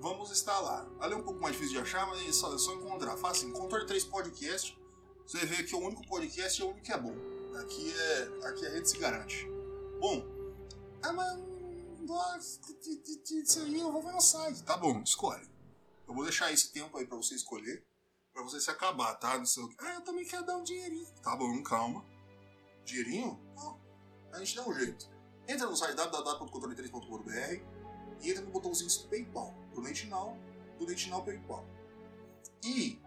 Vamos 0.00 0.44
lá. 0.46 0.86
Ali 1.00 1.14
é 1.14 1.16
um 1.16 1.22
pouco 1.22 1.40
mais 1.40 1.54
difícil 1.54 1.76
de 1.76 1.82
achar, 1.82 2.06
mas 2.06 2.26
é 2.26 2.32
só, 2.32 2.54
é 2.54 2.58
só 2.58 2.74
encontrar. 2.74 3.16
Faz 3.16 3.38
assim, 3.38 3.52
Controle 3.52 3.86
3 3.86 4.04
Podcast. 4.04 4.78
Você 5.26 5.46
vê 5.46 5.62
que 5.62 5.74
o 5.74 5.78
único 5.78 6.06
podcast 6.06 6.60
é 6.60 6.64
o 6.64 6.68
único 6.68 6.84
que 6.84 6.92
é 6.92 6.98
bom. 6.98 7.14
Aqui 7.58 7.92
é 7.92 8.46
aqui 8.48 8.66
a 8.66 8.70
gente 8.70 8.90
se 8.90 8.98
garante. 8.98 9.48
Bom, 9.98 10.22
ah, 11.02 11.12
mas 11.12 12.60
disso 13.24 13.60
aí, 13.60 13.80
eu 13.80 13.92
vou 13.92 14.02
ver 14.02 14.12
no 14.12 14.20
site. 14.20 14.62
Tá 14.62 14.76
bom, 14.76 15.02
escolhe. 15.02 15.46
Eu 16.06 16.14
vou 16.14 16.24
deixar 16.24 16.52
esse 16.52 16.72
tempo 16.72 16.96
aí 16.96 17.06
pra 17.06 17.16
você 17.16 17.34
escolher. 17.34 17.84
Pra 18.34 18.42
você 18.42 18.60
se 18.60 18.68
acabar, 18.68 19.14
tá? 19.14 19.38
No 19.38 19.46
seu... 19.46 19.70
Ah, 19.78 19.94
eu 19.94 20.00
também 20.00 20.24
quero 20.24 20.44
dar 20.44 20.56
um 20.56 20.64
dinheirinho. 20.64 21.06
Tá 21.22 21.36
bom, 21.36 21.62
calma. 21.62 22.04
Dinheirinho? 22.84 23.40
Não. 23.54 23.80
A 24.32 24.38
gente 24.40 24.56
dá 24.56 24.68
um 24.68 24.74
jeito. 24.74 25.08
Entra 25.46 25.68
no 25.68 25.76
site 25.76 25.94
www.controle3.com.br 25.94 27.62
e 28.20 28.30
entra 28.30 28.42
no 28.42 28.50
botãozinho 28.50 28.90
do 28.90 29.08
PayPal. 29.08 29.54
Donate 29.72 30.06
Now, 30.08 30.36
Donate 30.78 31.08
Now 31.10 31.22
PayPal. 31.22 31.64
E 32.64 33.00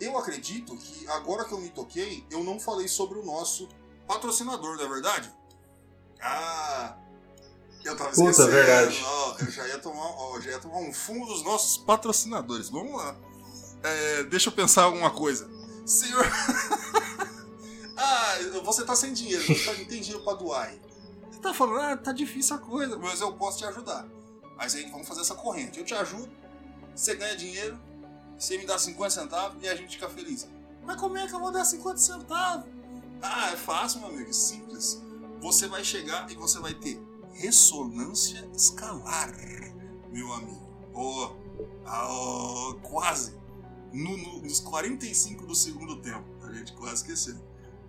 eu 0.00 0.16
acredito 0.16 0.76
que 0.76 1.08
agora 1.08 1.44
que 1.44 1.52
eu 1.52 1.58
me 1.60 1.70
toquei, 1.70 2.24
eu 2.30 2.44
não 2.44 2.60
falei 2.60 2.86
sobre 2.86 3.18
o 3.18 3.24
nosso 3.24 3.68
patrocinador, 4.06 4.76
não 4.76 4.84
é 4.84 4.88
verdade? 4.88 5.34
Ah, 6.20 6.96
eu 7.84 7.96
tava 7.96 8.10
Puta, 8.10 8.30
esquecendo. 8.30 8.50
verdade. 8.52 9.02
Ó, 9.04 9.36
eu 9.40 9.50
já 9.50 9.66
ia, 9.66 9.78
tomar, 9.78 10.06
ó, 10.16 10.40
já 10.40 10.50
ia 10.52 10.60
tomar 10.60 10.78
um 10.78 10.92
fumo 10.92 11.26
dos 11.26 11.42
nossos 11.42 11.78
patrocinadores. 11.78 12.68
Vamos 12.68 12.94
lá. 12.96 13.16
É, 13.84 14.24
deixa 14.24 14.48
eu 14.48 14.52
pensar 14.52 14.84
alguma 14.84 15.10
coisa. 15.10 15.48
Senhor. 15.84 16.24
ah, 17.96 18.34
você 18.64 18.82
tá 18.82 18.96
sem 18.96 19.12
dinheiro, 19.12 19.42
você 19.42 19.72
não 19.74 19.84
tem 19.84 20.00
dinheiro 20.00 20.24
pra 20.24 20.32
doar 20.32 20.68
aí. 20.68 20.80
Você 21.30 21.38
tá 21.38 21.52
falando, 21.52 21.80
ah, 21.80 21.96
tá 21.96 22.10
difícil 22.10 22.56
a 22.56 22.58
coisa, 22.58 22.96
mas 22.96 23.20
eu 23.20 23.32
posso 23.34 23.58
te 23.58 23.66
ajudar. 23.66 24.08
Mas 24.56 24.74
aí 24.74 24.90
vamos 24.90 25.06
fazer 25.06 25.20
essa 25.20 25.34
corrente. 25.34 25.78
Eu 25.78 25.84
te 25.84 25.92
ajudo, 25.92 26.30
você 26.94 27.14
ganha 27.14 27.36
dinheiro, 27.36 27.78
você 28.38 28.56
me 28.56 28.64
dá 28.64 28.78
50 28.78 29.10
centavos 29.10 29.62
e 29.62 29.68
a 29.68 29.74
gente 29.74 29.96
fica 29.96 30.08
feliz. 30.08 30.48
Mas 30.82 30.98
como 30.98 31.18
é 31.18 31.26
que 31.26 31.34
eu 31.34 31.40
vou 31.40 31.52
dar 31.52 31.64
50 31.66 31.98
centavos? 31.98 32.66
Ah, 33.20 33.50
é 33.52 33.56
fácil, 33.56 34.00
meu 34.00 34.08
amigo, 34.08 34.30
é 34.30 34.32
simples. 34.32 35.02
Você 35.40 35.68
vai 35.68 35.84
chegar 35.84 36.30
e 36.30 36.34
você 36.34 36.58
vai 36.58 36.72
ter 36.72 36.98
ressonância 37.34 38.48
escalar, 38.54 39.30
meu 40.10 40.32
amigo. 40.32 40.64
Oh, 40.94 41.32
oh, 41.86 42.74
quase. 42.82 43.43
No- 43.94 44.16
no- 44.16 44.42
nos 44.42 44.60
45 44.60 45.46
do 45.46 45.54
segundo 45.54 46.00
tempo. 46.02 46.24
A 46.44 46.52
gente 46.52 46.72
quase 46.74 46.96
esqueceu. 47.02 47.36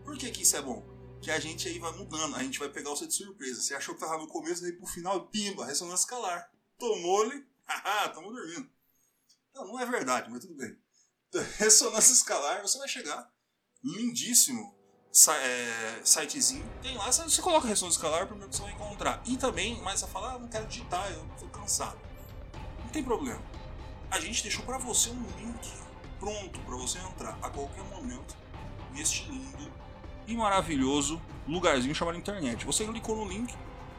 Por 0.03 0.17
que, 0.17 0.29
que 0.31 0.43
isso 0.43 0.55
é 0.55 0.61
bom? 0.61 0.85
Que 1.21 1.31
a 1.31 1.39
gente 1.39 1.67
aí 1.67 1.79
vai 1.79 1.91
mudando, 1.93 2.35
a 2.35 2.43
gente 2.43 2.59
vai 2.59 2.69
pegar 2.69 2.91
você 2.91 3.07
de 3.07 3.13
surpresa. 3.13 3.61
Você 3.61 3.73
achou 3.73 3.95
que 3.95 4.01
tava 4.01 4.17
no 4.17 4.27
começo, 4.27 4.61
daí 4.61 4.73
pro 4.73 4.85
final, 4.85 5.27
pimba, 5.27 5.65
ressonância 5.65 6.03
escalar. 6.05 6.49
Tomou-lhe, 6.77 7.43
haha, 7.65 8.09
tamo 8.09 8.31
dormindo. 8.31 8.69
Não, 9.53 9.65
não 9.67 9.79
é 9.79 9.85
verdade, 9.85 10.29
mas 10.29 10.41
tudo 10.45 10.55
bem. 10.55 10.77
Ressonância 11.57 12.13
escalar, 12.13 12.61
você 12.61 12.77
vai 12.77 12.87
chegar, 12.87 13.27
lindíssimo 13.83 14.75
é, 15.29 16.01
sitezinho. 16.03 16.65
Tem 16.81 16.95
lá, 16.97 17.09
você 17.11 17.41
coloca 17.41 17.67
ressonância 17.67 17.97
escalar, 17.97 18.27
primeiro 18.27 18.49
que 18.49 18.55
você 18.57 18.61
vai 18.63 18.73
encontrar. 18.73 19.23
E 19.25 19.37
também, 19.37 19.81
mas 19.81 20.01
você 20.01 20.07
fala, 20.07 20.33
ah, 20.33 20.39
não 20.39 20.47
quero 20.47 20.67
digitar, 20.67 21.11
eu 21.11 21.25
tô 21.39 21.47
cansado. 21.47 21.99
Não 22.83 22.89
tem 22.89 23.03
problema. 23.03 23.41
A 24.11 24.19
gente 24.19 24.43
deixou 24.43 24.63
pra 24.65 24.77
você 24.77 25.09
um 25.09 25.23
link 25.37 25.84
pronto 26.19 26.59
pra 26.61 26.75
você 26.75 26.99
entrar 26.99 27.37
a 27.41 27.49
qualquer 27.49 27.83
momento 27.83 28.35
neste 28.93 29.29
lindo 29.29 29.71
e 30.27 30.35
maravilhoso 30.35 31.21
lugarzinho 31.47 31.93
chamado 31.93 32.17
internet. 32.17 32.65
Você 32.65 32.85
clicou 32.85 33.15
no 33.15 33.27
link, 33.27 33.53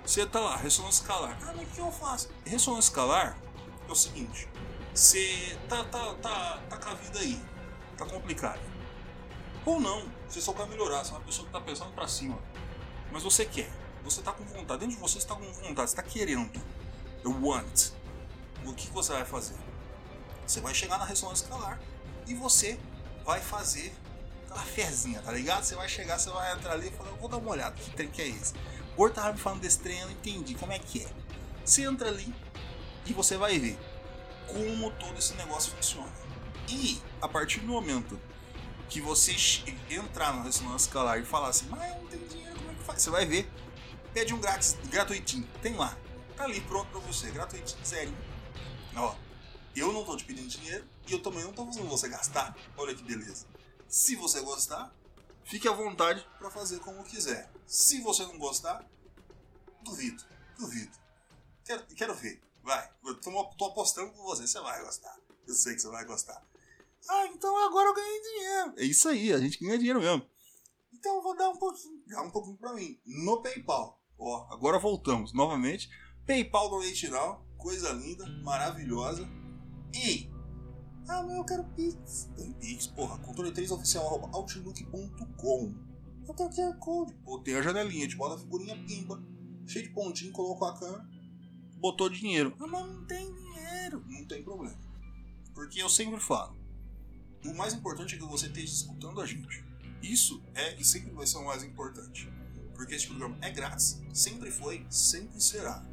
você 0.04 0.26
tá 0.26 0.40
lá, 0.40 0.56
ressonância 0.56 1.02
escalar. 1.02 1.38
Ah, 1.42 1.52
mas 1.56 1.68
o 1.68 1.70
que 1.70 1.80
eu 1.80 1.92
faço? 1.92 2.30
Ressonância 2.44 2.90
escalar 2.90 3.38
é 3.88 3.92
o 3.92 3.94
seguinte: 3.94 4.48
você 4.94 5.58
tá, 5.68 5.84
tá, 5.84 6.14
tá, 6.14 6.60
tá 6.68 6.76
com 6.76 6.88
a 6.90 6.94
vida 6.94 7.18
aí, 7.18 7.40
tá 7.96 8.06
complicado. 8.06 8.60
Ou 9.64 9.80
não, 9.80 10.06
você 10.28 10.40
só 10.40 10.52
quer 10.52 10.66
melhorar, 10.68 11.04
você 11.04 11.12
é 11.12 11.14
uma 11.16 11.24
pessoa 11.24 11.46
que 11.46 11.52
tá 11.52 11.60
pensando 11.60 11.92
pra 11.92 12.06
cima. 12.06 12.38
Mas 13.10 13.22
você 13.22 13.44
quer, 13.44 13.70
você 14.04 14.22
tá 14.22 14.32
com 14.32 14.44
vontade, 14.44 14.80
dentro 14.80 14.94
de 14.94 15.00
você 15.00 15.20
você 15.20 15.26
tá 15.26 15.34
com 15.34 15.52
vontade, 15.52 15.90
você 15.90 15.96
tá 15.96 16.02
querendo. 16.02 16.60
Eu 17.24 17.32
want. 17.44 17.90
O 18.64 18.72
que 18.72 18.88
você 18.90 19.12
vai 19.12 19.24
fazer? 19.24 19.56
Você 20.46 20.60
vai 20.60 20.74
chegar 20.74 20.98
na 20.98 21.04
ressonância 21.04 21.44
escalar 21.44 21.80
e 22.26 22.34
você 22.34 22.78
vai 23.24 23.40
fazer 23.40 23.94
aquela 24.44 24.62
fezinha, 24.62 25.20
tá 25.20 25.32
ligado? 25.32 25.64
Você 25.64 25.74
vai 25.74 25.88
chegar, 25.88 26.18
você 26.18 26.30
vai 26.30 26.52
entrar 26.52 26.72
ali 26.72 26.88
e 26.88 26.90
falar, 26.90 27.10
vou 27.12 27.28
dar 27.28 27.36
uma 27.36 27.50
olhada, 27.50 27.74
que 27.74 27.90
trem 27.90 28.08
que 28.08 28.22
é 28.22 28.28
esse? 28.28 28.54
O 28.94 28.96
Gordo 28.96 29.14
tava 29.14 29.32
me 29.32 29.38
falando 29.38 29.60
desse 29.60 29.78
trem, 29.78 29.98
eu 30.00 30.06
não 30.06 30.12
entendi, 30.12 30.54
como 30.54 30.72
é 30.72 30.78
que 30.78 31.04
é? 31.04 31.08
Você 31.64 31.82
entra 31.82 32.08
ali 32.08 32.32
e 33.04 33.12
você 33.12 33.36
vai 33.36 33.58
ver 33.58 33.78
como 34.46 34.90
todo 34.92 35.18
esse 35.18 35.34
negócio 35.34 35.72
funciona. 35.72 36.12
E 36.68 37.00
a 37.20 37.28
partir 37.28 37.60
do 37.60 37.66
momento 37.66 38.18
que 38.88 39.00
você 39.00 39.34
entrar 39.90 40.32
no 40.32 40.44
restaurante 40.44 40.80
escalar 40.80 41.18
e 41.18 41.24
falar 41.24 41.48
assim, 41.48 41.66
mas 41.68 41.90
eu 41.90 42.00
não 42.00 42.06
tenho 42.06 42.28
dinheiro, 42.28 42.56
como 42.56 42.70
é 42.70 42.74
que 42.74 42.82
faz? 42.84 43.02
Você 43.02 43.10
vai 43.10 43.26
ver, 43.26 43.50
pede 44.14 44.32
um 44.32 44.40
grátis, 44.40 44.76
gratuitinho, 44.88 45.46
tem 45.60 45.74
lá, 45.74 45.96
tá 46.36 46.44
ali 46.44 46.60
pronto 46.62 46.88
pra 46.90 47.00
você, 47.00 47.30
gratuitinho, 47.30 47.84
sério. 47.84 48.14
Ó, 48.96 49.14
eu 49.80 49.92
não 49.92 50.04
tô 50.04 50.16
te 50.16 50.24
pedindo 50.24 50.48
dinheiro 50.48 50.86
e 51.06 51.12
eu 51.12 51.22
também 51.22 51.44
não 51.44 51.52
tô 51.52 51.64
fazendo 51.66 51.88
você 51.88 52.08
gastar. 52.08 52.56
Olha 52.76 52.94
que 52.94 53.02
beleza. 53.02 53.46
Se 53.88 54.16
você 54.16 54.40
gostar, 54.40 54.94
fique 55.44 55.68
à 55.68 55.72
vontade 55.72 56.26
pra 56.38 56.50
fazer 56.50 56.80
como 56.80 57.04
quiser. 57.04 57.50
Se 57.66 58.00
você 58.00 58.22
não 58.24 58.38
gostar, 58.38 58.84
duvido, 59.82 60.24
duvido. 60.58 60.96
Quero, 61.64 61.86
quero 61.94 62.14
ver, 62.14 62.40
vai. 62.62 62.90
Eu 63.04 63.20
tô, 63.20 63.44
tô 63.56 63.64
apostando 63.66 64.12
com 64.12 64.22
você, 64.22 64.46
você 64.46 64.60
vai 64.60 64.82
gostar. 64.82 65.16
Eu 65.46 65.54
sei 65.54 65.74
que 65.74 65.82
você 65.82 65.88
vai 65.88 66.04
gostar. 66.04 66.42
Ah, 67.08 67.26
então 67.26 67.56
agora 67.64 67.88
eu 67.88 67.94
ganhei 67.94 68.20
dinheiro. 68.22 68.74
É 68.78 68.84
isso 68.84 69.08
aí, 69.08 69.32
a 69.32 69.38
gente 69.38 69.58
ganha 69.58 69.78
dinheiro 69.78 70.00
mesmo. 70.00 70.26
Então 70.92 71.16
eu 71.16 71.22
vou 71.22 71.36
dar 71.36 71.48
um 71.50 71.56
pouquinho, 71.56 72.02
dá 72.06 72.22
um 72.22 72.30
pouquinho 72.30 72.56
pra 72.56 72.72
mim. 72.72 72.98
No 73.04 73.42
PayPal. 73.42 74.00
Ó, 74.18 74.48
agora 74.50 74.78
voltamos 74.78 75.32
novamente. 75.32 75.88
PayPal 76.26 76.70
do 76.70 76.76
Leite 76.78 77.08
coisa 77.58 77.92
linda, 77.92 78.26
maravilhosa. 78.42 79.28
E. 79.96 80.30
Ah, 81.08 81.22
mas 81.22 81.36
eu 81.36 81.44
quero 81.44 81.64
Pix. 81.74 82.30
Tem 82.36 82.52
Pix, 82.52 82.86
porra. 82.88 83.18
Controle 83.18 83.52
3 83.52 83.70
oficial, 83.70 84.06
arroba 84.06 84.36
outlook.com. 84.36 85.74
Eu 86.28 86.34
tenho 86.34 86.50
QR 86.50 86.78
Code. 86.78 87.14
Tem 87.44 87.54
a 87.54 87.62
janelinha, 87.62 88.08
te 88.08 88.16
bota 88.16 88.34
a 88.34 88.38
figurinha 88.38 88.76
pimba, 88.84 89.22
cheio 89.66 89.86
de 89.86 89.92
pontinho, 89.92 90.32
colocou 90.32 90.66
a 90.66 90.76
câmera, 90.76 91.08
botou 91.78 92.08
dinheiro. 92.08 92.54
Ah, 92.58 92.66
mas 92.66 92.86
não 92.86 93.06
tem 93.06 93.32
dinheiro. 93.32 94.04
Não 94.08 94.24
tem 94.26 94.42
problema. 94.42 94.76
Porque 95.54 95.80
eu 95.80 95.88
sempre 95.88 96.20
falo. 96.20 96.56
O 97.44 97.54
mais 97.54 97.72
importante 97.72 98.16
é 98.16 98.18
que 98.18 98.24
você 98.24 98.46
esteja 98.46 98.72
escutando 98.72 99.20
a 99.20 99.26
gente. 99.26 99.64
Isso 100.02 100.42
é 100.54 100.74
e 100.78 100.84
sempre 100.84 101.12
vai 101.12 101.26
ser 101.26 101.38
o 101.38 101.44
mais 101.44 101.62
importante. 101.62 102.28
Porque 102.74 102.94
esse 102.94 103.06
programa 103.06 103.38
é 103.40 103.50
grátis, 103.50 104.02
sempre 104.12 104.50
foi, 104.50 104.84
sempre 104.90 105.40
será. 105.40 105.86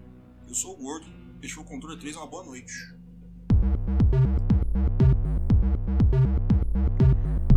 Eu 0.48 0.56
sou 0.56 0.74
o 0.74 0.78
Gordo, 0.78 1.08
este 1.42 1.56
foi 1.56 1.64
o 1.64 1.68
Controle 1.68 2.00
3, 2.00 2.16
uma 2.18 2.28
boa 2.28 2.44
noite. 2.44 2.74